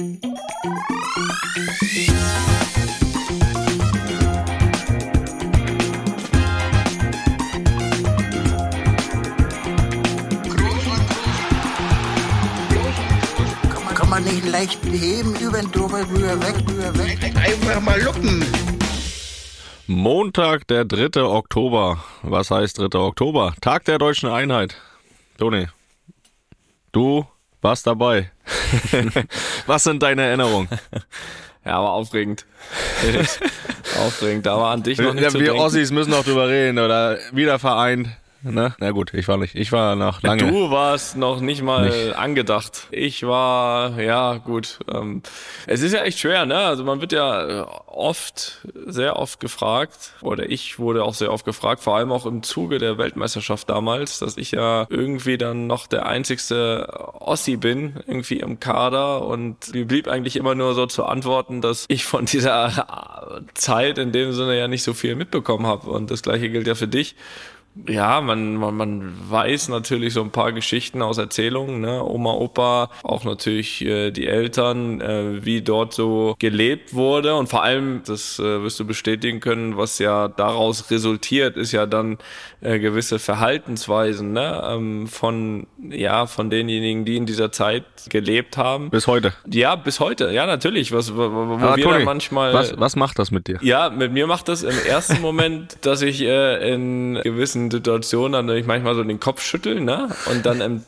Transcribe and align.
Kann 0.00 0.08
man 14.08 14.24
nicht 14.24 14.48
leicht 14.48 14.82
heben, 14.86 15.36
über 15.36 15.58
den 15.58 15.70
drüber, 15.70 15.98
rüber, 16.08 16.40
weg, 16.40 16.54
rüber, 16.66 16.98
weg. 16.98 17.18
Einfach 17.36 17.82
mal 17.82 18.00
luppen. 18.00 18.42
Montag, 19.86 20.66
der 20.68 20.86
3. 20.86 21.22
Oktober. 21.24 22.02
Was 22.22 22.50
heißt 22.50 22.78
3. 22.78 22.98
Oktober? 22.98 23.52
Tag 23.60 23.84
der 23.84 23.98
deutschen 23.98 24.30
Einheit. 24.30 24.76
Toni, 25.36 25.66
du 26.92 27.26
warst 27.60 27.86
dabei. 27.86 28.30
Was 29.66 29.84
sind 29.84 30.02
deine 30.02 30.22
Erinnerungen? 30.22 30.68
Ja, 31.64 31.72
aber 31.74 31.90
aufregend. 31.92 32.46
aufregend. 33.98 34.46
Da 34.46 34.56
war 34.56 34.72
an 34.72 34.82
dich 34.82 34.98
noch 34.98 35.12
nicht 35.12 35.22
Ja, 35.24 35.32
wir 35.32 35.40
denken. 35.40 35.60
Ossis 35.60 35.90
müssen 35.90 36.10
noch 36.10 36.24
drüber 36.24 36.48
reden 36.48 36.78
oder 36.78 37.18
wieder 37.32 37.58
vereint. 37.58 38.08
Ne? 38.42 38.74
Na 38.78 38.90
gut, 38.92 39.12
ich 39.12 39.28
war 39.28 39.36
nicht. 39.36 39.54
Ich 39.54 39.70
war 39.70 39.96
noch 39.96 40.22
lange. 40.22 40.50
Du 40.50 40.70
warst 40.70 41.16
noch 41.16 41.40
nicht 41.40 41.62
mal 41.62 41.88
Nicht. 41.90 42.16
angedacht. 42.16 42.86
Ich 42.90 43.22
war, 43.26 44.00
ja, 44.00 44.38
gut. 44.38 44.78
Ähm, 44.90 45.22
es 45.66 45.82
ist 45.82 45.92
ja 45.92 46.02
echt 46.02 46.18
schwer, 46.18 46.46
ne? 46.46 46.56
Also 46.56 46.82
man 46.84 47.02
wird 47.02 47.12
ja 47.12 47.62
äh, 47.62 47.66
oft, 47.86 48.66
sehr 48.86 49.16
oft 49.16 49.40
gefragt, 49.40 50.14
oder 50.22 50.48
ich 50.48 50.78
wurde 50.78 51.04
auch 51.04 51.12
sehr 51.12 51.32
oft 51.32 51.44
gefragt, 51.44 51.82
vor 51.82 51.96
allem 51.96 52.12
auch 52.12 52.24
im 52.24 52.42
Zuge 52.42 52.78
der 52.78 52.96
Weltmeisterschaft 52.96 53.68
damals, 53.68 54.18
dass 54.20 54.38
ich 54.38 54.52
ja 54.52 54.86
irgendwie 54.88 55.36
dann 55.36 55.66
noch 55.66 55.86
der 55.86 56.06
einzigste 56.06 56.88
Ossi 57.20 57.56
bin, 57.56 58.00
irgendwie 58.06 58.40
im 58.40 58.58
Kader. 58.58 59.26
Und 59.26 59.74
mir 59.74 59.86
blieb 59.86 60.08
eigentlich 60.08 60.36
immer 60.36 60.54
nur 60.54 60.74
so 60.74 60.86
zu 60.86 61.04
antworten, 61.04 61.60
dass 61.60 61.84
ich 61.88 62.04
von 62.04 62.24
dieser 62.24 63.42
Zeit 63.54 63.98
in 63.98 64.12
dem 64.12 64.32
Sinne 64.32 64.58
ja 64.58 64.66
nicht 64.66 64.82
so 64.82 64.94
viel 64.94 65.14
mitbekommen 65.14 65.66
habe. 65.66 65.90
Und 65.90 66.10
das 66.10 66.22
gleiche 66.22 66.48
gilt 66.48 66.66
ja 66.66 66.74
für 66.74 66.88
dich. 66.88 67.16
Ja, 67.86 68.20
man, 68.20 68.56
man, 68.56 68.76
man 68.76 69.14
weiß 69.30 69.68
natürlich 69.68 70.14
so 70.14 70.22
ein 70.22 70.30
paar 70.30 70.52
Geschichten 70.52 71.02
aus 71.02 71.18
Erzählungen, 71.18 71.80
ne? 71.80 72.04
Oma, 72.04 72.32
Opa, 72.32 72.90
auch 73.04 73.24
natürlich 73.24 73.84
äh, 73.84 74.10
die 74.10 74.26
Eltern, 74.26 75.00
äh, 75.00 75.44
wie 75.44 75.62
dort 75.62 75.94
so 75.94 76.34
gelebt 76.38 76.94
wurde 76.94 77.36
und 77.36 77.48
vor 77.48 77.62
allem, 77.62 78.02
das 78.04 78.38
äh, 78.40 78.62
wirst 78.62 78.80
du 78.80 78.84
bestätigen 78.84 79.38
können, 79.38 79.76
was 79.76 80.00
ja 80.00 80.26
daraus 80.28 80.90
resultiert, 80.90 81.56
ist 81.56 81.70
ja 81.70 81.86
dann 81.86 82.18
äh, 82.60 82.80
gewisse 82.80 83.18
Verhaltensweisen, 83.20 84.32
ne? 84.32 84.62
Ähm, 84.66 85.06
von, 85.06 85.66
ja, 85.90 86.26
von 86.26 86.50
denjenigen, 86.50 87.04
die 87.04 87.16
in 87.16 87.26
dieser 87.26 87.52
Zeit 87.52 87.84
gelebt 88.08 88.56
haben. 88.56 88.90
Bis 88.90 89.06
heute. 89.06 89.32
Ja, 89.46 89.76
bis 89.76 90.00
heute, 90.00 90.32
ja, 90.32 90.44
natürlich, 90.44 90.90
was, 90.92 91.14
wo, 91.14 91.18
wo 91.18 91.54
Aber 91.54 91.76
wir 91.76 91.84
Toni, 91.84 92.04
manchmal. 92.04 92.52
was, 92.52 92.78
was 92.78 92.96
macht 92.96 93.18
das 93.20 93.30
mit 93.30 93.46
dir? 93.46 93.58
Ja, 93.62 93.90
mit 93.90 94.12
mir 94.12 94.26
macht 94.26 94.48
das 94.48 94.64
im 94.64 94.76
ersten 94.88 95.20
Moment, 95.22 95.78
dass 95.82 96.02
ich 96.02 96.20
äh, 96.22 96.72
in 96.72 97.20
gewissen 97.22 97.59
Situationen 97.68 98.46
dann 98.46 98.56
ich 98.56 98.66
manchmal 98.66 98.94
so 98.94 99.02
den 99.02 99.18
Kopf 99.18 99.42
schüttel, 99.42 99.80
ne? 99.80 100.08
Und 100.26 100.46
dann 100.46 100.60
im, 100.60 100.84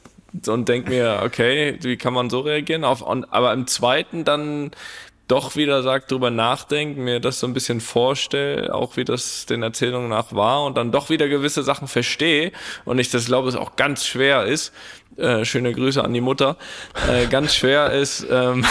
und 0.46 0.68
denk 0.68 0.88
mir, 0.88 1.22
okay, 1.24 1.76
wie 1.82 1.96
kann 1.96 2.14
man 2.14 2.30
so 2.30 2.40
reagieren? 2.40 2.84
Auf, 2.84 3.02
und, 3.02 3.32
aber 3.32 3.52
im 3.52 3.66
zweiten 3.66 4.24
dann 4.24 4.70
doch 5.32 5.56
wieder 5.56 5.82
sagt, 5.82 6.10
drüber 6.10 6.30
nachdenken, 6.30 7.04
mir 7.04 7.18
das 7.18 7.40
so 7.40 7.46
ein 7.46 7.54
bisschen 7.54 7.80
vorstelle, 7.80 8.74
auch 8.74 8.96
wie 8.96 9.04
das 9.04 9.46
den 9.46 9.62
Erzählungen 9.62 10.10
nach 10.10 10.34
war 10.34 10.64
und 10.64 10.76
dann 10.76 10.92
doch 10.92 11.08
wieder 11.08 11.28
gewisse 11.28 11.62
Sachen 11.62 11.88
verstehe 11.88 12.52
und 12.84 12.98
ich 12.98 13.10
das 13.10 13.26
glaube, 13.26 13.48
es 13.48 13.56
auch 13.56 13.76
ganz 13.76 14.04
schwer 14.04 14.44
ist, 14.44 14.72
äh, 15.16 15.44
schöne 15.44 15.72
Grüße 15.72 16.02
an 16.02 16.12
die 16.12 16.20
Mutter, 16.20 16.56
äh, 17.08 17.26
ganz 17.26 17.54
schwer 17.54 17.92
ist, 17.92 18.26
ähm, 18.30 18.64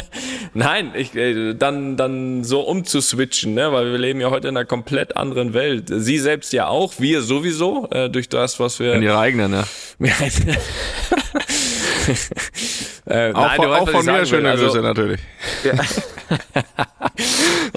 nein, 0.54 0.92
ich, 0.94 1.14
äh, 1.14 1.54
dann, 1.54 1.96
dann 1.96 2.44
so 2.44 2.60
umzuswitchen, 2.60 3.54
ne? 3.54 3.72
weil 3.72 3.90
wir 3.90 3.98
leben 3.98 4.20
ja 4.20 4.30
heute 4.30 4.48
in 4.48 4.56
einer 4.56 4.66
komplett 4.66 5.16
anderen 5.16 5.54
Welt. 5.54 5.84
Sie 5.88 6.18
selbst 6.18 6.52
ja 6.52 6.66
auch, 6.68 6.94
wir 6.98 7.22
sowieso, 7.22 7.88
äh, 7.90 8.10
durch 8.10 8.28
das, 8.28 8.60
was 8.60 8.80
wir... 8.80 8.94
In 8.94 9.02
ihre 9.02 9.18
eigene, 9.18 9.48
ne? 9.48 9.64
äh, 13.06 13.32
Auch, 13.32 13.46
nein, 13.46 13.56
von, 13.56 13.70
weißt, 13.70 13.82
auch 13.82 13.90
von 13.90 14.06
mir 14.06 14.26
schöne 14.26 14.50
Also- 14.50 14.66
Grüße 14.66 14.80
natürlich. 14.82 15.20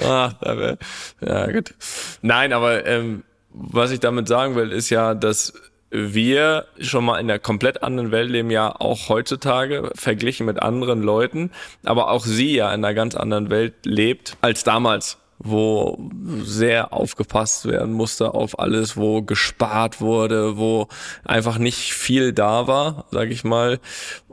Ah, 0.02 0.32
da 0.40 0.56
wär, 0.56 0.78
ja, 1.20 1.50
gut. 1.50 1.74
Nein, 2.22 2.52
aber 2.52 2.86
ähm, 2.86 3.24
was 3.50 3.90
ich 3.90 4.00
damit 4.00 4.28
sagen 4.28 4.54
will, 4.54 4.70
ist 4.72 4.90
ja, 4.90 5.14
dass 5.14 5.52
wir 5.90 6.66
schon 6.80 7.04
mal 7.04 7.18
in 7.18 7.30
einer 7.30 7.38
komplett 7.38 7.82
anderen 7.82 8.10
Welt 8.10 8.30
leben, 8.30 8.50
ja 8.50 8.74
auch 8.78 9.08
heutzutage, 9.08 9.90
verglichen 9.94 10.46
mit 10.46 10.62
anderen 10.62 11.02
Leuten, 11.02 11.50
aber 11.84 12.10
auch 12.10 12.24
sie 12.24 12.54
ja 12.54 12.72
in 12.72 12.84
einer 12.84 12.94
ganz 12.94 13.14
anderen 13.14 13.50
Welt 13.50 13.74
lebt 13.84 14.36
als 14.40 14.64
damals 14.64 15.18
wo 15.38 16.10
sehr 16.42 16.92
aufgepasst 16.92 17.66
werden 17.66 17.92
musste 17.92 18.34
auf 18.34 18.58
alles, 18.58 18.96
wo 18.96 19.22
gespart 19.22 20.00
wurde, 20.00 20.56
wo 20.56 20.88
einfach 21.24 21.58
nicht 21.58 21.94
viel 21.94 22.32
da 22.32 22.66
war, 22.66 23.06
sag 23.12 23.30
ich 23.30 23.44
mal. 23.44 23.78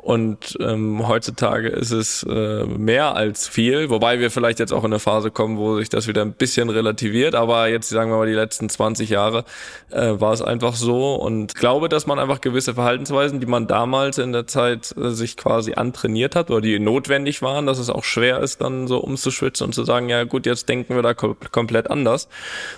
Und 0.05 0.55
ähm, 0.59 1.07
heutzutage 1.07 1.67
ist 1.67 1.89
es 1.89 2.21
äh, 2.29 2.63
mehr 2.65 3.15
als 3.15 3.47
viel, 3.47 3.89
wobei 3.89 4.19
wir 4.19 4.29
vielleicht 4.29 4.59
jetzt 4.59 4.71
auch 4.71 4.83
in 4.83 4.93
eine 4.93 4.99
Phase 4.99 5.31
kommen, 5.31 5.57
wo 5.57 5.79
sich 5.79 5.89
das 5.89 6.07
wieder 6.07 6.21
ein 6.21 6.33
bisschen 6.33 6.69
relativiert. 6.69 7.33
Aber 7.33 7.69
jetzt 7.69 7.89
sagen 7.89 8.11
wir 8.11 8.17
mal, 8.17 8.27
die 8.27 8.33
letzten 8.33 8.69
20 8.69 9.09
Jahre 9.09 9.45
äh, 9.89 10.11
war 10.19 10.31
es 10.31 10.43
einfach 10.43 10.75
so. 10.75 11.15
Und 11.15 11.55
glaube, 11.55 11.89
dass 11.89 12.05
man 12.05 12.19
einfach 12.19 12.39
gewisse 12.39 12.75
Verhaltensweisen, 12.75 13.39
die 13.39 13.47
man 13.47 13.65
damals 13.65 14.19
in 14.19 14.31
der 14.31 14.45
Zeit 14.45 14.93
äh, 14.95 15.09
sich 15.09 15.37
quasi 15.37 15.73
antrainiert 15.73 16.35
hat 16.35 16.51
oder 16.51 16.61
die 16.61 16.77
notwendig 16.77 17.41
waren, 17.41 17.65
dass 17.65 17.79
es 17.79 17.89
auch 17.89 18.03
schwer 18.03 18.41
ist, 18.41 18.61
dann 18.61 18.87
so 18.87 18.99
umzuschwitzen 18.99 19.65
und 19.65 19.73
zu 19.73 19.85
sagen, 19.85 20.09
ja 20.09 20.23
gut, 20.23 20.45
jetzt 20.45 20.69
denken 20.69 20.93
wir 20.93 21.01
da 21.01 21.15
kom 21.15 21.35
komplett 21.51 21.89
anders. 21.89 22.29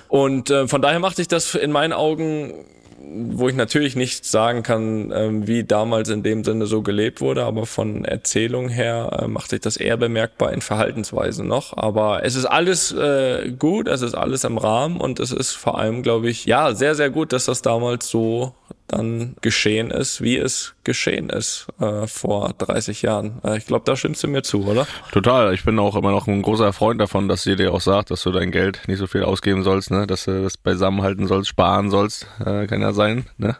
Und 0.07 0.49
äh, 0.49 0.69
von 0.69 0.81
daher 0.81 0.99
macht 0.99 1.17
sich 1.17 1.27
das 1.27 1.55
in 1.55 1.73
meinen 1.73 1.91
Augen 1.91 2.53
wo 2.99 3.47
ich 3.47 3.55
natürlich 3.55 3.95
nicht 3.95 4.25
sagen 4.25 4.63
kann, 4.63 5.11
ähm, 5.13 5.47
wie 5.47 5.63
damals 5.63 6.09
in 6.09 6.23
dem 6.23 6.43
Sinne 6.43 6.65
so 6.65 6.81
gelebt 6.81 7.21
wurde, 7.21 7.43
aber 7.43 7.65
von 7.65 8.05
Erzählung 8.05 8.69
her 8.69 9.19
äh, 9.21 9.27
macht 9.27 9.51
sich 9.51 9.61
das 9.61 9.77
eher 9.77 9.97
bemerkbar 9.97 10.51
in 10.51 10.61
Verhaltensweisen 10.61 11.47
noch. 11.47 11.77
Aber 11.77 12.23
es 12.23 12.35
ist 12.35 12.45
alles 12.45 12.91
äh, 12.91 13.51
gut, 13.57 13.87
es 13.87 14.01
ist 14.01 14.15
alles 14.15 14.43
im 14.43 14.57
Rahmen 14.57 14.99
und 14.99 15.19
es 15.19 15.31
ist 15.31 15.53
vor 15.53 15.77
allem, 15.77 16.01
glaube 16.01 16.29
ich, 16.29 16.45
ja, 16.45 16.73
sehr, 16.73 16.95
sehr 16.95 17.09
gut, 17.09 17.33
dass 17.33 17.45
das 17.45 17.61
damals 17.61 18.09
so 18.09 18.53
dann 18.87 19.35
geschehen 19.41 19.91
ist, 19.91 20.21
wie 20.21 20.37
es 20.37 20.75
geschehen 20.83 21.29
ist 21.29 21.67
äh, 21.79 22.07
vor 22.07 22.53
30 22.57 23.01
Jahren. 23.01 23.41
Äh, 23.43 23.57
ich 23.57 23.65
glaube, 23.65 23.83
da 23.85 23.95
stimmst 23.95 24.23
du 24.23 24.27
mir 24.27 24.43
zu, 24.43 24.65
oder? 24.65 24.87
Total. 25.11 25.53
Ich 25.53 25.63
bin 25.63 25.77
auch 25.79 25.95
immer 25.95 26.11
noch 26.11 26.27
ein 26.27 26.41
großer 26.41 26.71
Freund 26.73 27.01
davon, 27.01 27.27
dass 27.27 27.43
sie 27.43 27.55
dir 27.55 27.73
auch 27.73 27.81
sagt, 27.81 28.11
dass 28.11 28.23
du 28.23 28.31
dein 28.31 28.51
Geld 28.51 28.81
nicht 28.87 28.99
so 28.99 29.07
viel 29.07 29.23
ausgeben 29.23 29.63
sollst, 29.63 29.91
ne? 29.91 30.07
dass 30.07 30.25
du 30.25 30.41
das 30.41 30.57
beisammenhalten 30.57 31.27
sollst, 31.27 31.49
sparen 31.49 31.89
sollst. 31.89 32.27
Äh, 32.39 32.67
kann 32.67 32.81
ja 32.81 32.93
sein. 32.93 33.25
Ne? 33.37 33.57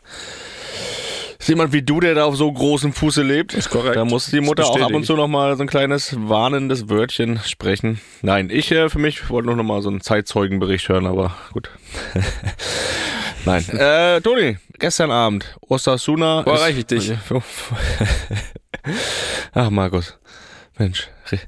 Ist 1.40 1.50
jemand 1.50 1.72
wie 1.72 1.84
du, 1.84 2.00
der 2.00 2.16
da 2.16 2.26
auf 2.26 2.36
so 2.36 2.52
großem 2.52 2.94
Fuße 2.94 3.22
lebt. 3.22 3.54
Ist 3.54 3.70
korrekt. 3.70 3.96
Da 3.96 4.06
muss 4.06 4.28
die 4.28 4.42
Mutter 4.42 4.66
auch 4.66 4.82
ab 4.82 4.94
und 4.94 5.06
zu 5.06 5.16
nochmal 5.16 5.56
so 5.56 5.64
ein 5.64 5.68
kleines 5.68 6.16
warnendes 6.18 6.90
Wörtchen 6.90 7.40
sprechen. 7.46 8.02
Nein, 8.22 8.50
ich 8.52 8.72
äh, 8.72 8.90
für 8.90 9.00
mich 9.00 9.30
wollte 9.30 9.48
nur 9.48 9.56
nochmal 9.56 9.82
so 9.82 9.90
einen 9.90 10.02
Zeitzeugenbericht 10.02 10.90
hören, 10.90 11.06
aber 11.06 11.36
gut. 11.54 11.70
Nein. 13.48 13.66
Äh, 13.70 14.20
Toni, 14.22 14.58
gestern 14.78 15.10
Abend, 15.12 15.46
Osasuna. 15.62 16.46
Wo 16.46 16.52
erreiche 16.52 16.80
ich 16.80 16.86
dich? 16.86 17.12
Ach, 19.54 19.70
Markus. 19.70 20.18
Mensch, 20.78 21.08
Ri- 21.30 21.40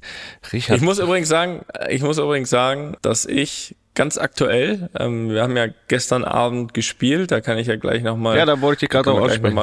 Richard. 0.53 0.77
Ich 0.77 0.81
muss 0.83 0.97
übrigens 0.99 1.29
sagen, 1.29 1.63
ich 1.89 2.01
muss 2.01 2.17
übrigens 2.17 2.49
sagen, 2.49 2.95
dass 3.01 3.25
ich 3.25 3.75
ganz 3.99 4.17
aktuell, 4.17 4.89
ähm, 4.97 5.29
wir 5.29 5.43
haben 5.43 5.57
ja 5.57 5.65
gestern 5.89 6.23
Abend 6.23 6.73
gespielt, 6.73 7.31
da 7.31 7.41
kann 7.41 7.57
ich 7.57 7.67
ja 7.67 7.75
gleich 7.75 8.01
nochmal. 8.01 8.37
ja, 8.37 8.45
da 8.45 8.61
wollte 8.61 8.85
ich 8.85 8.89
dich 8.89 8.89
gerade 8.91 9.11
auch 9.11 9.19
aussprechen. 9.19 9.59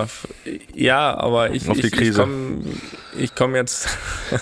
Ja, 0.75 1.17
aber 1.17 1.53
ich, 1.55 1.67
Auf 1.71 1.79
ich, 1.79 1.99
ich 1.99 2.15
komme 2.15 2.59
ich 3.19 3.35
komm 3.35 3.55
jetzt, 3.55 3.89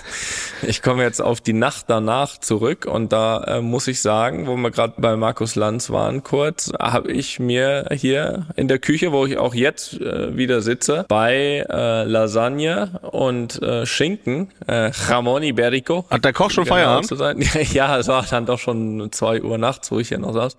ich 0.67 0.81
komme 0.81 1.03
jetzt 1.03 1.21
auf 1.21 1.41
die 1.41 1.53
Nacht 1.53 1.85
danach 1.87 2.37
zurück 2.37 2.85
und 2.85 3.11
da 3.11 3.43
äh, 3.43 3.61
muss 3.61 3.87
ich 3.87 4.01
sagen, 4.01 4.47
wo 4.47 4.55
wir 4.55 4.71
gerade 4.71 4.93
bei 4.97 5.15
Markus 5.15 5.55
Lanz 5.55 5.89
waren 5.89 6.23
kurz, 6.23 6.71
habe 6.79 7.11
ich 7.11 7.39
mir 7.39 7.87
hier 7.91 8.47
in 8.55 8.67
der 8.67 8.79
Küche, 8.79 9.11
wo 9.11 9.25
ich 9.25 9.37
auch 9.37 9.53
jetzt 9.53 9.99
äh, 10.01 10.35
wieder 10.35 10.61
sitze, 10.61 11.05
bei 11.07 11.65
äh, 11.69 12.03
Lasagne 12.03 12.99
und 13.01 13.61
äh, 13.61 13.85
Schinken, 13.85 14.51
äh, 14.67 14.91
Jamon 15.09 15.43
Iberico, 15.43 16.05
Hat 16.09 16.25
der 16.25 16.33
Koch 16.33 16.51
schon 16.51 16.65
genau 16.65 16.75
Feierabend? 16.75 17.07
zu 17.07 17.15
sein. 17.15 17.43
Ja, 17.75 17.97
es 17.97 18.07
war 18.07 18.25
dann 18.29 18.45
doch 18.45 18.59
schon 18.59 19.11
zwei 19.11 19.41
Uhr 19.41 19.57
nachts, 19.57 19.84
wo 19.91 19.99
ich 19.99 20.09
hier 20.09 20.19
noch 20.19 20.33
saß. 20.33 20.57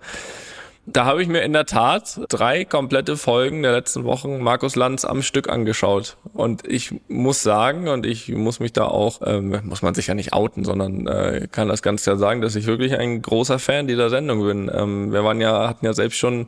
Da 0.89 1.03
habe 1.03 1.21
ich 1.21 1.27
mir 1.27 1.41
in 1.41 1.51
der 1.51 1.65
Tat 1.65 2.17
drei 2.29 2.63
komplette 2.63 3.17
Folgen 3.17 3.61
der 3.61 3.73
letzten 3.73 4.05
Wochen 4.05 4.39
Markus 4.39 4.77
Lanz 4.77 5.03
am 5.03 5.21
Stück 5.21 5.49
angeschaut. 5.49 6.15
Und 6.33 6.65
ich 6.65 6.95
muss 7.09 7.43
sagen, 7.43 7.89
und 7.89 8.05
ich 8.05 8.29
muss 8.29 8.61
mich 8.61 8.71
da 8.71 8.85
auch, 8.85 9.19
ähm, 9.25 9.59
muss 9.65 9.81
man 9.81 9.93
sich 9.95 10.07
ja 10.07 10.13
nicht 10.13 10.31
outen, 10.31 10.63
sondern 10.63 11.05
äh, 11.05 11.49
kann 11.51 11.67
das 11.67 11.81
ganz 11.81 12.03
klar 12.03 12.15
sagen, 12.15 12.39
dass 12.39 12.55
ich 12.55 12.67
wirklich 12.67 12.97
ein 12.97 13.21
großer 13.21 13.59
Fan 13.59 13.87
dieser 13.87 14.09
Sendung 14.09 14.45
bin. 14.45 14.71
Ähm, 14.73 15.11
wir 15.11 15.25
waren 15.25 15.41
ja, 15.41 15.67
hatten 15.67 15.85
ja 15.85 15.91
selbst 15.91 16.19
schon 16.19 16.47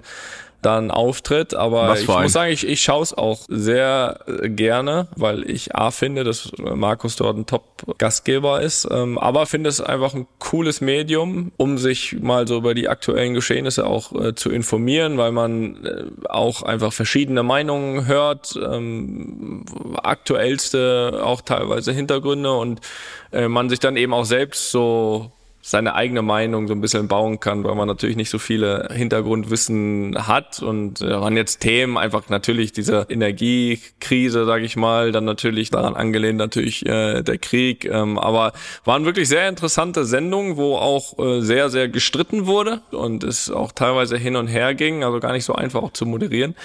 dann 0.61 0.91
auftritt. 0.91 1.53
Aber 1.53 1.97
ich 1.97 2.07
muss 2.07 2.33
sagen, 2.33 2.51
ich, 2.51 2.67
ich 2.67 2.81
schaue 2.81 3.03
es 3.03 3.13
auch 3.13 3.41
sehr 3.47 4.19
äh, 4.27 4.49
gerne, 4.49 5.07
weil 5.15 5.49
ich 5.49 5.75
A 5.75 5.91
finde, 5.91 6.23
dass 6.23 6.51
Markus 6.57 7.15
dort 7.15 7.37
ein 7.37 7.45
Top-Gastgeber 7.45 8.61
ist, 8.61 8.87
ähm, 8.91 9.17
aber 9.17 9.45
finde 9.45 9.69
es 9.69 9.81
einfach 9.81 10.13
ein 10.13 10.27
cooles 10.39 10.81
Medium, 10.81 11.51
um 11.57 11.77
sich 11.77 12.19
mal 12.19 12.47
so 12.47 12.57
über 12.57 12.73
die 12.73 12.89
aktuellen 12.89 13.33
Geschehnisse 13.33 13.85
auch 13.85 14.13
äh, 14.13 14.35
zu 14.35 14.49
informieren, 14.49 15.17
weil 15.17 15.31
man 15.31 15.85
äh, 15.85 16.03
auch 16.29 16.63
einfach 16.63 16.93
verschiedene 16.93 17.43
Meinungen 17.43 18.05
hört, 18.05 18.57
ähm, 18.61 19.65
aktuellste 20.03 21.21
auch 21.23 21.41
teilweise 21.41 21.91
Hintergründe 21.91 22.51
und 22.51 22.81
äh, 23.31 23.47
man 23.47 23.69
sich 23.69 23.79
dann 23.79 23.95
eben 23.95 24.13
auch 24.13 24.25
selbst 24.25 24.71
so 24.71 25.31
seine 25.61 25.93
eigene 25.93 26.21
Meinung 26.21 26.67
so 26.67 26.73
ein 26.73 26.81
bisschen 26.81 27.07
bauen 27.07 27.39
kann, 27.39 27.63
weil 27.63 27.75
man 27.75 27.87
natürlich 27.87 28.15
nicht 28.15 28.29
so 28.29 28.39
viele 28.39 28.89
Hintergrundwissen 28.93 30.15
hat 30.27 30.61
und 30.61 31.01
äh, 31.01 31.09
waren 31.11 31.35
jetzt 31.35 31.59
Themen 31.59 31.97
einfach 31.97 32.29
natürlich 32.29 32.71
diese 32.71 33.05
Energiekrise, 33.09 34.45
sage 34.45 34.63
ich 34.63 34.77
mal, 34.77 35.11
dann 35.11 35.25
natürlich 35.25 35.69
daran 35.69 35.95
angelehnt 35.95 36.37
natürlich 36.37 36.85
äh, 36.85 37.21
der 37.23 37.37
Krieg, 37.37 37.85
ähm, 37.85 38.17
aber 38.17 38.53
waren 38.85 39.03
wirklich 39.03 39.27
sehr 39.27 39.49
interessante 39.49 40.05
Sendungen, 40.05 40.55
wo 40.55 40.77
auch 40.77 41.19
äh, 41.19 41.41
sehr 41.41 41.69
sehr 41.69 41.89
gestritten 41.89 42.47
wurde 42.47 42.81
und 42.91 43.23
es 43.25 43.51
auch 43.51 43.73
teilweise 43.73 44.17
hin 44.17 44.37
und 44.37 44.47
her 44.47 44.73
ging, 44.73 45.03
also 45.03 45.19
gar 45.19 45.33
nicht 45.33 45.45
so 45.45 45.53
einfach 45.53 45.83
auch 45.83 45.93
zu 45.93 46.05
moderieren. 46.05 46.55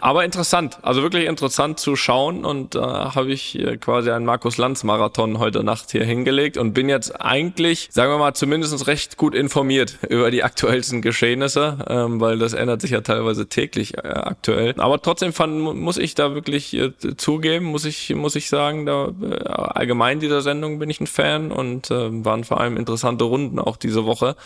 Aber 0.00 0.24
interessant, 0.24 0.78
also 0.82 1.02
wirklich 1.02 1.26
interessant 1.26 1.78
zu 1.78 1.94
schauen 1.94 2.44
und 2.44 2.74
da 2.74 3.08
äh, 3.08 3.14
habe 3.14 3.32
ich 3.32 3.58
äh, 3.58 3.76
quasi 3.76 4.10
einen 4.10 4.24
Markus 4.24 4.56
Lanz 4.56 4.82
Marathon 4.82 5.38
heute 5.38 5.62
Nacht 5.62 5.90
hier 5.90 6.04
hingelegt 6.04 6.56
und 6.56 6.72
bin 6.72 6.88
jetzt 6.88 7.20
eigentlich, 7.20 7.88
sagen 7.90 8.10
wir 8.10 8.18
mal, 8.18 8.34
zumindest 8.34 8.86
recht 8.86 9.18
gut 9.18 9.34
informiert 9.34 9.98
über 10.08 10.30
die 10.30 10.42
aktuellsten 10.42 11.02
Geschehnisse, 11.02 11.78
ähm, 11.88 12.20
weil 12.20 12.38
das 12.38 12.54
ändert 12.54 12.80
sich 12.80 12.92
ja 12.92 13.02
teilweise 13.02 13.48
täglich 13.48 13.98
äh, 13.98 14.08
aktuell. 14.08 14.74
Aber 14.78 15.02
trotzdem 15.02 15.32
fand, 15.32 15.60
muss 15.60 15.98
ich 15.98 16.14
da 16.14 16.34
wirklich 16.34 16.74
äh, 16.74 16.92
zugeben, 17.16 17.66
muss 17.66 17.84
ich, 17.84 18.14
muss 18.14 18.36
ich 18.36 18.48
sagen, 18.48 18.86
da 18.86 19.12
äh, 19.22 19.44
allgemein 19.44 20.20
dieser 20.20 20.40
Sendung 20.40 20.78
bin 20.78 20.88
ich 20.88 21.00
ein 21.00 21.06
Fan 21.06 21.52
und 21.52 21.90
äh, 21.90 22.24
waren 22.24 22.44
vor 22.44 22.60
allem 22.60 22.76
interessante 22.76 23.24
Runden 23.24 23.58
auch 23.58 23.76
diese 23.76 24.06
Woche 24.06 24.36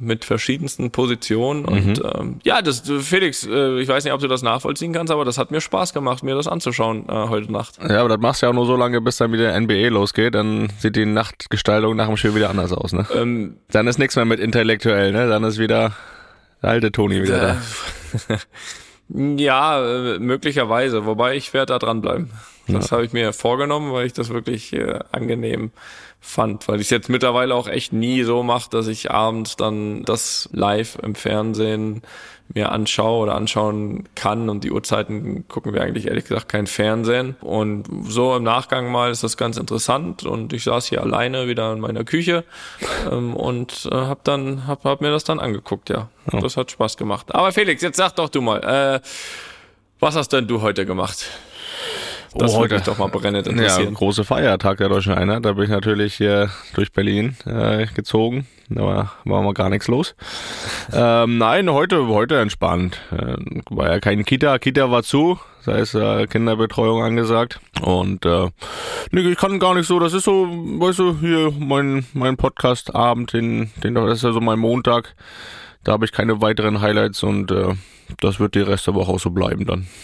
mit 0.00 0.24
verschiedensten 0.24 0.90
Positionen. 0.90 1.64
Und 1.64 2.02
ähm, 2.04 2.40
ja, 2.44 2.62
das 2.62 2.82
Felix, 3.00 3.46
äh, 3.46 3.80
ich 3.80 3.88
weiß 3.88 4.04
nicht, 4.04 4.12
ob 4.12 4.20
du 4.20 4.28
das 4.28 4.42
nachvollziehen 4.42 4.92
kannst, 4.92 5.12
aber 5.12 5.24
das 5.24 5.38
hat 5.38 5.50
mir 5.50 5.60
Spaß 5.60 5.92
gemacht, 5.92 6.22
mir 6.22 6.34
das 6.34 6.46
anzuschauen 6.46 7.08
äh, 7.08 7.28
heute 7.28 7.50
Nacht. 7.52 7.78
Ja, 7.78 8.00
aber 8.00 8.10
das 8.10 8.18
machst 8.18 8.42
du 8.42 8.46
ja 8.46 8.50
auch 8.50 8.54
nur 8.54 8.66
so 8.66 8.76
lange, 8.76 9.00
bis 9.00 9.16
dann 9.16 9.32
wieder 9.32 9.58
NBA 9.58 9.88
losgeht. 9.88 10.34
Dann 10.34 10.68
sieht 10.78 10.96
die 10.96 11.06
Nachtgestaltung 11.06 11.96
nach 11.96 12.06
dem 12.06 12.16
Spiel 12.16 12.34
wieder 12.34 12.50
anders 12.50 12.72
aus, 12.72 12.92
ne? 12.92 13.06
Ähm, 13.14 13.56
Dann 13.70 13.86
ist 13.86 13.98
nichts 13.98 14.16
mehr 14.16 14.24
mit 14.24 14.40
intellektuell, 14.40 15.12
ne? 15.12 15.28
Dann 15.28 15.44
ist 15.44 15.58
wieder 15.58 15.92
der 16.62 16.70
alte 16.70 16.92
Toni 16.92 17.22
wieder 17.22 17.56
da. 18.28 18.38
ja, 19.36 20.14
äh, 20.14 20.18
möglicherweise, 20.18 21.06
wobei 21.06 21.36
ich 21.36 21.52
werde 21.54 21.72
da 21.72 21.78
dranbleiben. 21.78 22.30
Das 22.68 22.92
habe 22.92 23.04
ich 23.04 23.12
mir 23.14 23.32
vorgenommen, 23.32 23.92
weil 23.92 24.06
ich 24.06 24.12
das 24.12 24.28
wirklich 24.28 24.74
äh, 24.74 24.98
angenehm 25.10 25.70
fand, 26.20 26.68
weil 26.68 26.76
ich 26.76 26.86
es 26.88 26.90
jetzt 26.90 27.08
mittlerweile 27.08 27.54
auch 27.54 27.68
echt 27.68 27.92
nie 27.92 28.22
so 28.22 28.42
mache, 28.42 28.68
dass 28.70 28.86
ich 28.88 29.10
abends 29.10 29.56
dann 29.56 30.02
das 30.04 30.48
live 30.52 30.98
im 31.02 31.14
Fernsehen 31.14 32.02
mir 32.54 32.72
anschaue 32.72 33.22
oder 33.22 33.34
anschauen 33.34 34.08
kann 34.14 34.48
und 34.48 34.64
die 34.64 34.70
Uhrzeiten 34.70 35.46
gucken 35.48 35.74
wir 35.74 35.82
eigentlich 35.82 36.06
ehrlich 36.06 36.24
gesagt 36.24 36.48
kein 36.48 36.66
Fernsehen 36.66 37.36
und 37.40 37.88
so 38.04 38.34
im 38.36 38.42
Nachgang 38.42 38.90
mal 38.90 39.10
ist 39.10 39.22
das 39.22 39.36
ganz 39.36 39.58
interessant 39.58 40.24
und 40.24 40.52
ich 40.52 40.64
saß 40.64 40.86
hier 40.86 41.02
alleine 41.02 41.46
wieder 41.46 41.72
in 41.72 41.80
meiner 41.80 42.04
Küche 42.04 42.44
ähm, 43.10 43.34
und 43.34 43.88
äh, 43.92 43.94
habe 43.94 44.20
dann 44.24 44.66
hab, 44.66 44.84
hab 44.84 45.00
mir 45.00 45.10
das 45.10 45.24
dann 45.24 45.40
angeguckt, 45.40 45.90
ja. 45.90 46.08
Ja. 46.32 46.40
Das 46.40 46.56
hat 46.56 46.70
Spaß 46.70 46.96
gemacht. 46.96 47.34
Aber 47.34 47.52
Felix, 47.52 47.82
jetzt 47.82 47.96
sag 47.96 48.12
doch 48.16 48.28
du 48.28 48.40
mal, 48.40 48.62
äh, 48.62 49.00
was 50.00 50.14
hast 50.14 50.32
denn 50.32 50.46
du 50.46 50.62
heute 50.62 50.84
gemacht? 50.86 51.26
Das 52.34 52.54
Oh, 52.54 52.60
würde 52.60 52.74
mich 52.74 52.82
heute. 52.82 52.90
doch 52.90 52.98
mal 52.98 53.08
brennend 53.08 53.46
Ja, 53.46 53.52
interessieren. 53.52 53.94
große 53.94 54.24
Feiertag 54.24 54.78
der 54.78 54.88
Deutschen 54.88 55.14
Einheit. 55.14 55.44
Da 55.44 55.52
bin 55.52 55.64
ich 55.64 55.70
natürlich 55.70 56.14
hier 56.14 56.50
durch 56.74 56.92
Berlin 56.92 57.36
äh, 57.46 57.86
gezogen. 57.86 58.46
Da 58.68 58.82
war, 58.82 59.12
war 59.24 59.42
mal 59.42 59.54
gar 59.54 59.70
nichts 59.70 59.88
los. 59.88 60.14
ähm, 60.92 61.38
nein, 61.38 61.70
heute, 61.70 62.06
heute 62.08 62.38
entspannt. 62.38 63.00
Äh, 63.10 63.36
war 63.70 63.90
ja 63.90 63.98
kein 63.98 64.24
Kita. 64.24 64.58
Kita 64.58 64.90
war 64.90 65.02
zu. 65.02 65.38
Das 65.64 65.74
heißt, 65.74 65.94
äh, 65.94 66.26
Kinderbetreuung 66.26 67.02
angesagt. 67.02 67.60
Und 67.82 68.24
äh, 68.26 68.50
nee, 69.10 69.20
ich 69.20 69.38
kann 69.38 69.58
gar 69.58 69.74
nicht 69.74 69.86
so, 69.86 69.98
das 69.98 70.12
ist 70.12 70.24
so, 70.24 70.46
weißt 70.48 70.98
du, 70.98 71.16
hier 71.20 71.52
mein, 71.58 72.04
mein 72.12 72.36
Podcast-Abend, 72.36 73.32
den, 73.32 73.70
den, 73.82 73.94
das 73.94 74.18
ist 74.18 74.24
ja 74.24 74.32
so 74.32 74.40
mein 74.40 74.58
Montag. 74.58 75.14
Da 75.84 75.92
habe 75.92 76.04
ich 76.04 76.12
keine 76.12 76.40
weiteren 76.42 76.80
Highlights 76.82 77.22
und 77.22 77.50
äh, 77.50 77.74
das 78.20 78.38
wird 78.40 78.54
die 78.54 78.60
Rest 78.60 78.86
der 78.86 78.94
Woche 78.94 79.12
auch 79.12 79.18
so 79.20 79.30
bleiben 79.30 79.64
dann. 79.64 79.86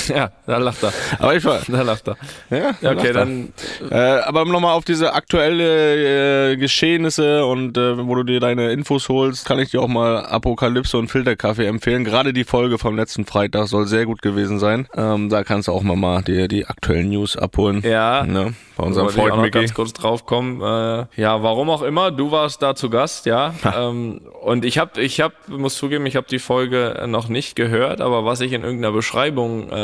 ja, 0.08 0.30
da 0.46 0.58
lacht 0.58 0.82
er. 0.82 0.92
Aber 1.18 1.34
ich 1.34 1.44
war, 1.44 1.60
Da 1.66 1.82
lacht 1.82 2.08
er. 2.08 2.16
ja, 2.50 2.74
Ja, 2.80 2.92
okay, 2.92 3.12
dann 3.12 3.52
Äh, 3.90 3.96
aber 3.96 4.42
um 4.42 4.50
nochmal 4.50 4.74
auf 4.74 4.84
diese 4.84 5.14
aktuelle 5.14 6.52
äh, 6.52 6.56
Geschehnisse 6.56 7.44
und 7.46 7.76
äh, 7.76 8.06
wo 8.06 8.14
du 8.14 8.22
dir 8.24 8.40
deine 8.40 8.72
Infos 8.72 9.08
holst, 9.08 9.46
kann 9.46 9.58
ich 9.58 9.70
dir 9.70 9.80
auch 9.80 9.88
mal 9.88 10.24
Apokalypse 10.26 10.96
und 10.98 11.08
Filterkaffee 11.08 11.66
empfehlen. 11.66 12.04
Gerade 12.04 12.32
die 12.32 12.44
Folge 12.44 12.78
vom 12.78 12.96
letzten 12.96 13.24
Freitag 13.24 13.68
soll 13.68 13.86
sehr 13.86 14.06
gut 14.06 14.22
gewesen 14.22 14.58
sein. 14.58 14.88
Ähm, 14.96 15.28
da 15.28 15.44
kannst 15.44 15.68
du 15.68 15.72
auch 15.72 15.82
mal, 15.82 15.96
mal 15.96 16.22
dir 16.22 16.48
die 16.48 16.66
aktuellen 16.66 17.10
News 17.10 17.36
abholen. 17.36 17.82
Ja. 17.84 18.24
Ne? 18.24 18.54
Bei 18.76 18.84
unserem 18.84 19.06
wollte 19.06 19.18
ich 19.18 19.22
auch 19.22 19.28
Freund 19.28 19.36
noch 19.36 19.42
Micky. 19.44 19.58
ganz 19.58 19.74
kurz 19.74 19.92
drauf 19.92 20.26
kommen. 20.26 20.60
Äh, 20.60 21.06
ja, 21.20 21.42
warum 21.42 21.70
auch 21.70 21.82
immer, 21.82 22.10
du 22.10 22.32
warst 22.32 22.62
da 22.62 22.74
zu 22.74 22.90
Gast, 22.90 23.26
ja. 23.26 23.54
ähm, 23.76 24.20
und 24.42 24.64
ich 24.64 24.78
habe, 24.78 25.00
ich 25.00 25.20
habe, 25.20 25.34
muss 25.48 25.76
zugeben, 25.76 26.06
ich 26.06 26.16
habe 26.16 26.26
die 26.28 26.38
Folge 26.38 27.04
noch 27.06 27.28
nicht 27.28 27.54
gehört, 27.56 28.00
aber 28.00 28.24
was 28.24 28.40
ich 28.40 28.52
in 28.52 28.62
irgendeiner 28.62 28.92
Beschreibung 28.92 29.70
äh, 29.70 29.83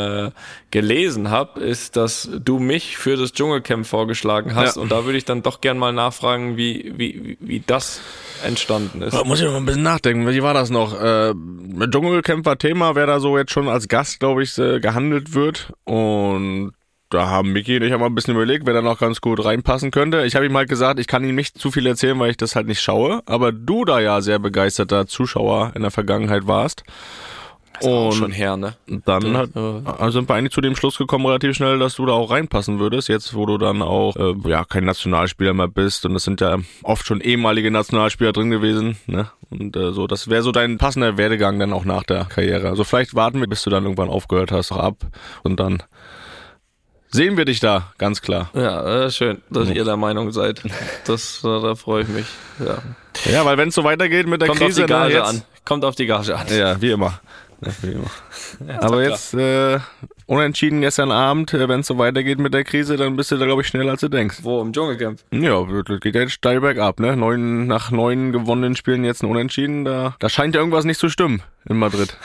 gelesen 0.71 1.31
habe, 1.31 1.61
ist, 1.61 1.97
dass 1.97 2.29
du 2.33 2.59
mich 2.59 2.97
für 2.97 3.17
das 3.17 3.33
Dschungelcamp 3.33 3.87
vorgeschlagen 3.87 4.55
hast. 4.55 4.77
Ja. 4.77 4.83
Und 4.83 4.93
da 4.93 5.05
würde 5.05 5.19
ich 5.19 5.25
dann 5.25 5.43
doch 5.43 5.61
gern 5.61 5.79
mal 5.79 5.93
nachfragen, 5.93 6.57
wie, 6.57 6.93
wie, 6.97 7.37
wie 7.41 7.63
das 7.67 8.01
entstanden 8.45 9.03
ist. 9.03 9.15
Da 9.15 9.25
muss 9.25 9.41
ich 9.41 9.47
noch 9.47 9.57
ein 9.57 9.67
bisschen 9.67 9.83
nachdenken. 9.83 10.27
Wie 10.27 10.43
war 10.43 10.55
das 10.55 10.71
noch? 10.71 11.01
Äh, 11.01 11.35
Dschungelcamp 11.91 12.47
war 12.47 12.59
Thema, 12.59 12.95
wer 12.95 13.07
da 13.07 13.21
so 13.21 13.37
jetzt 13.37 13.53
schon 13.53 13.69
als 13.69 13.89
Gast, 13.89 14.21
glaube 14.21 14.43
ich, 14.43 14.57
äh, 14.59 14.81
gehandelt 14.81 15.35
wird. 15.35 15.73
Und 15.85 16.73
da 17.11 17.29
haben 17.29 17.53
Micky 17.53 17.77
und 17.77 17.83
ich 17.83 17.93
haben 17.93 18.01
mal 18.01 18.07
ein 18.07 18.15
bisschen 18.15 18.37
überlegt, 18.37 18.67
wer 18.67 18.75
da 18.75 18.83
noch 18.83 19.01
ganz 19.01 19.21
gut 19.21 19.45
reinpassen 19.45 19.91
könnte. 19.91 20.25
Ich 20.25 20.37
habe 20.37 20.47
ihm 20.47 20.57
halt 20.57 20.69
gesagt, 20.69 21.01
ich 21.01 21.09
kann 21.09 21.25
ihm 21.25 21.35
nicht 21.35 21.59
zu 21.59 21.73
viel 21.73 21.87
erzählen, 21.87 22.19
weil 22.21 22.31
ich 22.31 22.37
das 22.37 22.55
halt 22.55 22.69
nicht 22.69 22.81
schaue. 22.81 23.23
Aber 23.27 23.51
du 23.51 23.85
da 23.85 23.99
ja 23.99 24.21
sehr 24.21 24.39
begeisterter 24.39 25.09
Zuschauer 25.09 25.73
in 25.75 25.83
der 25.83 25.91
Vergangenheit 25.91 26.47
warst. 26.47 26.85
Auch 27.83 28.07
Und 28.07 28.13
schon 28.15 28.33
her, 28.33 28.57
ne? 28.57 28.75
dann 28.87 29.37
hat, 29.37 29.51
Ja. 29.55 29.83
also 29.99 30.19
sind 30.21 30.29
wir 30.29 30.35
eigentlich 30.35 30.53
zu 30.53 30.61
dem 30.61 30.77
Schluss 30.77 30.99
gekommen, 30.99 31.27
relativ 31.27 31.57
schnell, 31.57 31.79
dass 31.79 31.95
du 31.97 32.07
da 32.07 32.13
auch 32.13 32.31
reinpassen 32.31 32.79
würdest, 32.79 33.09
jetzt 33.09 33.35
wo 33.35 33.47
du 33.47 33.59
dann 33.59 33.83
auch 33.83 34.17
äh, 34.17 34.35
ja 34.49 34.65
kein 34.65 34.85
Nationalspieler 34.85 35.55
mehr 35.55 35.69
bist 35.69 36.05
und 36.07 36.15
es 36.17 36.25
sind 36.25 36.41
ja 36.41 36.59
oft 36.83 37.07
schon 37.07 37.21
ehemalige 37.21 37.71
Nationalspieler 37.71 38.33
drin 38.33 38.51
gewesen, 38.51 38.97
ne? 39.07 39.31
Und 39.51 39.77
äh, 39.77 39.93
so, 39.93 40.07
das 40.07 40.29
wäre 40.29 40.43
so 40.43 40.53
dein 40.53 40.79
passender 40.79 41.17
Werdegang 41.17 41.59
dann 41.59 41.73
auch 41.73 41.85
nach 41.85 42.05
der 42.05 42.25
Karriere. 42.27 42.69
Also 42.69 42.85
vielleicht 42.85 43.15
warten 43.17 43.41
wir, 43.41 43.49
bis 43.49 43.63
du 43.65 43.71
dann 43.71 43.83
irgendwann 43.85 44.09
aufgehört 44.09 44.53
hast, 44.53 44.71
auch 44.73 44.79
ab 44.79 44.97
und 45.43 45.59
dann 45.59 45.83
sehen 47.13 47.37
wir 47.37 47.45
dich 47.45 47.59
da, 47.61 47.93
ganz 47.99 48.23
klar. 48.23 48.51
Ja, 48.55 49.05
äh, 49.07 49.11
schön, 49.11 49.43
dass 49.51 49.69
ihr 49.69 49.85
der 49.85 49.97
Meinung 49.97 50.31
seid. 50.31 50.63
Das, 51.07 51.43
äh, 51.43 51.49
da 51.61 51.75
freue 51.75 52.03
ich 52.03 52.09
mich. 52.09 52.27
Ja. 52.65 52.79
Ja, 53.33 53.45
weil 53.45 53.59
wenn 53.59 53.69
es 53.71 53.75
so 53.75 53.83
weitergeht 53.85 54.29
mit 54.29 54.41
der 54.41 54.49
Kommt 54.49 54.61
auf 54.61 54.67
Krise, 54.69 54.83
die 54.83 54.87
Gage 54.87 55.09
ne, 55.15 55.19
jetzt, 55.19 55.29
an. 55.29 55.43
Kommt 55.65 55.85
auf 55.85 55.97
die 55.97 56.07
Gage 56.07 56.37
an. 56.37 56.47
Ja, 56.57 56.81
wie 56.81 56.91
immer. 56.93 57.21
Ja, 57.63 57.89
immer. 57.89 58.11
Aber 58.81 59.03
jetzt 59.03 59.35
äh, 59.35 59.79
unentschieden 60.27 60.81
gestern 60.81 61.11
Abend, 61.11 61.53
äh, 61.53 61.69
wenn 61.69 61.81
es 61.81 61.87
so 61.87 61.99
weitergeht 61.99 62.39
mit 62.39 62.55
der 62.55 62.65
Krise, 62.65 62.97
dann 62.97 63.17
bist 63.17 63.31
du 63.31 63.37
da, 63.37 63.45
glaube 63.45 63.63
ich, 63.63 63.69
schneller 63.69 63.91
als 63.91 64.01
du 64.01 64.09
denkst. 64.09 64.39
Wo? 64.43 64.61
Im 64.63 64.73
Dschungelcamp? 64.73 65.19
Ja, 65.33 65.65
das 65.87 66.01
geht 66.01 66.15
ja 66.15 66.23
jetzt 66.23 66.33
steil 66.33 66.61
bergab, 66.61 67.01
ne? 67.01 67.17
Neun, 67.17 67.67
nach 67.67 67.91
neun 67.91 68.33
gewonnenen 68.33 68.77
Spielen 68.77 69.05
jetzt 69.05 69.23
ein 69.23 69.31
Unentschieden, 69.31 69.85
da, 69.85 70.17
da 70.19 70.29
scheint 70.29 70.55
ja 70.55 70.61
irgendwas 70.61 70.85
nicht 70.85 71.01
zu 71.01 71.09
stimmen 71.09 71.43
in 71.69 71.77
Madrid. 71.77 72.17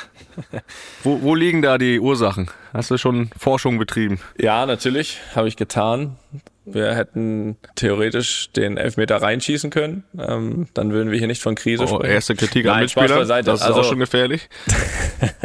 wo, 1.04 1.22
wo 1.22 1.36
liegen 1.36 1.62
da 1.62 1.78
die 1.78 2.00
Ursachen? 2.00 2.50
Hast 2.74 2.92
du 2.92 2.98
schon 2.98 3.30
Forschung 3.38 3.78
betrieben? 3.78 4.20
Ja, 4.38 4.66
natürlich, 4.66 5.20
habe 5.36 5.48
ich 5.48 5.58
getan. 5.58 6.18
Wir 6.68 6.96
hätten 6.96 7.58
theoretisch 7.76 8.50
den 8.56 8.78
Elfmeter 8.78 9.18
reinschießen 9.22 9.70
können. 9.70 10.04
Ähm, 10.18 10.68
dann 10.74 10.92
würden 10.92 11.12
wir 11.12 11.20
hier 11.20 11.28
nicht 11.28 11.42
von 11.42 11.54
Krise 11.56 11.84
Oh, 11.84 11.88
sprechen. 11.88 12.12
erste 12.14 12.36
Kritik 12.36 12.66
an 12.66 12.80
Nein, 12.80 12.90
Spaß 12.90 13.04
Mitspieler, 13.12 13.44
das 13.44 13.60
ist 13.62 13.66
Also- 13.68 13.82
auch 13.82 13.84
schon 13.86 14.00
gefährlich. 14.00 14.50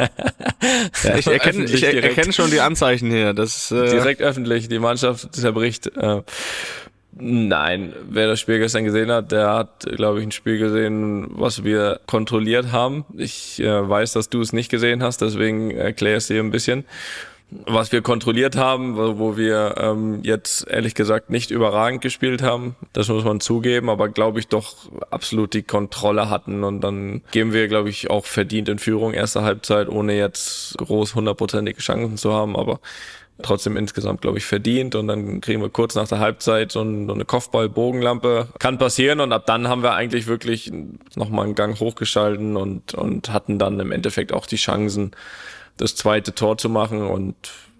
ja, 1.04 1.16
ich 1.16 1.26
erkenne 1.26 1.64
ich 1.64 1.82
er- 1.82 2.02
erkenne 2.02 2.32
schon 2.32 2.50
die 2.50 2.60
Anzeichen 2.60 3.10
hier. 3.10 3.34
Das, 3.34 3.70
äh, 3.70 3.90
Direkt 3.90 4.22
öffentlich, 4.22 4.68
die 4.68 4.78
Mannschaft 4.78 5.34
zerbricht. 5.34 5.94
Äh, 5.96 6.22
nein, 7.12 7.92
wer 8.08 8.26
das 8.28 8.40
Spiel 8.40 8.58
gestern 8.58 8.84
gesehen 8.84 9.10
hat, 9.10 9.32
der 9.32 9.50
hat, 9.52 9.86
glaube 9.96 10.20
ich, 10.20 10.26
ein 10.26 10.32
Spiel 10.32 10.58
gesehen, 10.58 11.26
was 11.32 11.64
wir 11.64 12.00
kontrolliert 12.06 12.72
haben. 12.72 13.04
Ich 13.16 13.60
äh, 13.60 13.88
weiß, 13.88 14.12
dass 14.12 14.30
du 14.30 14.40
es 14.40 14.52
nicht 14.52 14.70
gesehen 14.70 15.02
hast, 15.02 15.20
deswegen 15.20 15.70
erkläre 15.70 16.16
es 16.16 16.28
dir 16.28 16.40
ein 16.40 16.50
bisschen. 16.50 16.84
Was 17.50 17.90
wir 17.90 18.00
kontrolliert 18.00 18.57
haben, 18.57 18.97
wo, 18.97 19.37
wir 19.37 19.75
ähm, 19.78 20.21
jetzt 20.23 20.69
ehrlich 20.69 20.95
gesagt 20.95 21.30
nicht 21.30 21.50
überragend 21.50 22.00
gespielt 22.00 22.42
haben. 22.42 22.76
Das 22.92 23.09
muss 23.09 23.25
man 23.25 23.40
zugeben, 23.40 23.90
aber 23.90 24.09
glaube 24.09 24.38
ich 24.38 24.49
doch 24.49 24.88
absolut 25.11 25.54
die 25.54 25.62
Kontrolle 25.62 26.30
hatten 26.30 26.62
und 26.62 26.80
dann 26.80 27.23
gehen 27.33 27.52
wir, 27.52 27.66
glaube 27.69 27.88
ich, 27.88 28.09
auch 28.11 28.25
verdient 28.25 28.69
in 28.69 28.78
Führung 28.78 29.14
erste 29.14 29.42
Halbzeit, 29.42 29.88
ohne 29.88 30.16
jetzt 30.16 30.78
groß 30.78 31.14
hundertprozentige 31.14 31.80
Chancen 31.80 32.16
zu 32.16 32.33
haben, 32.33 32.57
aber 32.57 32.80
trotzdem 33.42 33.76
insgesamt, 33.76 34.21
glaube 34.21 34.38
ich, 34.38 34.45
verdient. 34.45 34.95
Und 34.95 35.09
dann 35.09 35.40
kriegen 35.40 35.62
wir 35.62 35.71
kurz 35.71 35.95
nach 35.95 36.09
der 36.09 36.19
Halbzeit 36.19 36.73
so, 36.73 36.80
eine 36.80 37.25
Kopfball-Bogenlampe. 37.25 38.49
Kann 38.59 38.78
passieren. 38.78 39.21
Und 39.21 39.33
ab 39.33 39.47
dann 39.47 39.69
haben 39.69 39.83
wir 39.83 39.95
eigentlich 39.95 40.26
wirklich 40.26 40.71
nochmal 41.16 41.47
einen 41.47 41.54
Gang 41.54 41.78
hochgeschalten 41.80 42.57
und, 42.57 42.95
und 42.95 43.33
hatten 43.33 43.59
dann 43.59 43.80
im 43.80 43.92
Endeffekt 43.92 44.33
auch 44.33 44.47
die 44.47 44.57
Chancen, 44.57 45.12
das 45.80 45.96
zweite 45.96 46.34
Tor 46.34 46.58
zu 46.58 46.68
machen. 46.68 47.02
Und 47.02 47.37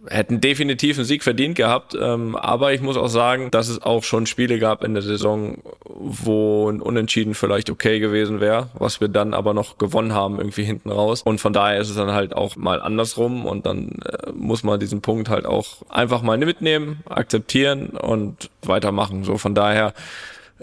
hätten 0.09 0.40
definitiv 0.40 0.97
einen 0.97 1.04
Sieg 1.04 1.23
verdient 1.23 1.57
gehabt. 1.57 1.97
Ähm, 2.00 2.37
aber 2.37 2.73
ich 2.73 2.80
muss 2.80 2.97
auch 2.97 3.09
sagen, 3.09 3.50
dass 3.50 3.69
es 3.69 3.83
auch 3.83 4.02
schon 4.02 4.26
Spiele 4.26 4.59
gab 4.59 4.83
in 4.83 4.95
der 4.95 5.02
Saison, 5.02 5.59
wo 5.85 6.71
ein 6.71 6.80
Unentschieden 6.80 7.35
vielleicht 7.35 7.71
okay 7.71 8.00
gewesen 8.00 8.40
wäre, 8.40 8.71
was 8.75 9.00
wir 9.00 9.09
dann 9.09 9.35
aber 9.35 9.52
noch 9.52 9.78
gewonnen 9.78 10.14
haben, 10.14 10.38
irgendwie 10.38 10.64
hinten 10.64 10.90
raus. 10.90 11.23
Und 11.23 11.40
von 11.40 11.52
daher 11.52 11.80
ist 11.80 11.90
es 11.90 11.97
dann 11.97 12.12
halt 12.12 12.35
auch 12.35 12.57
mal 12.57 12.80
andersrum 12.80 13.45
und 13.45 13.66
dann 13.66 14.00
äh, 14.04 14.33
muss 14.33 14.62
man 14.62 14.80
diesen 14.80 15.02
Punkt 15.02 15.28
halt 15.28 15.45
auch 15.45 15.83
einfach 15.88 16.23
mal 16.23 16.38
mitnehmen, 16.38 17.02
akzeptieren 17.09 17.88
und 17.90 18.50
weitermachen. 18.62 19.25
So 19.25 19.37
von 19.37 19.54
daher 19.54 19.92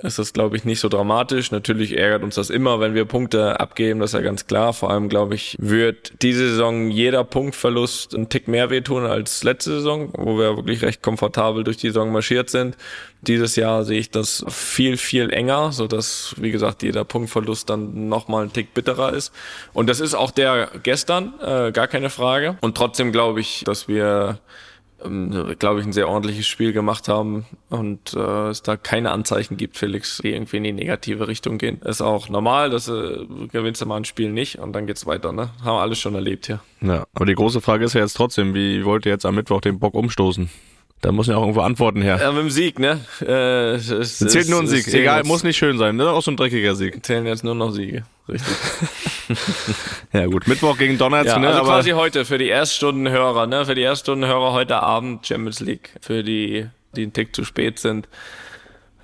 ist 0.03 0.19
das, 0.19 0.33
glaube 0.33 0.55
ich, 0.55 0.65
nicht 0.65 0.79
so 0.79 0.89
dramatisch. 0.89 1.51
Natürlich 1.51 1.97
ärgert 1.97 2.23
uns 2.23 2.35
das 2.35 2.49
immer, 2.49 2.79
wenn 2.79 2.93
wir 2.93 3.05
Punkte 3.05 3.59
abgeben, 3.59 3.99
das 3.99 4.11
ist 4.11 4.13
ja 4.13 4.21
ganz 4.21 4.47
klar. 4.47 4.73
Vor 4.73 4.91
allem, 4.91 5.09
glaube 5.09 5.35
ich, 5.35 5.55
wird 5.59 6.21
diese 6.21 6.49
Saison 6.49 6.89
jeder 6.89 7.23
Punktverlust 7.23 8.15
einen 8.15 8.29
Tick 8.29 8.47
mehr 8.47 8.69
wehtun 8.69 9.05
als 9.05 9.43
letzte 9.43 9.71
Saison, 9.71 10.09
wo 10.13 10.37
wir 10.37 10.55
wirklich 10.57 10.81
recht 10.83 11.01
komfortabel 11.01 11.63
durch 11.63 11.77
die 11.77 11.87
Saison 11.87 12.11
marschiert 12.11 12.49
sind. 12.49 12.77
Dieses 13.21 13.55
Jahr 13.55 13.83
sehe 13.83 13.99
ich 13.99 14.11
das 14.11 14.45
viel, 14.47 14.97
viel 14.97 15.31
enger, 15.31 15.71
so 15.71 15.87
dass, 15.87 16.35
wie 16.37 16.51
gesagt, 16.51 16.83
jeder 16.83 17.03
Punktverlust 17.03 17.69
dann 17.69 18.07
nochmal 18.07 18.43
ein 18.43 18.53
Tick 18.53 18.73
bitterer 18.73 19.13
ist. 19.13 19.33
Und 19.73 19.87
das 19.89 19.99
ist 19.99 20.13
auch 20.13 20.31
der 20.31 20.69
gestern, 20.83 21.33
äh, 21.41 21.71
gar 21.71 21.87
keine 21.87 22.09
Frage. 22.09 22.57
Und 22.61 22.77
trotzdem 22.77 23.11
glaube 23.11 23.39
ich, 23.39 23.63
dass 23.65 23.87
wir 23.87 24.39
glaube 25.59 25.79
ich, 25.79 25.85
ein 25.85 25.93
sehr 25.93 26.09
ordentliches 26.09 26.47
Spiel 26.47 26.73
gemacht 26.73 27.07
haben 27.07 27.45
und 27.69 28.13
äh, 28.13 28.49
es 28.49 28.63
da 28.63 28.77
keine 28.77 29.11
Anzeichen 29.11 29.57
gibt, 29.57 29.77
Felix, 29.77 30.19
die 30.23 30.33
irgendwie 30.33 30.57
in 30.57 30.63
die 30.63 30.73
negative 30.73 31.27
Richtung 31.27 31.57
gehen. 31.57 31.81
Ist 31.81 32.01
auch 32.01 32.29
normal, 32.29 32.69
dass 32.69 32.87
äh, 32.87 33.25
gewinnst 33.51 33.81
du 33.81 33.85
mal 33.85 33.97
ein 33.97 34.05
Spiel 34.05 34.31
nicht 34.31 34.59
und 34.59 34.73
dann 34.73 34.87
geht's 34.87 35.05
weiter, 35.05 35.31
ne? 35.31 35.49
Haben 35.59 35.75
wir 35.77 35.81
alles 35.81 35.99
schon 35.99 36.15
erlebt 36.15 36.47
hier. 36.47 36.61
Ja, 36.81 37.05
aber 37.13 37.25
die 37.25 37.35
große 37.35 37.61
Frage 37.61 37.85
ist 37.85 37.93
ja 37.93 38.01
jetzt 38.01 38.13
trotzdem, 38.13 38.53
wie 38.53 38.85
wollt 38.85 39.05
ihr 39.05 39.11
jetzt 39.11 39.25
am 39.25 39.35
Mittwoch 39.35 39.61
den 39.61 39.79
Bock 39.79 39.93
umstoßen? 39.93 40.49
Da 41.01 41.11
müssen 41.11 41.31
ja 41.31 41.37
auch 41.37 41.41
irgendwo 41.41 41.61
Antworten 41.61 42.01
her. 42.01 42.17
Ja, 42.19 42.31
mit 42.31 42.41
dem 42.41 42.49
Sieg, 42.49 42.79
ne? 42.79 42.99
Äh, 43.21 43.75
es, 43.75 43.89
es 43.91 44.17
zählt 44.17 44.49
nur 44.49 44.59
ein 44.59 44.67
Sieg. 44.67 44.91
Egal, 44.91 45.23
muss 45.25 45.43
nicht 45.43 45.57
schön 45.57 45.77
sein, 45.77 45.95
ne? 45.95 46.09
Auch 46.09 46.23
so 46.23 46.31
ein 46.31 46.37
dreckiger 46.37 46.75
Sieg. 46.75 47.05
Zählen 47.05 47.25
jetzt 47.27 47.43
nur 47.43 47.53
noch 47.53 47.71
Siege. 47.71 48.03
Richtig. 48.27 48.57
ja 50.13 50.25
gut, 50.25 50.47
Mittwoch 50.47 50.77
gegen 50.77 50.97
Donnerstag, 50.97 51.35
ja, 51.35 51.39
ne? 51.39 51.49
Also 51.49 51.63
quasi 51.63 51.91
heute 51.91 52.25
für 52.25 52.39
die 52.39 52.49
Erststundenhörer, 52.49 53.45
ne? 53.45 53.65
Für 53.65 53.75
die 53.75 53.83
Erststundenhörer 53.83 54.53
heute 54.53 54.81
Abend 54.81 55.27
Champions 55.27 55.59
League. 55.59 55.91
Für 56.01 56.23
die, 56.23 56.65
die 56.95 57.03
einen 57.03 57.13
Tick 57.13 57.35
zu 57.35 57.43
spät 57.43 57.77
sind, 57.77 58.07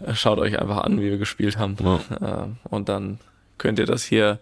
äh, 0.04 0.16
schaut 0.16 0.40
euch 0.40 0.60
einfach 0.60 0.80
an, 0.80 1.00
wie 1.00 1.12
wir 1.12 1.18
gespielt 1.18 1.58
haben. 1.58 1.78
Ja. 1.80 2.44
Äh, 2.44 2.48
und 2.70 2.90
dann 2.90 3.20
könnt 3.60 3.78
ihr 3.78 3.86
das 3.86 4.04
hier 4.04 4.40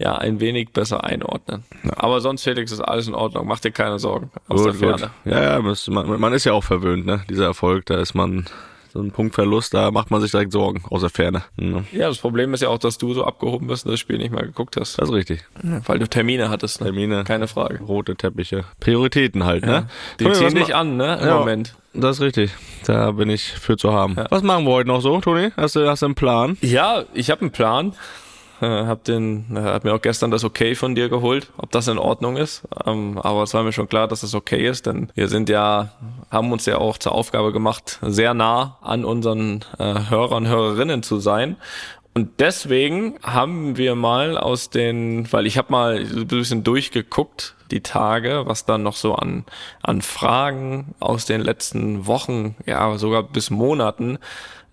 ja 0.00 0.16
ein 0.16 0.40
wenig 0.40 0.70
besser 0.70 1.04
einordnen. 1.04 1.64
Ja. 1.84 1.92
Aber 1.96 2.20
sonst, 2.20 2.42
Felix, 2.42 2.72
ist 2.72 2.80
alles 2.80 3.06
in 3.06 3.14
Ordnung. 3.14 3.46
Mach 3.46 3.60
dir 3.60 3.70
keine 3.70 3.98
Sorgen 3.98 4.30
aus 4.48 4.62
gut, 4.62 4.66
der 4.66 4.74
Ferne. 4.74 5.10
Gut. 5.24 5.32
Ja, 5.32 5.58
ja, 5.58 5.74
man, 5.88 6.20
man 6.20 6.32
ist 6.32 6.44
ja 6.44 6.52
auch 6.52 6.64
verwöhnt, 6.64 7.06
ne? 7.06 7.22
Dieser 7.28 7.44
Erfolg, 7.44 7.86
da 7.86 8.00
ist 8.00 8.14
man 8.14 8.46
so 8.92 9.00
ein 9.00 9.12
Punktverlust, 9.12 9.72
da 9.72 9.90
macht 9.92 10.10
man 10.10 10.20
sich 10.20 10.32
direkt 10.32 10.52
Sorgen 10.52 10.82
aus 10.88 11.02
der 11.02 11.10
Ferne. 11.10 11.44
Mhm. 11.56 11.86
Ja, 11.92 12.08
das 12.08 12.18
Problem 12.18 12.52
ist 12.54 12.62
ja 12.62 12.68
auch, 12.68 12.78
dass 12.78 12.98
du 12.98 13.14
so 13.14 13.24
abgehoben 13.24 13.68
bist 13.68 13.84
und 13.84 13.92
das 13.92 14.00
Spiel 14.00 14.18
nicht 14.18 14.32
mehr 14.32 14.42
geguckt 14.42 14.76
hast. 14.76 14.98
Das 14.98 15.10
ist 15.10 15.14
richtig. 15.14 15.44
Ja, 15.62 15.80
weil 15.86 15.98
du 15.98 16.08
Termine 16.08 16.48
hattest. 16.48 16.80
Ne? 16.80 16.86
Termine. 16.86 17.24
Keine 17.24 17.46
Frage. 17.46 17.80
Rote 17.82 18.16
Teppiche. 18.16 18.64
Prioritäten 18.80 19.44
halt, 19.44 19.64
ne? 19.64 19.86
Die 20.18 20.24
Toni, 20.24 20.36
ziehen 20.36 20.54
dich 20.54 20.74
an, 20.74 20.96
ne? 20.96 21.18
Im 21.20 21.28
ja, 21.28 21.38
Moment. 21.38 21.76
Das 21.92 22.16
ist 22.16 22.22
richtig. 22.22 22.52
Da 22.84 23.12
bin 23.12 23.30
ich 23.30 23.52
für 23.52 23.76
zu 23.76 23.92
haben. 23.92 24.14
Ja. 24.16 24.26
Was 24.30 24.42
machen 24.42 24.64
wir 24.64 24.72
heute 24.72 24.88
noch 24.88 25.02
so, 25.02 25.20
Toni? 25.20 25.50
Hast 25.56 25.76
du, 25.76 25.88
hast 25.88 26.02
du 26.02 26.06
einen 26.06 26.14
Plan? 26.14 26.56
Ja, 26.60 27.04
ich 27.14 27.30
habe 27.30 27.42
einen 27.42 27.52
Plan. 27.52 27.92
Äh, 28.60 28.66
hab 28.66 29.04
den, 29.04 29.56
äh, 29.56 29.60
hab 29.60 29.84
mir 29.84 29.94
auch 29.94 30.02
gestern 30.02 30.30
das 30.30 30.44
Okay 30.44 30.74
von 30.74 30.94
dir 30.94 31.08
geholt, 31.08 31.50
ob 31.56 31.70
das 31.70 31.88
in 31.88 31.98
Ordnung 31.98 32.36
ist. 32.36 32.62
Ähm, 32.86 33.18
aber 33.18 33.42
es 33.42 33.54
war 33.54 33.62
mir 33.62 33.72
schon 33.72 33.88
klar, 33.88 34.08
dass 34.08 34.20
das 34.20 34.34
okay 34.34 34.66
ist, 34.66 34.86
denn 34.86 35.10
wir 35.14 35.28
sind 35.28 35.48
ja, 35.48 35.92
haben 36.30 36.52
uns 36.52 36.66
ja 36.66 36.78
auch 36.78 36.98
zur 36.98 37.12
Aufgabe 37.12 37.52
gemacht, 37.52 37.98
sehr 38.02 38.34
nah 38.34 38.78
an 38.82 39.04
unseren 39.04 39.64
äh, 39.78 40.10
Hörern, 40.10 40.46
Hörerinnen 40.46 41.02
zu 41.02 41.20
sein. 41.20 41.56
Und 42.12 42.40
deswegen 42.40 43.14
haben 43.22 43.76
wir 43.76 43.94
mal 43.94 44.36
aus 44.36 44.68
den, 44.68 45.32
weil 45.32 45.46
ich 45.46 45.56
habe 45.56 45.70
mal 45.70 45.98
ein 45.98 46.26
bisschen 46.26 46.64
durchgeguckt, 46.64 47.54
die 47.70 47.82
Tage, 47.82 48.42
was 48.46 48.64
dann 48.66 48.82
noch 48.82 48.96
so 48.96 49.14
an, 49.14 49.44
an 49.80 50.02
Fragen 50.02 50.94
aus 50.98 51.24
den 51.24 51.40
letzten 51.40 52.06
Wochen, 52.06 52.56
ja 52.66 52.98
sogar 52.98 53.22
bis 53.22 53.50
Monaten 53.50 54.18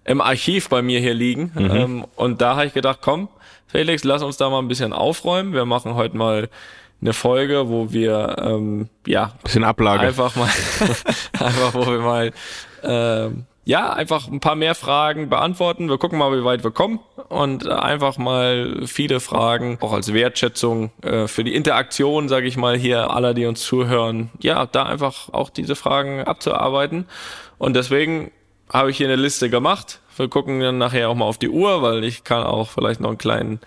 im 0.03 0.21
Archiv 0.21 0.69
bei 0.69 0.81
mir 0.81 0.99
hier 0.99 1.13
liegen. 1.13 1.51
Mhm. 1.53 1.71
Ähm, 1.71 2.05
und 2.15 2.41
da 2.41 2.55
habe 2.55 2.65
ich 2.65 2.73
gedacht, 2.73 2.99
komm, 3.01 3.27
Felix, 3.67 4.03
lass 4.03 4.23
uns 4.23 4.37
da 4.37 4.49
mal 4.49 4.59
ein 4.59 4.67
bisschen 4.67 4.93
aufräumen. 4.93 5.53
Wir 5.53 5.65
machen 5.65 5.95
heute 5.95 6.17
mal 6.17 6.49
eine 7.01 7.13
Folge, 7.13 7.69
wo 7.69 7.91
wir 7.91 8.35
ähm, 8.39 8.89
ja 9.05 9.33
bisschen 9.43 9.63
Ablage 9.63 10.01
einfach 10.07 10.35
mal 10.35 10.49
einfach 11.39 11.73
wo 11.73 11.85
wir 11.85 11.99
mal 11.99 12.31
ähm, 12.83 13.45
ja 13.65 13.91
einfach 13.91 14.27
ein 14.29 14.39
paar 14.39 14.55
mehr 14.55 14.73
Fragen 14.73 15.29
beantworten. 15.29 15.89
Wir 15.89 15.97
gucken 15.97 16.17
mal, 16.17 16.31
wie 16.37 16.43
weit 16.43 16.63
wir 16.63 16.71
kommen 16.71 16.99
und 17.27 17.67
einfach 17.67 18.17
mal 18.17 18.83
viele 18.87 19.19
Fragen 19.19 19.77
auch 19.81 19.93
als 19.93 20.13
Wertschätzung 20.13 20.91
äh, 21.03 21.27
für 21.27 21.43
die 21.43 21.53
Interaktion, 21.53 22.29
sage 22.29 22.47
ich 22.47 22.57
mal 22.57 22.77
hier 22.77 23.11
aller, 23.11 23.33
die 23.33 23.45
uns 23.45 23.61
zuhören. 23.61 24.31
Ja, 24.39 24.65
da 24.65 24.83
einfach 24.83 25.29
auch 25.33 25.49
diese 25.49 25.75
Fragen 25.75 26.23
abzuarbeiten 26.23 27.05
und 27.57 27.75
deswegen 27.75 28.31
habe 28.71 28.89
ich 28.89 28.97
hier 28.97 29.07
eine 29.07 29.17
Liste 29.17 29.49
gemacht. 29.49 29.99
Wir 30.17 30.27
gucken 30.27 30.59
dann 30.59 30.77
nachher 30.77 31.09
auch 31.09 31.15
mal 31.15 31.25
auf 31.25 31.37
die 31.37 31.49
Uhr, 31.49 31.81
weil 31.81 32.03
ich 32.03 32.23
kann 32.23 32.43
auch 32.43 32.69
vielleicht 32.69 32.99
noch 32.99 33.09
einen 33.09 33.17
kleinen 33.17 33.59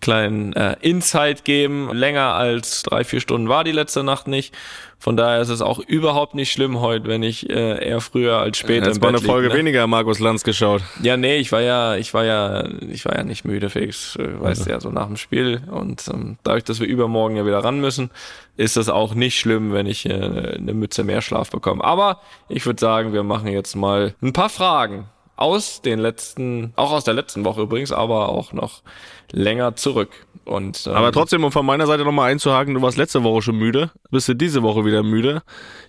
kleinen 0.00 0.52
äh, 0.52 0.76
Insight 0.80 1.44
geben. 1.44 1.90
Länger 1.92 2.34
als 2.34 2.82
drei, 2.82 3.04
vier 3.04 3.20
Stunden 3.20 3.48
war 3.48 3.64
die 3.64 3.72
letzte 3.72 4.04
Nacht 4.04 4.28
nicht. 4.28 4.54
Von 5.00 5.16
daher 5.16 5.40
ist 5.40 5.48
es 5.48 5.62
auch 5.62 5.78
überhaupt 5.78 6.34
nicht 6.34 6.50
schlimm 6.50 6.80
heute, 6.80 7.06
wenn 7.06 7.22
ich 7.22 7.48
äh, 7.48 7.86
eher 7.86 8.00
früher 8.00 8.38
als 8.38 8.58
später 8.58 8.86
Jetzt 8.86 8.96
im 8.96 9.00
Bett 9.00 9.10
eine 9.10 9.20
Folge 9.20 9.46
lieg, 9.46 9.54
ne? 9.54 9.60
weniger 9.60 9.86
Markus 9.86 10.18
Lanz 10.18 10.42
geschaut. 10.42 10.82
Ja, 11.02 11.16
nee, 11.16 11.36
ich 11.36 11.52
war 11.52 11.60
ja, 11.60 11.94
ich 11.94 12.14
war 12.14 12.24
ja, 12.24 12.64
ich 12.80 13.04
war 13.04 13.16
ja 13.16 13.22
nicht 13.22 13.44
müde, 13.44 13.70
Felix, 13.70 14.16
äh, 14.16 14.40
weißt 14.40 14.66
du 14.66 14.70
ja, 14.70 14.80
so 14.80 14.90
nach 14.90 15.06
dem 15.06 15.16
Spiel. 15.16 15.62
Und 15.70 16.08
ähm, 16.12 16.38
dadurch, 16.42 16.64
dass 16.64 16.80
wir 16.80 16.88
übermorgen 16.88 17.36
ja 17.36 17.46
wieder 17.46 17.62
ran 17.62 17.80
müssen, 17.80 18.10
ist 18.56 18.76
das 18.76 18.88
auch 18.88 19.14
nicht 19.14 19.38
schlimm, 19.38 19.72
wenn 19.72 19.86
ich 19.86 20.04
äh, 20.04 20.12
eine 20.12 20.74
Mütze 20.74 21.04
mehr 21.04 21.22
Schlaf 21.22 21.50
bekomme. 21.50 21.84
Aber 21.84 22.20
ich 22.48 22.66
würde 22.66 22.80
sagen, 22.80 23.12
wir 23.12 23.22
machen 23.22 23.46
jetzt 23.46 23.76
mal 23.76 24.14
ein 24.20 24.32
paar 24.32 24.50
Fragen 24.50 25.06
aus 25.38 25.82
den 25.82 26.00
letzten, 26.00 26.72
auch 26.74 26.90
aus 26.90 27.04
der 27.04 27.14
letzten 27.14 27.44
Woche 27.44 27.62
übrigens, 27.62 27.92
aber 27.92 28.28
auch 28.28 28.52
noch 28.52 28.82
länger 29.30 29.76
zurück. 29.76 30.10
Und, 30.44 30.86
ähm, 30.86 30.94
aber 30.94 31.12
trotzdem, 31.12 31.44
um 31.44 31.52
von 31.52 31.64
meiner 31.64 31.86
Seite 31.86 32.04
nochmal 32.04 32.32
einzuhaken, 32.32 32.74
du 32.74 32.82
warst 32.82 32.96
letzte 32.96 33.22
Woche 33.22 33.42
schon 33.42 33.56
müde, 33.56 33.90
bist 34.10 34.28
du 34.28 34.34
diese 34.34 34.62
Woche 34.62 34.84
wieder 34.84 35.02
müde. 35.02 35.42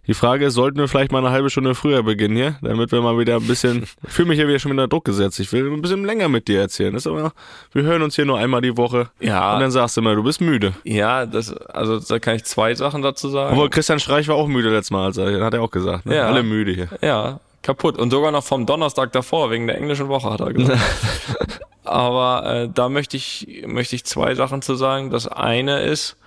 Die 0.05 0.13
Frage 0.13 0.45
ist, 0.45 0.53
sollten 0.53 0.77
wir 0.77 0.87
vielleicht 0.87 1.11
mal 1.11 1.19
eine 1.19 1.31
halbe 1.31 1.49
Stunde 1.49 1.73
früher 1.73 2.03
beginnen 2.03 2.35
hier, 2.35 2.57
damit 2.61 2.91
wir 2.91 3.01
mal 3.01 3.17
wieder 3.17 3.37
ein 3.37 3.47
bisschen, 3.47 3.83
ich 4.07 4.13
fühle 4.13 4.27
mich 4.27 4.37
ja 4.37 4.47
wieder 4.47 4.59
schon 4.59 4.71
wieder 4.71 4.87
Druck 4.87 5.05
gesetzt. 5.05 5.39
Ich 5.39 5.51
will 5.51 5.71
ein 5.71 5.81
bisschen 5.81 6.05
länger 6.05 6.29
mit 6.29 6.47
dir 6.47 6.59
erzählen. 6.59 6.93
Das 6.93 7.03
ist 7.03 7.07
aber, 7.07 7.31
wir 7.71 7.83
hören 7.83 8.03
uns 8.03 8.15
hier 8.15 8.25
nur 8.25 8.37
einmal 8.37 8.61
die 8.61 8.77
Woche. 8.77 9.09
Ja. 9.19 9.55
Und 9.55 9.61
dann 9.61 9.71
sagst 9.71 9.97
du 9.97 10.01
immer, 10.01 10.13
du 10.13 10.23
bist 10.23 10.41
müde. 10.41 10.73
Ja, 10.83 11.25
das, 11.25 11.53
also 11.53 11.99
da 11.99 12.19
kann 12.19 12.35
ich 12.35 12.43
zwei 12.43 12.75
Sachen 12.75 13.01
dazu 13.01 13.29
sagen. 13.29 13.53
Obwohl 13.53 13.69
Christian 13.69 13.99
Streich 13.99 14.27
war 14.27 14.35
auch 14.35 14.47
müde 14.47 14.69
letztes 14.69 14.91
Mal, 14.91 15.05
also, 15.05 15.23
hat 15.23 15.53
er 15.53 15.63
auch 15.63 15.71
gesagt. 15.71 16.05
Ne? 16.05 16.17
Ja. 16.17 16.27
Alle 16.27 16.43
müde 16.43 16.73
hier. 16.73 16.89
Ja, 17.01 17.39
kaputt. 17.61 17.97
Und 17.97 18.11
sogar 18.11 18.31
noch 18.31 18.43
vom 18.43 18.65
Donnerstag 18.65 19.11
davor, 19.11 19.51
wegen 19.51 19.67
der 19.67 19.77
englischen 19.77 20.07
Woche, 20.07 20.29
hat 20.29 20.41
er 20.41 20.53
gesagt. 20.53 20.81
Aber 21.83 22.45
äh, 22.45 22.69
da 22.73 22.89
möchte 22.89 23.17
ich, 23.17 23.63
möchte 23.65 23.95
ich 23.95 24.05
zwei 24.05 24.35
Sachen 24.35 24.61
zu 24.61 24.75
sagen. 24.75 25.09
Das 25.09 25.27
eine 25.27 25.81
ist, 25.81 26.17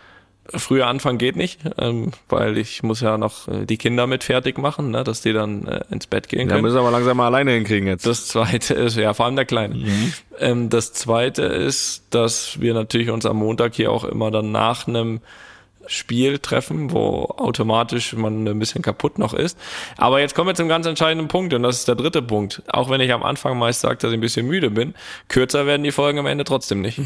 früher 0.48 0.86
anfangen 0.88 1.18
geht 1.18 1.36
nicht, 1.36 1.60
ähm, 1.78 2.10
weil 2.28 2.58
ich 2.58 2.82
muss 2.82 3.00
ja 3.00 3.16
noch 3.16 3.46
äh, 3.48 3.64
die 3.64 3.76
Kinder 3.76 4.06
mit 4.06 4.24
fertig 4.24 4.58
machen, 4.58 4.90
ne, 4.90 5.04
dass 5.04 5.22
die 5.22 5.32
dann 5.32 5.66
äh, 5.66 5.84
ins 5.90 6.06
Bett 6.06 6.28
gehen 6.28 6.48
können. 6.48 6.58
Ja, 6.58 6.62
müssen 6.62 6.82
wir 6.82 6.90
langsam 6.90 7.16
mal 7.16 7.26
alleine 7.26 7.52
hinkriegen 7.52 7.86
jetzt. 7.86 8.06
Das 8.06 8.26
zweite 8.26 8.74
ist, 8.74 8.96
ja, 8.96 9.14
vor 9.14 9.26
allem 9.26 9.36
der 9.36 9.44
Kleine. 9.44 9.76
Mhm. 9.76 10.12
Ähm, 10.40 10.68
das 10.68 10.92
zweite 10.92 11.42
ist, 11.42 12.06
dass 12.10 12.60
wir 12.60 12.74
natürlich 12.74 13.10
uns 13.10 13.24
am 13.24 13.36
Montag 13.36 13.74
hier 13.74 13.92
auch 13.92 14.04
immer 14.04 14.30
dann 14.30 14.50
nach 14.50 14.88
einem 14.88 15.20
Spiel 15.86 16.38
treffen, 16.38 16.92
wo 16.92 17.24
automatisch 17.36 18.14
man 18.14 18.46
ein 18.46 18.58
bisschen 18.58 18.82
kaputt 18.82 19.18
noch 19.18 19.34
ist. 19.34 19.58
Aber 19.96 20.20
jetzt 20.20 20.34
kommen 20.34 20.48
wir 20.48 20.54
zum 20.54 20.68
ganz 20.68 20.86
entscheidenden 20.86 21.28
Punkt 21.28 21.54
und 21.54 21.62
das 21.62 21.78
ist 21.78 21.88
der 21.88 21.94
dritte 21.94 22.22
Punkt. 22.22 22.62
Auch 22.68 22.90
wenn 22.90 23.00
ich 23.00 23.12
am 23.12 23.22
Anfang 23.22 23.58
meist 23.58 23.80
sage, 23.80 23.96
dass 23.96 24.10
ich 24.10 24.18
ein 24.18 24.20
bisschen 24.20 24.46
müde 24.46 24.70
bin, 24.70 24.94
kürzer 25.28 25.66
werden 25.66 25.82
die 25.82 25.92
Folgen 25.92 26.18
am 26.18 26.26
Ende 26.26 26.44
trotzdem 26.44 26.80
nicht. 26.80 26.98
Ja. 26.98 27.04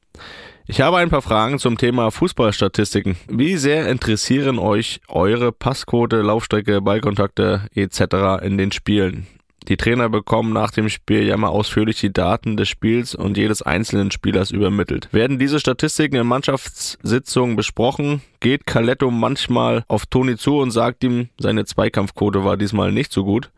Ich 0.66 0.81
habe 0.81 0.97
ein 0.97 1.11
paar 1.11 1.21
Fragen 1.21 1.59
zum 1.59 1.76
Thema 1.76 2.11
Fußballstatistiken. 2.11 3.16
Wie 3.28 3.57
sehr 3.57 3.88
interessieren 3.88 4.59
euch 4.59 5.00
eure 5.09 5.52
Passquote, 5.52 6.23
Laufstrecke, 6.23 6.81
Ballkontakte 6.81 7.69
etc. 7.75 8.43
in 8.43 8.57
den 8.57 8.73
Spielen? 8.73 9.26
Die 9.68 9.78
Trainer 9.78 10.11
bekommen 10.11 10.52
nach 10.52 10.71
dem 10.71 10.90
Spiel 10.90 11.23
ja 11.23 11.37
mal 11.38 11.49
ausführlich 11.49 11.99
die 11.99 12.12
Daten 12.12 12.59
des 12.59 12.68
Spiels 12.68 13.14
und 13.14 13.38
jedes 13.38 13.62
einzelnen 13.62 14.11
Spielers 14.11 14.50
übermittelt. 14.50 15.09
Werden 15.12 15.38
diese 15.38 15.59
Statistiken 15.59 16.16
in 16.16 16.26
Mannschaftssitzungen 16.26 17.56
besprochen, 17.56 18.21
geht 18.40 18.66
Caletto 18.66 19.11
manchmal 19.11 19.85
auf 19.88 20.04
Toni 20.04 20.37
zu 20.37 20.59
und 20.59 20.71
sagt 20.71 21.02
ihm, 21.02 21.30
seine 21.38 21.64
Zweikampfquote 21.64 22.44
war 22.44 22.59
diesmal 22.59 22.92
nicht 22.92 23.11
so 23.11 23.25
gut. 23.25 23.50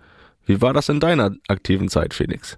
Wie 0.44 0.62
war 0.62 0.72
das 0.72 0.88
in 0.88 1.00
deiner 1.00 1.34
aktiven 1.48 1.88
Zeit, 1.88 2.14
Felix? 2.14 2.56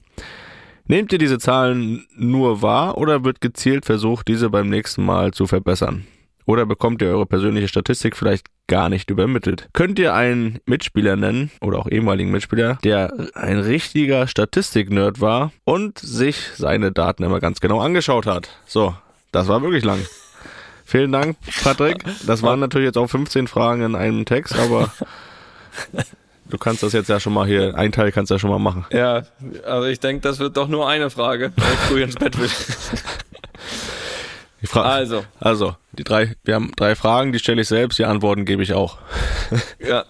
Nehmt 0.87 1.13
ihr 1.13 1.19
diese 1.19 1.39
Zahlen 1.39 2.07
nur 2.15 2.61
wahr 2.61 2.99
oder 2.99 3.25
wird 3.25 3.41
gezielt 3.41 3.87
versucht, 3.87 4.29
diese 4.29 4.51
beim 4.51 4.69
nächsten 4.69 5.05
Mal 5.05 5.33
zu 5.33 5.47
verbessern? 5.47 6.07
Oder 6.49 6.65
bekommt 6.65 7.03
ihr 7.03 7.09
eure 7.09 7.27
persönliche 7.27 7.69
Statistik 7.69 8.17
vielleicht 8.17 8.47
gar 8.69 8.89
nicht 8.89 9.11
übermittelt? 9.11 9.69
Könnt 9.75 9.99
ihr 9.99 10.15
einen 10.15 10.61
Mitspieler 10.65 11.15
nennen 11.15 11.51
oder 11.61 11.79
auch 11.79 11.91
ehemaligen 11.91 12.31
Mitspieler, 12.31 12.79
der 12.83 13.13
ein 13.35 13.59
richtiger 13.59 14.27
Statistik-Nerd 14.27 15.21
war 15.21 15.53
und 15.65 15.99
sich 15.99 16.39
seine 16.57 16.91
Daten 16.91 17.23
immer 17.23 17.41
ganz 17.41 17.61
genau 17.61 17.83
angeschaut 17.83 18.25
hat? 18.25 18.49
So, 18.65 18.95
das 19.31 19.47
war 19.49 19.61
wirklich 19.61 19.85
lang. 19.85 19.99
Vielen 20.87 21.13
Dank, 21.13 21.37
Patrick. 21.63 22.03
Das 22.27 22.43
waren 22.43 22.61
natürlich 22.61 22.87
jetzt 22.87 22.97
auch 22.97 23.09
15 23.09 23.47
Fragen 23.47 23.83
in 23.83 23.95
einem 23.95 24.25
Text, 24.25 24.59
aber 24.59 24.91
du 26.49 26.57
kannst 26.57 26.83
das 26.83 26.95
jetzt 26.95 27.11
ja 27.11 27.21
schon 27.21 27.35
mal 27.35 27.47
hier, 27.47 27.77
ein 27.77 27.93
Teil 27.93 28.11
kannst 28.11 28.31
du 28.31 28.37
ja 28.37 28.39
schon 28.39 28.49
mal 28.49 28.59
machen. 28.59 28.87
Ja, 28.91 29.25
also 29.67 29.87
ich 29.87 30.01
denke, 30.01 30.23
das 30.23 30.39
wird 30.39 30.57
doch 30.57 30.69
nur 30.69 30.89
eine 30.89 31.11
Frage, 31.11 31.53
wenn 31.55 31.73
ich 31.75 31.79
früh 31.81 32.03
ins 32.03 32.15
Bett 32.15 32.39
will. 32.39 32.49
also. 34.73 35.25
Also, 35.41 35.77
die 35.93 36.05
drei, 36.05 36.37
wir 36.45 36.55
haben 36.55 36.73
drei 36.77 36.95
Fragen, 36.95 37.33
die 37.33 37.39
stelle 37.39 37.63
ich 37.63 37.69
selbst, 37.69 37.99
die 37.99 38.05
Antworten 38.05 38.45
gebe 38.45 38.63
ich 38.63 38.73
auch. 38.75 38.99
ja. 39.79 40.05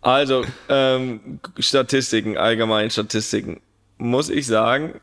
Also, 0.00 0.44
ähm, 0.68 1.40
Statistiken, 1.58 2.36
allgemein 2.36 2.90
Statistiken. 2.90 3.60
Muss 3.98 4.30
ich 4.30 4.46
sagen, 4.46 5.00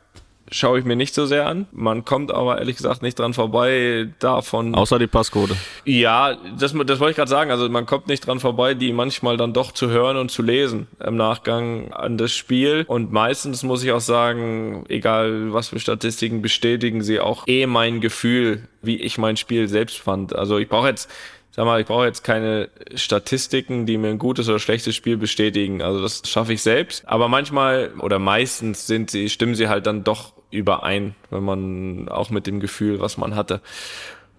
schaue 0.50 0.78
ich 0.78 0.84
mir 0.84 0.96
nicht 0.96 1.14
so 1.14 1.26
sehr 1.26 1.46
an. 1.46 1.66
Man 1.72 2.04
kommt 2.04 2.32
aber 2.32 2.58
ehrlich 2.58 2.76
gesagt 2.76 3.02
nicht 3.02 3.18
dran 3.18 3.34
vorbei 3.34 4.08
davon. 4.18 4.74
Außer 4.74 4.98
die 4.98 5.06
Passcode. 5.06 5.52
Ja, 5.84 6.36
das, 6.58 6.72
das 6.72 7.00
wollte 7.00 7.10
ich 7.10 7.16
gerade 7.16 7.30
sagen. 7.30 7.50
Also 7.50 7.68
man 7.68 7.86
kommt 7.86 8.08
nicht 8.08 8.26
dran 8.26 8.40
vorbei, 8.40 8.74
die 8.74 8.92
manchmal 8.92 9.36
dann 9.36 9.52
doch 9.52 9.72
zu 9.72 9.88
hören 9.90 10.16
und 10.16 10.30
zu 10.30 10.42
lesen 10.42 10.88
im 11.04 11.16
Nachgang 11.16 11.92
an 11.92 12.18
das 12.18 12.32
Spiel. 12.32 12.84
Und 12.86 13.12
meistens 13.12 13.62
muss 13.62 13.82
ich 13.84 13.92
auch 13.92 14.00
sagen, 14.00 14.84
egal 14.88 15.52
was 15.52 15.68
für 15.68 15.78
Statistiken 15.78 16.42
bestätigen 16.42 17.02
sie 17.02 17.20
auch 17.20 17.46
eh 17.46 17.66
mein 17.66 18.00
Gefühl, 18.00 18.68
wie 18.82 18.96
ich 18.96 19.18
mein 19.18 19.36
Spiel 19.36 19.68
selbst 19.68 19.98
fand. 19.98 20.34
Also 20.34 20.58
ich 20.58 20.68
brauche 20.68 20.88
jetzt 20.88 21.08
sag 21.52 21.64
mal, 21.64 21.80
ich 21.80 21.86
brauche 21.86 22.06
jetzt 22.06 22.22
keine 22.22 22.68
Statistiken, 22.94 23.84
die 23.84 23.98
mir 23.98 24.08
ein 24.08 24.18
gutes 24.18 24.48
oder 24.48 24.58
schlechtes 24.58 24.94
Spiel 24.94 25.16
bestätigen. 25.16 25.82
Also 25.82 26.00
das 26.00 26.22
schaffe 26.26 26.52
ich 26.52 26.62
selbst. 26.62 27.06
Aber 27.06 27.28
manchmal 27.28 27.92
oder 27.98 28.18
meistens 28.18 28.86
sind 28.86 29.10
sie, 29.10 29.28
stimmen 29.28 29.54
sie 29.54 29.68
halt 29.68 29.86
dann 29.86 30.04
doch 30.04 30.32
überein, 30.50 31.14
wenn 31.30 31.44
man 31.44 32.08
auch 32.08 32.30
mit 32.30 32.46
dem 32.46 32.60
Gefühl, 32.60 33.00
was 33.00 33.16
man 33.16 33.34
hatte. 33.34 33.60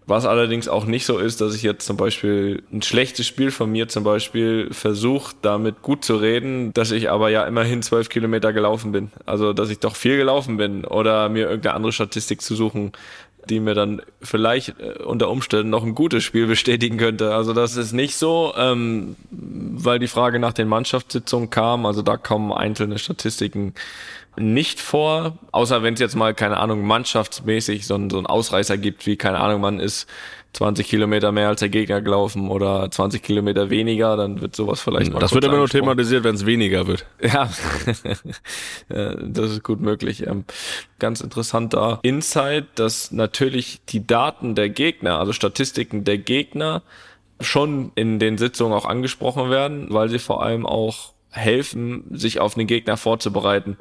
Was 0.07 0.25
allerdings 0.25 0.67
auch 0.67 0.85
nicht 0.85 1.05
so 1.05 1.19
ist, 1.19 1.41
dass 1.41 1.55
ich 1.55 1.61
jetzt 1.61 1.85
zum 1.85 1.95
Beispiel 1.95 2.63
ein 2.73 2.81
schlechtes 2.81 3.27
Spiel 3.27 3.51
von 3.51 3.71
mir 3.71 3.87
zum 3.87 4.03
Beispiel 4.03 4.67
versuche, 4.71 5.35
damit 5.41 5.83
gut 5.83 6.03
zu 6.03 6.15
reden, 6.15 6.73
dass 6.73 6.91
ich 6.91 7.09
aber 7.09 7.29
ja 7.29 7.45
immerhin 7.45 7.83
zwölf 7.83 8.09
Kilometer 8.09 8.51
gelaufen 8.51 8.91
bin. 8.91 9.11
Also, 9.25 9.53
dass 9.53 9.69
ich 9.69 9.79
doch 9.79 9.95
viel 9.95 10.17
gelaufen 10.17 10.57
bin 10.57 10.85
oder 10.85 11.29
mir 11.29 11.47
irgendeine 11.47 11.75
andere 11.75 11.93
Statistik 11.93 12.41
zu 12.41 12.55
suchen, 12.55 12.93
die 13.49 13.59
mir 13.59 13.73
dann 13.73 14.01
vielleicht 14.21 14.79
äh, 14.79 15.03
unter 15.03 15.29
Umständen 15.29 15.69
noch 15.69 15.83
ein 15.83 15.95
gutes 15.95 16.23
Spiel 16.23 16.47
bestätigen 16.47 16.97
könnte. 16.97 17.33
Also 17.33 17.53
das 17.53 17.75
ist 17.75 17.93
nicht 17.93 18.15
so, 18.15 18.53
ähm, 18.55 19.15
weil 19.29 19.99
die 19.99 20.07
Frage 20.07 20.39
nach 20.39 20.53
den 20.53 20.67
Mannschaftssitzungen 20.67 21.49
kam. 21.49 21.85
Also 21.85 22.01
da 22.01 22.17
kommen 22.17 22.51
einzelne 22.51 22.99
Statistiken 22.99 23.73
nicht 24.37 24.79
vor, 24.79 25.37
außer 25.51 25.83
wenn 25.83 25.95
es 25.95 25.99
jetzt 25.99 26.15
mal, 26.15 26.33
keine 26.33 26.57
Ahnung, 26.57 26.85
mannschaftsmäßig 26.85 27.85
so 27.85 27.95
ein, 27.95 28.09
so 28.09 28.17
ein 28.17 28.25
Ausreißer 28.25 28.77
gibt, 28.77 29.05
wie, 29.05 29.17
keine 29.17 29.39
Ahnung, 29.39 29.61
man 29.61 29.79
ist 29.79 30.07
20 30.53 30.87
Kilometer 30.87 31.31
mehr 31.31 31.47
als 31.47 31.61
der 31.61 31.69
Gegner 31.69 32.01
gelaufen 32.01 32.49
oder 32.49 32.89
20 32.91 33.23
Kilometer 33.23 33.69
weniger, 33.69 34.17
dann 34.17 34.41
wird 34.41 34.55
sowas 34.55 34.81
vielleicht 34.81 35.11
mal 35.13 35.19
Das 35.19 35.33
wird 35.33 35.45
immer 35.45 35.57
nur 35.57 35.69
thematisiert, 35.69 36.23
wenn 36.23 36.35
es 36.35 36.45
weniger 36.45 36.87
wird. 36.87 37.05
Ja, 37.21 37.49
das 38.89 39.51
ist 39.51 39.63
gut 39.63 39.79
möglich. 39.79 40.27
Ähm, 40.27 40.43
ganz 40.99 41.21
interessanter 41.21 41.99
Insight, 42.01 42.65
dass 42.75 43.11
natürlich 43.11 43.81
die 43.87 44.05
Daten 44.05 44.55
der 44.55 44.69
Gegner, 44.69 45.19
also 45.19 45.31
Statistiken 45.31 46.03
der 46.03 46.17
Gegner, 46.17 46.81
schon 47.39 47.91
in 47.95 48.19
den 48.19 48.37
Sitzungen 48.37 48.73
auch 48.73 48.85
angesprochen 48.85 49.49
werden, 49.49 49.87
weil 49.89 50.09
sie 50.09 50.19
vor 50.19 50.43
allem 50.43 50.65
auch 50.65 51.13
helfen, 51.31 52.03
sich 52.11 52.39
auf 52.39 52.55
den 52.55 52.67
Gegner 52.67 52.97
vorzubereiten 52.97 53.77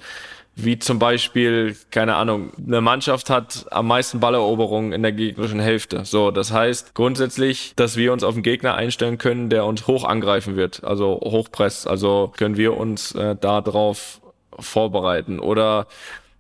wie 0.64 0.78
zum 0.78 0.98
Beispiel, 0.98 1.76
keine 1.90 2.16
Ahnung, 2.16 2.52
eine 2.56 2.80
Mannschaft 2.80 3.30
hat 3.30 3.66
am 3.70 3.86
meisten 3.86 4.20
Balleroberungen 4.20 4.92
in 4.92 5.02
der 5.02 5.12
gegnerischen 5.12 5.60
Hälfte. 5.60 6.04
So, 6.04 6.30
das 6.30 6.52
heißt 6.52 6.94
grundsätzlich, 6.94 7.72
dass 7.76 7.96
wir 7.96 8.12
uns 8.12 8.22
auf 8.22 8.34
einen 8.34 8.42
Gegner 8.42 8.74
einstellen 8.74 9.18
können, 9.18 9.50
der 9.50 9.64
uns 9.64 9.86
hoch 9.86 10.04
angreifen 10.04 10.56
wird, 10.56 10.84
also 10.84 11.20
hochpresst. 11.22 11.86
Also 11.86 12.32
können 12.36 12.56
wir 12.56 12.76
uns 12.76 13.14
äh, 13.14 13.36
da 13.40 13.60
drauf 13.60 14.20
vorbereiten. 14.58 15.38
Oder 15.40 15.86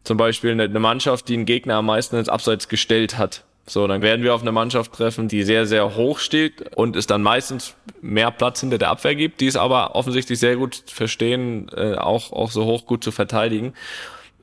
zum 0.04 0.16
Beispiel 0.16 0.52
eine, 0.52 0.64
eine 0.64 0.80
Mannschaft, 0.80 1.28
die 1.28 1.34
einen 1.34 1.46
Gegner 1.46 1.76
am 1.76 1.86
meisten 1.86 2.16
ins 2.16 2.28
Abseits 2.28 2.68
gestellt 2.68 3.18
hat. 3.18 3.44
So, 3.70 3.86
dann 3.86 4.02
werden 4.02 4.24
wir 4.24 4.34
auf 4.34 4.42
eine 4.42 4.50
Mannschaft 4.50 4.92
treffen, 4.92 5.28
die 5.28 5.44
sehr, 5.44 5.64
sehr 5.64 5.94
hoch 5.94 6.18
steht 6.18 6.76
und 6.76 6.96
es 6.96 7.06
dann 7.06 7.22
meistens 7.22 7.76
mehr 8.02 8.32
Platz 8.32 8.58
hinter 8.58 8.78
der 8.78 8.88
Abwehr 8.88 9.14
gibt, 9.14 9.40
die 9.40 9.46
es 9.46 9.54
aber 9.54 9.94
offensichtlich 9.94 10.40
sehr 10.40 10.56
gut 10.56 10.82
verstehen, 10.88 11.70
äh, 11.76 11.94
auch, 11.94 12.32
auch 12.32 12.50
so 12.50 12.64
hoch 12.64 12.84
gut 12.84 13.04
zu 13.04 13.12
verteidigen. 13.12 13.74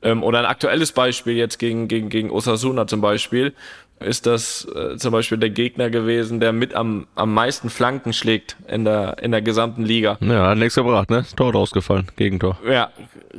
Ähm, 0.00 0.22
oder 0.22 0.38
ein 0.38 0.46
aktuelles 0.46 0.92
Beispiel 0.92 1.34
jetzt 1.34 1.58
gegen, 1.58 1.88
gegen, 1.88 2.08
gegen 2.08 2.30
Osasuna 2.30 2.86
zum 2.86 3.02
Beispiel, 3.02 3.52
ist 4.00 4.26
das 4.26 4.66
äh, 4.74 4.96
zum 4.96 5.12
Beispiel 5.12 5.38
der 5.38 5.50
Gegner 5.50 5.90
gewesen, 5.90 6.40
der 6.40 6.52
mit 6.52 6.74
am, 6.74 7.06
am 7.14 7.34
meisten 7.34 7.70
Flanken 7.70 8.12
schlägt 8.12 8.56
in 8.68 8.84
der, 8.84 9.18
in 9.22 9.30
der 9.30 9.42
gesamten 9.42 9.84
Liga. 9.84 10.18
Ja, 10.20 10.48
hat 10.48 10.58
nichts 10.58 10.74
gebracht, 10.74 11.10
ne? 11.10 11.24
Tor 11.36 11.54
ausgefallen, 11.54 12.06
Gegentor. 12.16 12.58
Ja, 12.68 12.90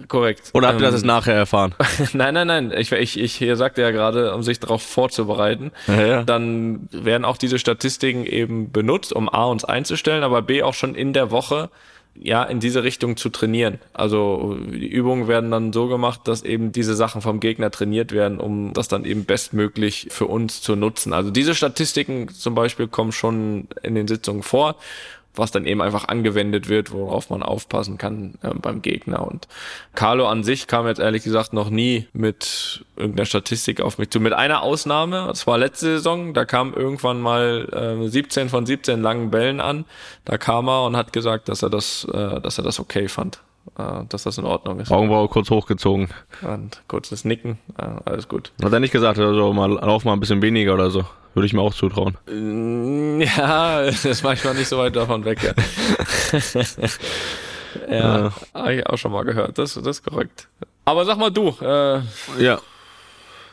korrekt. 0.08 0.52
Oder 0.54 0.70
habt 0.70 0.80
ihr 0.80 0.88
ähm, 0.88 0.92
das 0.92 1.02
jetzt 1.02 1.08
nachher 1.08 1.36
erfahren? 1.36 1.76
nein, 2.14 2.34
nein, 2.34 2.48
nein. 2.48 2.74
Ich, 2.76 2.92
ich, 2.92 3.20
ich 3.20 3.36
hier 3.36 3.56
sagte 3.56 3.82
ja 3.82 3.92
gerade, 3.92 4.34
um 4.34 4.44
sich 4.44 4.60
darauf 4.60 4.82
vorzubereiten, 4.82 5.72
ja, 5.88 6.06
ja. 6.06 6.24
dann 6.24 6.90
werden 6.92 7.26
auch 7.26 7.38
diese 7.38 7.60
Statistiken 7.60 8.26
eben 8.26 8.72
benutzt, 8.72 9.14
um 9.14 9.30
A 9.30 9.46
uns 9.46 9.64
einzustellen, 9.64 10.24
aber 10.24 10.42
B 10.42 10.64
auch 10.64 10.74
schon 10.74 10.96
in 10.96 11.14
der 11.14 11.32
Woche 11.32 11.70
ja, 12.16 12.44
in 12.44 12.60
diese 12.60 12.84
Richtung 12.84 13.16
zu 13.16 13.30
trainieren. 13.30 13.80
Also 13.94 14.58
die 14.70 14.88
Übungen 14.88 15.28
werden 15.28 15.52
dann 15.52 15.72
so 15.72 15.88
gemacht, 15.88 16.22
dass 16.26 16.44
eben 16.44 16.72
diese 16.72 16.96
Sachen 16.96 17.22
vom 17.22 17.40
Gegner 17.40 17.72
trainiert 17.72 18.12
werden, 18.12 18.40
um 18.40 18.74
das 18.74 18.88
dann 18.88 19.06
eben 19.06 19.26
bestmöglich 19.26 20.08
für 20.10 20.26
uns 20.26 20.62
zu 20.62 20.76
nutzen. 20.76 21.14
Also 21.14 21.32
diese 21.32 21.56
Statistiken 21.56 22.30
zum 22.30 22.56
Beispiel 22.56 22.88
kommen 22.88 23.12
schon 23.12 23.68
in 23.84 23.96
den 23.96 24.08
Sitzungen 24.08 24.44
vor 24.44 24.76
was 25.40 25.52
dann 25.52 25.66
eben 25.66 25.82
einfach 25.82 26.08
angewendet 26.08 26.70
wird, 26.70 26.92
worauf 26.92 27.30
man 27.30 27.44
aufpassen 27.44 27.98
kann 27.98 28.36
äh, 28.42 28.50
beim 28.54 28.82
Gegner. 28.82 29.26
Und 29.26 29.48
Carlo 29.96 30.28
an 30.28 30.44
sich 30.44 30.68
kam 30.68 30.88
jetzt 30.88 31.00
ehrlich 31.00 31.24
gesagt 31.24 31.54
noch 31.54 31.70
nie 31.70 32.08
mit 32.14 32.86
irgendeiner 32.96 33.26
Statistik 33.26 33.82
auf 33.82 33.98
mich 33.98 34.10
zu. 34.10 34.20
Mit 34.20 34.34
einer 34.34 34.62
Ausnahme, 34.62 35.26
das 35.28 35.48
war 35.48 35.58
letzte 35.58 35.98
Saison, 35.98 36.34
da 36.34 36.46
kam 36.46 36.74
irgendwann 36.74 37.22
mal 37.22 38.00
äh, 38.04 38.08
17 38.08 38.50
von 38.50 38.66
17 38.66 39.02
langen 39.02 39.32
Bällen 39.32 39.62
an. 39.62 39.86
Da 40.26 40.38
kam 40.38 40.68
er 40.68 40.86
und 40.86 40.96
hat 40.96 41.14
gesagt, 41.14 41.50
dass 41.50 41.64
er 41.64 41.70
das, 41.70 42.06
äh, 42.14 42.42
dass 42.42 42.58
er 42.58 42.64
das 42.64 42.80
okay 42.80 43.08
fand 43.08 43.40
äh, 43.78 44.06
dass 44.10 44.24
das 44.24 44.38
in 44.38 44.46
Ordnung 44.46 44.80
ist. 44.80 44.92
Augenbraue 44.92 45.28
kurz 45.28 45.50
hochgezogen. 45.50 46.10
Und 46.42 46.82
kurzes 46.88 47.26
Nicken, 47.26 47.60
äh, 47.78 47.86
alles 48.06 48.28
gut. 48.28 48.52
Hat 48.64 48.74
er 48.74 48.80
nicht 48.80 48.92
gesagt, 48.92 49.20
also 49.20 49.54
mal, 49.54 49.70
lauf 49.70 50.06
mal 50.06 50.14
ein 50.14 50.20
bisschen 50.20 50.42
weniger 50.42 50.74
oder 50.74 50.90
so? 50.90 51.06
Würde 51.34 51.46
ich 51.46 51.54
mir 51.54 51.62
auch 51.62 51.74
zutrauen. 51.74 52.18
Mm, 52.28 53.22
ja, 53.38 53.84
das 53.84 54.06
ist 54.06 54.24
manchmal 54.24 54.56
nicht 54.56 54.68
so 54.68 54.78
weit 54.78 54.96
davon 54.96 55.26
weg. 55.26 55.40
Ja, 55.44 55.54
ja, 57.90 58.20
ja. 58.20 58.34
habe 58.54 58.74
ich 58.74 58.88
auch 58.88 58.98
schon 58.98 59.12
mal 59.12 59.24
gehört. 59.24 59.58
Das, 59.58 59.76
das 59.76 59.86
ist 59.86 60.04
korrekt. 60.04 60.48
Aber 60.86 61.06
sag 61.06 61.18
mal 61.18 61.30
du. 61.30 61.56
Äh, 61.62 62.02
ja. 62.40 62.60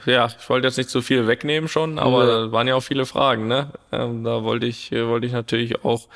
Ja, 0.07 0.27
ich 0.27 0.49
wollte 0.49 0.69
jetzt 0.69 0.79
nicht 0.79 0.89
zu 0.89 1.03
viel 1.03 1.27
wegnehmen 1.27 1.69
schon, 1.69 1.99
aber 1.99 2.45
ja. 2.45 2.53
waren 2.53 2.69
ja 2.69 2.77
auch 2.77 2.83
viele 2.83 3.07
Fragen. 3.07 3.49
Ne? 3.49 3.71
Ähm, 3.91 4.23
da 4.23 4.45
wollte 4.45 4.65
ich, 4.67 4.93
wollte 4.93 5.27
ich 5.27 5.33
natürlich 5.33 5.85
auch 5.85 6.09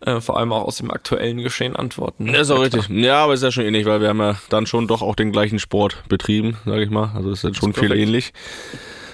äh, 0.00 0.20
vor 0.20 0.38
allem 0.38 0.52
auch 0.52 0.64
aus 0.64 0.76
dem 0.76 0.90
aktuellen 0.90 1.38
Geschehen 1.38 1.76
antworten. 1.76 2.28
Ist 2.28 2.50
auch 2.50 2.62
richtig. 2.62 2.88
Ja, 2.88 3.24
aber 3.24 3.34
ist 3.34 3.42
ja 3.42 3.50
schon 3.50 3.64
ähnlich, 3.64 3.86
weil 3.86 4.00
wir 4.00 4.08
haben 4.08 4.20
ja 4.20 4.36
dann 4.48 4.66
schon 4.66 4.86
doch 4.86 5.02
auch 5.02 5.14
den 5.14 5.32
gleichen 5.32 5.58
Sport 5.58 6.04
betrieben, 6.08 6.56
sage 6.64 6.82
ich 6.84 6.90
mal. 6.90 7.12
Also 7.14 7.30
ist 7.30 7.44
jetzt 7.44 7.56
schon 7.56 7.70
ist 7.70 7.78
viel 7.78 7.92
ähnlich. 7.92 8.32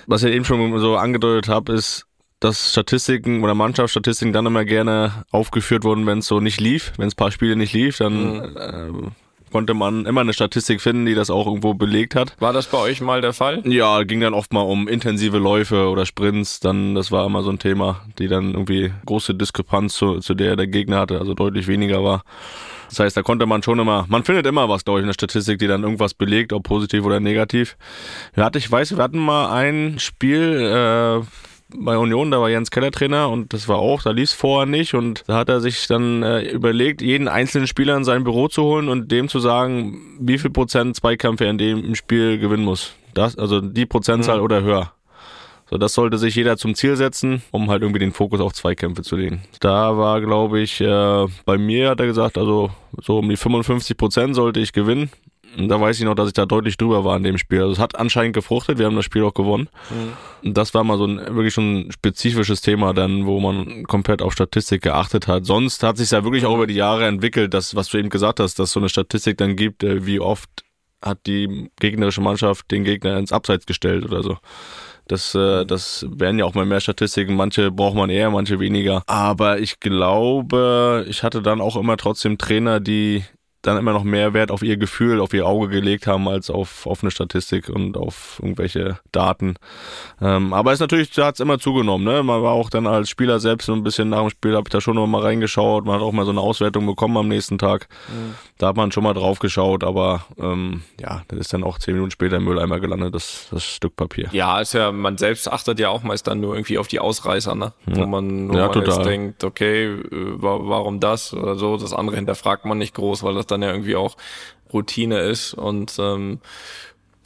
Was 0.07 0.23
ich 0.23 0.35
eben 0.35 0.45
schon 0.45 0.79
so 0.79 0.97
angedeutet 0.97 1.49
habe, 1.49 1.73
ist, 1.73 2.07
dass 2.41 2.73
Statistiken 2.73 3.43
oder 3.43 3.55
Mannschaftsstatistiken 3.55 4.35
dann 4.35 4.45
immer 4.45 4.67
gerne 4.67 5.25
aufgeführt 5.31 5.85
wurden, 5.85 6.07
wenn 6.07 6.19
es 6.19 6.27
so 6.27 6.41
nicht 6.41 6.61
lief, 6.61 6.93
wenn 6.99 7.09
es 7.09 7.15
paar 7.15 7.31
Spiele 7.31 7.57
nicht 7.57 7.73
lief, 7.73 7.99
dann 7.99 8.35
mhm. 8.35 8.57
äh, 8.57 9.11
konnte 9.55 9.73
man 9.73 10.05
immer 10.05 10.23
eine 10.23 10.33
Statistik 10.33 10.81
finden, 10.81 11.07
die 11.07 11.15
das 11.15 11.31
auch 11.31 11.47
irgendwo 11.47 11.75
belegt 11.75 12.17
hat. 12.17 12.35
War 12.41 12.53
das 12.53 12.67
bei 12.67 12.79
euch 12.79 13.01
mal 13.01 13.21
der 13.21 13.33
Fall? 13.33 13.63
Ja, 13.65 14.03
ging 14.03 14.19
dann 14.19 14.35
oft 14.35 14.53
mal 14.53 14.63
um 14.63 14.89
intensive 14.89 15.39
Läufe 15.39 15.87
oder 15.91 16.07
Sprints, 16.07 16.59
dann 16.59 16.97
das 16.97 17.13
war 17.13 17.25
immer 17.25 17.45
so 17.45 17.51
ein 17.51 17.61
Thema, 17.61 18.01
die 18.19 18.27
dann 18.27 18.51
irgendwie 18.55 18.93
große 19.07 19.33
Diskrepanz 19.33 19.95
zu, 19.95 20.19
zu 20.19 20.35
der 20.35 20.57
der 20.57 20.67
Gegner 20.67 20.99
hatte, 20.99 21.21
also 21.21 21.35
deutlich 21.35 21.69
weniger 21.69 22.03
war. 22.03 22.25
Das 22.89 22.99
heißt, 22.99 23.17
da 23.17 23.23
konnte 23.23 23.47
man 23.47 23.63
schon 23.63 23.79
immer, 23.79 24.07
man 24.09 24.25
findet 24.25 24.45
immer 24.45 24.69
was, 24.69 24.85
glaube 24.85 24.99
ich, 24.99 25.03
in 25.05 25.07
der 25.07 25.15
Statistik, 25.15 25.61
die 25.61 25.69
dann 25.69 25.85
irgendwas 25.85 26.15
belegt, 26.15 26.53
ob 26.53 26.65
positiv 26.65 27.05
oder 27.05 27.21
negativ. 27.21 27.77
Hatten, 28.37 28.59
ich 28.59 28.69
weiß, 28.69 28.97
wir 28.97 29.05
hatten 29.05 29.21
mal 29.21 29.53
ein 29.53 30.01
Spiel 30.01 31.23
äh, 31.23 31.25
bei 31.77 31.99
Union, 31.99 32.31
da 32.31 32.41
war 32.41 32.51
Jens 32.51 32.71
Keller 32.71 32.91
Trainer 32.91 33.29
und 33.29 33.53
das 33.53 33.69
war 33.69 33.79
auch, 33.79 34.03
da 34.03 34.11
lief 34.11 34.31
es 34.31 34.33
vorher 34.33 34.67
nicht 34.67 34.95
und 34.95 35.25
da 35.27 35.37
hat 35.37 35.49
er 35.49 35.61
sich 35.61 35.87
dann 35.87 36.23
äh, 36.23 36.43
überlegt, 36.43 37.03
jeden 37.03 37.29
einzelnen 37.29 37.67
Spieler 37.67 37.97
in 37.97 38.05
sein 38.05 38.25
Büro 38.25 38.49
zu 38.49 38.63
holen 38.63 38.89
und 38.89 39.11
dem 39.11 39.29
zu 39.29 39.41
sagen, 39.41 40.19
wie 40.21 40.39
viel 40.39 40.51
Prozent 40.51 40.97
Zweikämpfe 40.97 41.45
er 41.45 41.51
in 41.51 41.59
dem 41.59 41.95
Spiel 41.95 42.39
gewinnen 42.39 42.65
muss. 42.65 42.93
Das, 43.15 43.37
also 43.37 43.61
die 43.61 43.87
Prozentzahl 43.87 44.39
mhm. 44.39 44.45
oder 44.45 44.63
höher. 44.63 44.93
So, 45.71 45.79
das 45.79 45.95
sollte 45.95 46.19
sich 46.19 46.35
jeder 46.35 46.57
zum 46.57 46.75
Ziel 46.75 46.97
setzen, 46.97 47.43
um 47.51 47.71
halt 47.71 47.83
irgendwie 47.83 47.99
den 47.99 48.13
Fokus 48.13 48.41
auf 48.41 48.53
Zweikämpfe 48.53 49.03
zu 49.03 49.17
legen. 49.17 49.43
Da 49.61 49.97
war, 49.97 50.21
glaube 50.21 50.61
ich, 50.61 50.81
äh, 50.81 51.27
bei 51.47 51.57
mir 51.57 51.91
hat 51.91 52.01
er 52.01 52.07
gesagt, 52.07 52.37
also 52.37 52.71
so 53.01 53.19
um 53.19 53.29
die 53.29 53.37
55 53.37 53.97
Prozent 53.97 54.35
sollte 54.35 54.61
ich 54.61 54.73
gewinnen. 54.73 55.11
Und 55.57 55.69
da 55.69 55.81
weiß 55.81 55.99
ich 55.99 56.05
noch, 56.05 56.15
dass 56.15 56.29
ich 56.29 56.33
da 56.35 56.47
deutlich 56.47 56.77
drüber 56.77 57.05
war 57.05 57.17
in 57.17 57.23
dem 57.23 57.39
Spiel. 57.39 57.61
Also 57.61 57.73
es 57.73 57.79
hat 57.79 57.97
anscheinend 57.97 58.35
gefruchtet, 58.35 58.79
wir 58.79 58.87
haben 58.87 58.97
das 58.97 59.05
Spiel 59.05 59.23
auch 59.23 59.35
gewonnen. 59.35 59.69
Mhm. 59.91 60.49
Und 60.49 60.57
das 60.57 60.75
war 60.75 60.85
mal 60.85 60.99
so 60.99 61.07
ein 61.07 61.19
wirklich 61.35 61.55
schon 61.55 61.87
ein 61.87 61.93
spezifisches 61.93 62.61
Thema 62.61 62.93
dann, 62.93 63.27
wo 63.27 63.41
man 63.41 63.85
komplett 63.85 64.23
auf 64.23 64.33
Statistik 64.33 64.83
geachtet 64.83 65.29
hat. 65.29 65.47
Sonst 65.47 65.83
hat 65.83 65.97
sich 65.97 66.11
ja 66.11 66.25
wirklich 66.25 66.47
auch 66.47 66.55
über 66.55 66.67
die 66.67 66.75
Jahre 66.75 67.07
entwickelt, 67.07 67.55
dass, 67.55 67.75
was 67.75 67.89
du 67.89 67.99
eben 67.99 68.11
gesagt 68.11 68.41
hast, 68.41 68.59
dass 68.59 68.73
so 68.73 68.81
eine 68.81 68.89
Statistik 68.89 69.39
dann 69.39 69.57
gibt, 69.57 69.85
äh, 69.85 70.07
wie 70.07 70.21
oft 70.21 70.51
hat 71.03 71.27
die 71.27 71.71
gegnerische 71.81 72.21
Mannschaft 72.21 72.71
den 72.71 72.85
Gegner 72.85 73.19
ins 73.19 73.33
Abseits 73.33 73.67
gestellt 73.67 74.05
oder 74.05 74.23
so. 74.23 74.39
Das, 75.07 75.35
äh, 75.35 75.67
das 75.67 76.07
werden 76.09 76.39
ja 76.39 76.47
auch 76.47 76.55
mal 76.55 76.65
mehr 76.65 76.81
Statistiken. 76.81 77.37
Manche 77.37 77.71
braucht 77.71 77.95
man 77.95 78.09
eher, 78.09 78.31
manche 78.31 78.59
weniger. 78.59 79.03
Aber 79.07 79.59
ich 79.59 79.81
glaube, 79.81 81.05
ich 81.09 81.23
hatte 81.23 81.43
dann 81.43 81.61
auch 81.61 81.77
immer 81.77 81.97
trotzdem 81.97 82.39
Trainer, 82.39 82.81
die 82.81 83.25
dann 83.67 83.79
immer 83.79 83.93
noch 83.93 84.05
mehr 84.05 84.35
Wert 84.35 84.51
auf 84.51 84.63
ihr 84.63 84.77
Gefühl, 84.77 85.21
auf 85.21 85.33
ihr 85.33 85.47
Auge 85.47 85.69
gelegt 85.69 86.07
haben, 86.07 86.29
als 86.29 86.51
auf, 86.51 86.87
auf 86.87 87.03
eine 87.03 87.11
Statistik 87.11 87.69
und 87.69 87.97
auf 87.97 88.39
irgendwelche 88.43 88.99
Daten. 89.13 89.55
Ähm, 90.21 90.53
aber 90.53 90.71
es 90.71 90.77
ist 90.77 90.81
natürlich, 90.81 91.11
da 91.11 91.27
hat 91.27 91.35
es 91.35 91.41
immer 91.41 91.59
zugenommen. 91.59 92.05
Ne? 92.05 92.23
Man 92.23 92.43
war 92.43 92.53
auch 92.53 92.71
dann 92.71 92.87
als 92.87 93.09
Spieler 93.09 93.41
selbst 93.41 93.67
so 93.67 93.73
ein 93.73 93.83
bisschen 93.83 94.11
nach 94.11 94.21
dem 94.21 94.31
Spiel, 94.31 94.55
habe 94.55 94.69
ich 94.69 94.73
da 94.73 94.81
schon 94.81 94.97
noch 94.97 95.07
mal 95.07 95.23
reingeschaut. 95.23 95.85
Man 95.85 95.97
hat 95.97 96.03
auch 96.03 96.13
mal 96.13 96.25
so 96.25 96.31
eine 96.31 96.41
Auswertung 96.41 96.87
bekommen 96.87 97.17
am 97.17 97.29
nächsten 97.29 97.59
Tag. 97.59 97.89
Mhm. 98.09 98.35
Da 98.59 98.69
hat 98.69 98.77
man 98.77 98.93
schon 98.93 99.03
mal 99.03 99.15
drauf 99.15 99.39
geschaut, 99.39 99.83
aber 99.83 100.27
ähm, 100.39 100.83
ja, 101.01 101.23
das 101.29 101.39
ist 101.41 101.53
dann 101.53 101.65
auch 101.65 101.79
zehn 101.79 101.95
Minuten 101.95 102.11
später 102.11 102.37
im 102.37 102.45
Mülleimer 102.45 102.81
gelandet, 102.81 103.15
das, 103.15 103.49
das 103.51 103.65
Stück 103.65 103.97
Papier. 103.97 104.29
Ja, 104.33 104.61
ist 104.61 104.75
ja, 104.75 104.93
man 104.93 105.19
selbst 105.19 105.51
achtet 105.51 105.81
ja 105.81 105.89
auch 105.89 106.03
meist 106.03 106.27
dann 106.27 106.41
nur 106.41 106.55
irgendwie 106.55 106.79
auf 106.79 106.89
die 106.89 107.01
Ausreißer, 107.01 107.55
ne? 107.55 107.73
Ja. 107.87 107.97
Wo 107.97 108.07
man, 108.07 108.49
wo 108.51 108.57
ja, 108.57 108.69
man 108.69 108.85
jetzt 108.85 109.05
denkt, 109.05 109.45
okay, 109.45 109.87
äh, 109.87 110.01
warum 110.11 111.01
das 111.01 111.33
oder 111.33 111.57
so, 111.57 111.77
das 111.77 111.93
andere 111.93 112.17
hinterfragt 112.17 112.65
man 112.65 112.79
nicht 112.79 112.95
groß, 112.95 113.23
weil 113.23 113.35
das 113.35 113.47
dann 113.55 113.63
ja 113.63 113.71
irgendwie 113.71 113.97
auch 113.97 114.17
Routine 114.73 115.21
ist 115.21 115.55
und 115.55 115.97
ähm, 115.99 116.41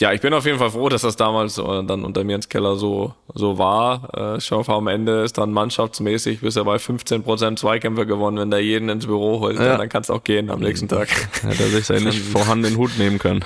ja, 0.01 0.13
ich 0.13 0.21
bin 0.21 0.33
auf 0.33 0.47
jeden 0.47 0.59
Fall 0.59 0.71
froh, 0.71 0.89
dass 0.89 1.03
das 1.03 1.17
damals 1.17 1.59
äh, 1.59 1.63
dann 1.85 2.05
unter 2.05 2.23
mir 2.23 2.37
ins 2.37 2.49
Keller 2.49 2.77
so, 2.77 3.15
so 3.35 3.59
war. 3.59 4.37
Äh, 4.37 4.41
hoffe, 4.41 4.73
am 4.73 4.87
Ende 4.87 5.25
ist 5.25 5.39
dann 5.39 5.51
mannschaftsmäßig 5.51 6.41
bis 6.41 6.55
er 6.55 6.65
bei 6.65 6.79
15 6.79 7.25
Prozent 7.25 7.59
Zweikämpfe 7.59 8.07
gewonnen, 8.07 8.39
wenn 8.39 8.51
der 8.51 8.63
jeden 8.63 8.89
ins 8.91 9.07
Büro 9.07 9.41
holt. 9.41 9.59
Ja. 9.59 9.77
Dann 9.77 9.89
kann 9.89 10.03
es 10.03 10.11
auch 10.11 10.23
gehen 10.23 10.51
am 10.51 10.61
nächsten 10.61 10.87
Tag. 10.87 11.09
Hätte 11.43 11.65
er 11.65 11.71
sich 11.71 11.87
seinen 11.87 12.05
nicht 12.05 12.21
vorhandenen 12.33 12.79
Hut 12.79 12.97
nehmen 12.97 13.19
können. 13.19 13.45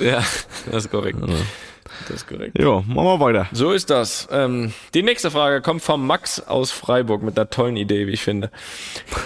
Ja, 0.00 0.24
das 0.70 0.86
ist 0.86 0.90
korrekt. 0.90 1.18
Ja. 1.20 1.34
Das 2.08 2.16
ist 2.16 2.28
korrekt. 2.28 2.58
Ja, 2.58 2.82
machen 2.86 2.94
wir 2.94 3.20
weiter. 3.20 3.46
So 3.52 3.72
ist 3.72 3.90
das. 3.90 4.28
Ähm, 4.30 4.72
die 4.94 5.02
nächste 5.02 5.30
Frage 5.30 5.60
kommt 5.60 5.82
vom 5.82 6.06
Max 6.06 6.40
aus 6.40 6.70
Freiburg 6.70 7.22
mit 7.22 7.38
einer 7.38 7.50
tollen 7.50 7.76
Idee, 7.76 8.06
wie 8.06 8.12
ich 8.12 8.22
finde. 8.22 8.50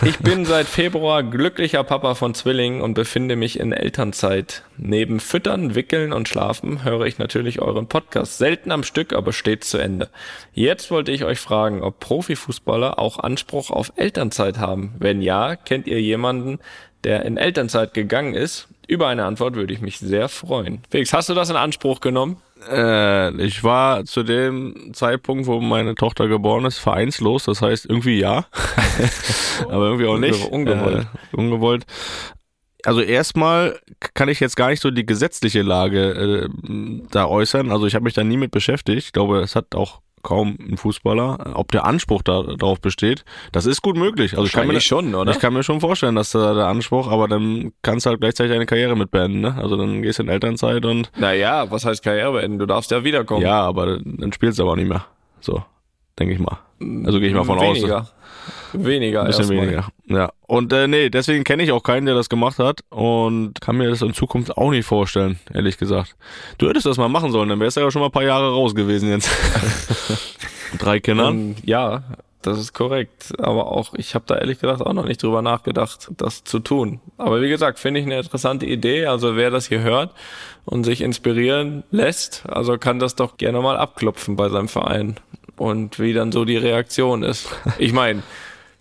Ich 0.03 0.19
bin 0.19 0.45
seit 0.47 0.67
Februar 0.67 1.23
glücklicher 1.23 1.85
Papa 1.85 2.15
von 2.15 2.35
Zwillingen 2.35 2.81
und 2.81 2.95
befinde 2.95 3.37
mich 3.37 3.61
in 3.61 3.73
Elternzeit. 3.73 4.63
Neben 4.77 5.21
Füttern, 5.21 5.75
Wickeln 5.75 6.13
und 6.13 6.29
Schlafen 6.29 6.85
höre 6.85 7.07
ich 7.07 7.19
natürlich 7.19 7.61
euren 7.61 7.87
Podcast. 7.87 8.39
Selten 8.39 8.73
am 8.73 8.83
Stück, 8.83 9.13
aber 9.13 9.33
stets 9.33 9.71
zu 9.71 9.79
Ende. 9.79 10.09
Jetzt 10.53 10.91
wollte 10.91 11.13
ich 11.13 11.25
euch 11.25 11.39
fragen, 11.39 11.83
ob 11.83 12.01
Profifußballer 12.01 12.99
auch 12.99 13.19
Anspruch 13.19 13.71
auf 13.71 13.93
Elternzeit 13.97 14.59
haben. 14.59 14.95
Wenn 14.99 15.23
ja, 15.23 15.57
kennt 15.57 15.87
ihr 15.87 16.01
jemanden, 16.01 16.59
der 17.05 17.25
in 17.25 17.37
Elternzeit 17.37 17.95
gegangen 17.95 18.35
ist? 18.35 18.69
Über 18.87 19.07
eine 19.07 19.25
Antwort 19.25 19.55
würde 19.55 19.73
ich 19.73 19.81
mich 19.81 19.99
sehr 19.99 20.29
freuen. 20.29 20.83
Felix, 20.91 21.13
hast 21.13 21.29
du 21.29 21.35
das 21.35 21.49
in 21.49 21.57
Anspruch 21.57 22.01
genommen? 22.01 22.39
Äh, 22.69 23.35
ich 23.43 23.63
war 23.65 24.05
zu 24.05 24.23
dem 24.23 24.93
Zeitpunkt, 24.93 25.47
wo 25.47 25.61
meine 25.61 25.95
Tochter 25.95 26.29
geboren 26.29 26.65
ist, 26.65 26.79
vereinslos. 26.79 27.45
Das 27.45 27.63
heißt 27.63 27.87
irgendwie 27.87 28.19
ja, 28.19 28.47
aber 29.69 29.87
irgendwie 29.87 30.07
auch 30.07 30.19
nicht. 30.19 30.45
Ungewollt. 30.51 31.07
Äh, 31.33 31.37
ungewollt. 31.37 31.87
Also 32.85 33.03
erstmal 33.03 33.79
kann 34.15 34.29
ich 34.29 34.41
jetzt 34.41 34.57
gar 34.57 34.69
nicht 34.71 34.81
so 34.81 34.91
die 34.91 35.05
gesetzliche 35.05 35.63
Lage 35.63 36.49
äh, 36.49 37.01
da 37.11 37.27
äußern. 37.27 37.71
Also 37.71 37.87
ich 37.87 37.95
habe 37.95 38.05
mich 38.05 38.15
da 38.15 38.25
nie 38.25 38.39
mit 38.39 38.51
beschäftigt. 38.51 38.99
Ich 38.99 39.13
glaube, 39.13 39.41
es 39.41 39.55
hat 39.55 39.75
auch 39.75 40.01
kaum 40.23 40.57
ein 40.61 40.77
Fußballer. 40.77 41.53
Ob 41.55 41.73
der 41.73 41.85
Anspruch 41.85 42.23
da, 42.23 42.43
darauf 42.43 42.81
besteht, 42.81 43.25
das 43.53 43.67
ist 43.67 43.83
gut 43.83 43.97
möglich. 43.97 44.33
Also 44.33 44.45
ich 44.45 44.53
kann 44.53 44.67
mir 44.67 44.81
schon, 44.81 45.15
oder? 45.15 45.31
Ich 45.33 45.39
kann 45.39 45.53
mir 45.53 45.63
schon 45.63 45.81
vorstellen, 45.81 46.15
dass 46.15 46.31
da 46.31 46.55
der 46.55 46.67
Anspruch, 46.67 47.09
aber 47.09 47.29
dann 47.29 47.73
kannst 47.83 48.07
du 48.07 48.11
halt 48.11 48.21
gleichzeitig 48.21 48.53
deine 48.53 48.67
Karriere 48.67 48.97
mit 48.97 49.11
beenden, 49.11 49.41
ne? 49.41 49.57
Also 49.57 49.77
dann 49.77 50.03
gehst 50.03 50.19
du 50.19 50.23
in 50.25 50.29
Elternzeit 50.29 50.85
und. 50.85 51.11
Naja, 51.17 51.71
was 51.71 51.85
heißt 51.85 52.03
Karriere 52.03 52.33
beenden? 52.33 52.59
Du 52.59 52.67
darfst 52.67 52.91
ja 52.91 53.05
wiederkommen. 53.05 53.43
Ja, 53.43 53.61
aber 53.63 53.99
dann 53.99 54.33
spielst 54.33 54.59
du 54.59 54.63
aber 54.63 54.73
auch 54.73 54.77
nicht 54.77 54.89
mehr. 54.89 55.05
So, 55.41 55.63
denke 56.19 56.35
ich 56.35 56.41
mal. 56.41 56.59
Also 57.05 57.21
gehe 57.21 57.29
ich 57.29 57.35
mal 57.35 57.45
von 57.45 57.61
weniger. 57.61 58.01
aus. 58.03 58.15
Weniger. 58.73 59.23
Ein 59.23 59.27
bisschen 59.29 59.49
weniger. 59.49 59.89
Ja. 60.07 60.33
Und 60.47 60.73
äh, 60.73 60.89
nee, 60.89 61.11
deswegen 61.11 61.45
kenne 61.45 61.63
ich 61.63 61.73
auch 61.73 61.83
keinen, 61.83 62.07
der 62.07 62.15
das 62.15 62.29
gemacht 62.29 62.59
hat 62.59 62.81
und 62.91 63.61
kann 63.61 63.77
mir 63.77 63.89
das 63.89 64.03
in 64.03 64.15
Zukunft 64.15 64.57
auch 64.57 64.71
nicht 64.71 64.87
vorstellen, 64.87 65.39
ehrlich 65.53 65.79
gesagt. 65.79 66.17
Du 66.59 66.69
hättest 66.69 66.87
das 66.87 66.97
mal 66.97 67.09
machen 67.09 67.33
sollen, 67.33 67.49
dann 67.49 67.61
wärst 67.61 67.77
du 67.77 67.81
ja 67.81 67.91
schon 67.91 68.01
mal 68.01 68.07
ein 68.07 68.13
paar 68.13 68.25
Jahre 68.25 68.53
raus 68.53 68.75
gewesen 68.75 69.11
jetzt. 69.11 69.31
Drei 70.79 71.01
Kindern. 71.01 71.29
Um, 71.29 71.41
ähm, 71.41 71.57
ja, 71.65 72.05
das 72.43 72.59
ist 72.59 72.73
korrekt. 72.73 73.35
Aber 73.39 73.67
auch, 73.67 73.95
ich 73.95 74.15
habe 74.15 74.25
da 74.27 74.37
ehrlich 74.37 74.61
gesagt 74.61 74.81
auch 74.83 74.93
noch 74.93 75.05
nicht 75.05 75.23
drüber 75.23 75.43
nachgedacht, 75.43 76.11
das 76.17 76.45
zu 76.45 76.59
tun. 76.59 77.01
Aber 77.19 77.43
wie 77.43 77.49
gesagt, 77.49 77.79
finde 77.79 78.01
ich 78.01 78.07
eine 78.07 78.19
interessante 78.19 78.67
Idee. 78.67 79.07
Also 79.07 79.37
wer 79.37 79.51
das 79.51 79.67
hier 79.67 79.81
hört 79.81 80.15
und 80.65 80.85
sich 80.85 81.03
inspirieren 81.03 81.85
lässt, 81.91 82.45
also 82.49 82.79
kann 82.79 82.99
das 82.99 83.15
doch 83.15 83.37
gerne 83.37 83.61
mal 83.61 83.77
abklopfen 83.77 84.37
bei 84.37 84.49
seinem 84.49 84.69
Verein. 84.69 85.17
Und 85.61 85.99
wie 85.99 86.15
dann 86.15 86.33
so 86.33 86.47
die 86.47 86.57
Reaktion 86.57 87.23
ist. 87.23 87.47
Ich 87.79 87.93
meine, 87.93 88.23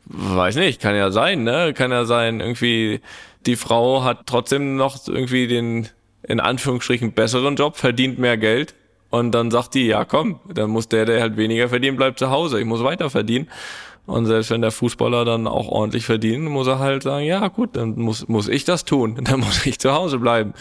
weiß 0.06 0.56
nicht, 0.56 0.82
kann 0.82 0.96
ja 0.96 1.12
sein, 1.12 1.44
ne? 1.44 1.74
Kann 1.74 1.92
ja 1.92 2.06
sein, 2.06 2.40
irgendwie 2.40 3.02
die 3.46 3.58
Frau 3.58 4.06
hat 4.06 4.28
trotzdem 4.28 4.78
noch 4.78 5.06
irgendwie 5.06 5.48
den 5.48 5.90
in 6.24 6.40
Anführungsstrichen 6.40 7.12
besseren 7.12 7.58
Job, 7.58 7.76
verdient 7.76 8.18
mehr 8.18 8.38
Geld 8.38 8.76
und 9.10 9.32
dann 9.32 9.52
sagt 9.52 9.74
die, 9.74 9.88
ja 9.88 10.06
komm, 10.06 10.40
dann 10.54 10.70
muss 10.70 10.88
der, 10.88 11.04
der 11.04 11.20
halt 11.20 11.36
weniger 11.36 11.68
verdient, 11.68 11.98
bleibt 11.98 12.18
zu 12.18 12.30
Hause, 12.30 12.62
ich 12.62 12.66
muss 12.66 12.82
weiter 12.82 13.10
verdienen. 13.10 13.50
Und 14.06 14.26
selbst 14.26 14.50
wenn 14.50 14.62
der 14.62 14.72
Fußballer 14.72 15.26
dann 15.26 15.48
auch 15.48 15.68
ordentlich 15.68 16.06
verdient, 16.06 16.46
muss 16.46 16.68
er 16.68 16.80
halt 16.80 17.04
sagen, 17.04 17.26
ja 17.26 17.46
gut, 17.50 17.76
dann 17.76 18.00
muss, 18.00 18.26
muss 18.30 18.48
ich 18.48 18.64
das 18.64 18.86
tun, 18.86 19.20
dann 19.24 19.42
muss 19.42 19.66
ich 19.66 19.80
zu 19.80 19.92
Hause 19.92 20.18
bleiben. 20.18 20.54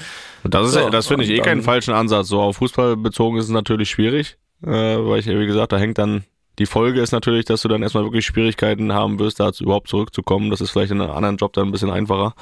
Und 0.43 0.53
das 0.53 0.67
ist, 0.67 0.75
so, 0.75 0.91
das 0.91 1.07
finde 1.07 1.25
ich 1.25 1.31
eh 1.31 1.39
keinen 1.39 1.63
falschen 1.63 1.95
Ansatz. 1.95 2.27
So 2.27 2.41
auf 2.41 2.57
Fußball 2.57 2.97
bezogen 2.97 3.39
ist 3.39 3.45
es 3.45 3.51
natürlich 3.53 3.89
schwierig, 3.89 4.37
äh, 4.63 4.69
weil 4.71 5.21
ich, 5.21 5.27
wie 5.27 5.47
gesagt, 5.47 5.73
da 5.73 5.79
hängt 5.79 5.99
dann 5.99 6.25
die 6.59 6.67
Folge 6.67 7.01
ist 7.01 7.13
natürlich, 7.13 7.45
dass 7.45 7.63
du 7.63 7.69
dann 7.69 7.83
erstmal 7.83 8.05
wirklich 8.05 8.27
Schwierigkeiten 8.27 8.93
haben 8.93 9.19
wirst, 9.21 9.39
da 9.39 9.51
überhaupt 9.61 9.89
zurückzukommen. 9.89 10.51
Das 10.51 10.61
ist 10.61 10.71
vielleicht 10.71 10.91
in 10.91 11.01
einem 11.01 11.13
anderen 11.13 11.37
Job 11.37 11.53
dann 11.53 11.69
ein 11.69 11.73
bisschen 11.73 11.91
einfacher. 11.91 12.35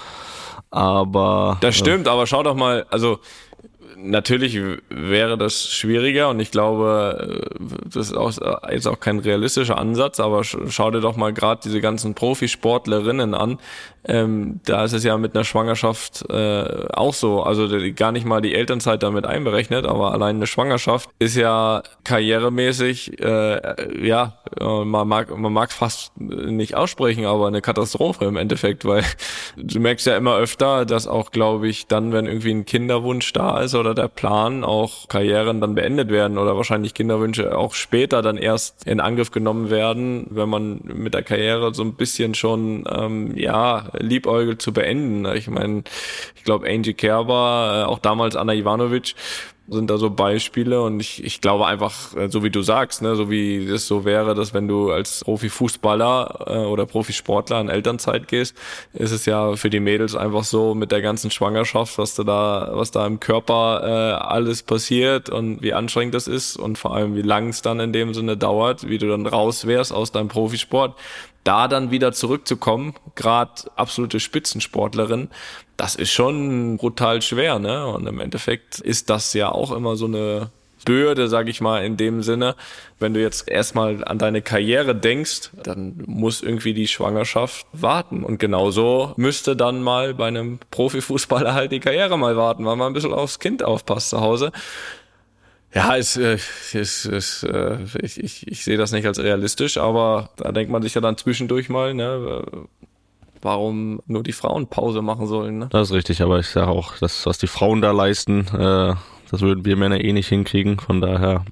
Aber. 0.70 1.58
Das 1.60 1.76
stimmt, 1.76 2.06
äh, 2.06 2.10
aber 2.10 2.26
schau 2.26 2.42
doch 2.42 2.54
mal, 2.54 2.86
also 2.90 3.18
natürlich 3.96 4.58
wäre 4.88 5.38
das 5.38 5.68
schwieriger 5.68 6.28
und 6.28 6.40
ich 6.40 6.50
glaube, 6.50 7.50
das 7.84 8.10
ist 8.10 8.16
auch, 8.16 8.32
jetzt 8.70 8.86
auch 8.86 9.00
kein 9.00 9.18
realistischer 9.18 9.78
Ansatz, 9.78 10.20
aber 10.20 10.44
schau 10.44 10.90
dir 10.90 11.00
doch 11.00 11.16
mal 11.16 11.32
gerade 11.32 11.60
diese 11.64 11.80
ganzen 11.80 12.14
Profisportlerinnen 12.14 13.34
an. 13.34 13.58
Ähm, 14.08 14.60
da 14.64 14.84
ist 14.84 14.92
es 14.92 15.04
ja 15.04 15.16
mit 15.18 15.34
einer 15.34 15.44
Schwangerschaft 15.44 16.24
äh, 16.30 16.86
auch 16.92 17.14
so. 17.14 17.42
Also 17.42 17.68
gar 17.94 18.12
nicht 18.12 18.26
mal 18.26 18.40
die 18.40 18.54
Elternzeit 18.54 19.02
damit 19.02 19.26
einberechnet, 19.26 19.86
aber 19.86 20.12
allein 20.12 20.36
eine 20.36 20.46
Schwangerschaft 20.46 21.10
ist 21.18 21.36
ja 21.36 21.82
karrieremäßig, 22.04 23.20
äh, 23.20 24.06
ja, 24.06 24.38
man 24.60 25.08
mag 25.08 25.36
man 25.36 25.52
mag 25.52 25.72
fast 25.72 26.16
nicht 26.20 26.76
aussprechen, 26.76 27.26
aber 27.26 27.48
eine 27.48 27.62
Katastrophe 27.62 28.26
im 28.26 28.36
Endeffekt, 28.36 28.84
weil 28.84 29.02
du 29.56 29.80
merkst 29.80 30.06
ja 30.06 30.16
immer 30.16 30.36
öfter, 30.36 30.84
dass 30.84 31.06
auch, 31.06 31.30
glaube 31.30 31.68
ich, 31.68 31.86
dann, 31.86 32.12
wenn 32.12 32.26
irgendwie 32.26 32.52
ein 32.52 32.64
Kinderwunsch 32.64 33.32
da 33.32 33.60
ist 33.60 33.74
oder 33.74 33.94
der 33.94 34.08
Plan, 34.08 34.64
auch 34.64 35.08
Karrieren 35.08 35.60
dann 35.60 35.74
beendet 35.74 36.10
werden 36.10 36.38
oder 36.38 36.56
wahrscheinlich 36.56 36.94
Kinderwünsche 36.94 37.56
auch 37.56 37.74
später 37.74 38.22
dann 38.22 38.36
erst 38.36 38.86
in 38.86 39.00
Angriff 39.00 39.30
genommen 39.30 39.70
werden, 39.70 40.26
wenn 40.30 40.48
man 40.48 40.80
mit 40.84 41.14
der 41.14 41.22
Karriere 41.22 41.74
so 41.74 41.82
ein 41.82 41.94
bisschen 41.94 42.34
schon, 42.34 42.84
ähm, 42.90 43.36
ja, 43.36 43.84
liebäugelt 44.00 44.62
zu 44.62 44.72
beenden. 44.72 45.26
Ich 45.34 45.48
meine, 45.48 45.84
ich 46.34 46.44
glaube, 46.44 46.68
Angie 46.68 46.94
Kerber, 46.94 47.84
äh, 47.84 47.88
auch 47.88 47.98
damals 47.98 48.36
Anna 48.36 48.54
Ivanovic, 48.54 49.14
sind 49.68 49.90
da 49.90 49.98
so 49.98 50.10
Beispiele 50.10 50.82
und 50.82 51.00
ich, 51.00 51.24
ich 51.24 51.40
glaube 51.40 51.66
einfach, 51.66 52.14
äh, 52.16 52.28
so 52.28 52.44
wie 52.44 52.50
du 52.50 52.62
sagst, 52.62 53.02
ne, 53.02 53.16
so 53.16 53.30
wie 53.30 53.66
das 53.66 53.86
so 53.86 54.04
wäre, 54.04 54.34
dass 54.34 54.54
wenn 54.54 54.68
du 54.68 54.92
als 54.92 55.24
Profifußballer 55.24 56.46
äh, 56.46 56.58
oder 56.66 56.86
Profisportler 56.86 57.60
in 57.60 57.68
Elternzeit 57.68 58.28
gehst, 58.28 58.56
ist 58.92 59.10
es 59.10 59.26
ja 59.26 59.56
für 59.56 59.70
die 59.70 59.80
Mädels 59.80 60.14
einfach 60.14 60.44
so 60.44 60.74
mit 60.74 60.92
der 60.92 61.02
ganzen 61.02 61.30
Schwangerschaft, 61.30 61.98
was 61.98 62.14
du 62.14 62.22
da, 62.22 62.70
was 62.72 62.92
da 62.92 63.06
im 63.06 63.18
Körper 63.18 63.82
äh, 63.82 64.24
alles 64.24 64.62
passiert 64.62 65.30
und 65.30 65.62
wie 65.62 65.72
anstrengend 65.72 66.14
das 66.14 66.28
ist 66.28 66.56
und 66.56 66.78
vor 66.78 66.94
allem 66.94 67.16
wie 67.16 67.22
lang 67.22 67.48
es 67.48 67.62
dann 67.62 67.80
in 67.80 67.92
dem 67.92 68.14
Sinne 68.14 68.36
dauert, 68.36 68.88
wie 68.88 68.98
du 68.98 69.08
dann 69.08 69.26
raus 69.26 69.66
wärst 69.66 69.92
aus 69.92 70.12
deinem 70.12 70.28
Profisport 70.28 70.94
da 71.46 71.68
dann 71.68 71.90
wieder 71.90 72.12
zurückzukommen, 72.12 72.94
gerade 73.14 73.52
absolute 73.76 74.20
Spitzensportlerin, 74.20 75.28
das 75.76 75.94
ist 75.94 76.10
schon 76.10 76.76
brutal 76.76 77.22
schwer, 77.22 77.58
ne? 77.58 77.86
Und 77.86 78.06
im 78.06 78.20
Endeffekt 78.20 78.80
ist 78.80 79.10
das 79.10 79.32
ja 79.34 79.50
auch 79.50 79.72
immer 79.72 79.96
so 79.96 80.06
eine 80.06 80.50
Bürde, 80.84 81.28
sag 81.28 81.48
ich 81.48 81.60
mal, 81.60 81.84
in 81.84 81.96
dem 81.96 82.22
Sinne. 82.22 82.54
Wenn 82.98 83.12
du 83.12 83.20
jetzt 83.20 83.48
erstmal 83.48 84.04
an 84.04 84.18
deine 84.18 84.40
Karriere 84.40 84.94
denkst, 84.94 85.50
dann 85.62 86.02
muss 86.06 86.42
irgendwie 86.42 86.74
die 86.74 86.88
Schwangerschaft 86.88 87.66
warten. 87.72 88.22
Und 88.22 88.38
genauso 88.38 89.12
müsste 89.16 89.56
dann 89.56 89.82
mal 89.82 90.14
bei 90.14 90.28
einem 90.28 90.58
Profifußballer 90.70 91.54
halt 91.54 91.72
die 91.72 91.80
Karriere 91.80 92.16
mal 92.16 92.36
warten, 92.36 92.64
weil 92.64 92.76
man 92.76 92.88
ein 92.88 92.94
bisschen 92.94 93.12
aufs 93.12 93.38
Kind 93.38 93.62
aufpasst 93.62 94.10
zu 94.10 94.20
Hause. 94.20 94.52
Ja, 95.74 95.94
äh, 95.94 95.98
es, 95.98 97.04
es, 97.04 97.42
äh, 97.42 97.78
ich, 98.00 98.22
ich, 98.22 98.46
ich 98.46 98.64
sehe 98.64 98.78
das 98.78 98.92
nicht 98.92 99.06
als 99.06 99.18
realistisch, 99.18 99.76
aber 99.78 100.30
da 100.36 100.52
denkt 100.52 100.72
man 100.72 100.82
sich 100.82 100.94
ja 100.94 101.00
dann 101.00 101.18
zwischendurch 101.18 101.68
mal, 101.68 101.92
ne, 101.92 102.46
warum 103.42 104.00
nur 104.06 104.22
die 104.22 104.32
Frauen 104.32 104.68
Pause 104.68 105.02
machen 105.02 105.26
sollen. 105.26 105.58
Ne? 105.58 105.68
Das 105.70 105.88
ist 105.90 105.94
richtig, 105.94 106.22
aber 106.22 106.38
ich 106.38 106.48
sage 106.48 106.68
auch, 106.68 106.96
das, 106.98 107.26
was 107.26 107.38
die 107.38 107.46
Frauen 107.46 107.80
da 107.80 107.92
leisten, 107.92 108.46
äh, 108.48 108.94
das 109.30 109.40
würden 109.40 109.64
wir 109.64 109.76
Männer 109.76 110.02
eh 110.02 110.12
nicht 110.12 110.28
hinkriegen. 110.28 110.78
Von 110.78 111.00
daher, 111.00 111.44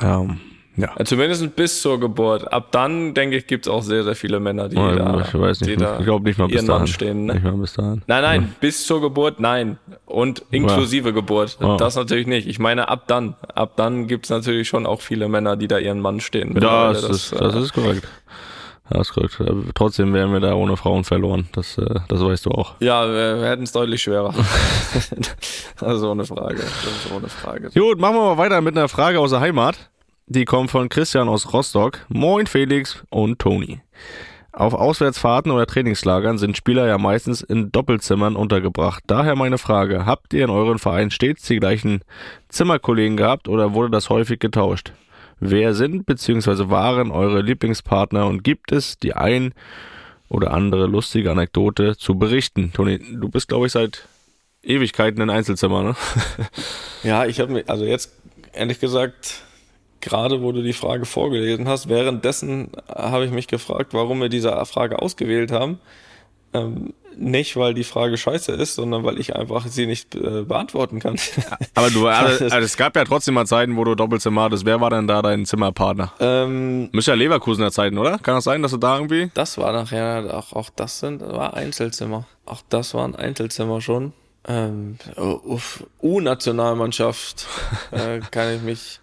ähm, 0.00 0.40
ja. 0.76 0.90
ja. 0.98 1.04
Zumindest 1.04 1.56
bis 1.56 1.82
zur 1.82 2.00
Geburt. 2.00 2.52
Ab 2.52 2.68
dann, 2.70 3.14
denke 3.14 3.36
ich, 3.36 3.46
gibt 3.46 3.66
es 3.66 3.72
auch 3.72 3.82
sehr, 3.82 4.04
sehr 4.04 4.14
viele 4.14 4.40
Männer, 4.40 4.68
die 4.68 4.76
ja, 4.76 4.94
da, 4.94 5.20
ich 5.20 5.38
weiß 5.38 5.60
nicht, 5.62 5.80
da 5.80 5.98
ich 5.98 6.04
glaube 6.04 6.24
nicht 6.24 6.38
mal 6.38 6.48
bis 6.48 6.64
dahin. 6.64 6.86
stehen. 6.86 7.26
Ne? 7.26 7.34
Nicht 7.34 7.44
mal 7.44 7.52
bis 7.52 7.74
dahin. 7.74 8.02
Nein, 8.06 8.22
nein, 8.22 8.42
ja. 8.42 8.48
bis 8.60 8.86
zur 8.86 9.00
Geburt, 9.00 9.40
nein. 9.40 9.78
Und 10.06 10.44
inklusive 10.50 11.12
Geburt. 11.12 11.58
Das 11.78 11.96
natürlich 11.96 12.26
nicht. 12.26 12.48
Ich 12.48 12.58
meine, 12.58 12.88
ab 12.88 13.04
dann. 13.06 13.34
Ab 13.54 13.72
dann 13.76 14.06
gibt 14.06 14.26
es 14.26 14.30
natürlich 14.30 14.68
schon 14.68 14.86
auch 14.86 15.00
viele 15.00 15.28
Männer, 15.28 15.56
die 15.56 15.68
da 15.68 15.78
ihren 15.78 16.00
Mann 16.00 16.20
stehen. 16.20 16.54
Das, 16.54 17.02
das, 17.02 17.10
ist, 17.10 17.32
das 17.32 17.54
äh, 17.54 17.60
ist 17.60 17.72
korrekt. 17.72 18.06
Ja, 18.92 19.00
ist 19.00 19.12
korrekt. 19.12 19.40
Trotzdem 19.74 20.12
wären 20.14 20.32
wir 20.32 20.40
da 20.40 20.54
ohne 20.54 20.76
Frauen 20.76 21.04
verloren. 21.04 21.48
Das, 21.52 21.78
äh, 21.78 22.00
das 22.08 22.20
weißt 22.20 22.46
du 22.46 22.50
auch. 22.50 22.74
Ja, 22.80 23.06
wir, 23.06 23.40
wir 23.40 23.48
hätten 23.48 23.62
es 23.62 23.72
deutlich 23.72 24.02
schwerer. 24.02 24.34
also 25.80 26.10
ohne 26.10 26.24
Frage. 26.24 26.56
Das 26.56 27.04
ist 27.04 27.12
ohne 27.14 27.28
Frage. 27.28 27.70
Gut, 27.70 28.00
machen 28.00 28.16
wir 28.16 28.34
mal 28.34 28.38
weiter 28.38 28.60
mit 28.60 28.76
einer 28.76 28.88
Frage 28.88 29.20
aus 29.20 29.30
der 29.30 29.40
Heimat. 29.40 29.76
Die 30.32 30.44
kommt 30.44 30.70
von 30.70 30.88
Christian 30.88 31.28
aus 31.28 31.52
Rostock. 31.52 32.06
Moin 32.08 32.46
Felix 32.46 33.02
und 33.10 33.40
Toni. 33.40 33.80
Auf 34.52 34.74
Auswärtsfahrten 34.74 35.50
oder 35.50 35.66
Trainingslagern 35.66 36.38
sind 36.38 36.56
Spieler 36.56 36.86
ja 36.86 36.98
meistens 36.98 37.42
in 37.42 37.72
Doppelzimmern 37.72 38.36
untergebracht. 38.36 39.02
Daher 39.08 39.34
meine 39.34 39.58
Frage, 39.58 40.06
habt 40.06 40.32
ihr 40.32 40.44
in 40.44 40.50
euren 40.50 40.78
Verein 40.78 41.10
stets 41.10 41.48
die 41.48 41.58
gleichen 41.58 42.02
Zimmerkollegen 42.48 43.16
gehabt 43.16 43.48
oder 43.48 43.74
wurde 43.74 43.90
das 43.90 44.08
häufig 44.08 44.38
getauscht? 44.38 44.92
Wer 45.40 45.74
sind 45.74 46.06
bzw. 46.06 46.70
waren 46.70 47.10
eure 47.10 47.42
Lieblingspartner 47.42 48.28
und 48.28 48.44
gibt 48.44 48.70
es 48.70 49.00
die 49.00 49.14
ein 49.14 49.52
oder 50.28 50.52
andere 50.52 50.86
lustige 50.86 51.32
Anekdote 51.32 51.96
zu 51.96 52.14
berichten? 52.14 52.72
Toni, 52.72 53.00
du 53.00 53.28
bist, 53.30 53.48
glaube 53.48 53.66
ich, 53.66 53.72
seit 53.72 54.06
Ewigkeiten 54.62 55.20
in 55.22 55.28
Einzelzimmer, 55.28 55.82
ne? 55.82 55.96
ja, 57.02 57.26
ich 57.26 57.40
habe 57.40 57.52
mir, 57.52 57.64
also 57.66 57.84
jetzt 57.84 58.12
ehrlich 58.52 58.78
gesagt, 58.78 59.42
gerade 60.00 60.42
wo 60.42 60.52
du 60.52 60.62
die 60.62 60.72
Frage 60.72 61.04
vorgelesen 61.04 61.68
hast, 61.68 61.88
währenddessen 61.88 62.70
habe 62.88 63.24
ich 63.24 63.30
mich 63.30 63.48
gefragt, 63.48 63.94
warum 63.94 64.20
wir 64.20 64.28
diese 64.28 64.64
Frage 64.66 65.00
ausgewählt 65.00 65.52
haben. 65.52 65.78
Ähm, 66.52 66.92
nicht, 67.16 67.56
weil 67.56 67.74
die 67.74 67.84
Frage 67.84 68.16
scheiße 68.16 68.52
ist, 68.52 68.74
sondern 68.74 69.04
weil 69.04 69.20
ich 69.20 69.36
einfach 69.36 69.66
sie 69.66 69.86
nicht 69.86 70.14
äh, 70.14 70.42
beantworten 70.42 71.00
kann. 71.00 71.16
Aber 71.74 71.90
du, 71.90 72.06
also, 72.08 72.44
also, 72.44 72.58
es 72.58 72.76
gab 72.76 72.96
ja 72.96 73.04
trotzdem 73.04 73.34
mal 73.34 73.46
Zeiten, 73.46 73.76
wo 73.76 73.84
du 73.84 73.94
Doppelzimmer 73.94 74.42
hattest. 74.42 74.64
Wer 74.64 74.80
war 74.80 74.90
denn 74.90 75.06
da 75.06 75.22
dein 75.22 75.44
Zimmerpartner? 75.44 76.12
Ähm, 76.18 76.88
Müsste 76.92 77.12
ja 77.12 77.16
Leverkusener 77.16 77.70
Zeiten, 77.70 77.98
oder? 77.98 78.18
Kann 78.18 78.36
das 78.36 78.44
sein, 78.44 78.62
dass 78.62 78.70
du 78.70 78.78
da 78.78 78.96
irgendwie? 78.96 79.30
Das 79.34 79.58
war 79.58 79.72
nachher, 79.72 80.34
auch, 80.34 80.52
auch 80.52 80.70
das 80.74 81.00
sind, 81.00 81.20
war 81.20 81.54
Einzelzimmer. 81.54 82.26
Auch 82.46 82.62
das 82.68 82.94
waren 82.94 83.14
Einzelzimmer 83.14 83.80
schon. 83.80 84.12
Ähm, 84.48 84.96
U-Nationalmannschaft 86.02 87.46
äh, 87.90 88.20
kann 88.30 88.54
ich 88.54 88.62
mich 88.62 89.00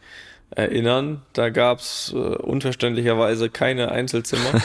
erinnern. 0.58 1.22
Da 1.34 1.50
gab's 1.50 2.12
äh, 2.14 2.18
unverständlicherweise 2.18 3.50
keine 3.50 3.92
Einzelzimmer. 3.92 4.62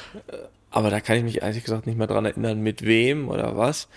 Aber 0.70 0.90
da 0.90 1.00
kann 1.00 1.16
ich 1.16 1.22
mich 1.22 1.42
ehrlich 1.42 1.64
gesagt 1.64 1.86
nicht 1.86 1.96
mehr 1.96 2.06
dran 2.06 2.24
erinnern, 2.24 2.60
mit 2.60 2.84
wem 2.84 3.28
oder 3.28 3.56
was. 3.56 3.88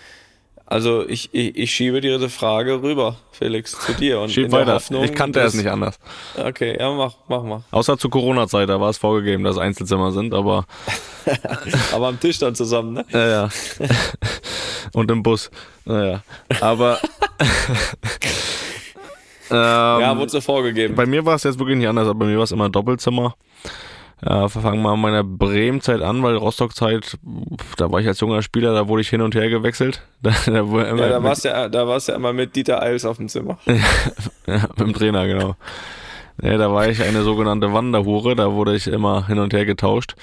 Also 0.66 1.06
ich, 1.06 1.34
ich, 1.34 1.58
ich 1.58 1.72
schiebe 1.72 2.00
dir 2.00 2.18
diese 2.18 2.30
Frage 2.30 2.82
rüber, 2.82 3.18
Felix, 3.34 3.78
zu 3.78 3.92
dir. 3.94 4.22
Und 4.22 4.30
Schieb 4.30 4.54
weiter. 4.54 4.76
Hoffnung, 4.76 5.04
ich 5.04 5.14
kannte 5.14 5.42
es 5.42 5.54
nicht 5.54 5.68
anders. 5.68 6.00
Okay, 6.38 6.78
ja, 6.80 6.90
mach, 6.94 7.16
mach 7.28 7.44
mal. 7.44 7.64
Außer 7.72 7.98
zur 7.98 8.10
Corona-Zeit, 8.10 8.70
da 8.70 8.80
war 8.80 8.90
es 8.90 8.98
vorgegeben, 8.98 9.44
dass 9.44 9.58
Einzelzimmer 9.58 10.14
sind, 10.14 10.34
aber. 10.34 10.66
aber 11.94 12.08
am 12.08 12.20
Tisch 12.22 12.40
dann 12.40 12.56
zusammen, 12.56 12.94
ne? 12.94 13.06
Ja, 13.12 13.28
ja. 13.28 13.50
Und 14.94 15.12
im 15.12 15.24
Bus. 15.24 15.52
Naja. 15.84 16.24
Aber. 16.62 17.00
Ähm, 19.52 20.02
ja, 20.02 20.18
wurde 20.18 20.32
so 20.32 20.42
vorgegeben. 20.42 20.96
Bei 20.96 21.06
mir 21.06 21.26
war 21.26 21.36
es 21.36 21.44
jetzt 21.44 21.60
wirklich 21.60 21.78
nicht 21.78 21.88
anders, 21.88 22.08
aber 22.08 22.20
bei 22.20 22.26
mir 22.26 22.38
war 22.38 22.44
es 22.44 22.52
immer 22.52 22.70
Doppelzimmer. 22.70 23.36
Ja, 24.24 24.48
fangen 24.50 24.84
wir 24.84 24.96
mal 24.96 24.98
meiner 24.98 25.24
Bremen-Zeit 25.24 26.02
an, 26.02 26.22
weil 26.22 26.36
Rostock-Zeit, 26.36 27.18
da 27.78 27.92
war 27.92 28.02
ich 28.02 28.08
als 28.08 28.20
junger 28.20 28.44
Spieler, 28.44 28.74
da 28.74 28.88
wurde 28.88 29.02
ich 29.02 29.10
hin 29.10 29.22
und 29.22 29.34
her 29.34 29.50
gewechselt. 29.50 30.02
Da, 30.22 30.32
da, 30.46 30.62
ja, 30.62 31.10
da 31.10 31.24
warst 31.24 31.46
ja, 31.46 31.68
da 31.68 31.88
warst 31.88 32.08
ja 32.08 32.14
immer 32.14 32.32
mit 32.32 32.56
Dieter 32.56 32.80
Eils 32.80 33.06
auf 33.06 33.18
dem 33.18 33.28
Zimmer. 33.28 33.58
ja, 33.66 34.68
mit 34.70 34.80
dem 34.80 34.94
Trainer, 34.94 35.26
genau. 35.26 35.56
Ja, 36.42 36.58
da 36.58 36.72
war 36.72 36.88
ich 36.88 37.02
eine 37.04 37.22
sogenannte 37.24 37.72
Wanderhure, 37.72 38.36
da 38.36 38.52
wurde 38.52 38.76
ich 38.76 38.88
immer 38.88 39.28
hin 39.28 39.40
und 39.40 39.54
her 39.54 39.66
getauscht. 39.66 40.16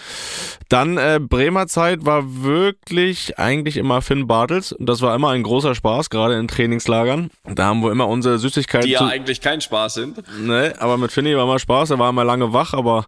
Dann 0.69 0.99
äh, 0.99 1.21
Bremer 1.21 1.67
Zeit 1.67 2.05
war 2.05 2.43
wirklich 2.43 3.39
eigentlich 3.39 3.77
immer 3.77 4.03
Finn 4.03 4.27
Bartels. 4.27 4.75
Das 4.79 5.01
war 5.01 5.15
immer 5.15 5.31
ein 5.31 5.43
großer 5.43 5.75
Spaß, 5.75 6.11
gerade 6.11 6.35
in 6.35 6.49
Trainingslagern. 6.49 7.31
Da 7.45 7.67
haben 7.67 7.83
wir 7.83 7.93
immer 7.93 8.09
unsere 8.09 8.39
Süßigkeiten. 8.39 8.87
Die 8.87 8.93
ja 8.93 9.07
eigentlich 9.07 9.41
kein 9.41 9.61
Spaß 9.61 9.95
sind. 9.95 10.23
Ne, 10.41 10.75
aber 10.79 10.99
mit 10.99 11.13
Finny 11.13 11.37
war 11.37 11.45
immer 11.45 11.59
Spaß, 11.59 11.91
er 11.91 11.99
war 11.99 12.11
immer 12.11 12.25
lange 12.25 12.53
wach, 12.53 12.75
aber 12.75 13.07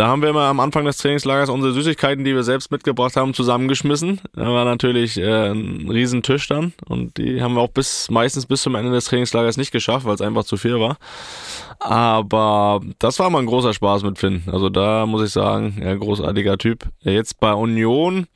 Da 0.00 0.08
haben 0.08 0.22
wir 0.22 0.30
immer 0.30 0.44
am 0.44 0.60
Anfang 0.60 0.86
des 0.86 0.96
Trainingslagers 0.96 1.50
unsere 1.50 1.74
Süßigkeiten, 1.74 2.24
die 2.24 2.34
wir 2.34 2.42
selbst 2.42 2.70
mitgebracht 2.70 3.16
haben, 3.16 3.34
zusammengeschmissen. 3.34 4.18
Da 4.32 4.46
war 4.46 4.64
natürlich 4.64 5.18
äh, 5.18 5.50
ein 5.50 5.90
riesen 5.90 6.22
Tisch 6.22 6.48
dann 6.48 6.72
und 6.88 7.18
die 7.18 7.42
haben 7.42 7.52
wir 7.52 7.60
auch 7.60 7.68
bis 7.68 8.10
meistens 8.10 8.46
bis 8.46 8.62
zum 8.62 8.76
Ende 8.76 8.92
des 8.92 9.04
Trainingslagers 9.04 9.58
nicht 9.58 9.72
geschafft, 9.72 10.06
weil 10.06 10.14
es 10.14 10.22
einfach 10.22 10.44
zu 10.44 10.56
viel 10.56 10.80
war. 10.80 10.96
Aber 11.80 12.80
das 12.98 13.18
war 13.18 13.28
mal 13.28 13.40
ein 13.40 13.46
großer 13.46 13.74
Spaß 13.74 14.02
mit 14.04 14.16
Finn. 14.16 14.42
Also 14.50 14.70
da 14.70 15.04
muss 15.04 15.22
ich 15.22 15.32
sagen, 15.32 15.78
ja, 15.84 15.94
großartiger 15.94 16.56
Typ. 16.56 16.88
Jetzt 17.02 17.38
bei 17.38 17.52
Union 17.52 18.26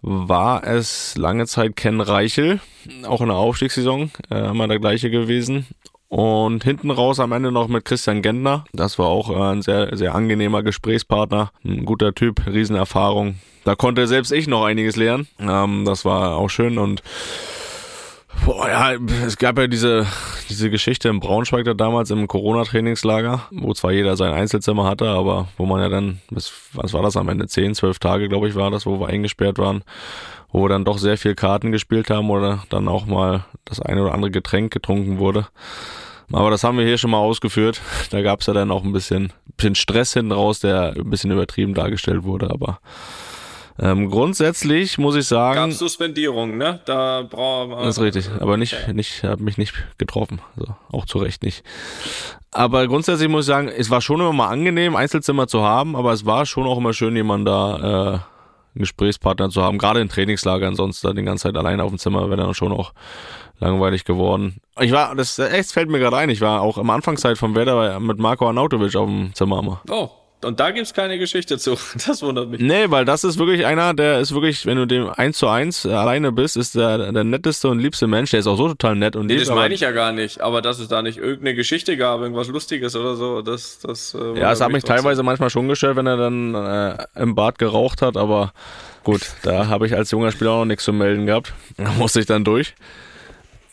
war 0.00 0.66
es 0.66 1.18
lange 1.18 1.44
Zeit 1.44 1.76
Ken 1.76 2.00
Reichel, 2.00 2.60
auch 3.06 3.20
in 3.20 3.28
der 3.28 3.36
Aufstiegssaison, 3.36 4.10
äh, 4.30 4.48
immer 4.48 4.68
der 4.68 4.78
gleiche 4.78 5.10
gewesen. 5.10 5.66
Und 6.14 6.62
hinten 6.62 6.92
raus 6.92 7.18
am 7.18 7.32
Ende 7.32 7.50
noch 7.50 7.66
mit 7.66 7.84
Christian 7.84 8.22
Gentner. 8.22 8.66
Das 8.72 9.00
war 9.00 9.06
auch 9.06 9.30
äh, 9.30 9.52
ein 9.52 9.62
sehr, 9.62 9.96
sehr 9.96 10.14
angenehmer 10.14 10.62
Gesprächspartner. 10.62 11.50
Ein 11.64 11.84
guter 11.84 12.14
Typ, 12.14 12.46
Riesenerfahrung. 12.46 13.40
Da 13.64 13.74
konnte 13.74 14.06
selbst 14.06 14.30
ich 14.30 14.46
noch 14.46 14.64
einiges 14.64 14.94
lernen. 14.94 15.26
Ähm, 15.40 15.84
das 15.84 16.04
war 16.04 16.36
auch 16.36 16.50
schön 16.50 16.78
und 16.78 17.02
Boah, 18.46 18.68
ja, 18.68 18.92
es 19.26 19.38
gab 19.38 19.58
ja 19.58 19.66
diese, 19.66 20.06
diese 20.48 20.70
Geschichte 20.70 21.08
im 21.08 21.18
Braunschweig 21.18 21.64
da 21.64 21.74
damals 21.74 22.12
im 22.12 22.28
Corona-Trainingslager, 22.28 23.48
wo 23.50 23.74
zwar 23.74 23.90
jeder 23.90 24.16
sein 24.16 24.32
Einzelzimmer 24.32 24.84
hatte, 24.84 25.08
aber 25.08 25.48
wo 25.56 25.66
man 25.66 25.80
ja 25.80 25.88
dann, 25.88 26.20
bis, 26.30 26.52
was 26.74 26.92
war 26.92 27.02
das 27.02 27.16
am 27.16 27.28
Ende? 27.28 27.48
Zehn, 27.48 27.74
zwölf 27.74 27.98
Tage, 27.98 28.28
glaube 28.28 28.48
ich, 28.48 28.54
war 28.54 28.70
das, 28.70 28.86
wo 28.86 29.00
wir 29.00 29.08
eingesperrt 29.08 29.58
waren, 29.58 29.82
wo 30.52 30.62
wir 30.62 30.68
dann 30.68 30.84
doch 30.84 30.98
sehr 30.98 31.18
viel 31.18 31.34
Karten 31.34 31.72
gespielt 31.72 32.08
haben 32.08 32.30
oder 32.30 32.62
dann 32.70 32.86
auch 32.86 33.06
mal 33.06 33.46
das 33.64 33.80
eine 33.80 34.02
oder 34.02 34.14
andere 34.14 34.30
Getränk 34.30 34.72
getrunken 34.72 35.18
wurde. 35.18 35.46
Aber 36.32 36.50
das 36.50 36.64
haben 36.64 36.78
wir 36.78 36.84
hier 36.84 36.98
schon 36.98 37.10
mal 37.10 37.18
ausgeführt. 37.18 37.80
Da 38.10 38.22
gab 38.22 38.40
es 38.40 38.46
ja 38.46 38.52
dann 38.52 38.70
auch 38.70 38.84
ein 38.84 38.92
bisschen, 38.92 39.32
bisschen 39.56 39.74
Stress 39.74 40.14
hinten 40.14 40.32
raus, 40.32 40.60
der 40.60 40.94
ein 40.96 41.10
bisschen 41.10 41.30
übertrieben 41.30 41.74
dargestellt 41.74 42.24
wurde, 42.24 42.50
aber 42.50 42.80
ähm, 43.78 44.08
grundsätzlich 44.08 44.98
muss 44.98 45.16
ich 45.16 45.26
sagen. 45.26 45.70
Gab 45.70 45.72
Suspendierung, 45.72 46.56
ne? 46.56 46.80
Da 46.84 47.26
brauchen 47.28 47.70
wir. 47.70 47.76
Das 47.78 47.98
ist 47.98 48.02
richtig, 48.02 48.30
aber 48.38 48.56
nicht, 48.56 48.74
okay. 48.74 48.92
nicht, 48.92 49.24
hat 49.24 49.40
mich 49.40 49.58
nicht 49.58 49.74
getroffen. 49.98 50.40
Also 50.56 50.76
auch 50.92 51.06
zu 51.06 51.18
Recht 51.18 51.42
nicht. 51.42 51.64
Aber 52.52 52.86
grundsätzlich 52.86 53.28
muss 53.28 53.46
ich 53.46 53.48
sagen, 53.48 53.68
es 53.68 53.90
war 53.90 54.00
schon 54.00 54.20
immer 54.20 54.32
mal 54.32 54.48
angenehm, 54.48 54.94
Einzelzimmer 54.94 55.48
zu 55.48 55.62
haben, 55.62 55.96
aber 55.96 56.12
es 56.12 56.24
war 56.24 56.46
schon 56.46 56.66
auch 56.68 56.78
immer 56.78 56.92
schön, 56.92 57.16
jemanden 57.16 57.46
da, 57.46 57.76
äh, 57.76 58.18
einen 58.76 58.82
Gesprächspartner 58.82 59.50
zu 59.50 59.62
haben, 59.62 59.78
gerade 59.78 60.00
in 60.00 60.08
Trainingslagern, 60.08 60.76
sonst 60.76 61.04
da 61.04 61.12
die 61.12 61.22
ganze 61.22 61.44
Zeit 61.44 61.56
alleine 61.56 61.82
auf 61.82 61.90
dem 61.90 61.98
Zimmer 61.98 62.28
wäre 62.30 62.42
dann 62.42 62.54
schon 62.54 62.72
auch 62.72 62.92
langweilig 63.60 64.04
geworden. 64.04 64.60
Ich 64.80 64.92
war, 64.92 65.14
das 65.14 65.38
echt 65.38 65.72
fällt 65.72 65.88
mir 65.88 65.98
gerade 65.98 66.16
ein, 66.16 66.30
ich 66.30 66.40
war 66.40 66.60
auch 66.60 66.78
am 66.78 66.90
Anfangszeit 66.90 67.38
vom 67.38 67.54
Werder 67.54 68.00
mit 68.00 68.18
Marco 68.18 68.46
Arnautovic 68.46 68.96
auf 68.96 69.08
dem 69.08 69.34
Zimmer. 69.34 69.80
Oh. 69.88 70.10
Und 70.44 70.60
da 70.60 70.70
gibt's 70.70 70.94
keine 70.94 71.18
Geschichte 71.18 71.58
zu. 71.58 71.76
Das 72.06 72.22
wundert 72.22 72.50
mich. 72.50 72.60
Nee, 72.60 72.86
weil 72.88 73.04
das 73.04 73.24
ist 73.24 73.38
wirklich 73.38 73.64
einer, 73.64 73.94
der 73.94 74.20
ist 74.20 74.34
wirklich, 74.34 74.66
wenn 74.66 74.76
du 74.76 74.86
dem 74.86 75.08
eins 75.08 75.38
zu 75.38 75.48
eins 75.48 75.86
alleine 75.86 76.32
bist, 76.32 76.56
ist 76.56 76.74
der, 76.74 77.12
der 77.12 77.24
netteste 77.24 77.68
und 77.68 77.78
liebste 77.78 78.06
Mensch. 78.06 78.30
Der 78.30 78.40
ist 78.40 78.46
auch 78.46 78.56
so 78.56 78.68
total 78.68 78.96
nett 78.96 79.16
und 79.16 79.26
Nee, 79.26 79.38
das 79.38 79.48
meine 79.48 79.74
ich 79.74 79.80
ja 79.80 79.90
gar 79.92 80.12
nicht. 80.12 80.40
Aber 80.40 80.60
dass 80.60 80.78
es 80.78 80.88
da 80.88 81.02
nicht 81.02 81.18
irgendeine 81.18 81.54
Geschichte 81.54 81.96
gab, 81.96 82.20
irgendwas 82.20 82.48
Lustiges 82.48 82.94
oder 82.94 83.16
so, 83.16 83.42
das, 83.42 83.78
das. 83.78 84.14
Äh, 84.14 84.38
ja, 84.38 84.52
es 84.52 84.60
hat 84.60 84.70
mich 84.70 84.84
teilweise 84.84 85.22
manchmal 85.22 85.50
schon 85.50 85.68
gestört, 85.68 85.96
wenn 85.96 86.06
er 86.06 86.16
dann 86.16 86.54
äh, 86.54 87.06
im 87.16 87.34
Bad 87.34 87.58
geraucht 87.58 88.02
hat, 88.02 88.16
aber 88.16 88.52
gut, 89.02 89.22
da 89.42 89.68
habe 89.68 89.86
ich 89.86 89.96
als 89.96 90.10
junger 90.10 90.30
Spieler 90.30 90.52
auch 90.52 90.58
noch 90.60 90.66
nichts 90.66 90.84
zu 90.84 90.92
melden 90.92 91.26
gehabt. 91.26 91.54
Da 91.76 91.90
musste 91.98 92.20
ich 92.20 92.26
dann 92.26 92.44
durch. 92.44 92.74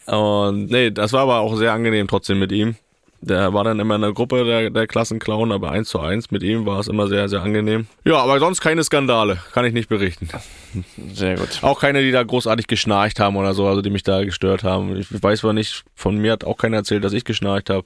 Und 0.05 0.71
nee, 0.71 0.91
das 0.91 1.13
war 1.13 1.21
aber 1.21 1.39
auch 1.39 1.55
sehr 1.55 1.73
angenehm 1.73 2.07
trotzdem 2.07 2.39
mit 2.39 2.51
ihm. 2.51 2.75
Der 3.23 3.53
war 3.53 3.63
dann 3.63 3.79
immer 3.79 3.95
in 3.95 4.01
der 4.01 4.13
Gruppe 4.13 4.43
der, 4.43 4.71
der 4.71 4.87
Klassenclown, 4.87 5.51
aber 5.51 5.69
eins 5.69 5.89
zu 5.89 5.99
eins 5.99 6.31
mit 6.31 6.41
ihm 6.41 6.65
war 6.65 6.79
es 6.79 6.87
immer 6.87 7.07
sehr, 7.07 7.29
sehr 7.29 7.43
angenehm. 7.43 7.85
Ja, 8.03 8.17
aber 8.17 8.39
sonst 8.39 8.61
keine 8.61 8.83
Skandale, 8.83 9.37
kann 9.53 9.63
ich 9.63 9.73
nicht 9.73 9.89
berichten. 9.89 10.27
Sehr 11.13 11.35
gut. 11.35 11.59
Auch 11.61 11.79
keine, 11.79 12.01
die 12.01 12.11
da 12.11 12.23
großartig 12.23 12.65
geschnarcht 12.65 13.19
haben 13.19 13.35
oder 13.35 13.53
so, 13.53 13.67
also 13.67 13.83
die 13.83 13.91
mich 13.91 14.01
da 14.01 14.23
gestört 14.23 14.63
haben. 14.63 14.97
Ich 14.97 15.07
weiß 15.21 15.41
zwar 15.41 15.53
nicht, 15.53 15.83
von 15.93 16.17
mir 16.17 16.31
hat 16.31 16.43
auch 16.43 16.57
keiner 16.57 16.77
erzählt, 16.77 17.03
dass 17.03 17.13
ich 17.13 17.23
geschnarcht 17.23 17.69
habe. 17.69 17.85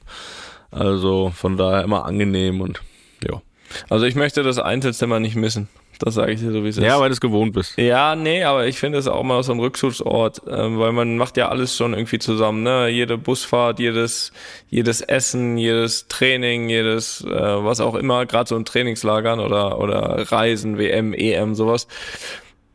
Also 0.71 1.33
von 1.35 1.57
daher 1.57 1.83
immer 1.83 2.05
angenehm 2.05 2.61
und 2.61 2.81
ja. 3.21 3.41
Also 3.89 4.05
ich 4.05 4.15
möchte 4.15 4.41
das 4.41 4.57
Einzelzimmer 4.57 5.19
nicht 5.19 5.35
missen. 5.35 5.67
Das 5.99 6.15
sage 6.15 6.33
ich 6.33 6.39
dir 6.39 6.51
so, 6.51 6.63
wie 6.63 6.69
es 6.69 6.77
ist. 6.77 6.83
Ja, 6.83 6.99
weil 6.99 7.09
du 7.09 7.13
es 7.13 7.21
gewohnt 7.21 7.53
bist. 7.53 7.77
Ja, 7.77 8.15
nee, 8.15 8.43
aber 8.43 8.67
ich 8.67 8.79
finde 8.79 8.97
es 8.97 9.07
auch 9.07 9.23
mal 9.23 9.41
so 9.43 9.53
ein 9.53 9.59
Rückzugsort, 9.59 10.41
ähm, 10.49 10.79
weil 10.79 10.91
man 10.91 11.17
macht 11.17 11.37
ja 11.37 11.49
alles 11.49 11.75
schon 11.75 11.93
irgendwie 11.93 12.19
zusammen, 12.19 12.63
ne? 12.63 12.89
Jede 12.89 13.17
Busfahrt, 13.17 13.79
jedes, 13.79 14.31
jedes 14.69 15.01
Essen, 15.01 15.57
jedes 15.57 16.07
Training, 16.07 16.69
jedes, 16.69 17.21
äh, 17.21 17.29
was 17.29 17.79
auch 17.79 17.95
immer, 17.95 18.25
gerade 18.25 18.47
so 18.47 18.55
in 18.55 18.65
Trainingslagern 18.65 19.39
oder, 19.39 19.79
oder 19.79 20.31
Reisen, 20.31 20.77
WM, 20.77 21.13
EM, 21.13 21.55
sowas 21.55 21.87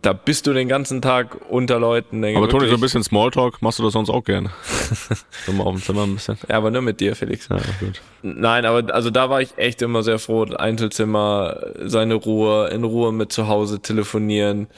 da 0.03 0.13
bist 0.15 0.47
du 0.47 0.53
den 0.53 0.69
ganzen 0.69 1.03
Tag 1.03 1.37
unter 1.51 1.79
Leuten. 1.79 2.25
Aber 2.25 2.49
Toni, 2.49 2.69
so 2.69 2.75
ein 2.75 2.81
bisschen 2.81 3.03
Smalltalk 3.03 3.61
machst 3.61 3.79
du 3.79 3.83
das 3.83 3.93
sonst 3.93 4.09
auch 4.09 4.25
gerne. 4.25 4.51
so 5.47 5.53
mal 5.53 5.65
auf 5.65 5.75
dem 5.77 5.83
Zimmer 5.83 6.05
ein 6.05 6.15
bisschen. 6.15 6.39
Ja, 6.49 6.57
aber 6.57 6.71
nur 6.71 6.83
mit 6.83 7.01
dir, 7.01 7.15
Felix. 7.15 7.49
Ja, 7.49 7.59
gut. 7.81 8.01
Nein, 8.23 8.65
aber 8.65 8.95
also 8.95 9.11
da 9.11 9.29
war 9.29 9.43
ich 9.43 9.59
echt 9.59 9.83
immer 9.83 10.03
sehr 10.03 10.19
froh. 10.19 10.45
Einzelzimmer, 10.45 11.57
seine 11.85 12.15
Ruhe, 12.15 12.69
in 12.69 12.85
Ruhe 12.85 13.13
mit 13.13 13.33
zu 13.33 13.49
Hause 13.49 13.81
telefonieren. 13.81 14.69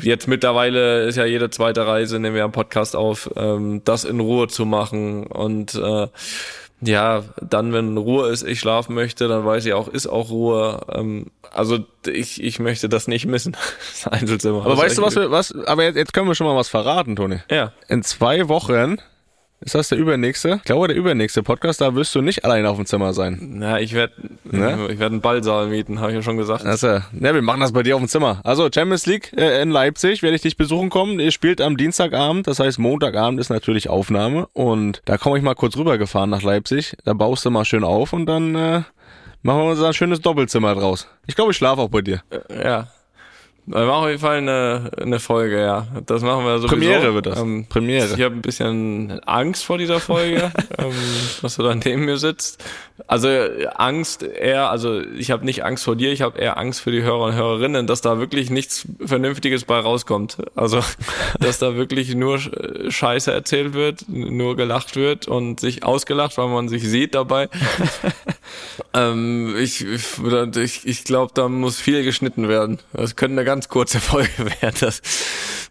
Jetzt 0.00 0.28
mittlerweile 0.28 1.06
ist 1.06 1.16
ja 1.16 1.24
jede 1.24 1.50
zweite 1.50 1.86
Reise, 1.86 2.20
nehmen 2.20 2.36
wir 2.36 2.44
einen 2.44 2.52
Podcast 2.52 2.94
auf, 2.94 3.30
ähm, 3.34 3.82
das 3.84 4.04
in 4.04 4.20
Ruhe 4.20 4.46
zu 4.46 4.64
machen 4.64 5.26
und 5.26 5.74
äh, 5.74 6.06
ja, 6.80 7.24
dann, 7.40 7.72
wenn 7.72 7.96
Ruhe 7.96 8.28
ist, 8.28 8.44
ich 8.44 8.60
schlafen 8.60 8.94
möchte, 8.94 9.26
dann 9.28 9.44
weiß 9.44 9.66
ich 9.66 9.72
auch, 9.72 9.88
ist 9.88 10.06
auch 10.06 10.30
Ruhe. 10.30 10.80
Ähm, 10.92 11.26
also 11.50 11.78
ich, 12.06 12.42
ich 12.42 12.58
möchte 12.60 12.88
das 12.88 13.08
nicht 13.08 13.26
missen. 13.26 13.56
Das 14.04 14.12
Einzelzimmer. 14.12 14.64
Aber 14.64 14.76
weißt 14.76 14.98
du, 14.98 15.02
was 15.02 15.16
wir, 15.16 15.30
was, 15.30 15.52
aber 15.66 15.84
jetzt, 15.84 15.96
jetzt 15.96 16.12
können 16.12 16.28
wir 16.28 16.34
schon 16.34 16.46
mal 16.46 16.54
was 16.54 16.68
verraten, 16.68 17.16
Toni. 17.16 17.40
Ja. 17.50 17.72
In 17.88 18.02
zwei 18.02 18.48
Wochen 18.48 18.98
ist 19.60 19.74
das 19.74 19.88
der 19.88 19.98
übernächste? 19.98 20.56
Ich 20.58 20.64
glaube, 20.64 20.88
der 20.88 20.96
übernächste 20.96 21.42
Podcast, 21.42 21.80
da 21.80 21.94
wirst 21.94 22.14
du 22.14 22.20
nicht 22.20 22.44
allein 22.44 22.64
auf 22.64 22.76
dem 22.76 22.86
Zimmer 22.86 23.12
sein. 23.12 23.38
Na, 23.40 23.80
ich 23.80 23.92
werde 23.92 24.14
ne? 24.44 24.88
ich 24.90 24.98
werd 24.98 25.10
einen 25.10 25.20
Ballsaal 25.20 25.66
mieten, 25.66 26.00
habe 26.00 26.12
ich 26.12 26.16
ja 26.16 26.22
schon 26.22 26.36
gesagt. 26.36 26.64
Also, 26.64 26.86
ja, 26.86 27.02
wir 27.34 27.42
machen 27.42 27.60
das 27.60 27.72
bei 27.72 27.82
dir 27.82 27.96
auf 27.96 28.00
dem 28.00 28.08
Zimmer. 28.08 28.40
Also 28.44 28.68
Champions 28.72 29.06
League 29.06 29.32
äh, 29.36 29.60
in 29.60 29.70
Leipzig, 29.70 30.22
werde 30.22 30.36
ich 30.36 30.42
dich 30.42 30.56
besuchen 30.56 30.90
kommen. 30.90 31.18
Ihr 31.18 31.32
spielt 31.32 31.60
am 31.60 31.76
Dienstagabend, 31.76 32.46
das 32.46 32.60
heißt 32.60 32.78
Montagabend 32.78 33.40
ist 33.40 33.50
natürlich 33.50 33.88
Aufnahme 33.88 34.46
und 34.52 35.02
da 35.06 35.18
komme 35.18 35.38
ich 35.38 35.42
mal 35.42 35.54
kurz 35.54 35.76
rübergefahren 35.76 36.30
nach 36.30 36.42
Leipzig. 36.42 36.96
Da 37.04 37.14
baust 37.14 37.44
du 37.44 37.50
mal 37.50 37.64
schön 37.64 37.82
auf 37.82 38.12
und 38.12 38.26
dann 38.26 38.54
äh, 38.54 38.82
machen 39.42 39.60
wir 39.60 39.70
uns 39.70 39.82
ein 39.82 39.92
schönes 39.92 40.20
Doppelzimmer 40.20 40.74
draus. 40.76 41.08
Ich 41.26 41.34
glaube, 41.34 41.50
ich 41.50 41.56
schlafe 41.56 41.82
auch 41.82 41.90
bei 41.90 42.02
dir. 42.02 42.22
Äh, 42.30 42.64
ja, 42.64 42.88
wir 43.70 43.84
machen 43.84 44.04
auf 44.04 44.08
jeden 44.08 44.20
Fall 44.20 44.38
eine, 44.38 44.90
eine 44.98 45.20
Folge, 45.20 45.60
ja. 45.60 45.86
Das 46.06 46.22
machen 46.22 46.44
wir 46.44 46.58
sowieso. 46.58 46.74
Premiere 46.74 47.14
wird 47.14 47.26
das. 47.26 47.38
Ähm, 47.38 47.66
Premiere. 47.68 48.06
Ich 48.16 48.22
habe 48.22 48.34
ein 48.34 48.40
bisschen 48.40 49.20
Angst 49.24 49.64
vor 49.64 49.76
dieser 49.76 50.00
Folge, 50.00 50.50
ähm, 50.78 50.94
dass 51.42 51.56
du 51.56 51.62
da 51.62 51.74
neben 51.74 52.06
mir 52.06 52.16
sitzt. 52.16 52.64
Also 53.06 53.28
Angst 53.74 54.22
eher, 54.22 54.70
also 54.70 55.00
ich 55.00 55.30
habe 55.30 55.44
nicht 55.44 55.64
Angst 55.64 55.84
vor 55.84 55.96
dir, 55.96 56.10
ich 56.12 56.22
habe 56.22 56.38
eher 56.38 56.56
Angst 56.56 56.80
für 56.80 56.90
die 56.90 57.02
Hörer 57.02 57.26
und 57.26 57.34
Hörerinnen, 57.34 57.86
dass 57.86 58.00
da 58.00 58.18
wirklich 58.18 58.50
nichts 58.50 58.88
Vernünftiges 59.04 59.64
bei 59.64 59.78
rauskommt. 59.78 60.38
Also, 60.54 60.80
dass 61.40 61.58
da 61.58 61.76
wirklich 61.76 62.14
nur 62.14 62.38
Scheiße 62.38 63.30
erzählt 63.30 63.74
wird, 63.74 64.08
nur 64.08 64.56
gelacht 64.56 64.96
wird 64.96 65.28
und 65.28 65.60
sich 65.60 65.84
ausgelacht, 65.84 66.38
weil 66.38 66.48
man 66.48 66.68
sich 66.68 66.84
sieht 66.84 67.14
dabei. 67.14 67.48
ähm, 68.94 69.54
ich 69.58 69.84
ich, 69.84 70.86
ich 70.86 71.04
glaube, 71.04 71.32
da 71.34 71.48
muss 71.48 71.80
viel 71.80 72.04
geschnitten 72.04 72.48
werden. 72.48 72.78
Das 72.92 73.16
könnte 73.16 73.32
eine 73.32 73.44
ganz 73.44 73.68
kurze 73.68 74.00
Folge 74.00 74.30
werden, 74.60 74.76
dass 74.80 75.02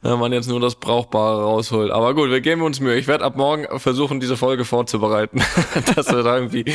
man 0.01 0.31
jetzt 0.33 0.47
nur 0.47 0.59
das 0.59 0.75
Brauchbare 0.75 1.43
rausholt. 1.43 1.91
Aber 1.91 2.13
gut, 2.13 2.29
wir 2.29 2.41
geben 2.41 2.61
uns 2.61 2.79
Mühe. 2.79 2.95
Ich 2.97 3.07
werde 3.07 3.23
ab 3.25 3.35
morgen 3.35 3.79
versuchen, 3.79 4.19
diese 4.19 4.37
Folge 4.37 4.65
vorzubereiten, 4.65 5.41
dass 5.95 6.11
wir 6.11 6.23
da 6.23 6.37
irgendwie, 6.37 6.65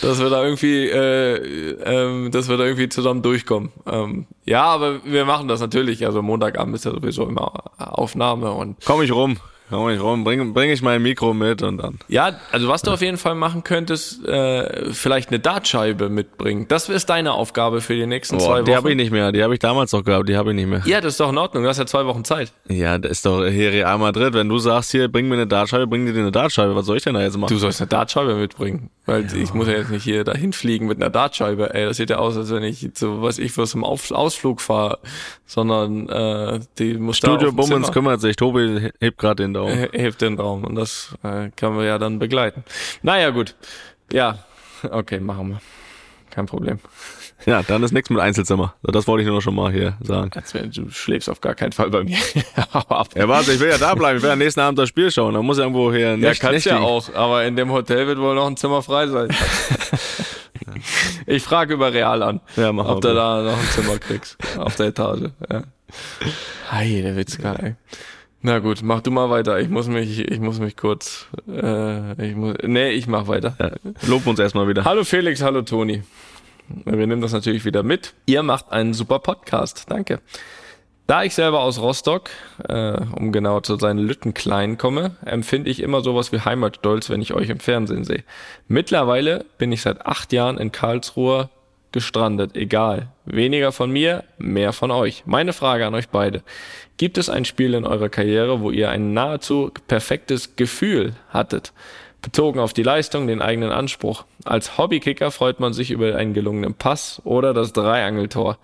dass 0.00 0.18
wir 0.20 0.30
da 0.30 0.42
irgendwie, 0.42 0.88
äh, 0.88 1.36
ähm, 1.84 2.30
dass 2.30 2.48
wir 2.48 2.56
da 2.56 2.64
irgendwie 2.64 2.88
zusammen 2.88 3.22
durchkommen. 3.22 3.72
Ähm, 3.86 4.26
ja, 4.44 4.64
aber 4.64 5.04
wir 5.04 5.24
machen 5.24 5.48
das 5.48 5.60
natürlich. 5.60 6.06
Also 6.06 6.22
Montagabend 6.22 6.74
ist 6.74 6.84
ja 6.84 6.92
sowieso 6.92 7.26
immer 7.26 7.52
Aufnahme 7.78 8.52
und 8.52 8.76
komm 8.84 9.02
ich 9.02 9.12
rum. 9.12 9.38
Komm 9.74 9.90
ich 9.90 10.00
rum, 10.00 10.24
bring, 10.24 10.52
bring 10.54 10.70
ich 10.70 10.82
mein 10.82 11.02
Mikro 11.02 11.34
mit 11.34 11.62
und 11.62 11.78
dann. 11.78 11.98
Ja, 12.08 12.32
also 12.52 12.68
was 12.68 12.82
du 12.82 12.90
auf 12.90 13.00
jeden 13.00 13.16
Fall 13.16 13.34
machen 13.34 13.64
könntest, 13.64 14.26
äh, 14.26 14.92
vielleicht 14.92 15.30
eine 15.30 15.40
Dartscheibe 15.40 16.08
mitbringen. 16.08 16.66
Das 16.68 16.88
ist 16.88 17.10
deine 17.10 17.32
Aufgabe 17.32 17.80
für 17.80 17.94
die 17.94 18.06
nächsten 18.06 18.38
Boah, 18.38 18.44
zwei 18.44 18.54
Wochen. 18.58 18.64
Die 18.66 18.76
habe 18.76 18.90
ich 18.90 18.96
nicht 18.96 19.10
mehr, 19.10 19.32
die 19.32 19.42
habe 19.42 19.54
ich 19.54 19.60
damals 19.60 19.92
noch 19.92 20.04
gehabt, 20.04 20.28
die 20.28 20.36
habe 20.36 20.50
ich 20.50 20.56
nicht 20.56 20.68
mehr. 20.68 20.82
Ja, 20.86 21.00
das 21.00 21.14
ist 21.14 21.20
doch 21.20 21.30
in 21.30 21.38
Ordnung, 21.38 21.64
du 21.64 21.68
hast 21.68 21.78
ja 21.78 21.86
zwei 21.86 22.06
Wochen 22.06 22.24
Zeit. 22.24 22.52
Ja, 22.68 22.98
das 22.98 23.12
ist 23.12 23.26
doch 23.26 23.46
hier 23.46 23.72
Real 23.72 23.98
Madrid. 23.98 24.34
Wenn 24.34 24.48
du 24.48 24.58
sagst, 24.58 24.92
hier, 24.92 25.08
bring 25.08 25.28
mir 25.28 25.34
eine 25.34 25.46
Dartscheibe, 25.46 25.86
bring 25.86 26.06
dir 26.06 26.18
eine 26.18 26.32
Dartscheibe, 26.32 26.74
was 26.74 26.86
soll 26.86 26.96
ich 26.96 27.04
denn 27.04 27.14
da 27.14 27.22
jetzt 27.22 27.36
machen? 27.36 27.52
Du 27.52 27.58
sollst 27.58 27.80
eine 27.80 27.88
Dartscheibe 27.88 28.34
mitbringen. 28.34 28.90
Weil 29.06 29.26
ja. 29.26 29.34
ich 29.34 29.52
muss 29.52 29.66
ja 29.66 29.74
jetzt 29.74 29.90
nicht 29.90 30.04
hier 30.04 30.24
dahin 30.24 30.52
fliegen 30.54 30.86
mit 30.86 30.96
einer 30.96 31.10
Dartscheibe. 31.10 31.74
Ey, 31.74 31.84
das 31.84 31.98
sieht 31.98 32.08
ja 32.08 32.16
aus, 32.16 32.38
als 32.38 32.50
wenn 32.50 32.62
ich 32.62 32.88
so, 32.94 33.20
was 33.20 33.38
ich 33.38 33.56
was 33.58 33.74
im 33.74 33.84
Auf 33.84 34.10
Ausflug 34.10 34.62
fahre, 34.62 34.98
sondern 35.46 36.08
äh, 36.08 36.60
die 36.78 36.94
muss 36.94 37.18
Studio 37.18 37.50
da 37.50 37.54
Bummens 37.54 37.92
kümmert 37.92 38.22
sich. 38.22 38.36
Tobi 38.36 38.90
hebt 39.00 39.18
gerade 39.18 39.42
den 39.42 39.52
Daumen. 39.66 39.88
Hebt 39.92 40.20
den 40.20 40.36
Daumen 40.36 40.64
und 40.64 40.74
das 40.74 41.14
äh, 41.22 41.50
können 41.56 41.78
wir 41.78 41.84
ja 41.84 41.98
dann 41.98 42.18
begleiten. 42.18 42.64
Naja, 43.02 43.30
gut. 43.30 43.54
Ja, 44.12 44.38
okay, 44.90 45.20
machen 45.20 45.50
wir. 45.50 45.60
kein 46.30 46.46
Problem. 46.46 46.78
Ja, 47.46 47.62
dann 47.62 47.82
ist 47.82 47.92
nichts 47.92 48.08
mit 48.08 48.20
Einzelzimmer. 48.20 48.74
Das 48.82 49.06
wollte 49.06 49.22
ich 49.22 49.28
nur 49.28 49.42
schon 49.42 49.54
mal 49.54 49.70
hier 49.70 49.98
sagen. 50.00 50.30
Du 50.72 50.88
schläfst 50.90 51.28
auf 51.28 51.42
gar 51.42 51.54
keinen 51.54 51.72
Fall 51.72 51.90
bei 51.90 52.02
mir. 52.04 52.16
ja, 52.56 53.28
warte, 53.28 53.52
ich 53.52 53.60
will 53.60 53.68
ja 53.68 53.76
da 53.76 53.94
bleiben. 53.94 54.16
Ich 54.16 54.22
will 54.22 54.30
ja 54.30 54.36
nächsten 54.36 54.60
Abend 54.60 54.78
das 54.78 54.88
Spiel 54.88 55.10
schauen. 55.10 55.34
Dann 55.34 55.44
muss 55.44 55.58
irgendwo 55.58 55.92
hier 55.92 56.16
Ja, 56.16 56.32
kannst 56.32 56.64
ja 56.64 56.78
auch. 56.78 57.12
Aber 57.14 57.44
in 57.44 57.56
dem 57.56 57.70
Hotel 57.70 58.06
wird 58.06 58.18
wohl 58.18 58.34
noch 58.34 58.46
ein 58.46 58.56
Zimmer 58.56 58.82
frei 58.82 59.08
sein. 59.08 59.28
ich 61.26 61.42
frage 61.42 61.74
über 61.74 61.92
Real 61.92 62.22
an, 62.22 62.40
ja, 62.56 62.72
mach 62.72 62.88
ob 62.88 63.02
du 63.02 63.12
da 63.12 63.42
noch 63.42 63.58
ein 63.58 63.68
Zimmer 63.72 63.98
kriegst. 63.98 64.38
Auf 64.56 64.76
der 64.76 64.86
Etage. 64.86 65.30
Ja. 65.50 65.64
Hi, 66.70 67.02
der 67.02 67.16
Witzka, 67.16 67.54
ey. 67.56 67.74
Na 68.46 68.58
gut, 68.58 68.82
mach 68.82 69.00
du 69.00 69.10
mal 69.10 69.30
weiter. 69.30 69.58
Ich 69.58 69.70
muss 69.70 69.88
mich, 69.88 70.18
ich 70.18 70.38
muss 70.38 70.60
mich 70.60 70.76
kurz. 70.76 71.28
Äh, 71.48 72.28
ich 72.28 72.36
muss, 72.36 72.54
nee, 72.62 72.90
ich 72.90 73.06
mach 73.06 73.26
weiter. 73.26 73.56
Ja, 73.58 73.70
lob 74.06 74.26
uns 74.26 74.38
erstmal 74.38 74.68
wieder. 74.68 74.84
Hallo 74.84 75.02
Felix, 75.02 75.42
hallo 75.42 75.62
Toni. 75.62 76.02
Wir 76.84 77.06
nehmen 77.06 77.22
das 77.22 77.32
natürlich 77.32 77.64
wieder 77.64 77.82
mit. 77.82 78.12
Ihr 78.26 78.42
macht 78.42 78.70
einen 78.70 78.92
super 78.92 79.18
Podcast. 79.18 79.86
Danke. 79.88 80.20
Da 81.06 81.24
ich 81.24 81.34
selber 81.34 81.60
aus 81.60 81.80
Rostock, 81.80 82.28
äh, 82.68 83.00
um 83.16 83.32
genau 83.32 83.60
zu 83.60 83.76
sein, 83.76 83.96
Lüttenklein 83.96 84.76
komme, 84.76 85.16
empfinde 85.24 85.70
ich 85.70 85.80
immer 85.80 86.02
sowas 86.02 86.30
wie 86.30 86.40
Heimatstolz, 86.40 87.08
wenn 87.08 87.22
ich 87.22 87.32
euch 87.32 87.48
im 87.48 87.60
Fernsehen 87.60 88.04
sehe. 88.04 88.24
Mittlerweile 88.68 89.46
bin 89.56 89.72
ich 89.72 89.80
seit 89.80 90.04
acht 90.04 90.34
Jahren 90.34 90.58
in 90.58 90.70
Karlsruhe 90.70 91.48
gestrandet. 91.94 92.54
Egal. 92.54 93.08
Weniger 93.24 93.72
von 93.72 93.90
mir, 93.90 94.24
mehr 94.36 94.74
von 94.74 94.90
euch. 94.90 95.22
Meine 95.24 95.54
Frage 95.54 95.86
an 95.86 95.94
euch 95.94 96.10
beide. 96.10 96.42
Gibt 96.98 97.16
es 97.16 97.30
ein 97.30 97.46
Spiel 97.46 97.72
in 97.72 97.86
eurer 97.86 98.10
Karriere, 98.10 98.60
wo 98.60 98.70
ihr 98.70 98.90
ein 98.90 99.14
nahezu 99.14 99.70
perfektes 99.88 100.56
Gefühl 100.56 101.14
hattet? 101.30 101.72
Bezogen 102.20 102.58
auf 102.58 102.72
die 102.72 102.82
Leistung, 102.82 103.26
den 103.26 103.40
eigenen 103.40 103.70
Anspruch. 103.70 104.24
Als 104.44 104.76
Hobbykicker 104.76 105.30
freut 105.30 105.60
man 105.60 105.72
sich 105.72 105.90
über 105.90 106.16
einen 106.16 106.34
gelungenen 106.34 106.74
Pass 106.74 107.22
oder 107.24 107.54
das 107.54 107.72
Dreiangeltor. 107.72 108.58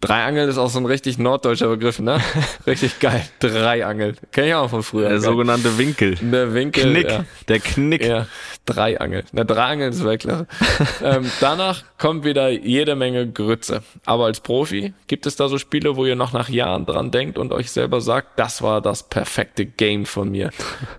Dreiangeln 0.00 0.48
ist 0.48 0.58
auch 0.58 0.70
so 0.70 0.78
ein 0.78 0.86
richtig 0.86 1.18
norddeutscher 1.18 1.68
Begriff, 1.68 1.98
ne? 1.98 2.20
richtig 2.66 3.00
geil. 3.00 3.24
Dreiangeln. 3.40 4.16
Kenn 4.30 4.44
ich 4.44 4.54
auch 4.54 4.70
von 4.70 4.84
früher. 4.84 5.08
Der 5.08 5.18
geil. 5.18 5.20
sogenannte 5.20 5.76
Winkel. 5.76 6.14
Der 6.20 6.54
Winkel. 6.54 6.92
Knick. 6.92 7.10
Ja. 7.10 7.24
Der 7.48 7.58
Knick. 7.58 8.04
Ja. 8.04 8.26
Dreiangeln. 8.64 9.24
Der 9.32 9.44
Dreiangeln 9.44 9.92
ist 9.92 10.04
Weltklasse. 10.04 10.46
ähm, 11.02 11.28
danach 11.40 11.82
kommt 11.98 12.24
wieder 12.24 12.48
jede 12.48 12.94
Menge 12.94 13.28
Grütze. 13.28 13.82
Aber 14.04 14.26
als 14.26 14.38
Profi 14.38 14.94
gibt 15.08 15.26
es 15.26 15.34
da 15.34 15.48
so 15.48 15.58
Spiele, 15.58 15.96
wo 15.96 16.06
ihr 16.06 16.14
noch 16.14 16.32
nach 16.32 16.48
Jahren 16.48 16.86
dran 16.86 17.10
denkt 17.10 17.36
und 17.36 17.52
euch 17.52 17.72
selber 17.72 18.00
sagt, 18.00 18.38
das 18.38 18.62
war 18.62 18.80
das 18.80 19.08
perfekte 19.08 19.66
Game 19.66 20.06
von 20.06 20.30
mir. 20.30 20.50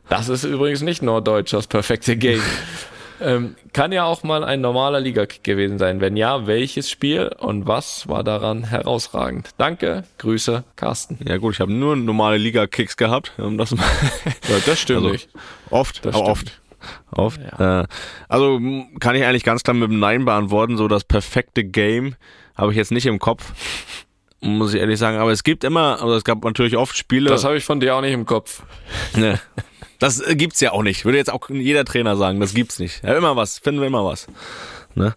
Das 0.09 0.27
ist 0.27 0.43
übrigens 0.43 0.81
nicht 0.81 1.01
norddeutsch, 1.01 1.53
das 1.53 1.67
perfekte 1.67 2.17
Game. 2.17 2.41
Ähm, 3.21 3.55
kann 3.73 3.91
ja 3.91 4.05
auch 4.05 4.23
mal 4.23 4.43
ein 4.43 4.61
normaler 4.61 4.99
Liga-Kick 4.99 5.43
gewesen 5.43 5.77
sein. 5.77 6.01
Wenn 6.01 6.15
ja, 6.15 6.47
welches 6.47 6.89
Spiel 6.89 7.31
und 7.37 7.67
was 7.67 8.07
war 8.07 8.23
daran 8.23 8.63
herausragend? 8.63 9.49
Danke, 9.57 10.03
Grüße, 10.17 10.63
Carsten. 10.75 11.19
Ja 11.27 11.37
gut, 11.37 11.55
ich 11.55 11.59
habe 11.59 11.73
nur 11.73 11.95
normale 11.95 12.37
Liga-Kicks 12.37 12.97
gehabt. 12.97 13.33
Um 13.37 13.57
das, 13.57 13.71
ja, 13.71 13.77
das 14.65 14.79
stimmt 14.79 14.99
also, 14.99 15.09
nicht. 15.11 15.29
Oft, 15.69 16.05
das 16.05 16.15
aber 16.15 16.25
oft. 16.25 16.61
Oft. 17.11 17.41
Ja. 17.59 17.81
Äh, 17.81 17.87
also 18.29 18.59
kann 18.99 19.15
ich 19.15 19.25
eigentlich 19.25 19.43
ganz 19.43 19.63
klar 19.63 19.73
mit 19.73 19.89
dem 19.89 19.99
Nein 19.99 20.25
beantworten. 20.25 20.77
So 20.77 20.87
das 20.87 21.03
perfekte 21.03 21.63
Game 21.63 22.15
habe 22.55 22.71
ich 22.71 22.77
jetzt 22.77 22.91
nicht 22.91 23.05
im 23.05 23.19
Kopf 23.19 23.53
muss 24.41 24.73
ich 24.73 24.79
ehrlich 24.79 24.99
sagen. 24.99 25.17
Aber 25.17 25.31
es 25.31 25.43
gibt 25.43 25.63
immer, 25.63 26.01
also 26.01 26.15
es 26.15 26.23
gab 26.23 26.43
natürlich 26.43 26.77
oft 26.77 26.97
Spiele. 26.97 27.29
Das 27.29 27.43
habe 27.43 27.57
ich 27.57 27.65
von 27.65 27.79
dir 27.79 27.95
auch 27.95 28.01
nicht 28.01 28.13
im 28.13 28.25
Kopf. 28.25 28.63
Ne. 29.15 29.39
Das 29.99 30.19
äh, 30.19 30.35
gibt's 30.35 30.61
ja 30.61 30.71
auch 30.71 30.83
nicht. 30.83 31.05
Würde 31.05 31.17
jetzt 31.17 31.31
auch 31.31 31.49
jeder 31.49 31.85
Trainer 31.85 32.15
sagen, 32.17 32.39
das 32.39 32.53
gibt's 32.53 32.79
nicht. 32.79 33.03
Ja, 33.03 33.15
immer 33.15 33.35
was, 33.35 33.59
finden 33.59 33.81
wir 33.81 33.87
immer 33.87 34.05
was. 34.05 34.27
Ne? 34.95 35.13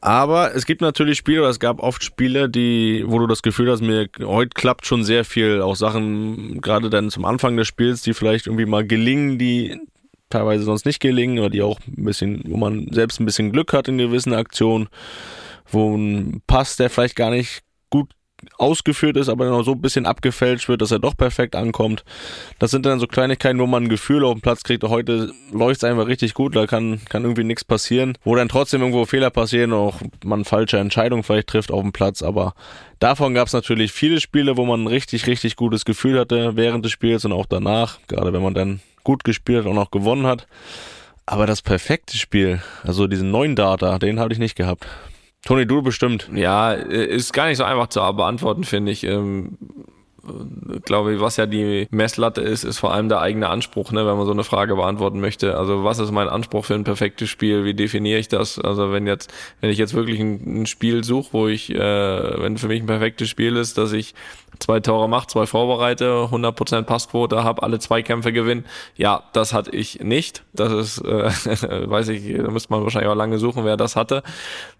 Aber 0.00 0.54
es 0.54 0.64
gibt 0.64 0.80
natürlich 0.80 1.18
Spiele, 1.18 1.40
oder 1.40 1.50
es 1.50 1.58
gab 1.58 1.82
oft 1.82 2.04
Spiele, 2.04 2.48
die, 2.48 3.02
wo 3.06 3.18
du 3.18 3.26
das 3.26 3.42
Gefühl 3.42 3.70
hast, 3.70 3.82
mir 3.82 4.08
heute 4.20 4.50
klappt 4.54 4.86
schon 4.86 5.02
sehr 5.02 5.24
viel, 5.24 5.60
auch 5.60 5.74
Sachen, 5.74 6.60
gerade 6.60 6.88
dann 6.88 7.10
zum 7.10 7.24
Anfang 7.24 7.56
des 7.56 7.66
Spiels, 7.66 8.02
die 8.02 8.14
vielleicht 8.14 8.46
irgendwie 8.46 8.66
mal 8.66 8.86
gelingen, 8.86 9.38
die 9.38 9.76
teilweise 10.30 10.62
sonst 10.62 10.86
nicht 10.86 11.00
gelingen, 11.00 11.40
oder 11.40 11.50
die 11.50 11.62
auch 11.62 11.80
ein 11.80 12.04
bisschen, 12.04 12.42
wo 12.46 12.56
man 12.56 12.86
selbst 12.92 13.18
ein 13.18 13.26
bisschen 13.26 13.50
Glück 13.50 13.72
hat 13.72 13.88
in 13.88 13.98
gewissen 13.98 14.34
Aktionen, 14.34 14.88
wo 15.66 15.96
ein 15.96 16.42
Pass, 16.46 16.76
der 16.76 16.90
vielleicht 16.90 17.16
gar 17.16 17.30
nicht 17.30 17.62
gut 17.90 18.10
ausgeführt 18.56 19.16
ist, 19.16 19.28
aber 19.28 19.48
noch 19.48 19.62
so 19.62 19.72
ein 19.72 19.80
bisschen 19.80 20.06
abgefälscht 20.06 20.68
wird, 20.68 20.82
dass 20.82 20.90
er 20.90 20.98
doch 20.98 21.16
perfekt 21.16 21.54
ankommt. 21.56 22.04
Das 22.58 22.70
sind 22.70 22.86
dann 22.86 23.00
so 23.00 23.06
Kleinigkeiten, 23.06 23.58
wo 23.58 23.66
man 23.66 23.84
ein 23.84 23.88
Gefühl 23.88 24.24
auf 24.24 24.34
den 24.34 24.40
Platz 24.40 24.62
kriegt, 24.62 24.82
heute 24.84 25.32
läuft 25.52 25.78
es 25.78 25.84
einfach 25.84 26.06
richtig 26.06 26.34
gut, 26.34 26.56
da 26.56 26.66
kann, 26.66 27.00
kann 27.08 27.22
irgendwie 27.22 27.44
nichts 27.44 27.64
passieren, 27.64 28.16
wo 28.24 28.34
dann 28.34 28.48
trotzdem 28.48 28.80
irgendwo 28.80 29.04
Fehler 29.04 29.30
passieren, 29.30 29.72
auch 29.72 30.00
man 30.24 30.44
falsche 30.44 30.78
Entscheidungen 30.78 31.22
vielleicht 31.22 31.48
trifft 31.48 31.70
auf 31.70 31.82
dem 31.82 31.92
Platz, 31.92 32.22
aber 32.22 32.54
davon 32.98 33.34
gab 33.34 33.46
es 33.46 33.52
natürlich 33.52 33.92
viele 33.92 34.20
Spiele, 34.20 34.56
wo 34.56 34.64
man 34.64 34.84
ein 34.84 34.86
richtig, 34.86 35.26
richtig 35.26 35.56
gutes 35.56 35.84
Gefühl 35.84 36.18
hatte 36.18 36.56
während 36.56 36.84
des 36.84 36.92
Spiels 36.92 37.24
und 37.24 37.32
auch 37.32 37.46
danach, 37.46 37.98
gerade 38.08 38.32
wenn 38.32 38.42
man 38.42 38.54
dann 38.54 38.80
gut 39.04 39.24
gespielt 39.24 39.66
und 39.66 39.78
auch 39.78 39.90
gewonnen 39.90 40.26
hat. 40.26 40.46
Aber 41.24 41.46
das 41.46 41.60
perfekte 41.60 42.16
Spiel, 42.16 42.62
also 42.84 43.06
diesen 43.06 43.30
neuen 43.30 43.54
Data, 43.54 43.98
den 43.98 44.18
hatte 44.18 44.32
ich 44.32 44.38
nicht 44.38 44.56
gehabt. 44.56 44.86
Toni, 45.48 45.64
du 45.64 45.80
bestimmt. 45.80 46.28
Ja, 46.34 46.72
ist 46.72 47.32
gar 47.32 47.46
nicht 47.46 47.56
so 47.56 47.64
einfach 47.64 47.86
zu 47.86 48.00
beantworten, 48.12 48.64
finde 48.64 48.92
ich. 48.92 49.02
Ähm, 49.04 49.56
glaube 50.84 51.14
ich, 51.14 51.20
was 51.20 51.36
ja 51.36 51.46
die 51.46 51.88
Messlatte 51.90 52.40
ist, 52.40 52.64
ist 52.64 52.78
vor 52.78 52.92
allem 52.92 53.08
der 53.08 53.20
eigene 53.20 53.48
Anspruch, 53.48 53.92
ne, 53.92 54.06
wenn 54.06 54.16
man 54.16 54.26
so 54.26 54.32
eine 54.32 54.44
Frage 54.44 54.76
beantworten 54.76 55.20
möchte. 55.20 55.56
Also 55.56 55.84
was 55.84 55.98
ist 55.98 56.10
mein 56.10 56.28
Anspruch 56.28 56.64
für 56.64 56.74
ein 56.74 56.84
perfektes 56.84 57.28
Spiel? 57.28 57.64
Wie 57.64 57.74
definiere 57.74 58.18
ich 58.18 58.28
das? 58.28 58.58
Also 58.58 58.92
wenn 58.92 59.06
jetzt, 59.06 59.32
wenn 59.60 59.70
ich 59.70 59.78
jetzt 59.78 59.94
wirklich 59.94 60.20
ein, 60.20 60.62
ein 60.62 60.66
Spiel 60.66 61.04
suche, 61.04 61.28
wo 61.32 61.48
ich, 61.48 61.70
äh, 61.74 61.78
wenn 61.78 62.58
für 62.58 62.68
mich 62.68 62.82
ein 62.82 62.86
perfektes 62.86 63.28
Spiel 63.28 63.56
ist, 63.56 63.78
dass 63.78 63.92
ich 63.92 64.14
zwei 64.58 64.80
Tore 64.80 65.08
mache, 65.08 65.28
zwei 65.28 65.46
vorbereite, 65.46 66.28
100% 66.30 66.82
Passquote 66.82 67.44
habe, 67.44 67.62
alle 67.62 67.78
zwei 67.78 68.02
Kämpfe 68.02 68.32
gewinnen. 68.32 68.64
Ja, 68.96 69.24
das 69.32 69.52
hatte 69.52 69.70
ich 69.70 70.00
nicht. 70.00 70.44
Das 70.52 70.72
ist, 70.72 70.98
äh, 71.04 71.30
weiß 71.90 72.08
ich, 72.08 72.36
da 72.36 72.50
müsste 72.50 72.72
man 72.72 72.82
wahrscheinlich 72.82 73.10
auch 73.10 73.16
lange 73.16 73.38
suchen, 73.38 73.64
wer 73.64 73.76
das 73.76 73.96
hatte. 73.96 74.22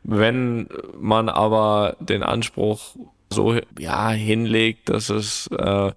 Wenn 0.02 0.68
man 0.98 1.28
aber 1.28 1.96
den 2.00 2.22
Anspruch 2.22 2.96
so 3.30 3.58
ja 3.78 4.10
hinlegt, 4.10 4.88
dass 4.88 5.10
es 5.10 5.48
äh, 5.48 5.92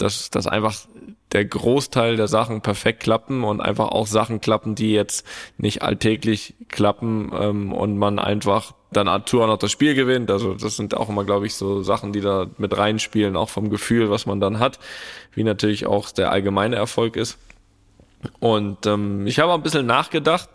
dass, 0.00 0.30
dass 0.30 0.46
einfach 0.46 0.76
der 1.32 1.44
Großteil 1.44 2.16
der 2.16 2.26
Sachen 2.26 2.60
perfekt 2.60 3.02
klappen 3.02 3.44
und 3.44 3.60
einfach 3.60 3.88
auch 3.88 4.06
Sachen 4.06 4.40
klappen, 4.40 4.74
die 4.74 4.92
jetzt 4.92 5.26
nicht 5.58 5.82
alltäglich 5.82 6.54
klappen 6.68 7.30
ähm, 7.38 7.72
und 7.72 7.98
man 7.98 8.18
einfach 8.18 8.72
dann 8.92 9.06
Arthur 9.06 9.46
noch 9.46 9.58
das 9.58 9.70
Spiel 9.70 9.94
gewinnt. 9.94 10.30
Also 10.30 10.54
das 10.54 10.76
sind 10.76 10.96
auch 10.96 11.08
immer, 11.08 11.24
glaube 11.24 11.46
ich, 11.46 11.54
so 11.54 11.82
Sachen, 11.82 12.12
die 12.12 12.20
da 12.20 12.46
mit 12.58 12.76
reinspielen, 12.76 13.36
auch 13.36 13.48
vom 13.48 13.70
Gefühl, 13.70 14.10
was 14.10 14.26
man 14.26 14.40
dann 14.40 14.58
hat, 14.58 14.80
wie 15.32 15.44
natürlich 15.44 15.86
auch 15.86 16.10
der 16.10 16.32
allgemeine 16.32 16.76
Erfolg 16.76 17.16
ist. 17.16 17.38
Und 18.38 18.86
ähm, 18.86 19.26
ich 19.26 19.38
habe 19.38 19.52
ein 19.52 19.62
bisschen 19.62 19.86
nachgedacht. 19.86 20.48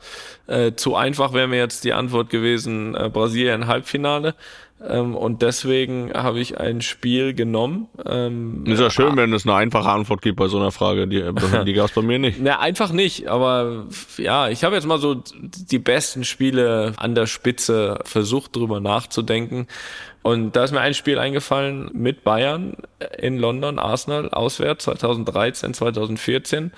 Äh, 0.48 0.74
zu 0.74 0.96
einfach 0.96 1.34
wäre 1.34 1.48
mir 1.48 1.58
jetzt 1.58 1.84
die 1.84 1.94
Antwort 1.94 2.30
gewesen, 2.30 2.94
äh, 2.94 3.10
Brasilien 3.12 3.68
Halbfinale. 3.68 4.36
Ähm, 4.84 5.16
und 5.16 5.42
deswegen 5.42 6.12
habe 6.14 6.40
ich 6.40 6.60
ein 6.60 6.82
Spiel 6.82 7.34
genommen. 7.34 7.88
Ähm, 8.06 8.66
ist 8.66 8.80
ja 8.80 8.90
schön, 8.90 9.14
ah, 9.14 9.18
wenn 9.18 9.34
es 9.34 9.46
eine 9.46 9.56
einfache 9.56 9.90
Antwort 9.90 10.22
gibt 10.22 10.38
bei 10.38 10.48
so 10.48 10.58
einer 10.58 10.72
Frage. 10.72 11.08
Die, 11.08 11.24
die 11.66 11.74
gab 11.74 11.88
es 11.88 11.92
bei 11.94 12.02
mir 12.02 12.20
nicht. 12.20 12.40
Na, 12.42 12.60
einfach 12.60 12.92
nicht. 12.92 13.28
Aber 13.28 13.86
ja, 14.18 14.50
ich 14.50 14.64
habe 14.64 14.76
jetzt 14.76 14.86
mal 14.86 15.00
so 15.00 15.24
die 15.42 15.80
besten 15.80 16.24
Spiele 16.26 16.94
an 16.98 17.16
der 17.16 17.26
Spitze 17.26 18.00
versucht, 18.04 18.56
drüber 18.56 18.82
nachzudenken. 18.82 19.68
Und 20.24 20.56
da 20.56 20.64
ist 20.64 20.72
mir 20.72 20.82
ein 20.82 20.94
Spiel 20.94 21.20
eingefallen 21.20 21.90
mit 21.94 22.24
Bayern 22.24 22.76
in 23.18 23.38
London, 23.38 23.80
Arsenal 23.80 24.30
auswärts 24.30 24.86
2013, 24.86 25.74
2014 25.74 26.64
ähm, 26.64 26.72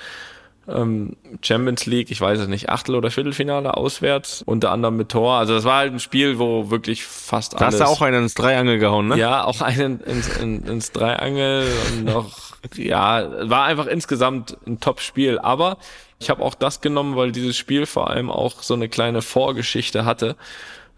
Champions 1.42 1.86
League, 1.86 2.12
ich 2.12 2.20
weiß 2.20 2.40
es 2.40 2.48
nicht, 2.50 2.70
Achtel- 2.70 2.96
oder 2.96 3.10
Viertelfinale 3.10 3.78
auswärts, 3.78 4.44
unter 4.46 4.72
anderem 4.72 4.98
mit 4.98 5.10
Tor. 5.10 5.36
Also 5.36 5.54
das 5.54 5.64
war 5.64 5.78
halt 5.78 5.94
ein 5.94 6.02
Spiel, 6.02 6.40
wo 6.40 6.70
wirklich 6.70 7.06
fast 7.06 7.54
da 7.54 7.58
alles... 7.60 7.78
Da 7.78 7.86
hast 7.86 7.90
du 7.90 7.96
auch 7.96 8.02
einen 8.02 8.24
ins 8.24 8.34
Dreiangel 8.34 8.78
gehauen, 8.78 9.08
ne? 9.08 9.18
Ja, 9.18 9.46
auch 9.46 9.62
einen 9.62 10.02
ins, 10.02 10.38
in, 10.38 10.66
ins 10.66 10.92
Dreiangel 10.92 11.66
und 11.94 12.04
noch, 12.04 12.34
ja, 12.76 13.50
war 13.50 13.64
einfach 13.64 13.86
insgesamt 13.88 14.58
ein 14.68 14.82
Top-Spiel. 14.82 15.40
Aber 15.40 15.78
ich 16.20 16.30
habe 16.30 16.44
auch 16.44 16.56
das 16.56 16.82
genommen, 16.82 17.16
weil 17.16 17.32
dieses 17.32 17.56
Spiel 17.56 17.86
vor 17.86 18.10
allem 18.10 18.30
auch 18.30 18.62
so 18.62 18.74
eine 18.74 18.90
kleine 18.90 19.22
Vorgeschichte 19.22 20.04
hatte. 20.04 20.36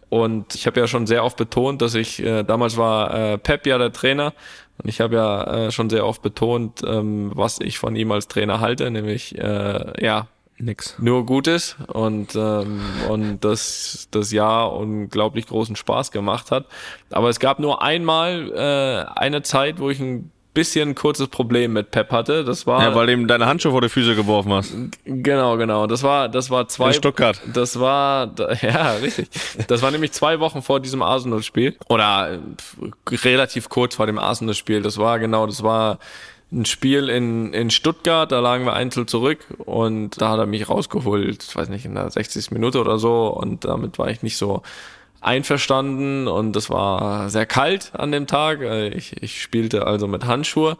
Und 0.09 0.55
ich 0.55 0.65
habe 0.65 0.80
ja 0.80 0.88
schon 0.88 1.05
sehr 1.05 1.24
oft 1.24 1.38
betont, 1.38 1.84
dass 1.84 1.93
ich, 1.93 2.24
äh, 2.24 2.41
damals 2.41 2.76
war 2.76 3.13
äh, 3.13 3.38
Pep 3.38 3.67
ja 3.67 3.78
der 3.78 3.91
Trainer 3.91 4.34
und 4.82 4.89
ich 4.89 5.01
habe 5.01 5.15
ja 5.15 5.43
äh, 5.43 5.71
schon 5.71 5.89
sehr 5.89 6.05
oft 6.05 6.21
betont, 6.21 6.82
ähm, 6.86 7.32
was 7.36 7.59
ich 7.59 7.77
von 7.80 7.95
ihm 7.95 8.11
als 8.11 8.27
Trainer 8.27 8.59
halte, 8.59 8.89
nämlich 8.91 9.38
äh, 9.38 10.03
ja 10.03 10.27
nix 10.57 10.97
nur 10.99 11.25
Gutes 11.25 11.77
und 11.88 12.36
ähm, 12.36 12.82
und 13.09 13.39
das 13.45 14.07
das 14.11 14.32
Jahr 14.32 14.73
unglaublich 14.73 15.47
großen 15.47 15.75
Spaß 15.75 16.11
gemacht 16.11 16.51
hat. 16.51 16.65
Aber 17.11 17.30
es 17.30 17.39
gab 17.39 17.59
nur 17.59 17.82
einmal 17.82 18.51
äh, 18.51 19.19
eine 19.19 19.41
Zeit, 19.41 19.80
wo 19.80 19.89
ich 19.89 19.99
ein 19.99 20.32
bisschen 20.53 20.89
ein 20.89 20.95
kurzes 20.95 21.27
Problem 21.27 21.73
mit 21.73 21.91
Pep 21.91 22.11
hatte. 22.11 22.43
Das 22.43 22.65
war 22.65 22.81
Ja, 22.81 22.95
weil 22.95 23.07
du 23.07 23.13
ihm 23.13 23.27
deine 23.27 23.45
Handschuhe 23.45 23.71
vor 23.71 23.81
die 23.81 23.89
Füße 23.89 24.15
geworfen 24.15 24.51
hast. 24.51 24.73
genau, 25.05 25.57
genau. 25.57 25.87
Das 25.87 26.03
war, 26.03 26.27
das 26.29 26.49
war 26.49 26.67
zwei. 26.67 26.87
In 26.87 26.93
Stuttgart. 26.93 27.39
Das 27.53 27.79
war, 27.79 28.31
ja, 28.61 28.93
richtig. 28.93 29.29
Das 29.67 29.81
war 29.81 29.91
nämlich 29.91 30.11
zwei 30.11 30.39
Wochen 30.39 30.61
vor 30.61 30.79
diesem 30.79 31.01
Arsenal-Spiel 31.01 31.77
oder 31.87 32.39
relativ 33.09 33.69
kurz 33.69 33.95
vor 33.95 34.05
dem 34.05 34.17
Arsenal-Spiel. 34.17 34.81
Das 34.81 34.97
war 34.97 35.19
genau, 35.19 35.45
das 35.45 35.63
war 35.63 35.99
ein 36.51 36.65
Spiel 36.65 37.09
in, 37.09 37.53
in 37.53 37.69
Stuttgart, 37.69 38.31
da 38.31 38.39
lagen 38.39 38.65
wir 38.65 38.73
einzeln 38.73 39.07
zurück 39.07 39.45
und 39.59 40.19
da 40.19 40.29
hat 40.29 40.39
er 40.39 40.47
mich 40.47 40.67
rausgeholt, 40.67 41.43
ich 41.47 41.55
weiß 41.55 41.69
nicht, 41.69 41.85
in 41.85 41.93
der 41.93 42.09
60. 42.09 42.49
Minute 42.51 42.81
oder 42.81 42.97
so 42.97 43.27
und 43.27 43.65
damit 43.65 43.99
war 43.99 44.09
ich 44.09 44.23
nicht 44.23 44.37
so 44.37 44.63
einverstanden 45.22 46.28
und 46.28 46.55
es 46.55 46.70
war 46.70 47.30
sehr 47.30 47.45
kalt 47.45 47.91
an 47.93 48.11
dem 48.11 48.28
Tag. 48.28 48.61
Äh, 48.61 48.89
Ich, 48.89 49.22
ich 49.22 49.41
spielte 49.41 49.86
also 49.86 50.07
mit 50.07 50.26
Handschuhe 50.26 50.78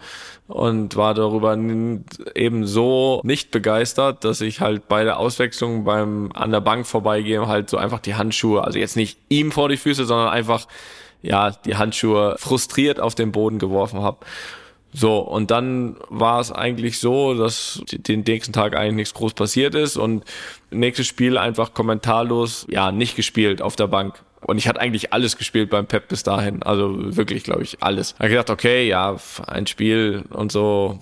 und 0.48 0.96
war 0.96 1.14
darüber 1.14 1.58
eben 2.36 2.66
so 2.66 3.22
nicht 3.24 3.52
begeistert, 3.52 4.24
dass 4.24 4.42
ich 4.42 4.62
halt 4.62 4.88
bei 4.88 5.04
der 5.04 5.20
Auswechslung 5.20 5.84
beim 5.84 6.32
an 6.34 6.52
der 6.52 6.62
Bank 6.62 6.88
vorbeigehen 6.88 7.48
halt 7.48 7.70
so 7.70 7.78
einfach 7.78 8.00
die 8.00 8.16
Handschuhe, 8.16 8.64
also 8.64 8.80
jetzt 8.80 8.96
nicht 8.96 9.20
ihm 9.30 9.52
vor 9.52 9.70
die 9.70 9.78
Füße, 9.78 10.06
sondern 10.06 10.30
einfach 10.30 10.68
ja 11.22 11.52
die 11.52 11.76
Handschuhe 11.76 12.36
frustriert 12.40 13.00
auf 13.00 13.16
den 13.16 13.32
Boden 13.32 13.60
geworfen 13.60 14.02
habe. 14.02 14.26
So, 14.92 15.20
und 15.20 15.52
dann 15.52 15.98
war 16.10 16.40
es 16.40 16.52
eigentlich 16.52 17.00
so, 17.00 17.36
dass 17.36 17.84
den 17.92 18.22
nächsten 18.22 18.54
Tag 18.54 18.76
eigentlich 18.76 18.96
nichts 18.96 19.14
groß 19.14 19.34
passiert 19.34 19.76
ist 19.76 19.98
und 19.98 20.26
nächstes 20.72 21.06
Spiel 21.06 21.38
einfach 21.38 21.76
kommentarlos, 21.76 22.66
ja, 22.70 22.92
nicht 22.92 23.16
gespielt 23.16 23.62
auf 23.62 23.76
der 23.76 23.88
Bank. 23.88 24.24
Und 24.42 24.58
ich 24.58 24.68
hatte 24.68 24.80
eigentlich 24.80 25.12
alles 25.12 25.38
gespielt 25.38 25.70
beim 25.70 25.86
Pep 25.86 26.08
bis 26.08 26.24
dahin. 26.24 26.64
Also 26.64 27.16
wirklich, 27.16 27.44
glaube 27.44 27.64
ich, 27.64 27.84
alles. 27.84 28.16
Ich 28.20 28.30
gedacht, 28.30 28.50
okay, 28.50 28.88
ja, 28.88 29.18
ein 29.48 29.68
Spiel 29.68 30.24
und 30.30 30.52
so, 30.52 31.00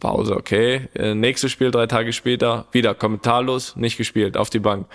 Pause, 0.00 0.36
okay. 0.36 0.88
Äh, 0.94 1.14
Nächstes 1.14 1.52
Spiel, 1.52 1.70
drei 1.70 1.86
Tage 1.86 2.12
später, 2.12 2.66
wieder 2.72 2.94
kommentarlos, 2.94 3.76
nicht 3.76 3.96
gespielt, 3.96 4.36
auf 4.36 4.50
die 4.50 4.58
Bank. 4.58 4.86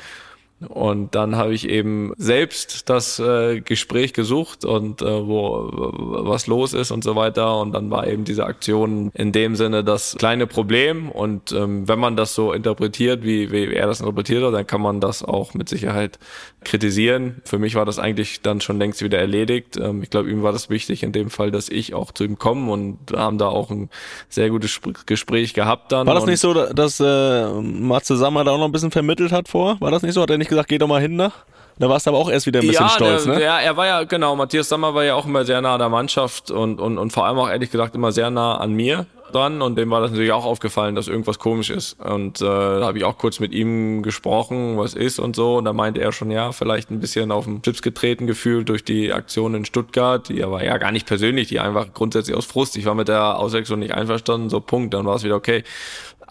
Und 0.68 1.16
dann 1.16 1.36
habe 1.36 1.54
ich 1.54 1.68
eben 1.68 2.14
selbst 2.18 2.90
das 2.90 3.20
äh, 3.20 3.62
Gespräch 3.62 4.14
gesucht 4.14 4.64
und 4.66 5.02
äh, 5.02 5.28
wo 5.28 5.70
was 5.72 6.48
los 6.48 6.74
ist 6.74 6.92
und 6.92 7.04
so 7.04 7.16
weiter. 7.16 7.60
Und 7.60 7.72
dann 7.74 7.90
war 7.90 8.08
eben 8.08 8.24
diese 8.24 8.46
Aktion 8.46 9.12
in 9.14 9.32
dem 9.32 9.56
Sinne 9.56 9.84
das 9.84 10.16
kleine 10.20 10.48
Problem. 10.48 11.10
Und 11.10 11.52
ähm, 11.52 11.88
wenn 11.88 12.00
man 12.00 12.16
das 12.16 12.36
so 12.36 12.54
interpretiert, 12.54 13.24
wie, 13.24 13.52
wie 13.52 13.74
er 13.74 13.88
das 13.88 14.00
interpretiert 14.02 14.44
hat, 14.44 14.54
dann 14.54 14.68
kann 14.68 14.82
man 14.82 15.00
das 15.00 15.24
auch 15.24 15.54
mit 15.54 15.68
Sicherheit 15.68 16.20
kritisieren. 16.64 17.42
Für 17.44 17.58
mich 17.58 17.74
war 17.76 17.86
das 17.86 17.98
eigentlich 17.98 18.42
dann 18.42 18.62
schon 18.62 18.78
längst 18.78 19.02
wieder 19.02 19.18
erledigt. 19.18 19.78
Ähm, 19.78 20.04
ich 20.04 20.10
glaube, 20.12 20.30
ihm 20.30 20.44
war 20.44 20.52
das 20.52 20.70
wichtig 20.70 21.02
in 21.02 21.12
dem 21.12 21.30
Fall, 21.32 21.50
dass 21.50 21.70
ich 21.70 21.94
auch 21.96 22.12
zu 22.12 22.24
ihm 22.24 22.38
komme 22.38 22.72
und 22.72 22.98
haben 23.16 23.38
da 23.38 23.48
auch 23.48 23.72
ein 23.72 23.90
sehr 24.30 24.50
gutes 24.50 24.72
Sp- 24.78 24.94
Gespräch 25.08 25.54
gehabt 25.54 25.92
dann. 25.92 26.06
War 26.06 26.14
das 26.14 26.26
nicht 26.28 26.40
so, 26.40 26.54
dass 26.54 27.00
äh, 27.00 27.50
Matze 27.62 28.16
Sammer 28.16 28.44
da 28.44 28.52
auch 28.52 28.60
noch 28.60 28.66
ein 28.66 28.72
bisschen 28.72 28.92
vermittelt 28.92 29.32
hat 29.32 29.48
vor? 29.48 29.78
War 29.80 29.90
das 29.90 30.04
nicht 30.04 30.14
so? 30.14 30.22
Hat 30.22 30.30
er 30.30 30.38
nicht 30.38 30.51
gesagt, 30.56 30.70
geh 30.70 30.78
doch 30.78 30.88
mal 30.88 31.02
hin 31.02 31.18
da? 31.18 31.32
Da 31.80 31.90
warst 31.90 32.06
du 32.06 32.12
aber 32.12 32.20
auch 32.20 32.30
erst 32.30 32.46
wieder 32.46 32.60
ein 32.60 32.68
bisschen 32.68 32.90
stolz, 32.90 33.24
der, 33.24 33.36
ne? 33.36 33.42
Ja, 33.42 33.60
er 33.60 33.76
war 33.76 33.88
ja, 33.88 34.04
genau, 34.04 34.36
Matthias 34.36 34.70
Sammer 34.70 34.94
war 34.94 35.04
ja 35.04 35.16
auch 35.16 35.26
immer 35.26 35.46
sehr 35.46 35.62
nah 35.62 35.74
an 35.74 35.80
der 35.80 35.90
Mannschaft 35.90 36.52
und, 36.52 36.80
und, 36.80 37.00
und 37.00 37.12
vor 37.12 37.26
allem 37.26 37.40
auch 37.40 37.50
ehrlich 37.50 37.72
gesagt 37.72 37.96
immer 37.96 38.12
sehr 38.12 38.30
nah 38.30 38.58
an 38.58 38.74
mir 38.74 39.08
dran 39.32 39.62
und 39.62 39.78
dem 39.78 39.90
war 39.90 40.02
das 40.02 40.12
natürlich 40.12 40.32
auch 40.32 40.46
aufgefallen, 40.46 40.96
dass 40.96 41.08
irgendwas 41.08 41.40
komisch 41.40 41.70
ist. 41.70 42.00
Und 42.00 42.42
äh, 42.42 42.46
da 42.46 42.82
habe 42.84 42.98
ich 42.98 43.04
auch 43.04 43.18
kurz 43.18 43.40
mit 43.40 43.54
ihm 43.54 44.04
gesprochen, 44.04 44.78
was 44.78 44.94
ist 44.94 45.20
und 45.20 45.36
so. 45.36 45.58
Und 45.58 45.66
da 45.66 45.74
meinte 45.74 46.02
er 46.02 46.12
schon, 46.12 46.32
ja, 46.32 46.52
vielleicht 46.52 46.92
ein 46.92 47.00
bisschen 47.00 47.32
auf 47.32 47.46
den 47.46 47.62
Chips 47.62 47.82
getreten 47.82 48.28
gefühlt 48.28 48.70
durch 48.70 48.84
die 48.84 49.14
Aktion 49.14 49.56
in 49.56 49.66
Stuttgart, 49.66 50.28
die 50.30 50.44
aber 50.44 50.64
ja 50.64 50.78
gar 50.78 50.92
nicht 50.92 51.08
persönlich, 51.08 51.48
die 51.48 51.60
einfach 51.60 51.94
grundsätzlich 51.94 52.36
aus 52.36 52.46
Frust. 52.46 52.78
Ich 52.78 52.86
war 52.86 52.96
mit 52.96 53.08
der 53.08 53.40
Auswechslung 53.40 53.80
nicht 53.80 53.94
einverstanden, 53.94 54.50
so 54.50 54.60
Punkt, 54.60 54.94
dann 54.94 55.06
war 55.06 55.16
es 55.16 55.24
wieder 55.24 55.36
okay 55.36 55.64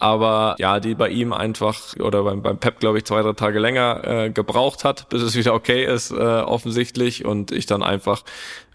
aber 0.01 0.55
ja, 0.57 0.79
die 0.79 0.95
bei 0.95 1.09
ihm 1.09 1.31
einfach 1.31 1.95
oder 1.99 2.23
beim, 2.23 2.41
beim 2.41 2.57
Pep, 2.57 2.79
glaube 2.79 2.97
ich, 2.97 3.05
zwei, 3.05 3.21
drei 3.21 3.33
Tage 3.33 3.59
länger 3.59 4.01
äh, 4.03 4.29
gebraucht 4.31 4.83
hat, 4.83 5.07
bis 5.09 5.21
es 5.21 5.35
wieder 5.35 5.53
okay 5.53 5.85
ist, 5.85 6.09
äh, 6.09 6.15
offensichtlich. 6.15 7.23
Und 7.23 7.51
ich 7.51 7.67
dann 7.67 7.83
einfach 7.83 8.23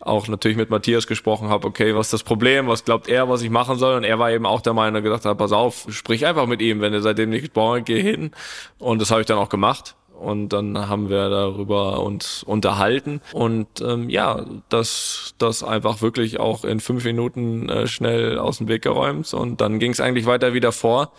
auch 0.01 0.29
natürlich 0.29 0.57
mit 0.57 0.71
Matthias 0.71 1.09
gesprochen 1.09 1.49
habe, 1.49 1.67
okay, 1.67 1.97
was 1.97 2.07
ist 2.07 2.13
das 2.13 2.23
Problem, 2.23 2.69
was 2.69 2.85
glaubt 2.85 3.09
er, 3.09 3.29
was 3.29 3.43
ich 3.43 3.51
machen 3.51 3.77
soll? 3.77 3.97
Und 3.97 4.05
er 4.05 4.21
war 4.21 4.31
eben 4.31 4.47
auch 4.47 4.61
der 4.61 4.73
Meinung, 4.73 5.03
gedacht 5.03 5.25
hat, 5.25 5.37
pass 5.37 5.51
auf, 5.51 5.87
sprich 5.91 6.25
einfach 6.25 6.47
mit 6.47 6.63
ihm, 6.63 6.81
wenn 6.81 6.93
er 6.95 7.03
seitdem 7.03 7.31
nicht 7.31 7.43
gesprochen 7.43 7.81
hat, 7.81 7.87
geh 7.87 8.01
hin. 8.01 8.31
Und 8.79 9.03
das 9.03 9.11
habe 9.11 9.21
ich 9.21 9.27
dann 9.27 9.39
auch 9.39 9.49
gemacht. 9.49 9.96
Und 10.19 10.51
dann 10.51 10.89
haben 10.89 11.09
wir 11.09 11.29
darüber 11.29 12.03
uns 12.03 12.43
unterhalten. 12.43 13.21
Und 13.33 13.67
ähm, 13.81 14.09
ja, 14.11 14.45
das, 14.69 15.35
das 15.39 15.63
einfach 15.63 16.03
wirklich 16.03 16.41
auch 16.41 16.65
in 16.65 16.81
fünf 16.81 17.05
Minuten 17.05 17.69
äh, 17.69 17.87
schnell 17.87 18.39
aus 18.39 18.59
dem 18.59 18.69
Weg 18.69 18.83
geräumt. 18.83 19.33
Und 19.35 19.61
dann 19.61 19.79
ging 19.79 19.93
es 19.93 20.01
eigentlich 20.01 20.27
weiter 20.27 20.55
wieder 20.55 20.73
vor. 20.73 21.13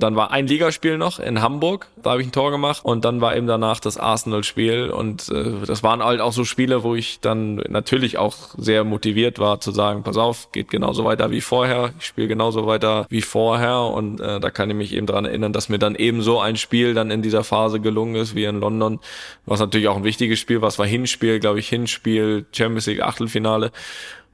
Dann 0.00 0.16
war 0.16 0.30
ein 0.30 0.46
Ligaspiel 0.46 0.98
noch 0.98 1.20
in 1.20 1.42
Hamburg, 1.42 1.86
da 2.02 2.10
habe 2.10 2.22
ich 2.22 2.28
ein 2.28 2.32
Tor 2.32 2.50
gemacht. 2.50 2.84
Und 2.84 3.04
dann 3.04 3.20
war 3.20 3.36
eben 3.36 3.46
danach 3.46 3.80
das 3.80 3.98
Arsenal-Spiel. 3.98 4.90
Und 4.90 5.28
äh, 5.28 5.66
das 5.66 5.82
waren 5.82 6.02
halt 6.02 6.20
auch 6.20 6.32
so 6.32 6.44
Spiele, 6.44 6.82
wo 6.82 6.94
ich 6.94 7.20
dann 7.20 7.56
natürlich 7.68 8.18
auch 8.18 8.36
sehr 8.56 8.84
motiviert 8.84 9.38
war 9.38 9.60
zu 9.60 9.70
sagen, 9.70 10.02
pass 10.02 10.16
auf, 10.16 10.50
geht 10.52 10.70
genauso 10.70 11.04
weiter 11.04 11.30
wie 11.30 11.40
vorher, 11.40 11.92
ich 11.98 12.06
spiele 12.06 12.28
genauso 12.28 12.66
weiter 12.66 13.06
wie 13.10 13.22
vorher. 13.22 13.80
Und 13.82 14.20
äh, 14.20 14.40
da 14.40 14.50
kann 14.50 14.70
ich 14.70 14.76
mich 14.76 14.94
eben 14.94 15.06
dran 15.06 15.24
erinnern, 15.24 15.52
dass 15.52 15.68
mir 15.68 15.78
dann 15.78 15.94
eben 15.94 16.22
so 16.22 16.40
ein 16.40 16.56
Spiel 16.56 16.94
dann 16.94 17.10
in 17.10 17.22
dieser 17.22 17.44
Phase 17.44 17.80
gelungen 17.80 18.16
ist 18.16 18.34
wie 18.34 18.44
in 18.44 18.60
London, 18.60 18.98
was 19.46 19.60
natürlich 19.60 19.88
auch 19.88 19.96
ein 19.96 20.04
wichtiges 20.04 20.38
Spiel, 20.38 20.62
was 20.62 20.78
war 20.78 20.86
Hinspiel, 20.86 21.38
glaube 21.38 21.60
ich, 21.60 21.68
Hinspiel, 21.68 22.46
Champions 22.52 22.86
League 22.86 23.02
Achtelfinale 23.02 23.70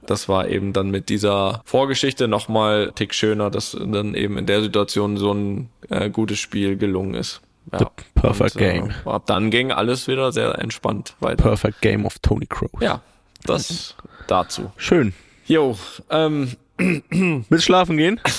das 0.09 0.27
war 0.27 0.47
eben 0.47 0.73
dann 0.73 0.89
mit 0.89 1.09
dieser 1.09 1.61
Vorgeschichte 1.65 2.27
nochmal 2.27 2.91
tick 2.95 3.13
schöner, 3.13 3.49
dass 3.49 3.77
dann 3.79 4.15
eben 4.15 4.37
in 4.37 4.45
der 4.45 4.61
Situation 4.61 5.17
so 5.17 5.33
ein 5.33 5.69
äh, 5.89 6.09
gutes 6.09 6.39
Spiel 6.39 6.77
gelungen 6.77 7.13
ist. 7.13 7.41
Ja. 7.71 7.79
The 7.79 7.85
perfect 8.15 8.55
Und, 8.55 8.61
äh, 8.61 8.73
game. 8.73 8.91
Ab 9.05 9.23
dann 9.27 9.51
ging 9.51 9.71
alles 9.71 10.07
wieder 10.07 10.31
sehr 10.31 10.57
entspannt 10.59 11.15
weiter. 11.19 11.43
Perfect 11.43 11.81
Game 11.81 12.05
of 12.05 12.17
Tony 12.19 12.45
Kroos. 12.45 12.81
Ja, 12.81 13.01
das 13.43 13.95
dazu. 14.27 14.71
Schön. 14.77 15.13
Jo, 15.45 15.77
ähm, 16.09 16.51
Willst 16.77 17.65
schlafen 17.65 17.97
gehen? 17.97 18.19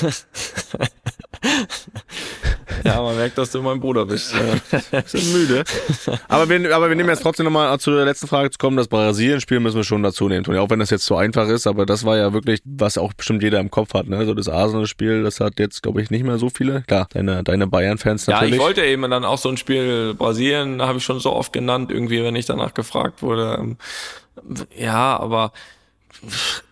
ja, 2.85 3.01
man 3.03 3.17
merkt, 3.17 3.39
dass 3.39 3.51
du 3.51 3.63
mein 3.63 3.81
Bruder 3.81 4.07
bist. 4.07 4.35
Bisschen 4.91 5.33
müde. 5.33 5.65
aber, 6.29 6.49
wir, 6.49 6.75
aber 6.75 6.89
wir 6.89 6.97
nehmen 6.97 7.09
jetzt 7.09 7.23
trotzdem 7.23 7.45
nochmal 7.45 7.79
zu 7.81 7.91
der 7.91 8.05
letzten 8.05 8.27
Frage 8.27 8.51
zu 8.51 8.59
kommen. 8.59 8.77
Das 8.77 8.89
Brasilien-Spiel 8.89 9.61
müssen 9.61 9.77
wir 9.77 9.85
schon 9.85 10.03
dazu 10.03 10.29
nehmen, 10.29 10.45
Toni. 10.45 10.59
Auch 10.59 10.71
wenn 10.71 10.79
das 10.79 10.91
jetzt 10.91 11.07
so 11.07 11.17
einfach 11.17 11.49
ist, 11.49 11.67
aber 11.67 11.87
das 11.87 12.05
war 12.05 12.17
ja 12.17 12.33
wirklich, 12.33 12.61
was 12.65 12.99
auch 12.99 13.13
bestimmt 13.13 13.43
jeder 13.43 13.61
im 13.61 13.71
Kopf 13.71 13.95
hat. 13.95 14.07
Ne? 14.07 14.25
So 14.27 14.35
das 14.35 14.49
Arsenal-Spiel, 14.49 15.23
das 15.23 15.41
hat 15.41 15.59
jetzt, 15.59 15.83
glaube 15.83 16.03
ich, 16.03 16.11
nicht 16.11 16.25
mehr 16.25 16.39
so 16.39 16.51
viele. 16.51 16.83
Klar, 16.83 17.09
deine, 17.13 17.43
deine 17.43 17.67
Bayern-Fans 17.67 18.27
ja, 18.27 18.35
natürlich. 18.35 18.55
ich 18.55 18.61
wollte 18.61 18.85
eben 18.85 19.11
dann 19.11 19.25
auch 19.25 19.39
so 19.39 19.49
ein 19.49 19.57
Spiel 19.57 20.15
Brasilien, 20.15 20.83
habe 20.83 20.99
ich 20.99 21.05
schon 21.05 21.21
so 21.21 21.33
oft 21.33 21.53
genannt, 21.53 21.91
irgendwie, 21.91 22.23
wenn 22.23 22.37
ich 22.37 22.47
danach 22.47 22.75
gefragt 22.75 23.23
wurde. 23.23 23.59
Ähm, 23.61 23.77
Ja, 24.77 25.19
aber 25.19 25.53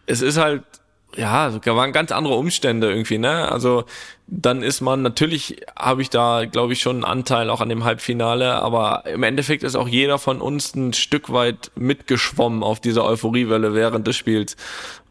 es 0.07 0.21
ist 0.23 0.39
halt, 0.39 0.63
ja, 1.17 1.51
da 1.51 1.77
waren 1.77 1.93
ganz 1.93 2.13
andere 2.13 2.35
Umstände 2.35 2.91
irgendwie, 2.91 3.19
ne? 3.19 3.51
Also 3.51 3.85
dann 4.27 4.63
ist 4.63 4.81
man, 4.81 5.03
natürlich 5.03 5.57
habe 5.79 6.03
ich 6.03 6.11
da, 6.11 6.45
glaube 6.45 6.73
ich, 6.73 6.81
schon 6.81 6.97
einen 6.97 7.05
Anteil 7.05 7.49
auch 7.49 7.61
an 7.61 7.69
dem 7.69 7.85
Halbfinale, 7.85 8.55
aber 8.55 9.05
im 9.07 9.23
Endeffekt 9.23 9.63
ist 9.63 9.77
auch 9.77 9.89
jeder 9.89 10.19
von 10.19 10.41
uns 10.41 10.75
ein 10.75 10.93
Stück 10.93 11.33
weit 11.33 11.71
mitgeschwommen 11.77 12.63
auf 12.63 12.81
dieser 12.81 13.05
Euphoriewelle 13.05 13.73
während 13.73 14.07
des 14.07 14.17
Spiels. 14.17 14.57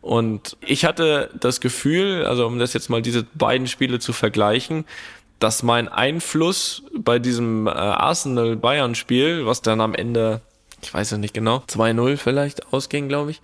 Und 0.01 0.57
ich 0.61 0.85
hatte 0.85 1.31
das 1.39 1.61
Gefühl, 1.61 2.25
also 2.25 2.45
um 2.45 2.59
das 2.59 2.73
jetzt 2.73 2.89
mal 2.89 3.01
diese 3.01 3.23
beiden 3.33 3.67
Spiele 3.67 3.99
zu 3.99 4.13
vergleichen, 4.13 4.85
dass 5.39 5.63
mein 5.63 5.87
Einfluss 5.87 6.83
bei 6.93 7.19
diesem 7.19 7.67
äh, 7.67 7.71
Arsenal-Bayern-Spiel, 7.71 9.45
was 9.45 9.61
dann 9.61 9.81
am 9.81 9.93
Ende 9.95 10.41
ich 10.85 10.93
weiß 10.93 11.13
es 11.13 11.17
nicht 11.17 11.33
genau, 11.33 11.63
2-0 11.67 12.17
vielleicht 12.17 12.71
ausging, 12.71 13.09
glaube 13.09 13.31
ich, 13.31 13.41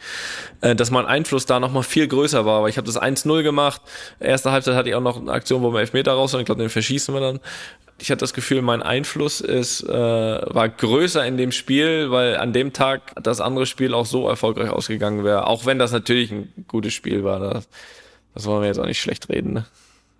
äh, 0.62 0.76
dass 0.76 0.92
mein 0.92 1.06
Einfluss 1.06 1.48
da 1.48 1.60
nochmal 1.60 1.84
viel 1.84 2.08
größer 2.08 2.46
war. 2.46 2.60
Aber 2.60 2.70
ich 2.70 2.78
habe 2.78 2.86
das 2.86 3.02
1-0 3.02 3.42
gemacht. 3.42 3.82
Erste 4.20 4.52
Halbzeit 4.52 4.76
hatte 4.76 4.89
ich 4.89 4.96
auch 4.96 5.02
noch 5.02 5.20
eine 5.20 5.32
Aktion, 5.32 5.64
wo 5.64 5.74
wir 5.74 5.80
Elfmeter 5.80 6.14
raus 6.14 6.34
waren. 6.34 6.42
Ich 6.42 6.46
glaube, 6.46 6.62
den 6.62 6.70
verschießen 6.70 7.14
wir 7.14 7.22
dann. 7.22 7.39
Ich 8.00 8.10
hatte 8.10 8.20
das 8.20 8.34
Gefühl, 8.34 8.62
mein 8.62 8.82
Einfluss 8.82 9.42
ist, 9.42 9.84
äh, 9.84 9.92
war 9.92 10.70
größer 10.70 11.26
in 11.26 11.38
dem 11.38 11.52
Spiel, 11.52 12.12
weil 12.12 12.38
an 12.38 12.54
dem 12.54 12.74
Tag 12.74 13.14
das 13.22 13.42
andere 13.42 13.66
Spiel 13.66 13.94
auch 13.94 14.06
so 14.06 14.28
erfolgreich 14.28 14.70
ausgegangen 14.70 15.24
wäre. 15.24 15.48
Auch 15.48 15.66
wenn 15.66 15.80
das 15.80 15.92
natürlich 15.92 16.32
ein 16.32 16.52
gutes 16.68 16.94
Spiel 16.94 17.24
war. 17.24 17.39
Das, 17.39 17.68
das 18.34 18.46
wollen 18.46 18.62
wir 18.62 18.68
jetzt 18.68 18.80
auch 18.80 18.86
nicht 18.86 19.02
schlecht 19.02 19.30
reden. 19.30 19.54
Ne? 19.54 19.66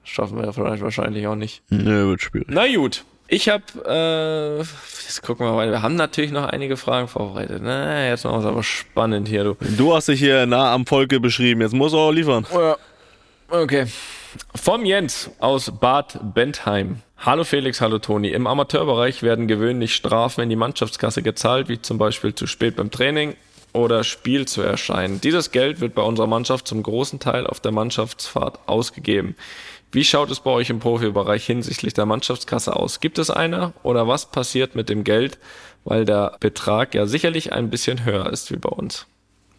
Schaffen 0.04 0.42
wir 0.42 0.52
vielleicht 0.54 0.82
wahrscheinlich 0.82 1.28
auch 1.28 1.36
nicht. 1.36 1.62
Nö, 1.70 2.10
wird 2.10 2.22
schwierig. 2.22 2.48
Na 2.50 2.68
gut. 2.76 3.04
Ich 3.34 3.48
habe, 3.48 3.64
äh, 3.88 4.58
jetzt 4.58 5.22
gucken 5.22 5.46
wir 5.46 5.54
mal, 5.54 5.72
wir 5.72 5.82
haben 5.82 5.96
natürlich 5.96 6.32
noch 6.32 6.44
einige 6.44 6.76
Fragen 6.76 7.08
vorbereitet. 7.08 7.62
Na, 7.64 8.10
jetzt 8.10 8.26
machen 8.26 8.36
wir 8.36 8.40
es 8.40 8.46
aber 8.46 8.62
spannend 8.62 9.30
hier, 9.30 9.46
du. 9.46 9.56
Du 9.78 9.96
hast 9.96 10.10
dich 10.10 10.20
hier 10.20 10.46
nah 10.46 10.74
am 10.74 10.86
Volke 10.86 11.22
beschrieben. 11.22 11.62
Jetzt 11.62 11.74
muss 11.74 11.94
er 11.94 12.00
auch 12.00 12.12
liefern. 12.12 12.46
Ja. 12.54 12.76
Okay. 13.48 13.86
Vom 14.54 14.84
Jens 14.84 15.32
aus 15.40 15.72
Bad 15.72 16.20
Bentheim. 16.34 17.04
Hallo 17.20 17.46
Felix, 17.46 17.80
hallo 17.80 18.00
Toni. 18.00 18.32
Im 18.32 18.48
Amateurbereich 18.48 19.24
werden 19.24 19.48
gewöhnlich 19.48 19.96
Strafen 19.96 20.42
in 20.42 20.50
die 20.50 20.58
Mannschaftskasse 20.58 21.22
gezahlt, 21.22 21.70
wie 21.70 21.82
zum 21.82 21.98
Beispiel 21.98 22.36
zu 22.36 22.48
spät 22.48 22.76
beim 22.76 22.92
Training 22.92 23.38
oder 23.72 24.04
Spiel 24.04 24.46
zu 24.46 24.62
erscheinen. 24.62 25.22
Dieses 25.22 25.52
Geld 25.52 25.80
wird 25.80 25.96
bei 25.96 26.02
unserer 26.02 26.28
Mannschaft 26.28 26.68
zum 26.68 26.84
großen 26.84 27.20
Teil 27.22 27.48
auf 27.48 27.62
der 27.62 27.72
Mannschaftsfahrt 27.72 28.60
ausgegeben. 28.66 29.38
Wie 29.94 30.06
schaut 30.06 30.32
es 30.32 30.39
bei 30.39 30.52
euch 30.52 30.70
im 30.70 30.80
Profibereich 30.80 31.46
hinsichtlich 31.46 31.94
der 31.94 32.06
Mannschaftskasse 32.06 32.74
aus? 32.76 33.02
Gibt 33.02 33.20
es 33.20 33.30
eine 33.30 33.74
oder 33.84 34.08
was 34.08 34.26
passiert 34.32 34.74
mit 34.74 34.88
dem 34.88 35.04
Geld, 35.04 35.38
weil 35.84 36.06
der 36.06 36.38
Betrag 36.39 36.96
ja 36.96 37.06
sicherlich 37.06 37.52
ein 37.52 37.70
bisschen 37.70 38.06
höher 38.06 38.30
ist 38.32 38.52
wie 38.52 38.58
bei 38.58 38.70
uns? 38.70 39.06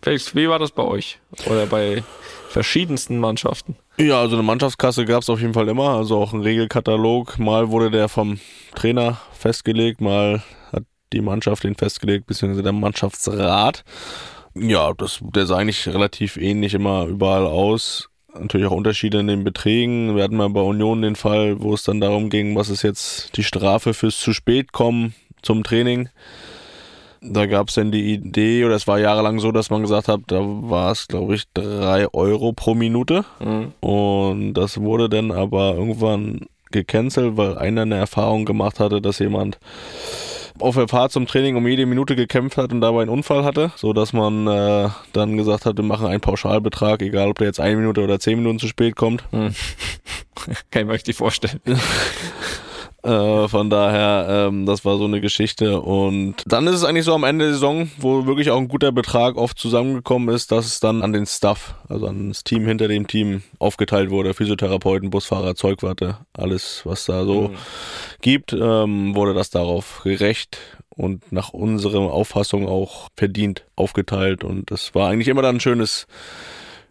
Felix, 0.01 0.35
wie 0.35 0.49
war 0.49 0.59
das 0.59 0.71
bei 0.71 0.85
euch 0.85 1.19
oder 1.45 1.67
bei 1.67 2.03
verschiedensten 2.49 3.19
Mannschaften? 3.19 3.77
Ja, 3.99 4.21
also 4.21 4.37
eine 4.37 4.43
Mannschaftskasse 4.43 5.05
gab 5.05 5.21
es 5.21 5.29
auf 5.29 5.41
jeden 5.41 5.53
Fall 5.53 5.69
immer, 5.69 5.91
also 5.91 6.17
auch 6.17 6.33
ein 6.33 6.41
Regelkatalog. 6.41 7.39
Mal 7.39 7.71
wurde 7.71 7.91
der 7.91 8.09
vom 8.09 8.41
Trainer 8.75 9.21
festgelegt, 9.39 10.01
mal 10.01 10.43
hat 10.73 10.85
die 11.13 11.21
Mannschaft 11.21 11.65
den 11.65 11.75
festgelegt, 11.75 12.27
beziehungsweise 12.27 12.63
der 12.63 12.73
Mannschaftsrat. 12.73 13.85
Ja, 14.55 14.95
das, 14.95 15.21
der 15.21 15.45
sah 15.45 15.59
eigentlich 15.59 15.87
relativ 15.87 16.39
ähnlich 16.39 16.73
immer 16.73 17.05
überall 17.05 17.47
aus 17.47 18.09
natürlich 18.39 18.67
auch 18.67 18.73
Unterschiede 18.73 19.21
in 19.21 19.27
den 19.27 19.45
Beträgen. 19.45 20.17
Wir 20.17 20.25
hatten 20.25 20.37
mal 20.37 20.51
bei 20.51 20.61
Union 20.61 21.03
den 21.03 21.17
Fall, 21.17 21.61
wo 21.61 21.75
es 21.75 21.83
dann 21.83 22.01
darum 22.01 22.31
ging, 22.31 22.57
was 22.57 22.69
ist 22.69 22.83
jetzt 22.83 23.37
die 23.37 23.45
Strafe 23.45 23.95
fürs 23.95 24.19
zu 24.19 24.33
spät 24.33 24.73
kommen 24.73 25.15
zum 25.43 25.63
Training. 25.63 26.09
Da 27.21 27.47
gab 27.47 27.69
es 27.69 27.77
dann 27.77 27.93
die 27.93 28.13
Idee, 28.15 28.65
oder 28.65 28.75
es 28.75 28.89
war 28.89 28.99
jahrelang 28.99 29.39
so, 29.39 29.53
dass 29.53 29.71
man 29.71 29.83
gesagt 29.83 30.09
hat, 30.09 30.23
da 30.27 30.41
war 30.41 30.91
es, 30.91 31.07
glaube 31.07 31.37
ich, 31.37 31.45
drei 31.55 32.13
Euro 32.13 32.53
pro 32.53 32.75
Minute. 32.75 33.25
Mhm. 33.39 33.73
Und 33.81 34.55
das 34.55 34.81
wurde 34.81 35.09
dann 35.09 35.31
aber 35.31 35.75
irgendwann 35.75 36.41
gecancelt, 36.73 37.37
weil 37.37 37.59
einer 37.59 37.83
eine 37.83 37.97
Erfahrung 37.97 38.45
gemacht 38.45 38.81
hatte, 38.81 39.01
dass 39.01 39.21
jemand 39.21 39.59
auf 40.59 40.75
der 40.75 40.89
Fahrt 40.89 41.13
zum 41.13 41.27
Training 41.27 41.57
um 41.57 41.67
jede 41.67 41.87
Minute 41.87 42.17
gekämpft 42.17 42.57
hat 42.57 42.73
und 42.73 42.81
dabei 42.81 43.03
einen 43.03 43.11
Unfall 43.11 43.45
hatte, 43.45 43.73
so 43.77 43.93
dass 43.93 44.13
man 44.13 44.47
äh, 44.47 44.89
dann 45.13 45.37
gesagt 45.37 45.67
hat, 45.67 45.77
wir 45.77 45.85
machen 45.85 46.07
einen 46.07 46.21
Pauschalbetrag, 46.21 47.03
egal 47.03 47.29
ob 47.29 47.39
der 47.39 47.49
jetzt 47.49 47.61
eine 47.61 47.77
Minute 47.77 48.03
oder 48.03 48.19
zehn 48.19 48.39
Minuten 48.39 48.59
zu 48.59 48.69
spät 48.69 48.97
kommt. 48.97 49.25
Hm. 49.31 49.55
Kann 50.71 50.83
ich 50.83 50.87
mir 50.87 50.95
richtig 50.95 51.17
vorstellen. 51.17 51.61
Äh, 53.03 53.49
von 53.49 53.69
daher, 53.69 54.49
ähm, 54.49 54.65
das 54.65 54.85
war 54.85 54.97
so 54.97 55.05
eine 55.05 55.21
Geschichte. 55.21 55.81
Und 55.81 56.37
dann 56.47 56.67
ist 56.69 56.75
es 56.75 56.85
eigentlich 56.85 57.05
so 57.05 57.15
am 57.15 57.25
Ende 57.25 57.47
der 57.47 57.55
Saison, 57.55 57.91
wo 57.99 58.27
wirklich 58.27 58.51
auch 58.51 58.59
ein 58.59 58.69
guter 58.69 58.93
Betrag 58.93 59.37
oft 59.37 59.59
zusammengekommen 59.59 60.33
ist, 60.35 60.53
dass 60.53 60.67
es 60.67 60.79
dann 60.79 61.03
an 61.03 61.13
den 61.13 61.27
Staff, 61.27 61.75
also 61.89 62.07
an 62.07 62.29
das 62.29 62.45
Team 62.45 62.67
hinter 62.67 62.87
dem 62.87 63.09
Team 63.09 63.43
aufgeteilt 63.59 64.11
wurde. 64.11 64.35
Physiotherapeuten, 64.35 65.11
Busfahrer, 65.11 65.57
Zeugwarte, 65.57 66.19
alles, 66.33 66.83
was 66.85 67.07
da 67.07 67.25
so 67.25 67.49
mhm. 67.49 67.57
gibt, 68.21 68.53
ähm, 68.53 69.17
wurde 69.17 69.35
das 69.35 69.51
darauf 69.51 70.03
gerecht 70.05 70.59
und 70.89 71.33
nach 71.33 71.51
unserer 71.51 72.13
Auffassung 72.13 72.69
auch 72.69 73.09
verdient 73.17 73.65
aufgeteilt. 73.75 74.45
Und 74.45 74.71
das 74.71 74.95
war 74.95 75.11
eigentlich 75.11 75.29
immer 75.29 75.43
dann 75.43 75.57
ein 75.57 75.61
schönes, 75.61 76.07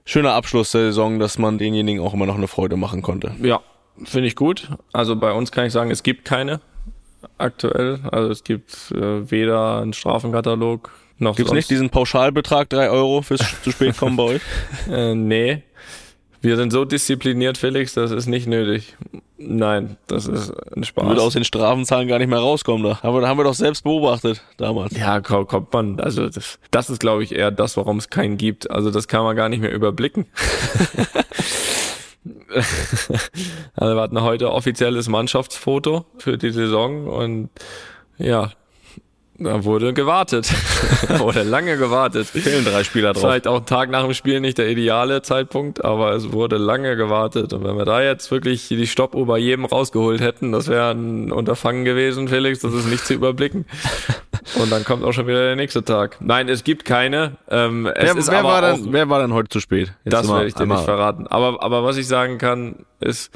schöner 0.03 0.33
Abschluss 0.33 0.71
der 0.71 0.81
Saison, 0.81 1.19
dass 1.19 1.37
man 1.37 1.57
denjenigen 1.57 2.03
auch 2.03 2.13
immer 2.13 2.25
noch 2.25 2.35
eine 2.35 2.47
Freude 2.47 2.75
machen 2.75 3.01
konnte. 3.01 3.33
Ja, 3.41 3.61
Finde 4.03 4.27
ich 4.27 4.35
gut. 4.35 4.69
Also 4.93 5.15
bei 5.15 5.31
uns 5.31 5.51
kann 5.51 5.65
ich 5.65 5.73
sagen, 5.73 5.91
es 5.91 6.03
gibt 6.03 6.25
keine 6.25 6.61
aktuell. 7.37 7.99
Also 8.11 8.29
es 8.29 8.43
gibt 8.43 8.91
äh, 8.91 9.29
weder 9.29 9.81
einen 9.81 9.93
Strafenkatalog 9.93 10.91
noch. 11.17 11.35
Gibt 11.35 11.49
es 11.49 11.53
nicht 11.53 11.69
diesen 11.69 11.89
Pauschalbetrag, 11.89 12.69
drei 12.69 12.89
Euro 12.89 13.21
fürs 13.21 13.41
zu 13.63 13.71
spät 13.71 13.97
kommen 13.97 14.17
bei 14.17 14.23
euch? 14.23 14.41
äh, 14.89 15.15
nee. 15.15 15.63
Wir 16.43 16.55
sind 16.55 16.71
so 16.71 16.85
diszipliniert, 16.85 17.59
Felix, 17.59 17.93
das 17.93 18.09
ist 18.09 18.25
nicht 18.25 18.47
nötig. 18.47 18.95
Nein, 19.37 19.97
das 20.07 20.25
ist 20.25 20.51
ein 20.75 20.83
Spaß. 20.83 21.05
Würde 21.05 21.21
aus 21.21 21.33
den 21.33 21.43
Strafenzahlen 21.43 22.07
gar 22.07 22.17
nicht 22.17 22.29
mehr 22.29 22.39
rauskommen 22.39 22.83
da. 22.83 22.99
Aber 23.03 23.21
da 23.21 23.27
haben 23.27 23.37
wir 23.37 23.43
doch 23.43 23.53
selbst 23.53 23.83
beobachtet 23.83 24.41
damals. 24.57 24.97
Ja, 24.97 25.19
kommt 25.21 25.71
man. 25.71 25.99
Also 25.99 26.29
das, 26.29 26.57
das 26.71 26.89
ist, 26.89 26.99
glaube 26.99 27.23
ich, 27.23 27.35
eher 27.35 27.51
das, 27.51 27.77
warum 27.77 27.97
es 27.97 28.09
keinen 28.09 28.37
gibt. 28.37 28.71
Also 28.71 28.89
das 28.89 29.07
kann 29.07 29.23
man 29.23 29.35
gar 29.35 29.49
nicht 29.49 29.61
mehr 29.61 29.71
überblicken. 29.71 30.25
also 33.75 33.95
wir 33.95 34.01
hatten 34.01 34.21
heute 34.21 34.51
offizielles 34.51 35.07
Mannschaftsfoto 35.07 36.05
für 36.17 36.37
die 36.37 36.51
Saison 36.51 37.07
und 37.07 37.49
ja, 38.17 38.51
da 39.43 39.63
wurde 39.63 39.93
gewartet. 39.93 40.51
wurde 41.19 41.41
lange 41.41 41.77
gewartet. 41.77 42.27
Fehlen 42.27 42.63
drei 42.63 42.83
Spieler 42.83 43.13
drauf. 43.13 43.23
Vielleicht 43.23 43.47
auch 43.47 43.57
einen 43.57 43.65
Tag 43.65 43.89
nach 43.89 44.03
dem 44.03 44.13
Spiel 44.13 44.39
nicht 44.39 44.59
der 44.59 44.69
ideale 44.69 45.23
Zeitpunkt, 45.23 45.83
aber 45.83 46.13
es 46.13 46.31
wurde 46.31 46.57
lange 46.57 46.95
gewartet. 46.95 47.51
Und 47.53 47.63
wenn 47.63 47.75
wir 47.75 47.85
da 47.85 48.03
jetzt 48.03 48.29
wirklich 48.29 48.67
die 48.67 48.85
Stoppuhr 48.85 49.25
bei 49.25 49.39
jedem 49.39 49.65
rausgeholt 49.65 50.21
hätten, 50.21 50.51
das 50.51 50.67
wäre 50.67 50.91
ein 50.91 51.31
Unterfangen 51.31 51.85
gewesen, 51.85 52.27
Felix, 52.27 52.59
das 52.59 52.73
ist 52.73 52.85
nicht 52.85 53.05
zu 53.05 53.15
überblicken. 53.15 53.65
Und 54.55 54.71
dann 54.71 54.83
kommt 54.83 55.03
auch 55.03 55.13
schon 55.13 55.27
wieder 55.27 55.45
der 55.45 55.55
nächste 55.55 55.83
Tag. 55.83 56.17
Nein, 56.19 56.49
es 56.49 56.63
gibt 56.63 56.85
keine. 56.85 57.37
Ähm, 57.49 57.85
es 57.85 58.03
wer, 58.03 58.17
ist 58.17 58.31
wer, 58.31 58.43
war 58.43 58.61
denn, 58.61 58.91
wer 58.91 59.09
war 59.09 59.21
denn 59.21 59.33
heute 59.33 59.49
zu 59.49 59.59
spät? 59.59 59.93
Jetzt 60.03 60.13
das 60.13 60.27
werde 60.27 60.47
ich 60.47 60.53
dir 60.53 60.65
nicht 60.65 60.83
verraten. 60.83 61.27
Aber, 61.27 61.63
aber 61.63 61.83
was 61.83 61.97
ich 61.97 62.07
sagen 62.07 62.37
kann, 62.37 62.85
ist, 62.99 63.31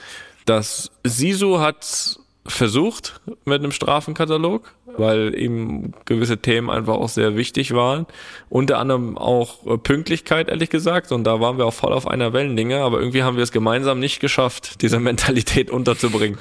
dass 0.45 0.91
Sisu 1.03 1.59
hat 1.59 2.19
versucht 2.47 3.21
mit 3.45 3.59
einem 3.59 3.71
Strafenkatalog, 3.71 4.71
weil 4.97 5.33
ihm 5.37 5.93
gewisse 6.05 6.37
Themen 6.37 6.69
einfach 6.69 6.93
auch 6.93 7.09
sehr 7.09 7.35
wichtig 7.35 7.73
waren. 7.73 8.05
Unter 8.49 8.77
anderem 8.77 9.17
auch 9.17 9.65
äh, 9.65 9.77
Pünktlichkeit, 9.77 10.49
ehrlich 10.49 10.69
gesagt. 10.69 11.11
Und 11.11 11.23
da 11.23 11.39
waren 11.39 11.57
wir 11.57 11.65
auch 11.65 11.73
voll 11.73 11.91
auf 11.91 12.07
einer 12.07 12.33
Wellenlänge, 12.33 12.81
aber 12.81 12.99
irgendwie 12.99 13.23
haben 13.23 13.35
wir 13.35 13.43
es 13.43 13.51
gemeinsam 13.51 13.99
nicht 13.99 14.19
geschafft, 14.19 14.81
diese 14.83 14.99
Mentalität 15.05 15.71
unterzubringen. 15.71 16.37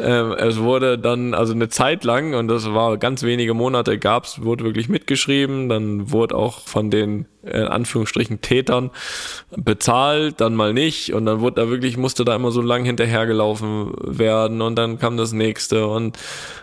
ähm, 0.00 0.32
es 0.32 0.58
wurde 0.58 0.98
dann, 0.98 1.34
also 1.34 1.52
eine 1.52 1.68
Zeit 1.68 2.04
lang, 2.04 2.34
und 2.34 2.46
das 2.48 2.72
war 2.72 2.96
ganz 2.96 3.24
wenige 3.24 3.54
Monate 3.54 3.98
gab's, 3.98 4.42
wurde 4.42 4.64
wirklich 4.64 4.88
mitgeschrieben. 4.88 5.68
Dann 5.68 6.12
wurde 6.12 6.36
auch 6.36 6.60
von 6.60 6.90
den 6.90 7.26
in 7.42 7.66
Anführungsstrichen 7.66 8.40
Tätern 8.40 8.90
bezahlt, 9.56 10.40
dann 10.40 10.54
mal 10.54 10.72
nicht 10.72 11.12
und 11.12 11.26
dann 11.26 11.40
wurde 11.40 11.62
da 11.62 11.68
wirklich, 11.68 11.96
musste 11.96 12.24
da 12.24 12.36
immer 12.36 12.52
so 12.52 12.60
lang 12.60 12.84
hinterhergelaufen 12.84 13.92
werden 13.98 14.62
und 14.62 14.76
dann 14.76 14.98
kam 14.98 15.16
das 15.16 15.32
nächste 15.32 15.86
und, 15.86 16.18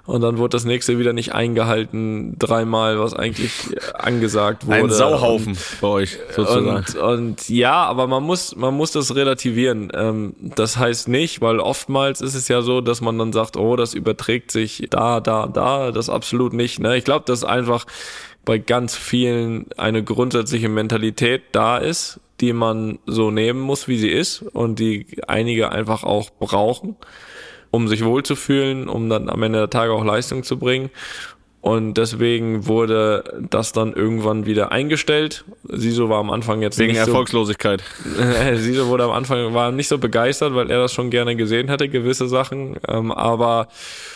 und 0.06 0.22
dann 0.22 0.38
wurde 0.38 0.52
das 0.52 0.64
nächste 0.64 0.98
wieder 0.98 1.12
nicht 1.12 1.34
eingehalten, 1.34 2.38
dreimal, 2.40 2.98
was 3.00 3.14
eigentlich 3.14 3.52
angesagt 3.94 4.68
wurde. 4.68 4.78
Ein 4.78 4.90
Sauhaufen 4.90 5.54
und, 5.54 5.78
bei 5.82 5.88
euch 5.88 6.18
sozusagen. 6.36 6.70
Und, 6.70 6.96
und 6.96 7.50
ja, 7.50 7.84
aber 7.84 8.08
man 8.08 8.24
muss, 8.24 8.56
man 8.56 8.74
muss 8.74 8.92
das 8.92 9.16
relativieren. 9.16 9.92
Ähm, 9.94 10.34
das 10.40 10.78
heißt 10.78 11.10
nicht, 11.10 11.42
weil 11.42 11.60
oftmals 11.60 12.22
ist 12.22 12.36
es 12.36 12.48
ja 12.48 12.62
so, 12.62 12.80
dass 12.80 13.02
man 13.02 13.18
dann 13.18 13.34
sagt, 13.34 13.58
oh, 13.58 13.76
das 13.76 13.94
überträgt 13.94 14.52
sich 14.52 14.88
da, 14.90 15.20
da, 15.20 15.48
da, 15.48 15.92
das 15.92 16.10
absolut 16.10 16.54
nicht. 16.54 16.80
Ne? 16.80 16.98
Ich 16.98 17.04
glaube, 17.04 17.26
das 17.28 17.40
ist 17.40 17.46
einfach 17.46 17.86
bei 18.46 18.58
ganz 18.58 18.96
vielen 18.96 19.72
eine 19.78 20.04
grundsätzliche 20.04 20.70
Mentalität 20.70 21.44
da 21.52 21.78
ist, 21.78 22.20
die 22.40 22.54
man 22.54 23.00
so 23.06 23.32
nehmen 23.32 23.60
muss, 23.60 23.88
wie 23.88 23.98
sie 23.98 24.10
ist 24.10 24.42
und 24.42 24.80
die 24.80 25.06
einige 25.28 25.72
einfach 25.72 26.04
auch 26.04 26.30
brauchen, 26.30 26.96
um 27.72 27.88
sich 27.88 28.04
wohlzufühlen, 28.04 28.88
um 28.88 29.10
dann 29.10 29.30
am 29.30 29.44
Ende 29.44 29.60
der 29.60 29.70
Tage 29.70 29.94
auch 29.94 30.04
Leistung 30.04 30.44
zu 30.44 30.58
bringen. 30.58 30.90
Und 31.62 31.96
deswegen 31.96 32.68
wurde 32.68 33.42
das 33.50 33.74
dann 33.74 33.92
irgendwann 33.92 34.46
wieder 34.46 34.72
eingestellt. 34.72 35.44
Siso 35.64 36.08
war 36.08 36.20
am 36.20 36.32
Anfang 36.32 36.62
jetzt 36.62 36.80
wegen 36.80 36.96
Erfolgslosigkeit. 36.96 37.84
So, 38.06 38.56
Siso 38.56 38.88
wurde 38.88 39.04
am 39.04 39.12
Anfang 39.12 39.54
war 39.54 39.74
nicht 39.74 39.90
so 39.90 39.98
begeistert, 39.98 40.56
weil 40.56 40.72
er 40.72 40.80
das 40.80 40.94
schon 40.94 41.10
gerne 41.10 41.36
gesehen 41.36 41.68
hätte, 41.68 41.90
gewisse 41.90 42.30
Sachen. 42.30 42.78
Ähm, 42.88 43.12
aber 43.12 43.68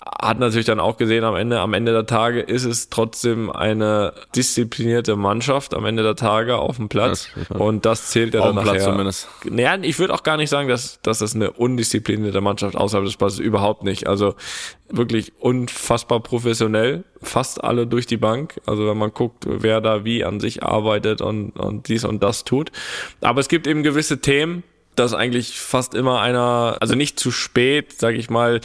hat 0.05 0.39
natürlich 0.39 0.65
dann 0.65 0.79
auch 0.79 0.95
gesehen, 0.95 1.25
am 1.25 1.35
Ende, 1.35 1.59
am 1.59 1.73
Ende 1.73 1.91
der 1.91 2.05
Tage 2.05 2.39
ist 2.39 2.63
es 2.63 2.87
trotzdem 2.89 3.49
eine 3.49 4.13
disziplinierte 4.35 5.17
Mannschaft 5.17 5.73
am 5.73 5.85
Ende 5.85 6.03
der 6.03 6.15
Tage 6.15 6.57
auf 6.57 6.77
dem 6.77 6.87
Platz. 6.87 7.27
Das 7.49 7.59
und 7.59 7.85
das 7.85 8.09
zählt 8.09 8.33
ja 8.33 8.41
dann 8.41 8.55
nachher. 8.55 8.71
Platz 8.71 8.83
zumindest. 8.85 9.27
Naja, 9.43 9.77
ich 9.81 9.99
würde 9.99 10.13
auch 10.13 10.23
gar 10.23 10.37
nicht 10.37 10.49
sagen, 10.49 10.69
dass, 10.69 11.01
dass 11.01 11.19
das 11.19 11.35
eine 11.35 11.51
undisziplinierte 11.51 12.39
Mannschaft 12.39 12.77
außerhalb 12.77 13.05
des 13.05 13.17
Platzes 13.17 13.39
überhaupt 13.39 13.83
nicht. 13.83 14.07
Also 14.07 14.35
wirklich 14.89 15.33
unfassbar 15.39 16.21
professionell, 16.21 17.03
fast 17.23 17.63
alle 17.63 17.87
durch 17.87 18.05
die 18.05 18.17
Bank. 18.17 18.59
Also 18.65 18.87
wenn 18.87 18.97
man 18.97 19.13
guckt, 19.13 19.45
wer 19.47 19.81
da 19.81 20.05
wie 20.05 20.23
an 20.23 20.39
sich 20.39 20.63
arbeitet 20.63 21.21
und, 21.21 21.51
und 21.51 21.87
dies 21.87 22.05
und 22.05 22.21
das 22.23 22.43
tut. 22.43 22.71
Aber 23.21 23.39
es 23.39 23.49
gibt 23.49 23.67
eben 23.67 23.83
gewisse 23.83 24.21
Themen, 24.21 24.63
dass 24.95 25.13
eigentlich 25.13 25.59
fast 25.59 25.95
immer 25.95 26.21
einer, 26.21 26.77
also 26.79 26.95
nicht 26.95 27.19
zu 27.19 27.31
spät, 27.31 27.99
sage 27.99 28.17
ich 28.17 28.29
mal, 28.29 28.61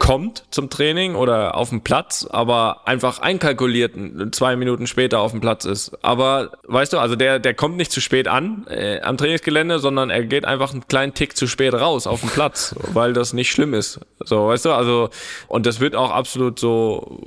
kommt 0.00 0.44
zum 0.50 0.70
Training 0.70 1.14
oder 1.14 1.54
auf 1.54 1.68
dem 1.68 1.82
Platz, 1.82 2.26
aber 2.28 2.88
einfach 2.88 3.18
einkalkuliert 3.20 3.92
zwei 4.32 4.56
Minuten 4.56 4.86
später 4.86 5.20
auf 5.20 5.32
dem 5.32 5.42
Platz 5.42 5.66
ist. 5.66 5.92
Aber 6.02 6.52
weißt 6.66 6.94
du, 6.94 6.98
also 6.98 7.16
der, 7.16 7.38
der 7.38 7.52
kommt 7.52 7.76
nicht 7.76 7.92
zu 7.92 8.00
spät 8.00 8.26
an 8.26 8.66
äh, 8.68 9.02
am 9.02 9.18
Trainingsgelände, 9.18 9.78
sondern 9.78 10.08
er 10.08 10.24
geht 10.24 10.46
einfach 10.46 10.72
einen 10.72 10.88
kleinen 10.88 11.12
Tick 11.12 11.36
zu 11.36 11.46
spät 11.46 11.74
raus 11.74 12.06
auf 12.06 12.20
dem 12.20 12.30
Platz, 12.30 12.74
weil 12.94 13.12
das 13.12 13.34
nicht 13.34 13.50
schlimm 13.50 13.74
ist. 13.74 14.00
So, 14.20 14.48
weißt 14.48 14.64
du, 14.64 14.72
also 14.72 15.10
und 15.48 15.66
das 15.66 15.80
wird 15.80 15.94
auch 15.94 16.10
absolut 16.10 16.58
so 16.58 17.20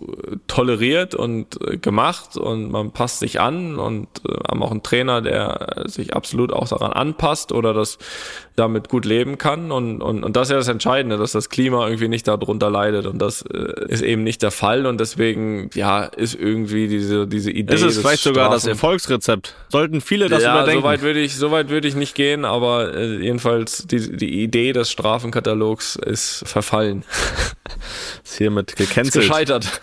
toleriert 0.47 1.13
und 1.13 1.61
äh, 1.61 1.77
gemacht 1.77 2.37
und 2.37 2.71
man 2.71 2.91
passt 2.91 3.19
sich 3.19 3.39
an 3.39 3.77
und 3.77 4.07
äh, 4.27 4.33
haben 4.49 4.63
auch 4.63 4.71
einen 4.71 4.81
Trainer, 4.81 5.21
der 5.21 5.83
sich 5.85 6.15
absolut 6.15 6.51
auch 6.51 6.67
daran 6.67 6.91
anpasst 6.91 7.51
oder 7.51 7.75
das 7.75 7.99
damit 8.55 8.89
gut 8.89 9.05
leben 9.05 9.37
kann 9.37 9.71
und, 9.71 10.01
und, 10.01 10.23
und 10.23 10.35
das 10.35 10.47
ist 10.47 10.51
ja 10.51 10.57
das 10.57 10.67
Entscheidende, 10.67 11.17
dass 11.17 11.33
das 11.33 11.49
Klima 11.49 11.85
irgendwie 11.85 12.07
nicht 12.07 12.27
darunter 12.27 12.62
drunter 12.63 12.69
leidet. 12.69 13.05
Und 13.05 13.19
das 13.19 13.43
äh, 13.43 13.85
ist 13.87 14.01
eben 14.01 14.23
nicht 14.23 14.41
der 14.41 14.51
Fall. 14.51 14.85
Und 14.85 14.99
deswegen, 14.99 15.69
ja, 15.73 16.03
ist 16.03 16.35
irgendwie 16.35 16.87
diese, 16.87 17.27
diese 17.27 17.51
Idee. 17.51 17.75
Ist 17.75 17.81
es 17.83 17.97
vielleicht 17.99 18.23
sogar 18.23 18.49
das 18.49 18.65
Erfolgsrezept? 18.65 19.55
Sollten 19.69 20.01
viele 20.01 20.29
das 20.29 20.43
ja, 20.43 20.53
überdenken? 20.53 20.81
Soweit 20.81 21.01
würde 21.01 21.19
ich, 21.19 21.35
soweit 21.35 21.69
würde 21.69 21.87
ich 21.87 21.95
nicht 21.95 22.15
gehen, 22.15 22.45
aber 22.45 22.93
äh, 22.95 23.17
jedenfalls 23.17 23.85
die, 23.87 24.15
die 24.15 24.43
Idee 24.43 24.73
des 24.73 24.91
Strafenkatalogs 24.91 25.95
ist 25.95 26.43
verfallen. 26.45 27.03
ist 28.23 28.37
hiermit 28.37 28.71
Ist 28.71 28.77
gecancelt. 28.77 29.13
gescheitert. 29.25 29.81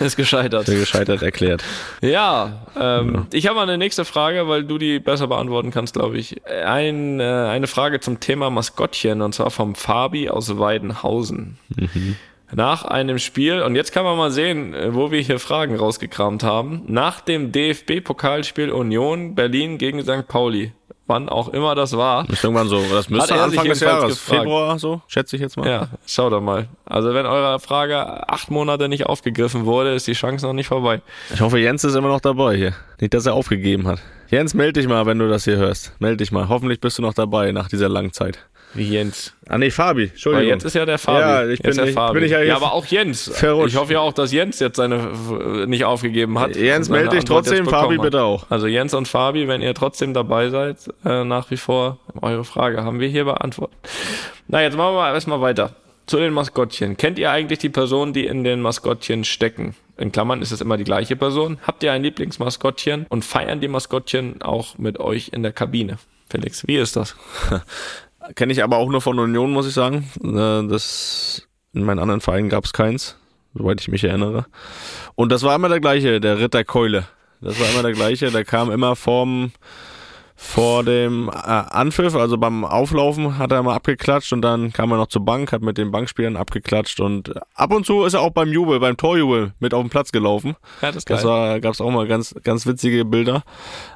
ist 0.00 0.16
gescheitert. 0.16 0.66
Für 0.66 0.78
gescheitert 0.78 1.22
erklärt. 1.22 1.62
Ja, 2.00 2.66
ähm, 2.78 3.26
ich 3.32 3.46
habe 3.46 3.56
mal 3.56 3.62
eine 3.62 3.78
nächste 3.78 4.04
Frage, 4.04 4.48
weil 4.48 4.64
du 4.64 4.78
die 4.78 4.98
besser 4.98 5.26
beantworten 5.26 5.70
kannst, 5.70 5.94
glaube 5.94 6.18
ich. 6.18 6.40
Ein, 6.46 7.20
äh, 7.20 7.24
eine 7.24 7.66
Frage 7.66 8.00
zum 8.00 8.20
Thema 8.20 8.50
Maskottchen 8.50 9.22
und 9.22 9.34
zwar 9.34 9.50
vom 9.50 9.74
Fabi 9.74 10.28
aus 10.30 10.58
Weidenhausen. 10.58 11.58
Nach 12.50 12.84
einem 12.86 13.18
Spiel, 13.18 13.60
und 13.60 13.74
jetzt 13.76 13.92
kann 13.92 14.04
man 14.04 14.16
mal 14.16 14.30
sehen, 14.30 14.72
äh, 14.72 14.94
wo 14.94 15.10
wir 15.10 15.20
hier 15.20 15.38
Fragen 15.38 15.76
rausgekramt 15.76 16.42
haben. 16.42 16.82
Nach 16.86 17.20
dem 17.20 17.52
DFB-Pokalspiel 17.52 18.70
Union 18.70 19.34
Berlin 19.34 19.76
gegen 19.76 20.02
St. 20.02 20.26
Pauli, 20.28 20.72
wann 21.08 21.28
auch 21.28 21.48
immer 21.48 21.74
das 21.74 21.96
war, 21.96 22.28
Ist 22.28 22.44
irgendwann 22.44 22.68
so, 22.68 22.80
das 22.92 23.08
müsste 23.08 23.34
Hat 23.34 23.40
Anfang 23.40 23.66
des 23.66 23.80
Jahres, 23.80 24.10
gefragt. 24.10 24.42
Februar 24.42 24.78
so, 24.78 25.02
schätze 25.08 25.36
ich 25.36 25.42
jetzt 25.42 25.56
mal. 25.56 25.68
Ja, 25.68 25.88
schau 26.06 26.30
doch 26.30 26.40
mal. 26.40 26.68
Also 26.84 27.14
wenn 27.14 27.26
eure 27.26 27.58
Frage 27.58 28.28
acht 28.28 28.50
Monate 28.50 28.88
nicht 28.88 29.06
aufgegriffen 29.06 29.64
wurde, 29.64 29.94
ist 29.94 30.06
die 30.06 30.12
Chance 30.12 30.46
noch 30.46 30.52
nicht 30.52 30.68
vorbei. 30.68 31.00
Ich 31.32 31.40
hoffe, 31.40 31.58
Jens 31.58 31.82
ist 31.84 31.94
immer 31.94 32.08
noch 32.08 32.20
dabei 32.20 32.56
hier. 32.56 32.74
Nicht, 33.00 33.14
dass 33.14 33.26
er 33.26 33.34
aufgegeben 33.34 33.88
hat. 33.88 34.00
Jens, 34.30 34.52
melde 34.54 34.80
dich 34.80 34.88
mal, 34.88 35.06
wenn 35.06 35.18
du 35.18 35.28
das 35.28 35.44
hier 35.44 35.56
hörst. 35.56 35.92
Melde 36.00 36.18
dich 36.18 36.32
mal. 36.32 36.48
Hoffentlich 36.48 36.80
bist 36.80 36.98
du 36.98 37.02
noch 37.02 37.14
dabei 37.14 37.50
nach 37.52 37.68
dieser 37.68 37.88
langen 37.88 38.12
Zeit. 38.12 38.38
Wie 38.74 38.88
Jens. 38.90 39.32
Ah 39.48 39.56
nee, 39.56 39.70
Fabi, 39.70 40.02
Aber 40.04 40.10
Entschuldigung. 40.12 40.48
jetzt 40.52 40.64
ist 40.64 40.74
ja 40.74 40.84
der 40.84 40.98
Fabi. 40.98 41.20
Ja, 41.20 41.44
ich 41.44 41.50
jetzt 41.58 41.62
bin 41.62 41.76
der 41.76 41.84
nicht- 41.86 41.94
Fabi. 41.94 42.14
bin 42.14 42.24
ich 42.24 42.30
ja 42.32 42.42
ja, 42.42 42.56
aber 42.56 42.72
auch 42.74 42.84
Jens. 42.86 43.30
verrutscht. 43.34 43.72
Ich 43.74 43.76
hoffe 43.80 43.94
ja 43.94 44.00
auch, 44.00 44.12
dass 44.12 44.30
Jens 44.32 44.58
jetzt 44.60 44.76
seine 44.76 45.66
nicht 45.66 45.84
aufgegeben 45.84 46.38
hat. 46.38 46.54
Jens, 46.54 46.88
melde 46.88 47.16
dich 47.16 47.24
trotzdem, 47.24 47.64
jetzt 47.64 47.70
Fabi 47.70 47.96
bitte 47.98 48.22
auch. 48.22 48.44
Also 48.50 48.66
Jens 48.66 48.92
und 48.94 49.08
Fabi, 49.08 49.48
wenn 49.48 49.62
ihr 49.62 49.74
trotzdem 49.74 50.12
dabei 50.14 50.50
seid, 50.50 50.76
äh, 51.04 51.24
nach 51.24 51.50
wie 51.50 51.56
vor, 51.56 51.98
eure 52.20 52.44
Frage 52.44 52.84
haben 52.84 53.00
wir 53.00 53.08
hier 53.08 53.24
beantwortet. 53.24 53.76
Na, 54.48 54.62
jetzt 54.62 54.76
machen 54.76 54.94
wir 54.94 54.98
mal 55.00 55.14
erstmal 55.14 55.40
weiter. 55.40 55.72
Zu 56.06 56.18
den 56.18 56.32
Maskottchen. 56.32 56.96
Kennt 56.96 57.18
ihr 57.18 57.30
eigentlich 57.30 57.58
die 57.58 57.68
Personen, 57.68 58.12
die 58.14 58.26
in 58.26 58.42
den 58.44 58.60
Maskottchen 58.62 59.24
stecken? 59.24 59.74
In 59.98 60.10
Klammern 60.12 60.40
ist 60.40 60.52
es 60.52 60.60
immer 60.60 60.76
die 60.76 60.84
gleiche 60.84 61.16
Person. 61.16 61.58
Habt 61.66 61.82
ihr 61.82 61.92
ein 61.92 62.02
Lieblingsmaskottchen 62.02 63.06
und 63.08 63.24
feiern 63.24 63.60
die 63.60 63.68
Maskottchen 63.68 64.40
auch 64.40 64.78
mit 64.78 65.00
euch 65.00 65.30
in 65.34 65.42
der 65.42 65.52
Kabine? 65.52 65.98
Felix, 66.30 66.66
wie 66.66 66.76
ist 66.76 66.96
das? 66.96 67.14
Kenne 68.34 68.52
ich 68.52 68.62
aber 68.62 68.76
auch 68.76 68.90
nur 68.90 69.00
von 69.00 69.18
Union, 69.18 69.52
muss 69.52 69.66
ich 69.66 69.74
sagen. 69.74 70.08
Äh, 70.22 70.68
Das, 70.68 71.48
in 71.72 71.84
meinen 71.84 71.98
anderen 71.98 72.20
Vereinen 72.20 72.48
gab 72.48 72.64
es 72.64 72.72
keins, 72.72 73.16
soweit 73.54 73.80
ich 73.80 73.88
mich 73.88 74.04
erinnere. 74.04 74.46
Und 75.14 75.30
das 75.30 75.42
war 75.42 75.54
immer 75.54 75.68
der 75.68 75.80
gleiche, 75.80 76.20
der 76.20 76.38
Ritter 76.38 76.64
Keule. 76.64 77.06
Das 77.40 77.58
war 77.60 77.70
immer 77.70 77.82
der 77.82 77.92
gleiche, 77.92 78.30
der 78.30 78.44
kam 78.44 78.70
immer 78.70 78.96
vorm, 78.96 79.52
vor 80.40 80.84
dem 80.84 81.28
äh, 81.28 81.32
Anpfiff, 81.32 82.14
also 82.14 82.38
beim 82.38 82.64
Auflaufen 82.64 83.38
hat 83.38 83.50
er 83.50 83.60
mal 83.64 83.74
abgeklatscht 83.74 84.32
und 84.32 84.40
dann 84.40 84.72
kam 84.72 84.92
er 84.92 84.96
noch 84.96 85.08
zur 85.08 85.24
Bank, 85.24 85.50
hat 85.50 85.62
mit 85.62 85.78
den 85.78 85.90
Bankspielern 85.90 86.36
abgeklatscht 86.36 87.00
und 87.00 87.34
ab 87.56 87.72
und 87.72 87.84
zu 87.84 88.04
ist 88.04 88.14
er 88.14 88.20
auch 88.20 88.30
beim 88.30 88.52
Jubel, 88.52 88.78
beim 88.78 88.96
Torjubel 88.96 89.52
mit 89.58 89.74
auf 89.74 89.82
den 89.82 89.90
Platz 89.90 90.12
gelaufen. 90.12 90.54
Ja, 90.80 90.92
das 90.92 91.04
Das 91.04 91.24
war, 91.24 91.58
gab's 91.58 91.80
auch 91.80 91.90
mal 91.90 92.06
ganz, 92.06 92.36
ganz 92.44 92.66
witzige 92.66 93.04
Bilder. 93.04 93.42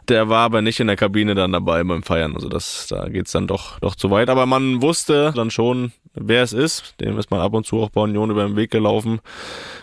Der 0.09 0.29
war 0.29 0.41
aber 0.41 0.63
nicht 0.63 0.81
in 0.81 0.89
der 0.89 0.97
Kabine 0.97 1.37
dann 1.37 1.53
dabei 1.53 1.85
beim 1.85 2.03
Feiern. 2.03 2.35
Also 2.35 2.49
das, 2.49 2.89
da 2.91 3.09
geht's 3.09 3.31
dann 3.31 3.47
doch, 3.47 3.79
doch 3.79 3.95
zu 3.95 4.11
weit. 4.11 4.29
Aber 4.29 4.45
man 4.45 4.83
wusste 4.83 5.33
dann 5.37 5.53
schon, 5.53 5.93
wer 6.15 6.43
es 6.43 6.53
ist. 6.53 6.95
Dem 7.01 7.19
ist 7.19 7.31
man 7.31 7.41
ab 7.41 7.55
und 7.55 7.67
zu 7.67 7.81
auch 7.81 7.91
bei 7.91 8.03
Union 8.03 8.31
über 8.31 8.45
den 8.47 8.57
Weg 8.57 8.71
gelaufen. 8.71 9.21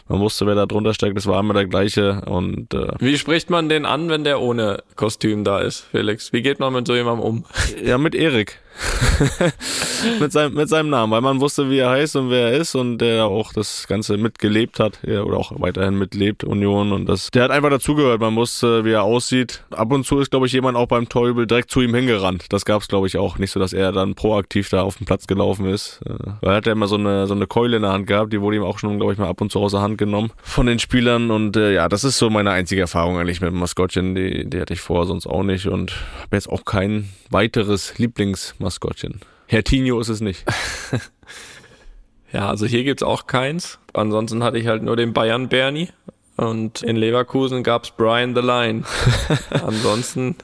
Man 0.08 0.20
wusste, 0.20 0.46
wer 0.48 0.56
da 0.56 0.66
drunter 0.66 0.94
steckt. 0.94 1.18
Es 1.18 1.28
war 1.28 1.40
immer 1.40 1.54
der 1.54 1.68
gleiche. 1.68 2.22
Und 2.26 2.74
äh, 2.74 2.94
Wie 3.00 3.18
spricht 3.18 3.50
man 3.50 3.70
den 3.70 3.86
an, 3.86 4.10
wenn 4.10 4.24
der 4.24 4.42
ohne 4.42 4.84
Kostüm 4.96 5.44
da 5.44 5.60
ist, 5.60 5.82
Felix? 5.92 6.34
Wie 6.34 6.42
geht 6.42 6.60
man 6.60 6.74
mit 6.74 6.88
so 6.88 6.96
jemandem 6.96 7.26
um? 7.26 7.46
ja, 7.84 7.98
mit 7.98 8.16
Erik. 8.16 8.60
mit, 10.20 10.32
seinem, 10.32 10.54
mit 10.54 10.70
seinem 10.70 10.90
Namen, 10.90 11.12
weil 11.12 11.22
man 11.22 11.40
wusste, 11.42 11.70
wie 11.70 11.80
er 11.80 11.90
heißt 11.90 12.16
und 12.16 12.30
wer 12.30 12.52
er 12.52 12.58
ist 12.58 12.76
und 12.76 13.00
der 13.00 13.26
auch 13.26 13.54
das 13.54 13.88
Ganze 13.88 14.18
mitgelebt 14.18 14.80
hat 14.80 15.00
ja, 15.04 15.24
oder 15.24 15.38
auch 15.38 15.52
weiterhin 15.60 15.98
mitlebt, 15.98 16.44
Union. 16.44 16.92
Und 16.92 17.08
das, 17.08 17.32
der 17.32 17.44
hat 17.44 17.52
einfach 17.52 17.70
dazugehört. 17.70 18.22
Man 18.22 18.36
wusste, 18.36 18.86
wie 18.86 18.92
er 18.92 19.04
aussieht. 19.04 19.64
Ab 19.72 19.92
und 19.92 20.06
zu 20.06 20.20
ist, 20.20 20.32
glaube 20.32 20.48
ich, 20.48 20.54
jemand 20.54 20.78
auch 20.78 20.88
beim 20.88 21.10
Torjubel 21.10 21.48
direkt 21.48 21.72
zu 21.72 21.82
ihm 21.82 21.94
hingerannt. 21.94 22.46
Das 22.50 22.66
gab 22.66 22.82
es, 22.82 22.88
glaube 22.88 23.08
ich, 23.08 23.18
auch. 23.18 23.38
Nicht 23.38 23.52
so, 23.52 23.60
dass 23.60 23.74
er 23.74 23.92
dann 23.92 24.16
proaktiv 24.16 24.70
da 24.70 24.82
auf 24.84 24.98
den 24.98 25.06
Platz 25.06 25.28
gelaufen 25.28 25.66
ist. 25.66 26.02
Äh, 26.06 26.14
Weil 26.42 26.52
er 26.52 26.56
hat 26.56 26.66
ja 26.66 26.72
immer 26.72 26.88
so 26.88 26.96
eine, 26.96 27.28
so 27.28 27.34
eine 27.34 27.48
Keule 27.48 27.78
in 27.78 27.84
der 27.84 27.92
Hand 27.92 28.08
gehabt. 28.08 28.34
Die 28.34 28.42
wurde 28.42 28.58
ihm 28.58 28.64
auch 28.64 28.80
schon, 28.80 28.98
glaube 28.98 29.14
ich, 29.14 29.20
mal 29.20 29.28
ab 29.28 29.42
und 29.42 29.52
zu 29.52 29.60
aus 29.60 29.72
der 29.72 29.82
Hand 29.82 29.98
genommen 29.98 30.32
von 30.44 30.66
den 30.66 30.80
Spielern. 30.80 31.32
Und 31.32 31.58
äh, 31.58 31.74
ja, 31.74 31.90
das 31.90 32.04
ist 32.04 32.18
so 32.18 32.30
meine 32.30 32.52
einzige 32.52 32.82
Erfahrung 32.82 33.18
eigentlich 33.18 33.42
mit 33.42 33.52
dem 33.52 33.60
Maskottchen. 33.60 34.16
Die, 34.16 34.50
die 34.50 34.60
hatte 34.60 34.74
ich 34.74 34.82
vorher 34.82 35.06
sonst 35.06 35.28
auch 35.28 35.44
nicht. 35.44 35.68
Und 35.68 35.92
habe 36.22 36.36
jetzt 36.36 36.50
auch 36.50 36.66
kein 36.66 37.10
weiteres 37.30 37.98
Lieblingsmaskottchen. 37.98 38.69
Herr 39.48 39.64
Tinio 39.64 40.00
ist 40.00 40.10
es 40.10 40.22
nicht. 40.22 40.46
Ja, 42.32 42.50
also 42.50 42.66
hier 42.66 42.84
gibt's 42.84 43.04
auch 43.04 43.28
keins. 43.28 43.80
Ansonsten 43.94 44.44
hatte 44.44 44.60
ich 44.60 44.68
halt 44.68 44.84
nur 44.84 44.96
den 44.96 45.14
Bayern 45.14 45.50
Bernie. 45.50 45.90
Und 46.38 46.84
in 46.84 46.96
Leverkusen 46.96 47.64
gab's 47.64 47.92
Brian 47.92 48.34
the 48.34 48.42
Lion. 48.42 48.86
Ansonsten. 49.50 50.36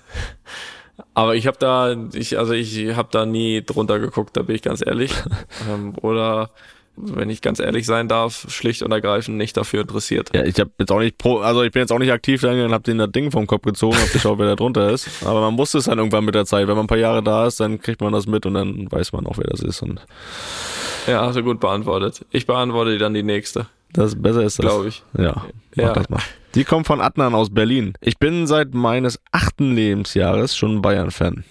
Aber 1.13 1.36
ich 1.36 1.47
habe 1.47 1.57
da, 1.57 1.95
ich, 2.13 2.38
also 2.38 2.53
ich 2.53 2.95
habe 2.95 3.09
da 3.11 3.26
nie 3.26 3.63
drunter 3.63 3.99
geguckt, 3.99 4.36
da 4.36 4.41
bin 4.41 4.55
ich 4.55 4.61
ganz 4.61 4.86
ehrlich. 4.86 5.13
ähm, 5.69 5.93
oder 6.01 6.51
wenn 6.98 7.30
ich 7.30 7.41
ganz 7.41 7.60
ehrlich 7.60 7.86
sein 7.86 8.08
darf, 8.08 8.46
schlicht 8.50 8.82
und 8.84 8.91
ergreifend 8.91 9.38
nicht 9.38 9.56
dafür 9.58 9.82
interessiert. 9.82 10.30
Ja, 10.34 10.43
ich 10.43 10.60
habe 10.60 10.72
jetzt 10.80 10.91
auch 10.91 11.00
nicht 11.00 11.18
pro, 11.18 11.39
also 11.39 11.64
ich 11.64 11.72
bin 11.72 11.82
jetzt 11.82 11.91
auch 11.91 12.00
nicht 12.00 12.12
aktiv 12.12 12.43
reingegangen 12.43 12.68
und 12.68 12.74
habe 12.74 12.84
den 12.84 12.98
das 12.98 13.12
Ding 13.12 13.32
vom 13.32 13.48
Kopf 13.48 13.64
gezogen, 13.64 13.98
hab 13.98 14.12
geschaut, 14.12 14.39
wer 14.39 14.48
da 14.48 14.56
drunter 14.56 14.89
ist. 14.91 15.10
Aber 15.26 15.41
man 15.41 15.58
wusste 15.58 15.78
es 15.78 15.86
dann 15.86 15.98
irgendwann 15.98 16.26
mit 16.26 16.36
der 16.36 16.46
Zeit. 16.46 16.68
Wenn 16.68 16.76
man 16.76 16.86
ein 16.86 16.88
paar 16.88 16.98
Jahre 16.98 17.22
da 17.24 17.46
ist, 17.48 17.60
dann 17.60 17.80
kriegt 17.82 18.02
man 18.02 18.14
das 18.14 18.28
mit 18.28 18.46
und 18.46 18.54
dann 18.56 18.91
weiß 18.91 19.14
man 19.14 19.26
auch, 19.28 19.38
wer 19.38 19.48
das 19.48 19.62
ist. 19.62 19.82
Und 19.82 20.00
Ja, 21.08 21.26
hast 21.26 21.36
du 21.36 21.43
gut 21.43 21.60
beantwortet. 21.60 22.26
Ich 22.32 22.46
beantworte 22.48 22.98
dann 22.98 23.14
die 23.14 23.24
nächste, 23.24 23.68
das 23.93 24.20
besser 24.22 24.43
ist 24.43 24.60
das. 24.60 24.66
glaube 24.66 24.88
ich. 24.88 25.04
Ja, 25.18 25.46
Ja. 25.76 25.93
das 25.93 26.10
mal. 26.10 26.22
Die 26.56 26.64
kommt 26.64 26.88
von 26.88 27.02
Adnan 27.02 27.36
aus 27.36 27.54
Berlin. 27.54 27.93
Ich 28.00 28.18
bin 28.18 28.48
seit 28.48 28.74
meines 28.74 29.20
achten 29.32 29.76
Lebensjahres 29.76 30.56
schon 30.56 30.82
Bayern-Fan. 30.82 31.43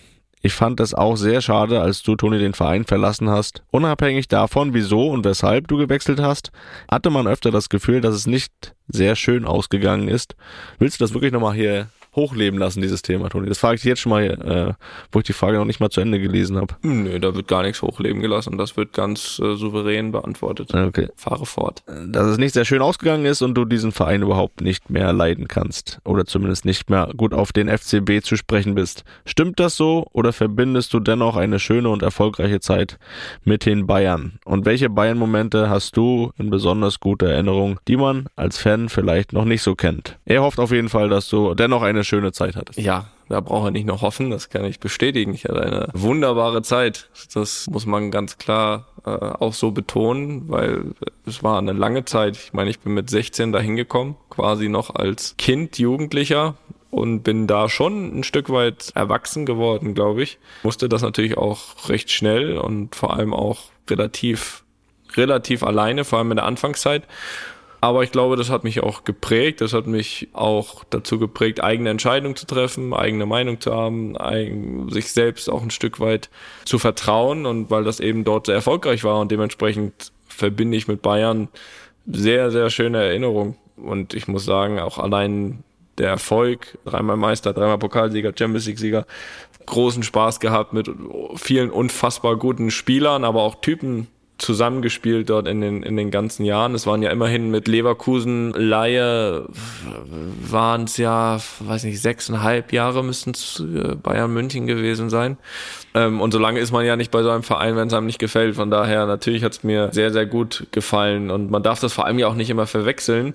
Ich 0.47 0.53
fand 0.53 0.79
es 0.81 0.93
auch 0.93 1.17
sehr 1.17 1.41
schade, 1.41 1.81
als 1.81 2.03
du, 2.03 2.17
Toni, 2.17 2.39
den 2.39 2.53
Verein 2.53 2.85
verlassen 2.85 3.31
hast. 3.31 3.63
Unabhängig 3.71 4.29
davon, 4.29 4.75
wieso 4.75 5.09
und 5.09 5.25
weshalb 5.25 5.69
du 5.69 5.79
gewechselt 5.79 6.21
hast, 6.21 6.53
hatte 6.87 7.09
man 7.09 7.27
öfter 7.27 7.51
das 7.51 7.71
Gefühl, 7.71 8.03
dass 8.03 8.15
es 8.15 8.27
nicht 8.27 8.75
sehr 8.87 9.17
schön 9.17 9.47
ausgegangen 9.47 10.07
ist. 10.07 10.37
Willst 10.79 11.01
du 11.01 11.05
das 11.05 11.15
wirklich 11.15 11.33
nochmal 11.33 11.55
hier 11.55 11.87
hochleben 12.15 12.59
lassen, 12.59 12.81
dieses 12.81 13.03
Thema, 13.03 13.29
Toni? 13.29 13.49
Das 13.49 13.59
frage 13.59 13.77
ich 13.77 13.83
dich 13.83 13.89
jetzt 13.89 14.01
schon 14.01 14.11
mal, 14.11 14.25
äh, 14.25 14.75
wo 15.13 15.21
ich 15.21 15.25
die 15.25 15.33
Frage 15.33 15.59
noch 15.59 15.65
nicht 15.65 15.81
mal 15.81 15.91
zu 15.91 16.01
Ende 16.01 16.21
gelesen 16.21 16.57
habe. 16.57 16.75
Nö, 16.83 17.19
da 17.19 17.35
wird 17.35 17.49
gar 17.49 17.63
nichts 17.63 17.83
hochleben 17.83 18.21
gelassen. 18.21 18.59
Das 18.59 18.77
wird 18.77 18.93
ganz 18.93 19.41
äh, 19.43 19.57
souverän 19.57 20.13
beantwortet. 20.13 20.75
Okay. 20.75 21.09
Fahre 21.17 21.47
fort. 21.47 21.83
dass 21.87 22.27
es 22.27 22.39
nicht 22.39 22.55
sehr 22.55 22.65
schön 22.65 22.83
ausgegangen 22.83 23.27
ist 23.27 23.43
und 23.43 23.55
du 23.55 23.65
diesen 23.65 23.93
Verein 23.93 24.23
überhaupt 24.23 24.61
nicht 24.61 24.91
mehr 24.91 25.13
leiden 25.13 25.49
kannst 25.49 26.01
oder 26.05 26.25
zumindest 26.25 26.65
nicht 26.65 26.91
mehr 26.91 27.11
gut 27.17 27.35
auf 27.35 27.53
den 27.53 27.69
FCB 27.69 28.23
zu 28.23 28.37
sprechen 28.37 28.75
bist. 28.75 29.05
Stimmt 29.25 29.61
das 29.61 29.77
so 29.77 30.07
oder 30.13 30.33
verbindest 30.33 30.93
du 30.95 31.01
dennoch 31.01 31.37
eine 31.37 31.59
schöne 31.59 31.89
und 31.89 32.03
erfolgreiche 32.03 32.61
Zeit 32.61 32.99
mit 33.45 33.67
den 33.67 33.87
Bayern? 33.87 34.39
Und 34.45 34.67
welche 34.67 34.91
Bayern-Momente 34.91 35.69
hast 35.69 35.97
du 35.97 36.33
in 36.39 36.51
besonders 36.51 37.01
guter 37.01 37.29
Erinnerung, 37.29 37.81
die 37.89 37.97
man 37.97 38.27
als 38.37 38.59
Fan 38.59 38.89
vielleicht 38.89 39.33
noch 39.33 39.45
nicht 39.45 39.63
so 39.63 39.75
kennt? 39.75 40.19
Er 40.25 40.43
hofft 40.43 40.61
auf 40.61 40.73
jeden 40.73 40.89
Fall, 40.89 41.09
dass 41.09 41.29
du 41.29 41.55
dennoch 41.55 41.83
eine 41.83 42.04
schöne 42.05 42.33
Zeit 42.33 42.57
hattest. 42.57 42.79
Ja, 42.79 43.07
da 43.29 43.41
braucht 43.41 43.69
er 43.69 43.71
nicht 43.71 43.87
noch 43.87 44.03
hoffen, 44.03 44.31
das 44.31 44.51
kann 44.51 44.65
ich 44.65 44.81
bestätigen. 44.81 45.35
Ich 45.35 45.45
hatte 45.45 45.63
eine 45.63 45.89
wunderbare 45.95 46.63
Zeit. 46.63 47.09
Das 47.33 47.67
muss 47.69 47.87
man 47.87 48.11
ganz 48.11 48.39
klar 48.39 48.89
äh, 49.05 49.11
auch 49.11 49.55
so 49.55 49.71
betonen, 49.71 50.49
weil 50.49 50.95
es 51.27 51.43
war 51.43 51.59
eine 51.59 51.73
lange 51.73 52.05
Zeit. 52.05 52.37
Ich 52.37 52.53
meine, 52.53 52.71
ich 52.71 52.81
bin 52.81 52.95
mit 52.95 53.11
16 53.11 53.53
da 53.53 53.61
hingekommen, 53.61 54.17
quasi 54.31 54.69
noch 54.69 54.95
als 54.95 55.37
Kind, 55.39 55.79
Jugendlicher 55.79 56.57
und 56.91 57.23
bin 57.23 57.47
da 57.47 57.69
schon 57.69 58.19
ein 58.19 58.25
Stück 58.25 58.51
weit 58.51 58.93
erwachsen 58.95 59.47
geworden, 59.47 59.95
glaube 59.95 60.23
ich. 60.23 60.39
Musste 60.63 60.89
das 60.89 61.03
natürlich 61.03 61.37
auch 61.37 61.89
recht 61.89 62.11
schnell 62.11 62.57
und 62.57 62.95
vor 62.95 63.17
allem 63.17 63.35
auch 63.35 63.65
relativ 63.89 64.65
relativ 65.17 65.63
alleine, 65.63 66.05
vor 66.05 66.19
allem 66.19 66.33
in 66.33 66.37
der 66.37 66.47
Anfangszeit. 66.47 67.05
Aber 67.85 68.03
ich 68.03 68.13
glaube, 68.13 68.37
das 68.37 68.49
hat 68.49 68.65
mich 68.65 68.83
auch 68.83 69.05
geprägt. 69.05 69.61
Das 69.61 69.75
hat 69.75 69.87
mich 69.87 70.29
auch 70.33 70.85
dazu 70.89 71.19
geprägt, 71.19 71.63
eigene 71.63 71.91
Entscheidungen 71.91 72.35
zu 72.35 72.47
treffen, 72.47 72.95
eigene 72.95 73.27
Meinung 73.27 73.61
zu 73.61 73.75
haben, 73.75 74.17
eigen, 74.17 74.89
sich 74.89 75.13
selbst 75.13 75.51
auch 75.51 75.63
ein 75.63 75.71
Stück 75.71 76.01
weit 76.01 76.31
zu 76.65 76.79
vertrauen. 76.79 77.45
Und 77.45 77.71
weil 77.71 77.85
das 77.85 78.01
eben 78.01 78.25
dort 78.25 78.47
sehr 78.47 78.55
erfolgreich 78.55 79.05
war 79.05 79.21
und 79.21 79.31
dementsprechend 79.31 80.13
verbinde 80.27 80.79
ich 80.79 80.89
mit 80.89 81.03
Bayern 81.03 81.49
sehr, 82.07 82.51
sehr 82.51 82.71
schöne 82.71 83.05
Erinnerungen. 83.05 83.59
Und 83.77 84.15
ich 84.15 84.29
muss 84.29 84.47
sagen, 84.47 84.79
auch 84.79 84.97
allein 84.97 85.63
der 85.99 86.09
Erfolg, 86.09 86.79
dreimal 86.87 87.19
Meister, 87.19 87.53
dreimal 87.53 87.77
Pokalsieger, 87.77 88.33
Champions 88.35 88.67
League-Sieger, 88.67 89.05
großen 89.67 90.05
Spaß 90.05 90.41
gehabt 90.41 90.73
mit 90.73 90.91
vielen 91.37 91.71
unfassbar 91.71 92.37
guten 92.37 92.71
Spielern, 92.71 93.25
aber 93.25 93.43
auch 93.43 93.57
Typen 93.57 94.07
zusammengespielt 94.39 95.31
dort 95.31 95.47
in 95.47 95.61
den, 95.61 95.83
in 95.83 95.97
den 95.97 96.11
ganzen 96.11 96.45
Jahren. 96.45 96.75
Es 96.75 96.87
waren 96.87 97.03
ja 97.03 97.11
immerhin 97.11 97.51
mit 97.51 97.69
Leverkusen, 97.69 98.53
Laie, 98.53 99.47
waren 100.51 100.85
es 100.85 100.97
ja, 100.97 101.39
weiß 101.61 101.85
nicht, 101.85 102.01
sechseinhalb 102.01 102.73
Jahre 102.73 103.05
müssten 103.05 103.31
es 103.31 103.61
äh, 103.61 103.95
Bayern 103.95 104.33
München 104.33 104.67
gewesen 104.67 105.09
sein. 105.09 105.37
Ähm, 105.95 106.21
und 106.21 106.33
so 106.33 106.39
lange 106.39 106.59
ist 106.59 106.73
man 106.73 106.85
ja 106.85 106.97
nicht 106.97 107.13
bei 107.13 107.23
so 107.23 107.31
einem 107.31 107.45
Verein, 107.45 107.77
wenn 107.77 107.89
es 107.89 107.95
einem 107.95 108.07
nicht 108.07 108.19
gefällt. 108.19 108.57
Von 108.57 108.71
daher, 108.71 109.07
natürlich 109.07 109.45
hat 109.45 109.53
es 109.53 109.63
mir 109.63 109.91
sehr, 109.93 110.13
sehr 110.13 110.27
gut 110.27 110.67
gefallen. 110.73 111.31
Und 111.31 111.51
man 111.51 111.63
darf 111.63 111.79
das 111.79 111.93
vor 111.93 112.07
allem 112.07 112.19
ja 112.19 112.27
auch 112.27 112.35
nicht 112.35 112.51
immer 112.51 112.67
verwechseln 112.67 113.35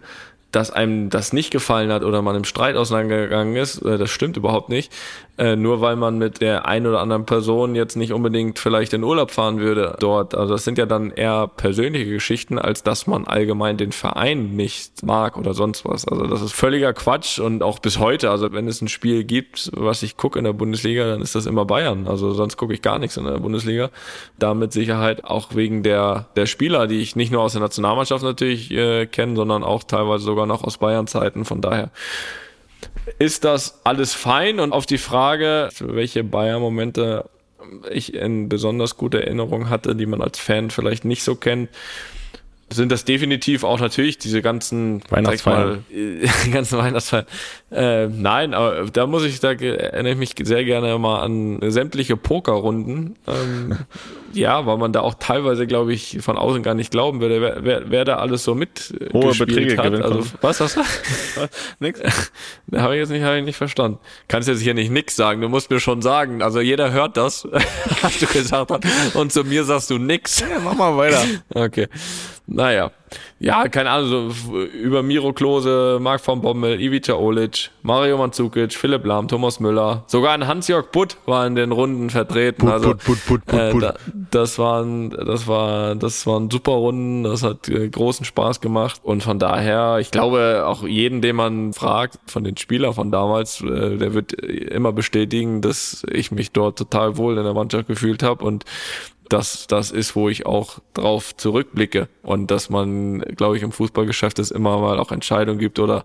dass 0.51 0.71
einem 0.71 1.09
das 1.09 1.33
nicht 1.33 1.51
gefallen 1.51 1.91
hat 1.91 2.03
oder 2.03 2.21
man 2.21 2.35
im 2.35 2.43
Streit 2.43 2.75
auseinandergegangen 2.75 3.55
ist, 3.55 3.81
äh, 3.83 3.97
das 3.97 4.09
stimmt 4.09 4.37
überhaupt 4.37 4.69
nicht. 4.69 4.91
Äh, 5.39 5.55
nur 5.55 5.79
weil 5.79 5.95
man 5.95 6.17
mit 6.17 6.41
der 6.41 6.67
einen 6.67 6.85
oder 6.85 6.99
anderen 6.99 7.25
Person 7.25 7.73
jetzt 7.73 7.95
nicht 7.95 8.11
unbedingt 8.11 8.59
vielleicht 8.59 8.91
in 8.91 9.05
Urlaub 9.05 9.31
fahren 9.31 9.61
würde 9.61 9.95
dort. 10.01 10.35
Also 10.35 10.53
das 10.53 10.65
sind 10.65 10.77
ja 10.77 10.85
dann 10.85 11.11
eher 11.11 11.47
persönliche 11.47 12.11
Geschichten, 12.11 12.59
als 12.59 12.83
dass 12.83 13.07
man 13.07 13.25
allgemein 13.25 13.77
den 13.77 13.93
Verein 13.93 14.57
nicht 14.57 15.01
mag 15.01 15.37
oder 15.37 15.53
sonst 15.53 15.85
was. 15.85 16.05
Also 16.05 16.25
das 16.27 16.41
ist 16.41 16.51
völliger 16.51 16.91
Quatsch 16.91 17.39
und 17.39 17.63
auch 17.63 17.79
bis 17.79 17.99
heute. 17.99 18.31
Also 18.31 18.51
wenn 18.51 18.67
es 18.67 18.81
ein 18.81 18.89
Spiel 18.89 19.23
gibt, 19.23 19.71
was 19.73 20.03
ich 20.03 20.17
gucke 20.17 20.37
in 20.37 20.43
der 20.43 20.51
Bundesliga, 20.51 21.05
dann 21.07 21.21
ist 21.21 21.35
das 21.35 21.45
immer 21.45 21.63
Bayern. 21.63 22.07
Also 22.09 22.33
sonst 22.33 22.57
gucke 22.57 22.73
ich 22.73 22.81
gar 22.81 22.99
nichts 22.99 23.15
in 23.15 23.23
der 23.23 23.39
Bundesliga. 23.39 23.91
Da 24.39 24.53
mit 24.53 24.73
Sicherheit 24.73 25.23
auch 25.23 25.55
wegen 25.55 25.83
der, 25.83 26.27
der 26.35 26.47
Spieler, 26.47 26.85
die 26.85 26.99
ich 26.99 27.15
nicht 27.15 27.31
nur 27.31 27.43
aus 27.43 27.53
der 27.53 27.61
Nationalmannschaft 27.61 28.25
natürlich 28.25 28.71
äh, 28.71 29.05
kenne, 29.05 29.37
sondern 29.37 29.63
auch 29.63 29.85
teilweise 29.85 30.25
sogar 30.25 30.38
noch 30.45 30.63
aus 30.63 30.77
Bayern-Zeiten. 30.77 31.45
Von 31.45 31.61
daher 31.61 31.89
ist 33.17 33.43
das 33.43 33.81
alles 33.83 34.13
fein? 34.13 34.59
Und 34.59 34.73
auf 34.73 34.85
die 34.85 34.97
Frage, 34.97 35.69
welche 35.79 36.23
Bayern-Momente 36.23 37.29
ich 37.91 38.13
in 38.13 38.49
besonders 38.49 38.97
gute 38.97 39.23
Erinnerung 39.23 39.69
hatte, 39.69 39.95
die 39.95 40.05
man 40.05 40.21
als 40.21 40.39
Fan 40.39 40.69
vielleicht 40.69 41.05
nicht 41.05 41.23
so 41.23 41.35
kennt, 41.35 41.69
sind 42.71 42.91
das 42.91 43.05
definitiv 43.05 43.63
auch 43.63 43.79
natürlich 43.79 44.17
diese 44.17 44.41
ganzen 44.41 45.01
Weihnachtsfeiern. 45.09 45.85
die 45.89 46.51
ganzen 46.51 46.77
Weihnachtsfeiern. 46.77 47.25
Äh, 47.71 48.07
nein, 48.07 48.53
aber 48.53 48.85
da 48.91 49.07
muss 49.07 49.23
ich, 49.23 49.39
da 49.39 49.51
erinnere 49.51 50.13
ich 50.13 50.17
mich 50.17 50.35
sehr 50.43 50.63
gerne 50.65 50.97
mal 50.97 51.21
an 51.21 51.59
sämtliche 51.71 52.17
Pokerrunden. 52.17 53.15
Ähm, 53.27 53.77
ja, 54.33 54.65
weil 54.65 54.77
man 54.77 54.93
da 54.93 55.01
auch 55.01 55.15
teilweise, 55.15 55.67
glaube 55.67 55.93
ich, 55.93 56.19
von 56.21 56.37
außen 56.37 56.63
gar 56.63 56.75
nicht 56.75 56.91
glauben 56.91 57.21
würde, 57.21 57.41
wer, 57.41 57.63
wer, 57.63 57.91
wer 57.91 58.05
da 58.05 58.17
alles 58.17 58.43
so 58.43 58.55
mit 58.55 58.93
Hohe 59.13 59.33
Beträge 59.35 59.77
hat. 59.77 59.85
gewinnen 59.85 60.03
Also, 60.03 60.23
was 60.41 60.59
hast 60.59 60.77
du? 60.77 60.81
Nix. 61.79 62.01
Da 62.67 62.81
habe 62.81 62.95
ich 62.95 62.99
jetzt 62.99 63.09
nicht, 63.09 63.23
hab 63.23 63.35
ich 63.35 63.43
nicht 63.43 63.57
verstanden. 63.57 63.99
Kannst 64.27 64.47
jetzt 64.47 64.61
hier 64.61 64.73
nicht 64.73 64.91
nix 64.91 65.15
sagen, 65.15 65.41
du 65.41 65.49
musst 65.49 65.69
mir 65.69 65.79
schon 65.79 66.01
sagen. 66.01 66.41
Also 66.41 66.59
jeder 66.59 66.91
hört 66.91 67.17
das, 67.17 67.47
was 68.01 68.19
du 68.19 68.27
gesagt 68.27 68.71
hast. 68.71 69.15
Und 69.15 69.31
zu 69.31 69.43
mir 69.43 69.63
sagst 69.63 69.89
du 69.89 69.97
nix. 69.97 70.39
Ja, 70.39 70.59
mach 70.63 70.75
mal 70.75 70.95
weiter. 70.97 71.23
Okay. 71.53 71.87
Naja. 72.51 72.91
Ja, 73.39 73.67
keine 73.69 73.89
Ahnung, 73.91 74.31
so 74.31 74.63
über 74.65 75.01
Miro 75.01 75.33
Klose, 75.33 75.97
Marc 76.01 76.21
von 76.21 76.41
Bommel, 76.41 76.79
Ivica 76.79 77.13
Olic, 77.13 77.71
Mario 77.81 78.17
Mandzukic, 78.17 78.73
Philipp 78.73 79.05
Lahm, 79.05 79.27
Thomas 79.27 79.59
Müller. 79.59 80.03
Sogar 80.07 80.33
ein 80.33 80.45
Hans-Jörg 80.45 80.91
Butt 80.91 81.17
war 81.25 81.47
in 81.47 81.55
den 81.55 81.71
Runden 81.71 82.09
vertreten. 82.09 82.67
also, 82.67 82.89
Butt, 82.89 83.05
Butt, 83.05 83.25
Butt, 83.27 83.45
Butt, 83.45 83.55
äh, 83.55 83.79
da, 83.79 83.93
das 84.31 84.59
waren, 84.59 85.11
das 85.11 85.47
war, 85.47 85.95
das 85.95 86.27
waren 86.27 86.49
super 86.49 86.73
Runden. 86.73 87.23
Das 87.23 87.43
hat 87.43 87.69
äh, 87.69 87.87
großen 87.87 88.25
Spaß 88.25 88.61
gemacht. 88.61 88.99
Und 89.03 89.23
von 89.23 89.39
daher, 89.39 89.97
ich 89.99 90.11
glaube, 90.11 90.65
auch 90.65 90.83
jeden, 90.83 91.21
den 91.21 91.35
man 91.35 91.73
fragt, 91.73 92.19
von 92.27 92.43
den 92.43 92.57
Spielern 92.57 92.93
von 92.93 93.11
damals, 93.11 93.61
äh, 93.61 93.97
der 93.97 94.13
wird 94.13 94.33
immer 94.33 94.91
bestätigen, 94.91 95.61
dass 95.61 96.03
ich 96.11 96.31
mich 96.31 96.51
dort 96.51 96.77
total 96.77 97.17
wohl 97.17 97.37
in 97.37 97.43
der 97.43 97.53
Mannschaft 97.53 97.87
gefühlt 97.87 98.21
habe 98.21 98.43
und 98.43 98.65
das, 99.29 99.67
das 99.67 99.91
ist, 99.91 100.15
wo 100.15 100.27
ich 100.29 100.45
auch 100.45 100.79
drauf 100.93 101.35
zurückblicke 101.37 102.09
und 102.23 102.51
dass 102.51 102.69
man, 102.69 103.19
glaube 103.21 103.57
ich, 103.57 103.63
im 103.63 103.71
Fußballgeschäft 103.71 104.39
es 104.39 104.51
immer 104.51 104.79
mal 104.79 104.99
auch 104.99 105.11
Entscheidungen 105.11 105.59
gibt 105.59 105.79
oder 105.79 106.03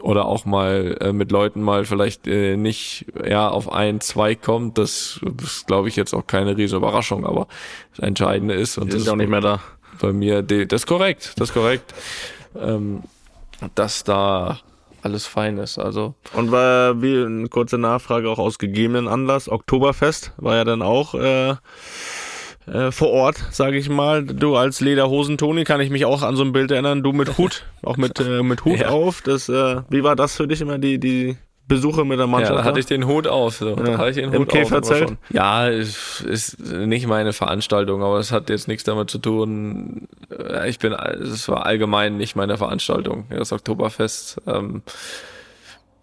oder 0.00 0.26
auch 0.26 0.44
mal 0.44 0.96
äh, 1.00 1.12
mit 1.12 1.32
Leuten 1.32 1.62
mal 1.62 1.84
vielleicht 1.84 2.26
äh, 2.26 2.56
nicht 2.56 3.06
ja 3.26 3.48
auf 3.48 3.72
ein, 3.72 4.00
zwei 4.00 4.34
kommt. 4.34 4.78
Das 4.78 5.20
ist, 5.42 5.66
glaube 5.66 5.88
ich, 5.88 5.96
jetzt 5.96 6.14
auch 6.14 6.26
keine 6.26 6.56
riesen 6.56 6.76
Überraschung, 6.78 7.26
aber 7.26 7.48
das 7.96 8.00
Entscheidende 8.06 8.54
ist 8.54 8.78
und 8.78 8.88
Die 8.88 8.92
das 8.92 9.04
sind 9.04 9.12
auch 9.12 9.16
nicht 9.16 9.30
mehr 9.30 9.40
da. 9.40 9.60
bei 10.00 10.12
mir, 10.12 10.42
das 10.42 10.82
ist 10.82 10.86
korrekt, 10.86 11.32
das 11.36 11.48
ist 11.48 11.54
korrekt, 11.54 11.94
ähm, 12.56 13.02
dass 13.74 14.04
da 14.04 14.60
alles 15.02 15.26
fein 15.26 15.58
ist. 15.58 15.78
Also 15.78 16.14
Und 16.34 16.50
war 16.50 17.00
wie 17.02 17.24
eine 17.24 17.48
kurze 17.48 17.78
Nachfrage 17.78 18.28
auch 18.28 18.38
aus 18.38 18.58
gegebenen 18.58 19.08
Anlass. 19.08 19.48
Oktoberfest 19.48 20.32
war 20.36 20.56
ja 20.56 20.64
dann 20.64 20.82
auch 20.82 21.14
äh, 21.14 21.54
äh, 22.72 22.92
vor 22.92 23.10
Ort, 23.10 23.36
sage 23.50 23.76
ich 23.78 23.88
mal. 23.88 24.24
Du 24.24 24.56
als 24.56 24.80
Lederhosen-Toni 24.80 25.64
kann 25.64 25.80
ich 25.80 25.90
mich 25.90 26.04
auch 26.04 26.22
an 26.22 26.36
so 26.36 26.42
ein 26.44 26.52
Bild 26.52 26.70
erinnern. 26.70 27.02
Du 27.02 27.12
mit 27.12 27.38
Hut, 27.38 27.64
auch 27.82 27.96
mit, 27.96 28.18
äh, 28.20 28.42
mit 28.42 28.64
Hut 28.64 28.78
Ja. 28.80 28.88
auf. 28.90 29.22
Das, 29.22 29.48
äh, 29.48 29.80
wie 29.90 30.02
war 30.04 30.16
das 30.16 30.36
für 30.36 30.46
dich 30.48 30.60
immer, 30.60 30.78
die, 30.78 30.98
die 30.98 31.36
Besuche 31.66 32.04
mit 32.04 32.18
der 32.18 32.24
Ja, 32.26 32.30
Mannschaft? 32.32 32.58
da 32.60 32.64
hatte 32.64 32.80
ich 32.80 32.86
den 32.86 33.06
Hut 33.06 33.26
auf. 33.26 33.56
So. 33.56 33.76
Da 33.76 33.90
Ja. 33.92 33.98
hatte 33.98 34.10
ich 34.10 34.16
den 34.16 34.32
Im 34.32 34.40
Hut 34.40 34.48
auf. 34.48 34.54
Käferzelt? 34.54 35.08
schon. 35.10 35.18
Ja, 35.30 35.68
ist, 35.68 36.56
nicht 36.70 37.06
meine 37.06 37.32
Veranstaltung, 37.34 38.02
aber 38.02 38.18
es 38.18 38.32
hat 38.32 38.48
jetzt 38.48 38.68
nichts 38.68 38.84
damit 38.84 39.10
zu 39.10 39.18
tun. 39.18 40.08
Äh, 40.30 40.70
Ich 40.70 40.78
bin, 40.78 40.92
es 40.92 41.48
war 41.48 41.66
allgemein 41.66 42.16
nicht 42.16 42.36
meine 42.36 42.56
Veranstaltung. 42.56 43.26
Ja, 43.30 43.36
Das 43.38 43.52
Oktoberfest. 43.52 44.40
Ähm, 44.46 44.82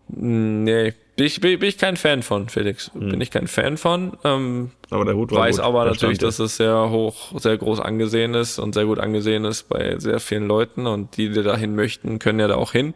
nee, 0.08 0.94
bin 1.16 1.26
ich, 1.26 1.40
bin, 1.42 1.60
bin 1.60 1.70
ich 1.70 1.78
kein 1.78 1.96
Fan 1.98 2.24
von, 2.24 2.50
Felix. 2.50 2.92
Bin 2.94 3.22
ich 3.22 3.32
kein 3.32 3.48
Fan 3.48 3.78
von. 3.78 4.18
Ähm, 4.24 4.72
aber 4.90 5.06
der 5.06 5.16
Hut 5.16 5.32
war 5.32 5.40
weiß 5.42 5.58
gut. 5.58 5.66
aber 5.66 5.84
Der 5.86 5.94
natürlich, 5.94 6.18
dass 6.20 6.40
es 6.40 6.58
sehr 6.58 6.90
hoch, 6.90 7.40
sehr 7.40 7.58
groß 7.58 7.80
angesehen 7.80 8.34
ist 8.34 8.60
und 8.60 8.74
sehr 8.74 8.86
gut 8.86 9.00
angesehen 9.00 9.46
ist 9.46 9.70
bei 9.70 9.98
sehr 10.00 10.20
vielen 10.20 10.48
Leuten 10.48 10.88
und 10.88 11.16
die, 11.18 11.30
die 11.30 11.42
dahin 11.44 11.76
möchten, 11.76 12.20
können 12.20 12.40
ja 12.40 12.48
da 12.48 12.56
auch 12.56 12.72
hin. 12.74 12.94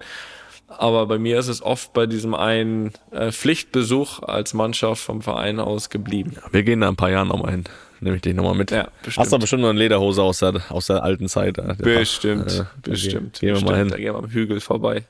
Aber 0.67 1.07
bei 1.07 1.17
mir 1.17 1.39
ist 1.39 1.47
es 1.47 1.63
oft 1.63 1.93
bei 1.93 2.05
diesem 2.05 2.35
einen 2.35 2.91
äh, 3.11 3.31
Pflichtbesuch 3.31 4.21
als 4.21 4.53
Mannschaft 4.53 5.01
vom 5.01 5.21
Verein 5.23 5.59
aus 5.59 5.89
geblieben. 5.89 6.33
ja. 6.35 6.43
Wir 6.51 6.61
gehen 6.63 6.81
da 6.81 6.89
ein 6.89 6.95
paar 6.95 7.09
Jahren 7.09 7.29
nochmal 7.29 7.51
hin. 7.51 7.63
Nehme 8.01 8.17
ich 8.17 8.21
dich 8.21 8.35
nochmal 8.35 8.53
mit. 8.53 8.69
Ja, 8.71 8.89
bestimmt. 9.03 9.25
Hast 9.25 9.33
du 9.33 9.39
bestimmt 9.39 9.61
noch 9.63 9.69
eine 9.69 9.79
Lederhose 9.79 10.21
aus 10.21 10.39
der, 10.39 10.61
aus 10.69 10.85
der 10.87 11.03
alten 11.03 11.27
Zeit. 11.27 11.57
äh, 11.57 11.75
der 11.75 11.99
Bestimmt, 11.99 12.51
Fach- 12.51 12.59
äh, 12.61 12.89
bestimmt. 12.89 13.39
Gehen 13.39 13.47
wir 13.47 13.53
bestimmt. 13.53 13.71
mal 13.71 13.77
hin. 13.79 13.87
Da 13.89 13.97
gehen 13.97 14.13
wir 14.13 14.19
am 14.19 14.29
Hügel 14.29 14.59
vorbei. 14.61 15.03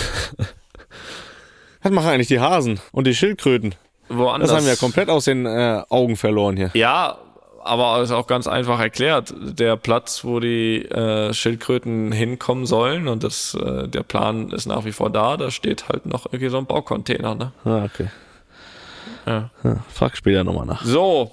Was 1.86 1.92
machen 1.92 2.08
eigentlich 2.08 2.26
die 2.26 2.40
Hasen 2.40 2.80
und 2.90 3.06
die 3.06 3.14
Schildkröten? 3.14 3.76
Woanders. 4.08 4.50
Das 4.50 4.58
haben 4.58 4.66
wir 4.66 4.72
ja 4.72 4.78
komplett 4.78 5.08
aus 5.08 5.26
den 5.26 5.46
äh, 5.46 5.84
Augen 5.88 6.16
verloren 6.16 6.56
hier. 6.56 6.72
Ja, 6.74 7.16
aber 7.62 8.02
ist 8.02 8.10
auch 8.10 8.26
ganz 8.26 8.48
einfach 8.48 8.80
erklärt. 8.80 9.32
Der 9.40 9.76
Platz, 9.76 10.24
wo 10.24 10.40
die 10.40 10.84
äh, 10.84 11.32
Schildkröten 11.32 12.10
hinkommen 12.10 12.66
sollen 12.66 13.06
und 13.06 13.22
das, 13.22 13.54
äh, 13.54 13.86
der 13.86 14.02
Plan 14.02 14.50
ist 14.50 14.66
nach 14.66 14.84
wie 14.84 14.90
vor 14.90 15.10
da, 15.10 15.36
da 15.36 15.52
steht 15.52 15.88
halt 15.88 16.06
noch 16.06 16.26
irgendwie 16.26 16.48
so 16.48 16.58
ein 16.58 16.66
Baucontainer. 16.66 17.36
Ne? 17.36 17.52
Ah, 17.64 17.84
okay. 17.84 18.08
Ja. 19.24 19.50
Ja, 19.62 19.76
frag 19.88 20.16
später 20.16 20.42
nochmal 20.42 20.66
nach. 20.66 20.84
So, 20.84 21.30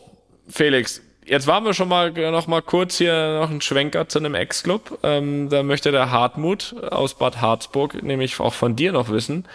Felix, 0.47 1.01
jetzt 1.26 1.47
waren 1.47 1.66
wir 1.66 1.74
schon 1.74 1.88
mal 1.88 2.12
noch 2.12 2.45
mal 2.45 2.62
kurz 2.62 2.99
hier 2.99 3.39
noch 3.39 3.49
ein 3.49 3.62
Schwenker 3.62 4.08
zu 4.08 4.20
einem 4.20 4.36
Ex-Club. 4.36 4.99
Ähm, 5.01 5.49
da 5.49 5.64
möchte 5.64 5.91
der 5.91 6.12
Hartmut 6.12 6.76
aus 6.91 7.16
Bad 7.16 7.41
Harzburg 7.41 8.04
nämlich 8.04 8.39
auch 8.39 8.54
von 8.54 8.76
dir 8.76 8.91
noch 8.91 9.10
wissen. 9.10 9.45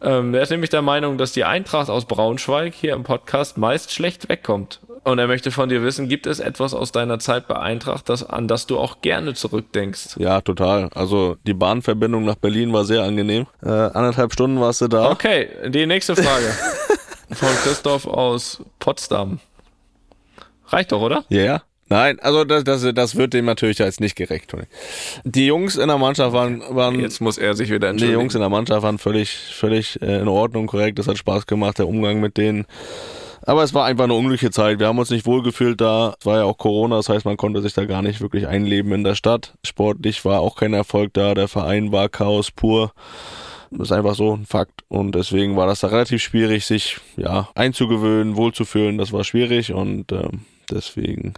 Ähm, 0.00 0.32
der 0.32 0.42
ist 0.42 0.50
nämlich 0.50 0.70
der 0.70 0.82
Meinung, 0.82 1.18
dass 1.18 1.32
die 1.32 1.44
Eintracht 1.44 1.88
aus 1.88 2.04
Braunschweig 2.04 2.74
hier 2.74 2.94
im 2.94 3.04
Podcast 3.04 3.56
meist 3.56 3.92
schlecht 3.92 4.28
wegkommt. 4.28 4.80
Und 5.04 5.18
er 5.18 5.26
möchte 5.26 5.50
von 5.50 5.68
dir 5.68 5.82
wissen, 5.82 6.08
gibt 6.08 6.26
es 6.26 6.40
etwas 6.40 6.72
aus 6.72 6.90
deiner 6.90 7.18
Zeit 7.18 7.46
bei 7.46 7.56
Eintracht, 7.56 8.08
das, 8.08 8.28
an 8.28 8.48
das 8.48 8.66
du 8.66 8.78
auch 8.78 9.02
gerne 9.02 9.34
zurückdenkst? 9.34 10.16
Ja, 10.18 10.40
total. 10.40 10.88
Also 10.94 11.36
die 11.46 11.52
Bahnverbindung 11.52 12.24
nach 12.24 12.36
Berlin 12.36 12.72
war 12.72 12.84
sehr 12.84 13.02
angenehm. 13.02 13.46
Äh, 13.62 13.68
anderthalb 13.68 14.32
Stunden 14.32 14.60
warst 14.60 14.80
du 14.80 14.88
da. 14.88 15.10
Okay, 15.10 15.48
die 15.68 15.84
nächste 15.84 16.16
Frage. 16.16 16.46
von 17.32 17.48
Christoph 17.62 18.06
aus 18.06 18.62
Potsdam. 18.78 19.40
Reicht 20.68 20.92
doch, 20.92 21.00
oder? 21.00 21.24
Ja, 21.28 21.42
ja. 21.42 21.62
Nein, 21.88 22.18
also 22.20 22.44
das, 22.44 22.64
das, 22.64 22.86
das 22.94 23.16
wird 23.16 23.34
dem 23.34 23.44
natürlich 23.44 23.78
jetzt 23.78 24.00
nicht 24.00 24.16
gerecht, 24.16 24.50
Toni. 24.50 24.64
Die 25.24 25.46
Jungs 25.46 25.76
in 25.76 25.88
der 25.88 25.98
Mannschaft 25.98 26.32
waren, 26.32 26.62
waren 26.70 26.98
Jetzt 26.98 27.20
muss 27.20 27.36
er 27.36 27.54
sich 27.54 27.68
wieder 27.68 27.80
die 27.80 27.86
entschuldigen. 27.90 28.20
Jungs 28.20 28.34
in 28.34 28.40
der 28.40 28.48
Mannschaft 28.48 28.82
waren 28.82 28.98
völlig, 28.98 29.30
völlig 29.30 30.00
äh, 30.00 30.20
in 30.20 30.28
Ordnung, 30.28 30.66
korrekt. 30.66 30.98
Das 30.98 31.08
hat 31.08 31.18
Spaß 31.18 31.46
gemacht, 31.46 31.78
der 31.78 31.88
Umgang 31.88 32.20
mit 32.20 32.38
denen. 32.38 32.66
Aber 33.46 33.62
es 33.62 33.74
war 33.74 33.84
einfach 33.84 34.04
eine 34.04 34.14
unglückliche 34.14 34.50
Zeit. 34.50 34.78
Wir 34.78 34.86
haben 34.86 34.98
uns 34.98 35.10
nicht 35.10 35.26
wohlgefühlt 35.26 35.78
da. 35.80 36.14
Es 36.18 36.24
war 36.24 36.38
ja 36.38 36.44
auch 36.44 36.56
Corona, 36.56 36.96
das 36.96 37.10
heißt, 37.10 37.26
man 37.26 37.36
konnte 37.36 37.60
sich 37.60 37.74
da 37.74 37.84
gar 37.84 38.00
nicht 38.00 38.22
wirklich 38.22 38.46
einleben 38.46 38.92
in 38.92 39.04
der 39.04 39.14
Stadt. 39.14 39.54
Sportlich 39.62 40.24
war 40.24 40.40
auch 40.40 40.56
kein 40.56 40.72
Erfolg 40.72 41.12
da. 41.12 41.34
Der 41.34 41.48
Verein 41.48 41.92
war 41.92 42.08
Chaos 42.08 42.50
pur. 42.50 42.92
Das 43.70 43.88
ist 43.88 43.92
einfach 43.92 44.14
so 44.14 44.34
ein 44.34 44.46
Fakt. 44.46 44.82
Und 44.88 45.14
deswegen 45.14 45.56
war 45.56 45.66
das 45.66 45.80
da 45.80 45.88
relativ 45.88 46.22
schwierig, 46.22 46.64
sich 46.64 46.98
ja 47.16 47.48
einzugewöhnen, 47.54 48.36
wohlzufühlen. 48.36 48.96
Das 48.96 49.12
war 49.12 49.24
schwierig 49.24 49.74
und 49.74 50.10
ähm, 50.12 50.46
deswegen 50.70 51.34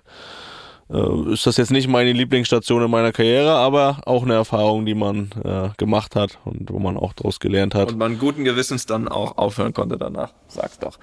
äh, 0.88 1.32
ist 1.32 1.46
das 1.46 1.56
jetzt 1.56 1.72
nicht 1.72 1.88
meine 1.88 2.12
Lieblingsstation 2.12 2.84
in 2.84 2.90
meiner 2.90 3.12
Karriere, 3.12 3.50
aber 3.50 4.00
auch 4.06 4.22
eine 4.22 4.34
Erfahrung, 4.34 4.86
die 4.86 4.94
man 4.94 5.30
äh, 5.44 5.70
gemacht 5.76 6.14
hat 6.14 6.38
und 6.44 6.70
wo 6.70 6.78
man 6.78 6.96
auch 6.96 7.12
daraus 7.12 7.40
gelernt 7.40 7.74
hat. 7.74 7.92
Und 7.92 7.98
man 7.98 8.18
guten 8.18 8.44
Gewissens 8.44 8.86
dann 8.86 9.08
auch 9.08 9.36
aufhören 9.36 9.72
konnte 9.72 9.98
danach. 9.98 10.32
Sag's 10.46 10.78
doch. 10.78 10.98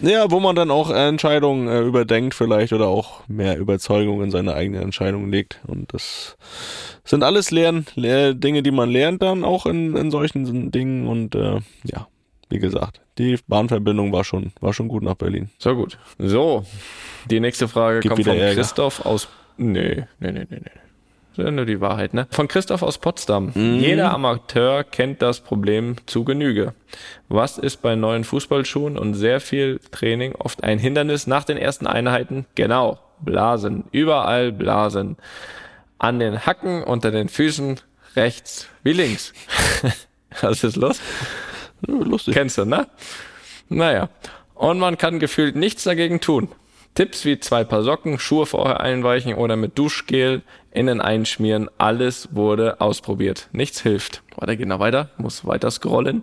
Ja, 0.00 0.30
wo 0.30 0.38
man 0.38 0.54
dann 0.54 0.70
auch 0.70 0.90
Entscheidungen 0.90 1.66
äh, 1.68 1.80
überdenkt 1.80 2.34
vielleicht 2.34 2.72
oder 2.72 2.86
auch 2.86 3.26
mehr 3.28 3.58
Überzeugung 3.58 4.22
in 4.22 4.30
seine 4.30 4.54
eigene 4.54 4.80
Entscheidung 4.80 5.30
legt. 5.30 5.60
Und 5.66 5.92
das 5.92 6.36
sind 7.04 7.24
alles 7.24 7.50
Lern, 7.50 7.86
Dinge, 7.96 8.62
die 8.62 8.70
man 8.70 8.90
lernt 8.90 9.22
dann 9.22 9.44
auch 9.44 9.66
in, 9.66 9.96
in 9.96 10.10
solchen 10.12 10.70
Dingen. 10.70 11.08
Und 11.08 11.34
äh, 11.34 11.60
ja, 11.84 12.06
wie 12.50 12.58
gesagt, 12.58 13.00
die 13.18 13.38
Bahnverbindung 13.46 14.12
war 14.12 14.24
schon, 14.24 14.52
war 14.60 14.72
schon 14.72 14.88
gut 14.88 15.02
nach 15.02 15.14
Berlin. 15.14 15.50
So 15.58 15.74
gut. 15.74 15.98
So, 16.18 16.64
die 17.30 17.40
nächste 17.40 17.68
Frage 17.68 18.00
Gibt 18.00 18.14
kommt 18.14 18.26
von 18.26 18.36
Ärger. 18.36 18.54
Christoph 18.54 19.04
aus. 19.04 19.28
Nee, 19.56 20.06
nee, 20.18 20.32
nee, 20.32 20.46
nee, 20.50 20.60
nee. 20.60 20.70
Das 21.36 21.40
ist 21.40 21.44
ja 21.46 21.50
nur 21.50 21.66
die 21.66 21.80
Wahrheit, 21.80 22.14
ne? 22.14 22.28
Von 22.30 22.46
Christoph 22.46 22.82
aus 22.82 22.98
Potsdam. 22.98 23.50
Mhm. 23.54 23.80
Jeder 23.80 24.14
Amateur 24.14 24.84
kennt 24.84 25.20
das 25.20 25.40
Problem 25.40 25.96
zu 26.06 26.22
Genüge. 26.22 26.74
Was 27.28 27.58
ist 27.58 27.82
bei 27.82 27.96
neuen 27.96 28.22
Fußballschuhen 28.22 28.96
und 28.96 29.14
sehr 29.14 29.40
viel 29.40 29.80
Training 29.90 30.36
oft 30.36 30.62
ein 30.62 30.78
Hindernis 30.78 31.26
nach 31.26 31.42
den 31.42 31.56
ersten 31.56 31.88
Einheiten? 31.88 32.46
Genau, 32.54 33.00
Blasen. 33.20 33.82
Überall 33.90 34.52
Blasen. 34.52 35.16
An 35.98 36.20
den 36.20 36.46
Hacken, 36.46 36.84
unter 36.84 37.10
den 37.10 37.28
Füßen, 37.28 37.80
rechts 38.14 38.68
wie 38.84 38.92
links. 38.92 39.32
Was 40.40 40.62
ist 40.62 40.76
los? 40.76 41.00
Lustig. 41.86 42.34
Kennst 42.34 42.58
du, 42.58 42.64
ne? 42.64 42.86
Naja. 43.68 44.08
Und 44.54 44.78
man 44.78 44.98
kann 44.98 45.18
gefühlt 45.18 45.56
nichts 45.56 45.84
dagegen 45.84 46.20
tun. 46.20 46.48
Tipps 46.94 47.24
wie 47.24 47.40
zwei 47.40 47.64
Paar 47.64 47.82
Socken, 47.82 48.20
Schuhe 48.20 48.46
vorher 48.46 48.80
einweichen 48.80 49.34
oder 49.34 49.56
mit 49.56 49.76
Duschgel 49.76 50.42
innen 50.70 51.00
einschmieren, 51.00 51.68
alles 51.76 52.28
wurde 52.32 52.80
ausprobiert. 52.80 53.48
Nichts 53.52 53.80
hilft. 53.82 54.22
Warte, 54.36 54.56
geht 54.56 54.68
noch 54.68 54.78
weiter, 54.78 55.10
muss 55.18 55.44
weiter 55.44 55.70
scrollen. 55.70 56.22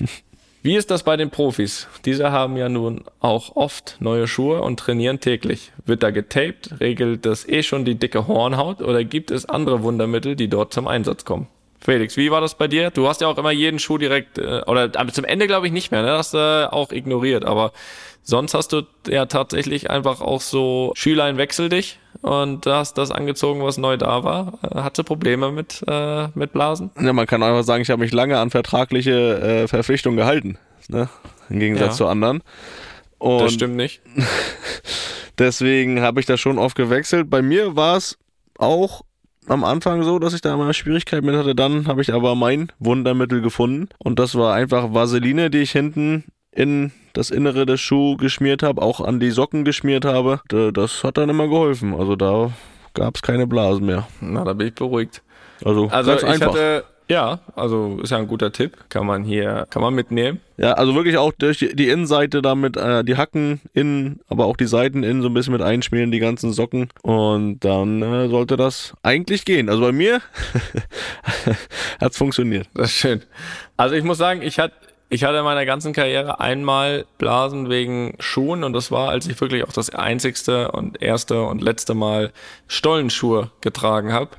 Wie 0.62 0.76
ist 0.76 0.90
das 0.90 1.04
bei 1.04 1.16
den 1.16 1.30
Profis? 1.30 1.86
Diese 2.04 2.32
haben 2.32 2.56
ja 2.56 2.68
nun 2.68 3.04
auch 3.20 3.54
oft 3.54 3.96
neue 4.00 4.26
Schuhe 4.26 4.60
und 4.60 4.80
trainieren 4.80 5.20
täglich. 5.20 5.72
Wird 5.86 6.02
da 6.02 6.10
getaped? 6.10 6.80
Regelt 6.80 7.24
das 7.24 7.48
eh 7.48 7.62
schon 7.62 7.84
die 7.84 7.94
dicke 7.94 8.26
Hornhaut 8.26 8.82
oder 8.82 9.04
gibt 9.04 9.30
es 9.30 9.46
andere 9.46 9.82
Wundermittel, 9.82 10.36
die 10.36 10.48
dort 10.48 10.72
zum 10.72 10.88
Einsatz 10.88 11.24
kommen? 11.24 11.46
Felix, 11.80 12.16
wie 12.16 12.30
war 12.30 12.40
das 12.40 12.56
bei 12.56 12.66
dir? 12.68 12.90
Du 12.90 13.08
hast 13.08 13.20
ja 13.20 13.28
auch 13.28 13.38
immer 13.38 13.50
jeden 13.52 13.78
Schuh 13.78 13.98
direkt, 13.98 14.38
äh, 14.38 14.62
oder 14.66 14.90
aber 14.96 15.12
zum 15.12 15.24
Ende 15.24 15.46
glaube 15.46 15.66
ich 15.66 15.72
nicht 15.72 15.90
mehr, 15.90 16.02
ne? 16.02 16.08
Das 16.08 16.18
hast 16.18 16.34
du 16.34 16.38
äh, 16.38 16.66
auch 16.74 16.90
ignoriert, 16.92 17.44
aber 17.44 17.72
sonst 18.22 18.54
hast 18.54 18.72
du 18.72 18.82
ja 19.08 19.26
tatsächlich 19.26 19.88
einfach 19.88 20.20
auch 20.20 20.40
so 20.40 20.92
Schülein 20.96 21.36
wechsel 21.38 21.68
dich 21.68 21.98
und 22.20 22.66
hast 22.66 22.98
das 22.98 23.10
angezogen, 23.12 23.62
was 23.62 23.78
neu 23.78 23.96
da 23.96 24.24
war. 24.24 24.58
Äh, 24.62 24.80
Hatte 24.80 25.04
Probleme 25.04 25.52
mit, 25.52 25.84
äh, 25.86 26.28
mit 26.34 26.52
Blasen? 26.52 26.90
Ja, 27.00 27.12
man 27.12 27.26
kann 27.26 27.42
einfach 27.42 27.62
sagen, 27.62 27.82
ich 27.82 27.90
habe 27.90 28.00
mich 28.02 28.12
lange 28.12 28.38
an 28.38 28.50
vertragliche 28.50 29.40
äh, 29.64 29.68
Verpflichtungen 29.68 30.16
gehalten. 30.16 30.58
Ne? 30.88 31.08
Im 31.48 31.60
Gegensatz 31.60 31.90
Ja. 31.92 31.96
zu 31.96 32.06
anderen. 32.06 32.42
Und 33.18 33.40
Das 33.42 33.52
stimmt 33.52 33.76
nicht. 33.76 34.00
Deswegen 35.38 36.00
habe 36.02 36.20
ich 36.20 36.26
das 36.26 36.40
schon 36.40 36.58
oft 36.58 36.76
gewechselt. 36.76 37.30
Bei 37.30 37.42
mir 37.42 37.76
war 37.76 37.96
es 37.96 38.18
auch 38.58 39.02
am 39.48 39.64
Anfang 39.64 40.02
so, 40.02 40.18
dass 40.18 40.34
ich 40.34 40.40
da 40.40 40.54
immer 40.54 40.72
Schwierigkeiten 40.72 41.26
mit 41.26 41.34
hatte. 41.36 41.54
Dann 41.54 41.86
habe 41.88 42.02
ich 42.02 42.12
aber 42.12 42.34
mein 42.34 42.70
Wundermittel 42.78 43.40
gefunden. 43.40 43.88
Und 43.98 44.18
das 44.18 44.34
war 44.34 44.54
einfach 44.54 44.92
Vaseline, 44.94 45.50
die 45.50 45.58
ich 45.58 45.72
hinten 45.72 46.24
in 46.52 46.92
das 47.12 47.30
Innere 47.30 47.66
des 47.66 47.80
Schuhs 47.80 48.18
geschmiert 48.18 48.62
habe, 48.62 48.82
auch 48.82 49.00
an 49.00 49.20
die 49.20 49.30
Socken 49.30 49.64
geschmiert 49.64 50.04
habe. 50.04 50.40
Das 50.72 51.04
hat 51.04 51.18
dann 51.18 51.28
immer 51.28 51.48
geholfen. 51.48 51.94
Also 51.94 52.16
da 52.16 52.52
gab 52.94 53.16
es 53.16 53.22
keine 53.22 53.46
Blasen 53.46 53.86
mehr. 53.86 54.06
Na, 54.20 54.44
da 54.44 54.52
bin 54.52 54.68
ich 54.68 54.74
beruhigt. 54.74 55.22
Also, 55.64 55.88
Also 55.88 56.12
ich 56.12 56.24
einfach. 56.24 56.48
hatte, 56.48 56.84
ja, 57.08 57.40
also 57.56 57.98
ist 58.02 58.10
ja 58.10 58.18
ein 58.18 58.28
guter 58.28 58.52
Tipp. 58.52 58.76
Kann 58.90 59.06
man 59.06 59.24
hier, 59.24 59.66
kann 59.70 59.80
man 59.80 59.94
mitnehmen. 59.94 60.40
Ja, 60.58 60.72
also 60.72 60.94
wirklich 60.94 61.16
auch 61.16 61.32
durch 61.32 61.58
die, 61.58 61.88
Innenseite 61.88 62.42
damit, 62.42 62.76
äh, 62.76 63.02
die 63.02 63.16
Hacken 63.16 63.60
innen, 63.72 64.20
aber 64.28 64.46
auch 64.46 64.56
die 64.56 64.66
Seiten 64.66 65.02
innen 65.02 65.22
so 65.22 65.28
ein 65.28 65.34
bisschen 65.34 65.52
mit 65.52 65.62
einschmieren, 65.62 66.10
die 66.10 66.18
ganzen 66.18 66.52
Socken. 66.52 66.90
Und 67.02 67.60
dann 67.60 68.02
äh, 68.02 68.28
sollte 68.28 68.56
das 68.56 68.94
eigentlich 69.02 69.44
gehen. 69.44 69.68
Also 69.70 69.82
bei 69.82 69.92
mir 69.92 70.20
hat's 72.00 72.18
funktioniert. 72.18 72.68
Das 72.74 72.90
ist 72.90 72.96
schön. 72.96 73.22
Also 73.76 73.94
ich 73.94 74.04
muss 74.04 74.18
sagen, 74.18 74.42
ich 74.42 74.58
hatte 74.58 74.74
ich 75.10 75.24
hatte 75.24 75.38
in 75.38 75.44
meiner 75.44 75.64
ganzen 75.64 75.94
Karriere 75.94 76.38
einmal 76.38 77.06
Blasen 77.16 77.70
wegen 77.70 78.14
Schuhen 78.18 78.62
und 78.62 78.74
das 78.74 78.90
war, 78.90 79.08
als 79.08 79.26
ich 79.26 79.40
wirklich 79.40 79.64
auch 79.64 79.72
das 79.72 79.88
einzigste 79.88 80.70
und 80.72 81.00
erste 81.00 81.44
und 81.44 81.62
letzte 81.62 81.94
Mal 81.94 82.30
Stollenschuhe 82.66 83.50
getragen 83.62 84.12
habe. 84.12 84.32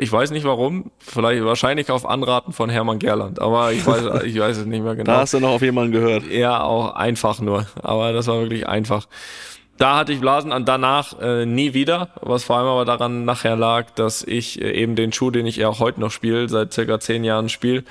Ich 0.00 0.12
weiß 0.12 0.30
nicht 0.30 0.44
warum, 0.44 0.92
vielleicht 0.98 1.44
wahrscheinlich 1.44 1.90
auf 1.90 2.08
Anraten 2.08 2.52
von 2.52 2.70
Hermann 2.70 3.00
Gerland, 3.00 3.40
aber 3.40 3.72
ich 3.72 3.84
weiß, 3.84 4.22
ich 4.24 4.38
weiß 4.38 4.58
es 4.58 4.66
nicht 4.66 4.82
mehr 4.82 4.94
genau. 4.94 5.12
Da 5.12 5.20
hast 5.20 5.34
du 5.34 5.40
noch 5.40 5.50
auf 5.50 5.62
jemanden 5.62 5.92
gehört. 5.92 6.24
Ja, 6.30 6.62
auch 6.62 6.94
einfach 6.94 7.40
nur. 7.40 7.66
Aber 7.82 8.12
das 8.12 8.28
war 8.28 8.40
wirklich 8.40 8.68
einfach. 8.68 9.06
Da 9.76 9.96
hatte 9.96 10.12
ich 10.12 10.20
Blasen 10.20 10.50
und 10.50 10.68
danach 10.68 11.20
äh, 11.20 11.46
nie 11.46 11.72
wieder, 11.72 12.10
was 12.20 12.42
vor 12.42 12.58
allem 12.58 12.66
aber 12.66 12.84
daran 12.84 13.24
nachher 13.24 13.54
lag, 13.54 13.90
dass 13.90 14.24
ich 14.24 14.60
äh, 14.60 14.72
eben 14.72 14.96
den 14.96 15.12
Schuh, 15.12 15.30
den 15.30 15.46
ich 15.46 15.56
ja 15.56 15.68
auch 15.68 15.78
heute 15.78 16.00
noch 16.00 16.10
spiele, 16.10 16.48
seit 16.48 16.72
circa 16.72 16.98
zehn 16.98 17.22
Jahren 17.22 17.48
spiele, 17.48 17.84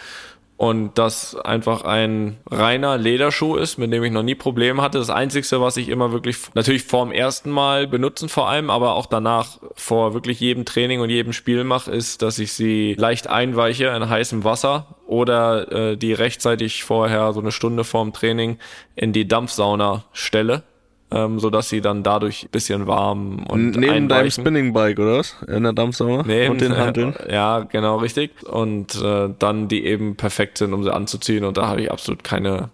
und 0.58 0.97
das 0.97 1.36
einfach 1.36 1.84
ein 1.84 2.38
reiner 2.49 2.97
Lederschuh 2.97 3.55
ist, 3.55 3.78
mit 3.78 3.93
dem 3.93 4.03
ich 4.03 4.12
noch 4.12 4.24
nie 4.24 4.34
Probleme 4.34 4.82
hatte. 4.82 4.97
Das 4.97 5.12
Einzigste, 5.12 5.62
was 5.62 5.78
ich 5.78 5.88
immer 5.88 6.12
wirklich, 6.12 6.38
natürlich 6.55 6.84
vorm 6.84 7.12
ersten 7.12 7.51
Mal 7.51 7.86
benutzen 7.88 8.28
vor 8.28 8.49
allem, 8.49 8.72
aber 8.72 8.95
auch 8.95 9.05
danach 9.05 9.60
vor 9.76 10.16
wirklich 10.16 10.39
jedem 10.39 10.66
Training 10.66 10.99
und 10.99 11.12
jedem 11.12 11.32
Spiel 11.32 11.64
mache, 11.64 11.91
ist, 11.91 12.24
dass 12.24 12.39
ich 12.39 12.53
sie 12.53 12.95
leicht 12.97 13.28
einweiche 13.28 13.86
in 13.86 14.10
heißem 14.10 14.43
Wasser 14.43 14.95
oder 15.05 15.72
äh, 15.72 15.97
die 15.97 16.14
rechtzeitig 16.14 16.84
vorher, 16.84 17.34
so 17.34 17.39
eine 17.39 17.51
Stunde 17.51 17.84
vorm 17.84 18.12
Training, 18.12 18.58
in 18.95 19.14
die 19.14 19.28
Dampfsauna 19.28 20.05
stelle. 20.12 20.64
Ähm, 21.10 21.39
so 21.39 21.49
dass 21.49 21.70
sie 21.70 21.80
dann 21.80 22.03
dadurch 22.03 22.43
ein 22.43 22.49
bisschen 22.49 22.86
warm 22.86 23.45
und 23.47 23.72
Neben 23.72 23.82
deinem 23.82 23.93
einweichen. 24.12 24.43
Spinning 24.43 24.74
Bike, 24.74 24.99
oder 24.99 25.20
was? 25.20 25.38
In 25.47 25.64
der 25.64 25.72
Dampfsauna? 25.72 26.24
Nee, 26.24 26.49
und 26.49 26.60
den 26.60 26.74
äh, 26.74 26.76
Hanteln? 26.76 27.16
Ja, 27.32 27.60
genau, 27.60 27.97
richtig. 27.97 28.43
Und 28.43 29.01
äh, 29.01 29.30
dann 29.39 29.70
die 29.70 29.86
eben 29.86 30.18
perfekt 30.18 30.58
sind, 30.58 30.74
um 30.74 30.84
sie 30.84 30.93
anzuziehen. 30.93 31.45
Und 31.45 31.55
da 31.55 31.68
habe 31.68 31.82
ich 31.82 31.91
absolut 31.91 32.26
keine, 32.26 32.72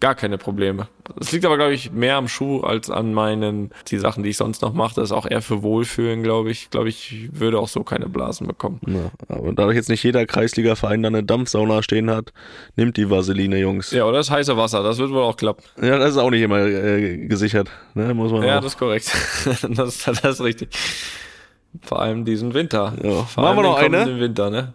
gar 0.00 0.14
keine 0.14 0.36
Probleme. 0.38 0.88
Es 1.20 1.32
liegt 1.32 1.44
aber, 1.46 1.56
glaube 1.56 1.72
ich, 1.74 1.92
mehr 1.92 2.16
am 2.16 2.28
Schuh 2.28 2.60
als 2.60 2.90
an 2.90 3.14
meinen, 3.14 3.70
die 3.88 3.98
Sachen, 3.98 4.22
die 4.22 4.30
ich 4.30 4.36
sonst 4.36 4.60
noch 4.62 4.72
mache. 4.74 4.94
Das 4.96 5.04
ist 5.04 5.12
auch 5.12 5.24
eher 5.24 5.40
für 5.42 5.62
Wohlfühlen, 5.62 6.22
glaube 6.22 6.50
ich. 6.50 6.62
Ich 6.64 6.70
glaube, 6.70 6.88
ich 6.88 7.28
würde 7.32 7.58
auch 7.58 7.68
so 7.68 7.84
keine 7.84 8.08
Blasen 8.08 8.46
bekommen. 8.46 8.80
Ja, 8.86 9.10
aber 9.34 9.52
dadurch 9.52 9.76
jetzt 9.76 9.88
nicht 9.88 10.02
jeder 10.02 10.26
Kreisliga-Verein 10.26 11.02
da 11.02 11.08
eine 11.08 11.22
Dampfsauna 11.24 11.82
stehen 11.82 12.10
hat, 12.10 12.32
nimmt 12.76 12.96
die 12.96 13.08
Vaseline, 13.10 13.58
Jungs. 13.58 13.90
Ja, 13.92 13.98
Ja, 13.98 14.04
oder 14.06 14.18
das 14.18 14.30
heiße 14.30 14.56
Wasser, 14.56 14.82
das 14.82 14.98
wird 14.98 15.10
wohl 15.10 15.22
auch 15.22 15.36
klappen. 15.36 15.62
das 15.76 16.10
ist 16.10 16.18
auch 16.18 16.30
nicht 16.30 16.42
immer 16.42 16.60
äh, 16.60 17.26
gesichert, 17.26 17.70
ne? 17.94 18.12
muss 18.14 18.30
man 18.32 18.42
Ja, 18.42 18.58
auch. 18.58 18.62
das 18.62 18.72
ist 18.74 18.78
korrekt. 18.78 19.10
das, 19.70 19.98
das 20.04 20.22
ist 20.24 20.40
richtig. 20.42 20.68
Vor 21.82 22.00
allem 22.00 22.24
diesen 22.24 22.54
Winter. 22.54 22.92
Ja. 23.02 23.24
Vor 23.24 23.42
Machen 23.42 23.46
allem 23.46 23.56
wir 23.58 23.62
noch 23.62 23.76
eine? 23.78 23.96
kommenden 23.98 24.20
Winter, 24.20 24.50
ne? 24.50 24.74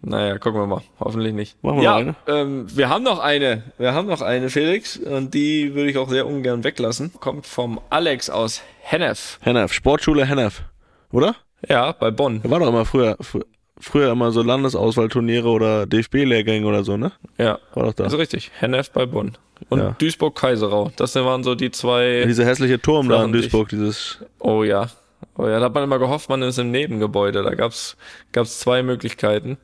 Naja, 0.00 0.38
gucken 0.38 0.60
wir 0.60 0.66
mal. 0.66 0.82
Hoffentlich 1.00 1.34
nicht. 1.34 1.62
Machen 1.62 1.78
wir 1.78 1.84
ja, 1.84 1.96
eine? 1.96 2.14
Ähm, 2.28 2.66
wir 2.74 2.88
haben 2.88 3.02
noch 3.02 3.18
eine. 3.18 3.64
Wir 3.78 3.94
haben 3.94 4.06
noch 4.06 4.22
eine, 4.22 4.48
Felix. 4.48 4.96
Und 4.96 5.34
die 5.34 5.74
würde 5.74 5.90
ich 5.90 5.98
auch 5.98 6.08
sehr 6.08 6.26
ungern 6.26 6.62
weglassen. 6.62 7.12
Kommt 7.18 7.46
vom 7.46 7.80
Alex 7.90 8.30
aus 8.30 8.62
Hennef. 8.80 9.38
Hennef, 9.42 9.72
Sportschule 9.72 10.24
Hennef, 10.24 10.62
oder? 11.10 11.34
Ja, 11.68 11.92
bei 11.92 12.10
Bonn. 12.12 12.40
War 12.44 12.60
doch 12.60 12.68
immer 12.68 12.84
früher, 12.84 13.16
fr 13.20 13.40
früher 13.80 14.10
immer 14.12 14.32
so 14.32 14.42
Landesauswahlturniere 14.42 15.48
oder 15.48 15.86
DFB-Lehrgänge 15.86 16.66
oder 16.66 16.82
so, 16.84 16.96
ne? 16.96 17.12
Ja, 17.36 17.58
War 17.74 17.84
doch 17.86 17.92
da. 17.94 18.04
also 18.04 18.16
richtig. 18.16 18.50
Hennef 18.58 18.90
bei 18.90 19.06
Bonn. 19.06 19.36
Und 19.68 19.78
Ja. 19.80 19.96
Duisburg-Kaiserau. 19.98 20.90
Das 20.96 21.14
waren 21.16 21.42
so 21.44 21.54
die 21.54 21.70
zwei. 21.70 22.24
Diese 22.26 22.44
hässliche 22.44 22.80
Turm 22.80 23.08
da 23.08 23.24
in 23.24 23.32
Duisburg, 23.32 23.68
dieses, 23.68 24.18
Oh 24.38 24.62
ja. 24.62 24.88
Oh 25.36 25.46
ja, 25.46 25.58
da 25.58 25.66
hat 25.66 25.74
man 25.74 25.84
immer 25.84 25.98
gehofft, 25.98 26.28
man 26.28 26.42
ist 26.42 26.58
im 26.58 26.70
Nebengebäude. 26.70 27.42
Da 27.42 27.54
gab's 27.54 27.96
gab's 28.32 28.58
zwei 28.60 28.82
Möglichkeiten. 28.82 29.58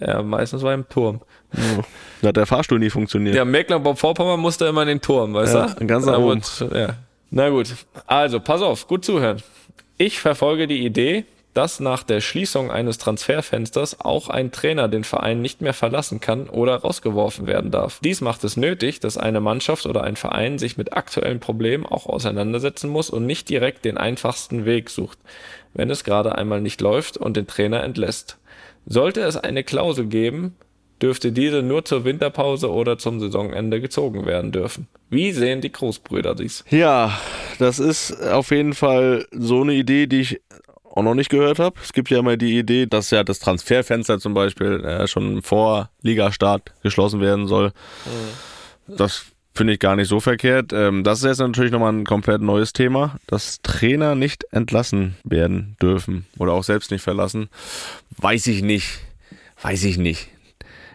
Ja, 0.00 0.22
meistens 0.22 0.62
war 0.62 0.74
im 0.74 0.88
Turm. 0.88 1.20
oh, 1.54 1.82
da 2.22 2.28
hat 2.28 2.36
der 2.36 2.46
Fahrstuhl 2.46 2.78
nie 2.78 2.90
funktioniert. 2.90 3.34
Ja, 3.36 3.44
Mecklenburg-Vorpommern 3.44 4.38
musste 4.40 4.66
immer 4.66 4.82
in 4.82 4.88
den 4.88 5.00
Turm, 5.00 5.34
weißt 5.34 5.54
Ja, 5.54 5.66
du? 5.66 5.86
ganz 5.86 6.06
nach 6.06 6.18
oben. 6.18 6.40
Ja. 6.74 6.94
Na 7.30 7.48
gut. 7.50 7.74
Also, 8.06 8.40
pass 8.40 8.62
auf, 8.62 8.86
gut 8.86 9.04
zuhören. 9.04 9.42
Ich 9.96 10.20
verfolge 10.20 10.66
die 10.66 10.84
Idee, 10.84 11.24
dass 11.54 11.80
nach 11.80 12.04
der 12.04 12.20
Schließung 12.20 12.70
eines 12.70 12.98
Transferfensters 12.98 14.00
auch 14.00 14.28
ein 14.28 14.52
Trainer 14.52 14.86
den 14.86 15.02
Verein 15.02 15.42
nicht 15.42 15.60
mehr 15.60 15.74
verlassen 15.74 16.20
kann 16.20 16.48
oder 16.48 16.76
rausgeworfen 16.76 17.48
werden 17.48 17.72
darf. 17.72 17.98
Dies 18.04 18.20
macht 18.20 18.44
es 18.44 18.56
nötig, 18.56 19.00
dass 19.00 19.16
eine 19.18 19.40
Mannschaft 19.40 19.84
oder 19.86 20.04
ein 20.04 20.14
Verein 20.14 20.58
sich 20.58 20.76
mit 20.76 20.92
aktuellen 20.92 21.40
Problemen 21.40 21.84
auch 21.84 22.06
auseinandersetzen 22.06 22.88
muss 22.88 23.10
und 23.10 23.26
nicht 23.26 23.48
direkt 23.48 23.84
den 23.84 23.98
einfachsten 23.98 24.66
Weg 24.66 24.88
sucht, 24.88 25.18
wenn 25.74 25.90
es 25.90 26.04
gerade 26.04 26.36
einmal 26.36 26.60
nicht 26.60 26.80
läuft 26.80 27.16
und 27.16 27.36
den 27.36 27.48
Trainer 27.48 27.82
entlässt. 27.82 28.38
Sollte 28.90 29.20
es 29.20 29.36
eine 29.36 29.64
Klausel 29.64 30.06
geben, 30.06 30.56
dürfte 31.02 31.30
diese 31.30 31.62
nur 31.62 31.84
zur 31.84 32.04
Winterpause 32.04 32.70
oder 32.70 32.98
zum 32.98 33.20
Saisonende 33.20 33.80
gezogen 33.80 34.26
werden 34.26 34.50
dürfen. 34.50 34.88
Wie 35.10 35.32
sehen 35.32 35.60
die 35.60 35.70
Großbrüder 35.70 36.34
dies? 36.34 36.64
Ja, 36.70 37.18
das 37.58 37.78
ist 37.78 38.20
auf 38.22 38.50
jeden 38.50 38.72
Fall 38.72 39.26
so 39.30 39.60
eine 39.60 39.74
Idee, 39.74 40.06
die 40.06 40.20
ich 40.20 40.40
auch 40.84 41.02
noch 41.02 41.14
nicht 41.14 41.30
gehört 41.30 41.58
habe. 41.58 41.78
Es 41.82 41.92
gibt 41.92 42.10
ja 42.10 42.18
immer 42.18 42.36
die 42.36 42.58
Idee, 42.58 42.86
dass 42.86 43.10
ja 43.10 43.22
das 43.22 43.38
Transferfenster 43.38 44.18
zum 44.18 44.34
Beispiel 44.34 44.84
äh, 44.84 45.06
schon 45.06 45.42
vor 45.42 45.90
Ligastart 46.02 46.72
geschlossen 46.82 47.20
werden 47.20 47.46
soll. 47.46 47.72
Mhm. 48.86 48.96
Das 48.96 49.26
finde 49.58 49.74
ich 49.74 49.80
gar 49.80 49.96
nicht 49.96 50.08
so 50.08 50.20
verkehrt. 50.20 50.72
Ähm, 50.72 51.04
das 51.04 51.18
ist 51.18 51.24
jetzt 51.26 51.40
natürlich 51.40 51.72
nochmal 51.72 51.92
ein 51.92 52.04
komplett 52.04 52.40
neues 52.40 52.72
Thema, 52.72 53.16
dass 53.26 53.60
Trainer 53.62 54.14
nicht 54.14 54.44
entlassen 54.52 55.16
werden 55.24 55.76
dürfen 55.82 56.26
oder 56.38 56.52
auch 56.52 56.64
selbst 56.64 56.90
nicht 56.90 57.02
verlassen. 57.02 57.50
Weiß 58.16 58.46
ich 58.46 58.62
nicht. 58.62 59.00
Weiß 59.60 59.84
ich 59.84 59.98
nicht. 59.98 60.28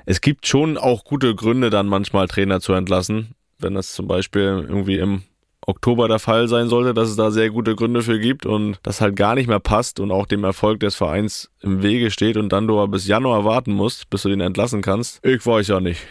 Es 0.05 0.21
gibt 0.21 0.47
schon 0.47 0.77
auch 0.77 1.03
gute 1.03 1.35
Gründe, 1.35 1.69
dann 1.69 1.87
manchmal 1.87 2.27
Trainer 2.27 2.61
zu 2.61 2.73
entlassen. 2.73 3.35
Wenn 3.59 3.75
das 3.75 3.93
zum 3.93 4.07
Beispiel 4.07 4.65
irgendwie 4.67 4.97
im 4.97 5.23
Oktober 5.65 6.07
der 6.07 6.19
Fall 6.19 6.47
sein 6.47 6.67
sollte, 6.67 6.93
dass 6.93 7.09
es 7.09 7.15
da 7.15 7.31
sehr 7.31 7.49
gute 7.49 7.75
Gründe 7.75 8.01
für 8.01 8.19
gibt 8.19 8.45
und 8.45 8.79
das 8.83 9.01
halt 9.01 9.15
gar 9.15 9.35
nicht 9.35 9.47
mehr 9.47 9.59
passt 9.59 9.99
und 9.99 10.11
auch 10.11 10.25
dem 10.25 10.43
Erfolg 10.43 10.79
des 10.79 10.95
Vereins 10.95 11.49
im 11.61 11.83
Wege 11.83 12.11
steht 12.11 12.37
und 12.37 12.49
dann 12.49 12.67
du 12.67 12.79
aber 12.79 12.89
bis 12.89 13.07
Januar 13.07 13.45
warten 13.45 13.73
musst, 13.73 14.09
bis 14.09 14.23
du 14.23 14.29
den 14.29 14.41
entlassen 14.41 14.81
kannst. 14.81 15.25
Ich 15.25 15.45
weiß 15.45 15.67
ja 15.67 15.79
nicht. 15.79 16.01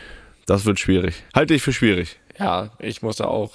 Das 0.46 0.64
wird 0.64 0.80
schwierig. 0.80 1.22
Halte 1.34 1.54
ich 1.54 1.62
für 1.62 1.72
schwierig. 1.72 2.18
Ja, 2.42 2.70
ich 2.78 3.02
muss 3.02 3.20
auch 3.20 3.52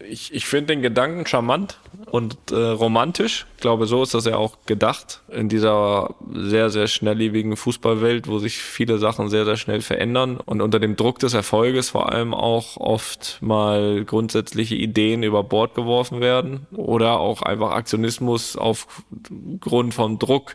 ich, 0.00 0.32
ich 0.32 0.46
finde 0.46 0.74
den 0.74 0.82
Gedanken 0.82 1.26
charmant 1.26 1.78
und 2.06 2.36
äh, 2.50 2.56
romantisch. 2.56 3.46
Ich 3.58 3.60
glaube, 3.62 3.86
so 3.86 4.04
ist 4.04 4.14
das 4.14 4.24
ja 4.24 4.36
auch 4.36 4.58
gedacht 4.66 5.20
in 5.32 5.48
dieser 5.48 6.14
sehr, 6.32 6.70
sehr 6.70 6.86
schnelllebigen 6.86 7.56
Fußballwelt, 7.56 8.28
wo 8.28 8.38
sich 8.38 8.58
viele 8.58 8.98
Sachen 8.98 9.28
sehr, 9.30 9.44
sehr 9.44 9.56
schnell 9.56 9.80
verändern 9.80 10.36
und 10.36 10.60
unter 10.62 10.78
dem 10.78 10.94
Druck 10.94 11.18
des 11.18 11.34
Erfolges 11.34 11.90
vor 11.90 12.12
allem 12.12 12.34
auch 12.34 12.76
oft 12.76 13.38
mal 13.40 14.04
grundsätzliche 14.04 14.76
Ideen 14.76 15.24
über 15.24 15.42
Bord 15.42 15.74
geworfen 15.74 16.20
werden 16.20 16.68
oder 16.70 17.18
auch 17.18 17.42
einfach 17.42 17.72
Aktionismus 17.72 18.56
aufgrund 18.56 19.92
vom 19.92 20.20
Druck 20.20 20.54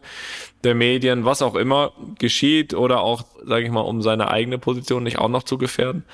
der 0.63 0.73
Medien, 0.73 1.25
was 1.25 1.41
auch 1.41 1.55
immer 1.55 1.91
geschieht 2.19 2.73
oder 2.73 3.01
auch, 3.01 3.25
sage 3.45 3.65
ich 3.65 3.71
mal, 3.71 3.81
um 3.81 4.01
seine 4.01 4.31
eigene 4.31 4.59
Position 4.59 5.03
nicht 5.03 5.19
auch 5.19 5.27
noch 5.27 5.43
zu 5.43 5.57
gefährden. 5.57 6.05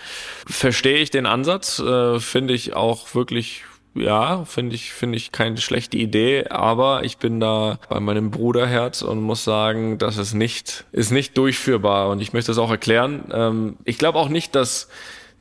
Verstehe 0.48 0.98
ich 0.98 1.12
den 1.12 1.28
Ansatz, 1.28 1.78
äh, 1.78 2.20
finde 2.20 2.56
ich 2.56 2.74
auch 2.74 3.14
wirklich 3.14 3.64
ja, 3.96 4.46
finde 4.46 4.76
ich, 4.76 4.92
finde 4.92 5.18
ich 5.18 5.32
keine 5.32 5.58
schlechte 5.58 5.98
Idee, 5.98 6.48
aber 6.50 7.04
ich 7.04 7.18
bin 7.18 7.40
da 7.40 7.80
bei 7.90 8.00
meinem 8.00 8.32
Bruderherz 8.32 9.02
und 9.02 9.22
muss 9.22 9.44
sagen, 9.44 9.98
das 9.98 10.18
ist 10.18 10.34
nicht, 10.34 10.86
ist 10.92 11.12
nicht 11.12 11.38
durchführbar 11.38 12.10
und 12.10 12.22
ich 12.22 12.34
möchte 12.34 12.52
es 12.52 12.58
auch 12.58 12.70
erklären. 12.70 13.26
Ähm, 13.32 13.78
ich 13.84 13.98
glaube 13.98 14.20
auch 14.20 14.30
nicht, 14.30 14.56
dass, 14.56 14.90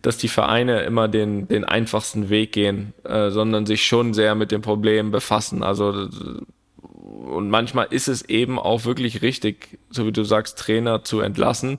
dass 0.02 0.16
die 0.16 0.28
Vereine 0.28 0.82
immer 0.82 1.08
den, 1.08 1.46
den 1.48 1.64
einfachsten 1.64 2.30
Weg 2.30 2.52
gehen, 2.52 2.94
äh, 3.04 3.30
sondern 3.30 3.66
sich 3.66 3.86
schon 3.86 4.14
sehr 4.14 4.34
mit 4.34 4.50
dem 4.50 4.62
Problem 4.62 5.10
befassen. 5.10 5.62
Also 5.62 6.08
und 7.28 7.50
manchmal 7.50 7.88
ist 7.90 8.08
es 8.08 8.22
eben 8.22 8.58
auch 8.58 8.84
wirklich 8.84 9.22
richtig, 9.22 9.78
so 9.90 10.06
wie 10.06 10.12
du 10.12 10.24
sagst, 10.24 10.58
Trainer 10.58 11.04
zu 11.04 11.20
entlassen, 11.20 11.78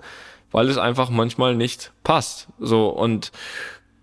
weil 0.51 0.69
es 0.69 0.77
einfach 0.77 1.09
manchmal 1.09 1.55
nicht 1.55 1.91
passt. 2.03 2.47
So 2.59 2.89
und 2.89 3.31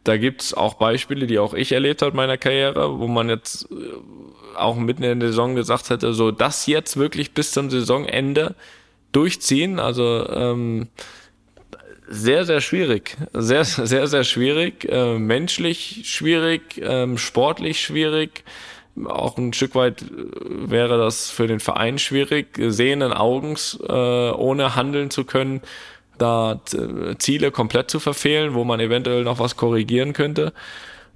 da 0.07 0.16
gibt's 0.16 0.54
auch 0.54 0.74
Beispiele, 0.74 1.26
die 1.26 1.38
auch 1.38 1.54
ich 1.54 1.72
erlebt 1.72 2.02
habe 2.02 2.11
in 2.12 2.16
meiner 2.16 2.38
Karriere, 2.38 2.98
wo 2.98 3.07
man 3.07 3.28
jetzt 3.28 3.68
äh, 3.70 4.57
auch 4.57 4.76
mitten 4.76 5.02
in 5.02 5.20
der 5.20 5.30
Saison 5.30 5.54
gesagt 5.54 5.90
hätte, 5.90 6.14
so 6.14 6.30
das 6.30 6.66
jetzt 6.66 6.96
wirklich 6.96 7.32
bis 7.32 7.52
zum 7.52 7.70
Saisonende 7.70 8.54
durchziehen. 9.12 9.78
Also 9.78 10.28
ähm, 10.28 10.88
sehr, 12.09 12.44
sehr 12.44 12.61
schwierig. 12.61 13.16
Sehr, 13.32 13.64
sehr, 13.64 14.07
sehr 14.07 14.24
schwierig. 14.24 14.86
Äh, 14.88 15.18
menschlich 15.18 16.02
schwierig, 16.04 16.80
ähm, 16.82 17.18
sportlich 17.18 17.80
schwierig 17.80 18.44
auch 19.04 19.36
ein 19.36 19.52
Stück 19.52 19.74
weit 19.74 20.02
äh, 20.02 20.07
wäre 20.70 20.98
das 20.98 21.30
für 21.30 21.46
den 21.46 21.61
Verein 21.61 21.98
schwierig, 21.98 22.59
sehenden 22.59 23.12
Augens, 23.12 23.78
äh, 23.86 23.92
ohne 23.92 24.74
handeln 24.74 25.11
zu 25.11 25.24
können, 25.24 25.61
da 26.18 26.60
äh, 26.72 27.16
Ziele 27.18 27.50
komplett 27.50 27.90
zu 27.90 28.00
verfehlen, 28.00 28.54
wo 28.54 28.64
man 28.64 28.80
eventuell 28.80 29.24
noch 29.24 29.38
was 29.38 29.56
korrigieren 29.56 30.12
könnte. 30.12 30.52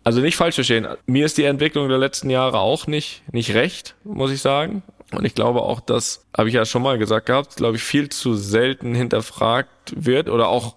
Also 0.02 0.20
nicht 0.20 0.36
falsch 0.36 0.54
verstehen. 0.54 0.88
Mir 1.06 1.26
ist 1.26 1.36
die 1.36 1.44
Entwicklung 1.44 1.88
der 1.88 1.98
letzten 1.98 2.30
Jahre 2.30 2.58
auch 2.58 2.86
nicht, 2.86 3.22
nicht 3.32 3.54
recht, 3.54 3.96
muss 4.04 4.30
ich 4.30 4.40
sagen. 4.40 4.82
Und 5.12 5.24
ich 5.24 5.34
glaube 5.34 5.62
auch, 5.62 5.80
dass, 5.80 6.26
habe 6.36 6.48
ich 6.48 6.54
ja 6.54 6.64
schon 6.64 6.82
mal 6.82 6.98
gesagt 6.98 7.26
gehabt, 7.26 7.56
glaube 7.56 7.76
ich, 7.76 7.82
viel 7.82 8.08
zu 8.08 8.34
selten 8.34 8.94
hinterfragt 8.94 9.92
wird 9.94 10.28
oder 10.28 10.48
auch, 10.48 10.76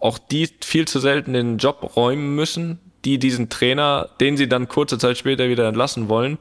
auch 0.00 0.18
die 0.18 0.48
viel 0.64 0.88
zu 0.88 0.98
selten 0.98 1.34
den 1.34 1.58
Job 1.58 1.94
räumen 1.96 2.34
müssen, 2.34 2.80
die 3.04 3.18
diesen 3.18 3.50
Trainer, 3.50 4.08
den 4.20 4.36
sie 4.36 4.48
dann 4.48 4.68
kurze 4.68 4.98
Zeit 4.98 5.18
später 5.18 5.48
wieder 5.48 5.68
entlassen 5.68 6.08
wollen, 6.08 6.38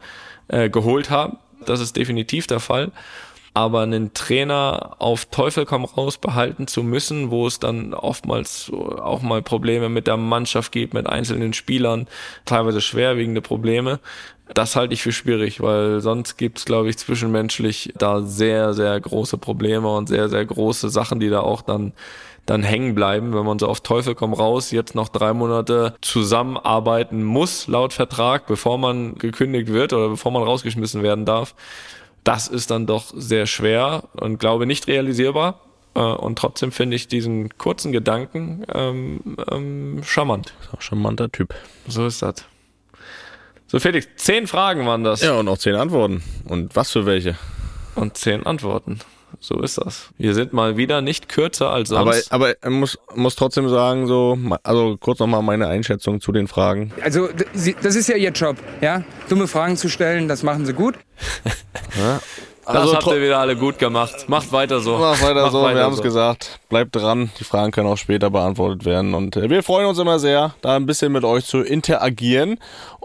äh, 0.47 0.69
geholt 0.69 1.09
haben. 1.09 1.37
Das 1.65 1.81
ist 1.81 1.97
definitiv 1.97 2.47
der 2.47 2.59
Fall. 2.59 2.91
Aber 3.55 3.81
einen 3.81 4.13
Trainer 4.13 4.95
auf 4.97 5.25
Teufel 5.25 5.65
komm 5.65 5.85
raus 5.85 6.17
behalten 6.17 6.65
zu 6.65 6.81
müssen, 6.81 7.29
wo 7.29 7.45
es 7.45 7.59
dann 7.59 7.93
oftmals 7.93 8.71
auch 8.73 9.21
mal 9.21 9.43
Probleme 9.43 9.89
mit 9.89 10.07
der 10.07 10.17
Mannschaft 10.17 10.71
gibt, 10.71 10.95
mit 10.95 11.07
einzelnen 11.07 11.53
Spielern, 11.53 12.07
teilweise 12.45 12.81
schwerwiegende 12.81 13.41
Probleme, 13.41 13.99
das 14.53 14.75
halte 14.75 14.93
ich 14.93 15.01
für 15.01 15.11
schwierig, 15.11 15.61
weil 15.61 16.01
sonst 16.01 16.37
gibt 16.37 16.59
es, 16.59 16.65
glaube 16.65 16.89
ich, 16.89 16.97
zwischenmenschlich 16.97 17.93
da 17.97 18.21
sehr, 18.21 18.73
sehr 18.73 18.99
große 18.99 19.37
Probleme 19.37 19.87
und 19.95 20.09
sehr, 20.09 20.29
sehr 20.29 20.45
große 20.45 20.89
Sachen, 20.89 21.19
die 21.19 21.29
da 21.29 21.41
auch 21.41 21.61
dann 21.61 21.93
dann 22.45 22.61
hängen 22.61 22.93
bleiben, 22.93 23.33
wenn 23.33 23.45
man 23.45 23.57
so 23.57 23.67
auf 23.67 23.79
Teufel 23.79 24.15
komm 24.15 24.33
raus 24.33 24.71
jetzt 24.71 24.95
noch 24.95 25.07
drei 25.07 25.33
Monate 25.33 25.95
zusammenarbeiten 26.01 27.23
muss, 27.23 27.67
laut 27.67 27.93
Vertrag, 27.93 28.47
bevor 28.47 28.77
man 28.77 29.15
gekündigt 29.15 29.69
wird 29.69 29.93
oder 29.93 30.09
bevor 30.09 30.33
man 30.33 30.43
rausgeschmissen 30.43 31.03
werden 31.03 31.25
darf. 31.25 31.55
Das 32.23 32.47
ist 32.47 32.71
dann 32.71 32.85
doch 32.85 33.13
sehr 33.15 33.45
schwer 33.45 34.03
und 34.13 34.39
glaube 34.39 34.65
nicht 34.65 34.87
realisierbar. 34.87 35.59
Äh, 35.95 35.99
und 35.99 36.37
trotzdem 36.37 36.71
finde 36.71 36.95
ich 36.95 37.07
diesen 37.07 37.57
kurzen 37.57 37.91
Gedanken 37.91 38.65
ähm, 38.73 39.37
ähm, 39.51 40.01
charmant. 40.03 40.53
Ist 40.61 40.73
auch 40.73 40.81
charmanter 40.81 41.31
Typ. 41.31 41.53
So 41.87 42.05
ist 42.05 42.21
das. 42.21 42.45
So, 43.67 43.79
Felix, 43.79 44.07
zehn 44.17 44.47
Fragen 44.47 44.85
waren 44.85 45.03
das. 45.03 45.21
Ja, 45.21 45.33
und 45.39 45.47
auch 45.47 45.57
zehn 45.57 45.75
Antworten. 45.75 46.21
Und 46.45 46.75
was 46.75 46.91
für 46.91 47.05
welche? 47.05 47.35
Und 47.95 48.17
zehn 48.17 48.45
Antworten. 48.45 48.99
So 49.39 49.59
ist 49.61 49.77
das. 49.77 50.09
Wir 50.17 50.33
sind 50.33 50.53
mal 50.53 50.77
wieder 50.77 51.01
nicht 51.01 51.29
kürzer 51.29 51.69
als 51.71 51.89
sonst. 51.89 52.31
Aber, 52.31 52.53
aber 52.61 52.69
muss, 52.69 52.97
muss 53.15 53.35
trotzdem 53.35 53.69
sagen, 53.69 54.07
so, 54.07 54.37
also 54.63 54.97
kurz 54.99 55.19
nochmal 55.19 55.41
meine 55.41 55.67
Einschätzung 55.67 56.21
zu 56.21 56.31
den 56.31 56.47
Fragen. 56.47 56.91
Also, 57.01 57.29
das 57.81 57.95
ist 57.95 58.07
ja 58.07 58.15
Ihr 58.15 58.31
Job, 58.31 58.57
ja? 58.81 59.03
Dumme 59.29 59.47
Fragen 59.47 59.77
zu 59.77 59.89
stellen, 59.89 60.27
das 60.27 60.43
machen 60.43 60.65
Sie 60.65 60.73
gut. 60.73 60.95
ja. 61.97 62.19
Das 62.65 62.75
also, 62.77 62.95
habt 62.95 63.07
ihr 63.07 63.21
wieder 63.21 63.39
alle 63.39 63.57
gut 63.57 63.77
gemacht. 63.77 64.29
Macht 64.29 64.53
weiter 64.53 64.79
so. 64.79 64.97
Macht 64.97 65.21
weiter 65.21 65.41
Macht 65.41 65.51
so, 65.51 65.61
weiter 65.61 65.75
wir 65.75 65.83
haben 65.83 65.91
es 65.91 65.97
so. 65.97 66.03
gesagt. 66.03 66.59
Bleibt 66.69 66.95
dran, 66.95 67.29
die 67.37 67.43
Fragen 67.43 67.71
können 67.71 67.89
auch 67.89 67.97
später 67.97 68.29
beantwortet 68.29 68.85
werden. 68.85 69.13
Und 69.13 69.35
äh, 69.35 69.49
wir 69.49 69.63
freuen 69.63 69.87
uns 69.87 69.99
immer 69.99 70.17
sehr, 70.17 70.55
da 70.61 70.77
ein 70.77 70.85
bisschen 70.85 71.11
mit 71.11 71.25
euch 71.25 71.45
zu 71.45 71.59
interagieren. 71.59 72.59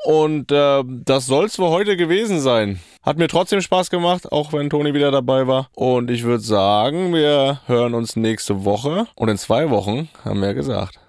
Und 0.04 0.52
äh, 0.52 0.84
das 0.86 1.26
soll 1.26 1.46
es 1.46 1.56
für 1.56 1.70
heute 1.70 1.96
gewesen 1.96 2.40
sein. 2.40 2.78
Hat 3.08 3.16
mir 3.16 3.26
trotzdem 3.26 3.62
Spaß 3.62 3.88
gemacht, 3.88 4.30
auch 4.32 4.52
wenn 4.52 4.68
Toni 4.68 4.92
wieder 4.92 5.10
dabei 5.10 5.46
war. 5.46 5.70
Und 5.74 6.10
ich 6.10 6.24
würde 6.24 6.44
sagen, 6.44 7.14
wir 7.14 7.62
hören 7.64 7.94
uns 7.94 8.16
nächste 8.16 8.66
Woche. 8.66 9.06
Und 9.14 9.30
in 9.30 9.38
zwei 9.38 9.70
Wochen, 9.70 10.10
haben 10.26 10.40
wir 10.40 10.48
ja 10.48 10.52
gesagt. 10.52 11.00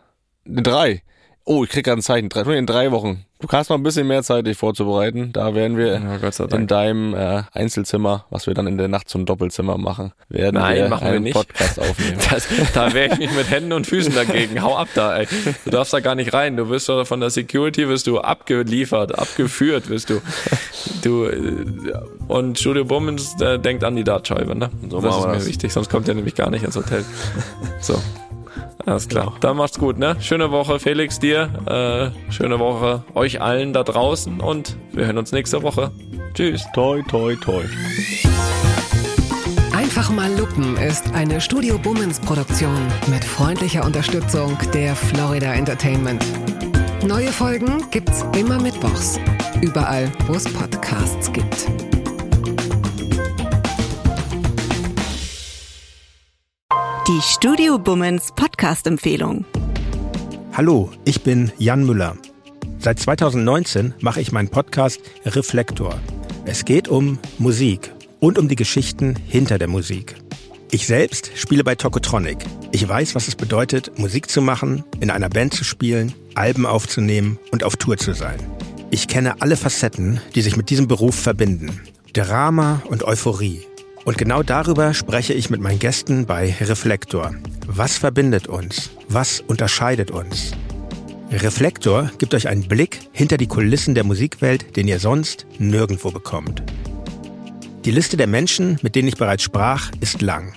Drei. 0.45 1.04
Oh, 1.52 1.64
ich 1.64 1.72
krieg 1.72 1.84
gerade 1.84 2.00
ein 2.00 2.04
Zeichen. 2.04 2.30
In 2.30 2.66
drei 2.68 2.91
Wochen. 2.91 3.26
Du 3.39 3.47
hast 3.47 3.70
noch 3.70 3.78
ein 3.78 3.82
bisschen 3.82 4.06
mehr 4.06 4.22
Zeit, 4.22 4.45
dich 4.45 4.56
vorzubereiten. 4.56 5.34
Da 5.34 5.56
werden 5.56 5.78
wir 5.78 6.00
ja, 6.00 6.45
in 6.56 6.68
deinem 6.68 7.16
äh, 7.16 7.41
Einzelzimmer, 7.54 8.26
was 8.30 8.45
wir 8.45 8.54
dann 8.54 8.68
in 8.68 8.78
der 8.78 8.88
Nacht 8.88 9.10
zum 9.10 9.26
Doppelzimmer 9.26 9.80
machen, 9.80 10.12
werden 10.28 10.58
Nein, 10.58 10.76
wir 10.76 10.89
machen 10.89 11.08
einen 11.08 11.14
wir 11.16 11.20
nicht. 11.22 11.34
Podcast 11.34 11.80
aufnehmen. 11.80 12.20
Das, 12.30 12.47
da 12.76 12.93
wäre 12.93 13.14
ich 13.14 13.18
mich 13.18 13.32
mit 13.32 13.50
Händen 13.50 13.74
und 13.74 13.88
Füßen 13.88 14.14
dagegen. 14.14 14.62
Hau 14.62 14.78
ab 14.78 14.89
da, 14.93 15.18
ey. 15.18 15.28
Du 15.66 15.72
darfst 15.72 15.91
da 15.91 16.02
gar 16.02 16.14
nicht 16.14 16.34
rein. 16.34 16.56
Du 16.56 16.70
wirst 16.70 16.86
von 16.86 17.20
der 17.20 17.32
Security 17.32 17.88
wirst 17.88 18.06
du 18.06 18.20
abgeliefert, 18.20 19.18
abgeführt 19.18 19.89
wirst 19.89 20.12
du. 20.12 20.22
Du 21.02 21.26
äh, 21.26 21.66
und 22.28 22.60
Studio 22.60 22.86
Bummens 22.86 23.41
äh, 23.41 23.58
denkt 23.58 23.84
an 23.84 23.95
die 23.95 24.04
Dartscheibe, 24.04 24.56
ne? 24.56 24.70
So 24.88 25.02
das 25.02 25.18
ist 25.18 25.26
mir 25.26 25.34
das. 25.34 25.47
wichtig, 25.47 25.74
sonst 25.74 25.89
kommt 25.89 26.08
er 26.08 26.14
nämlich 26.14 26.36
gar 26.36 26.52
nicht 26.52 26.64
ins 26.64 26.76
Hotel. 26.76 27.04
So. 27.82 28.00
Alles 28.90 29.08
klar. 29.08 29.26
Genau. 29.26 29.38
Dann 29.40 29.58
macht's 29.58 29.78
gut, 29.78 30.00
ne? 30.00 30.16
Schöne 30.20 30.52
Woche, 30.52 30.80
Felix, 30.80 31.20
dir. 31.20 31.50
Äh, 31.66 32.32
schöne 32.32 32.60
Woche 32.60 33.04
euch 33.14 33.42
allen 33.42 33.72
da 33.74 33.84
draußen 33.84 34.40
und 34.40 34.76
wir 34.94 35.06
hören 35.06 35.18
uns 35.18 35.32
nächste 35.32 35.62
Woche. 35.62 35.92
Tschüss. 36.34 36.66
Toi, 36.74 37.02
toi, 37.04 37.36
toi. 37.36 37.64
Einfach 39.74 40.10
mal 40.10 40.32
lupen 40.38 40.76
ist 40.78 41.14
eine 41.14 41.40
Studio 41.40 41.78
Bummens 41.78 42.20
Produktion 42.20 42.78
mit 43.08 43.24
freundlicher 43.24 43.86
Unterstützung 43.86 44.58
der 44.74 44.96
Florida 44.96 45.54
Entertainment. 45.54 46.26
Neue 47.06 47.30
Folgen 47.30 47.86
gibt's 47.92 48.26
immer 48.38 48.60
mittwochs. 48.60 49.20
Überall, 49.62 50.12
wo 50.28 50.34
es 50.34 50.52
Podcasts 50.52 51.32
gibt. 51.32 51.68
Die 57.10 57.22
Studio 57.24 57.80
Bummens 57.80 58.32
Podcast-Empfehlung. 58.36 59.43
Hallo, 60.54 60.92
ich 61.05 61.24
bin 61.24 61.51
Jan 61.58 61.84
Müller. 61.84 62.16
Seit 62.78 63.00
2019 63.00 63.96
mache 64.00 64.21
ich 64.21 64.32
meinen 64.32 64.50
Podcast 64.50 65.01
Reflektor. 65.25 66.00
Es 66.46 66.66
geht 66.66 66.88
um 66.88 67.17
Musik 67.39 67.92
und 68.20 68.38
um 68.38 68.47
die 68.47 68.55
Geschichten 68.55 69.16
hinter 69.25 69.58
der 69.58 69.67
Musik. 69.67 70.17
Ich 70.70 70.86
selbst 70.86 71.32
spiele 71.34 71.63
bei 71.63 71.74
Tokotronic. 71.74 72.46
Ich 72.71 72.88
weiß, 72.88 73.16
was 73.16 73.28
es 73.28 73.36
bedeutet, 73.36 73.97
Musik 73.97 74.29
zu 74.29 74.43
machen, 74.43 74.84
in 75.00 75.09
einer 75.09 75.29
Band 75.29 75.55
zu 75.55 75.63
spielen, 75.63 76.13
Alben 76.36 76.67
aufzunehmen 76.67 77.39
und 77.51 77.63
auf 77.63 77.75
Tour 77.75 77.97
zu 77.97 78.13
sein. 78.13 78.38
Ich 78.92 79.08
kenne 79.08 79.42
alle 79.42 79.58
Facetten, 79.58 80.21
die 80.36 80.43
sich 80.43 80.58
mit 80.58 80.70
diesem 80.70 80.88
Beruf 80.88 81.16
verbinden. 81.16 81.82
Drama 82.13 82.84
und 82.88 83.04
Euphorie. 83.04 83.66
Und 84.10 84.18
genau 84.18 84.42
darüber 84.42 84.96
spreche 84.96 85.36
ich 85.36 85.52
mit 85.52 85.62
meinen 85.62 85.78
Gästen 85.78 86.26
bei 86.26 86.56
Reflektor. 86.62 87.36
Was 87.68 88.00
verbindet 88.00 88.48
uns? 88.48 88.90
Was 89.08 89.40
unterscheidet 89.40 90.10
uns? 90.10 90.54
Reflektor 91.30 92.10
gibt 92.18 92.34
euch 92.34 92.48
einen 92.48 92.68
Blick 92.68 93.02
hinter 93.12 93.38
die 93.38 93.46
Kulissen 93.46 93.94
der 93.94 94.04
Musikwelt, 94.04 94.76
den 94.76 94.88
ihr 94.88 94.98
sonst 94.98 95.46
nirgendwo 95.60 96.10
bekommt. 96.10 96.64
Die 97.86 97.92
Liste 97.92 98.18
der 98.18 98.26
Menschen, 98.26 98.80
mit 98.82 98.96
denen 98.96 99.10
ich 99.10 99.16
bereits 99.16 99.44
sprach, 99.44 99.92
ist 100.00 100.24
lang. 100.24 100.54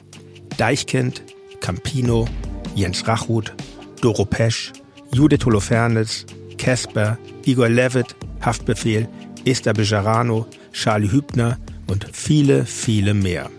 Deichkind, 0.57 1.23
Campino, 1.61 2.27
Jens 2.75 3.07
Rachut, 3.07 3.53
Doro 4.01 4.25
Pesch, 4.25 4.73
Judith 5.13 5.45
Holofernes, 5.45 6.25
Casper, 6.57 7.19
Igor 7.45 7.69
Levitt, 7.69 8.17
Haftbefehl, 8.41 9.11
Esther 9.45 9.75
Bejarano, 9.75 10.47
Charlie 10.73 11.13
Hübner 11.13 11.59
und 11.93 12.09
viele, 12.11 12.65
viele 12.65 13.13
mehr. 13.13 13.51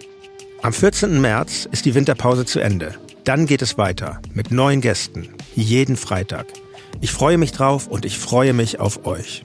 Am 0.64 0.73
14. 0.73 1.22
März 1.22 1.69
ist 1.72 1.85
die 1.85 1.93
Winterpause 1.93 2.45
zu 2.45 2.60
Ende. 2.60 2.95
Dann 3.26 3.45
geht 3.45 3.61
es 3.61 3.77
weiter 3.77 4.19
mit 4.34 4.49
neuen 4.51 4.81
Gästen, 4.81 5.30
jeden 5.55 5.95
Freitag. 5.95 6.47
Ich 6.99 7.11
freue 7.11 7.38
mich 7.38 7.51
drauf 7.51 7.88
und 7.88 8.05
ich 8.05 8.18
freue 8.18 8.53
mich 8.53 8.80
auf 8.80 9.05
euch. 9.05 9.43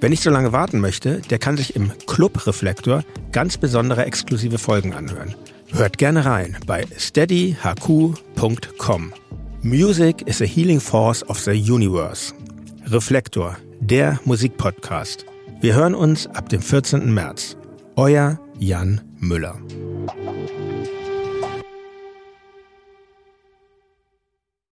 Wer 0.00 0.08
nicht 0.08 0.22
so 0.22 0.30
lange 0.30 0.52
warten 0.52 0.80
möchte, 0.80 1.20
der 1.28 1.38
kann 1.38 1.58
sich 1.58 1.76
im 1.76 1.92
Club 2.06 2.46
Reflektor 2.46 3.04
ganz 3.30 3.58
besondere 3.58 4.06
exklusive 4.06 4.56
Folgen 4.56 4.94
anhören. 4.94 5.34
Hört 5.72 5.98
gerne 5.98 6.24
rein 6.24 6.56
bei 6.66 6.86
steadyhq.com. 6.96 8.14
Music 9.62 10.22
is 10.26 10.40
a 10.40 10.46
healing 10.46 10.80
force 10.80 11.22
of 11.28 11.38
the 11.38 11.50
universe. 11.50 12.32
Reflektor, 12.86 13.58
der 13.80 14.18
Musikpodcast. 14.24 15.26
Wir 15.60 15.74
hören 15.74 15.94
uns 15.94 16.26
ab 16.28 16.48
dem 16.48 16.62
14. 16.62 17.12
März. 17.12 17.58
Euer 17.96 18.38
Jan 18.58 19.00
Müller. 19.18 19.56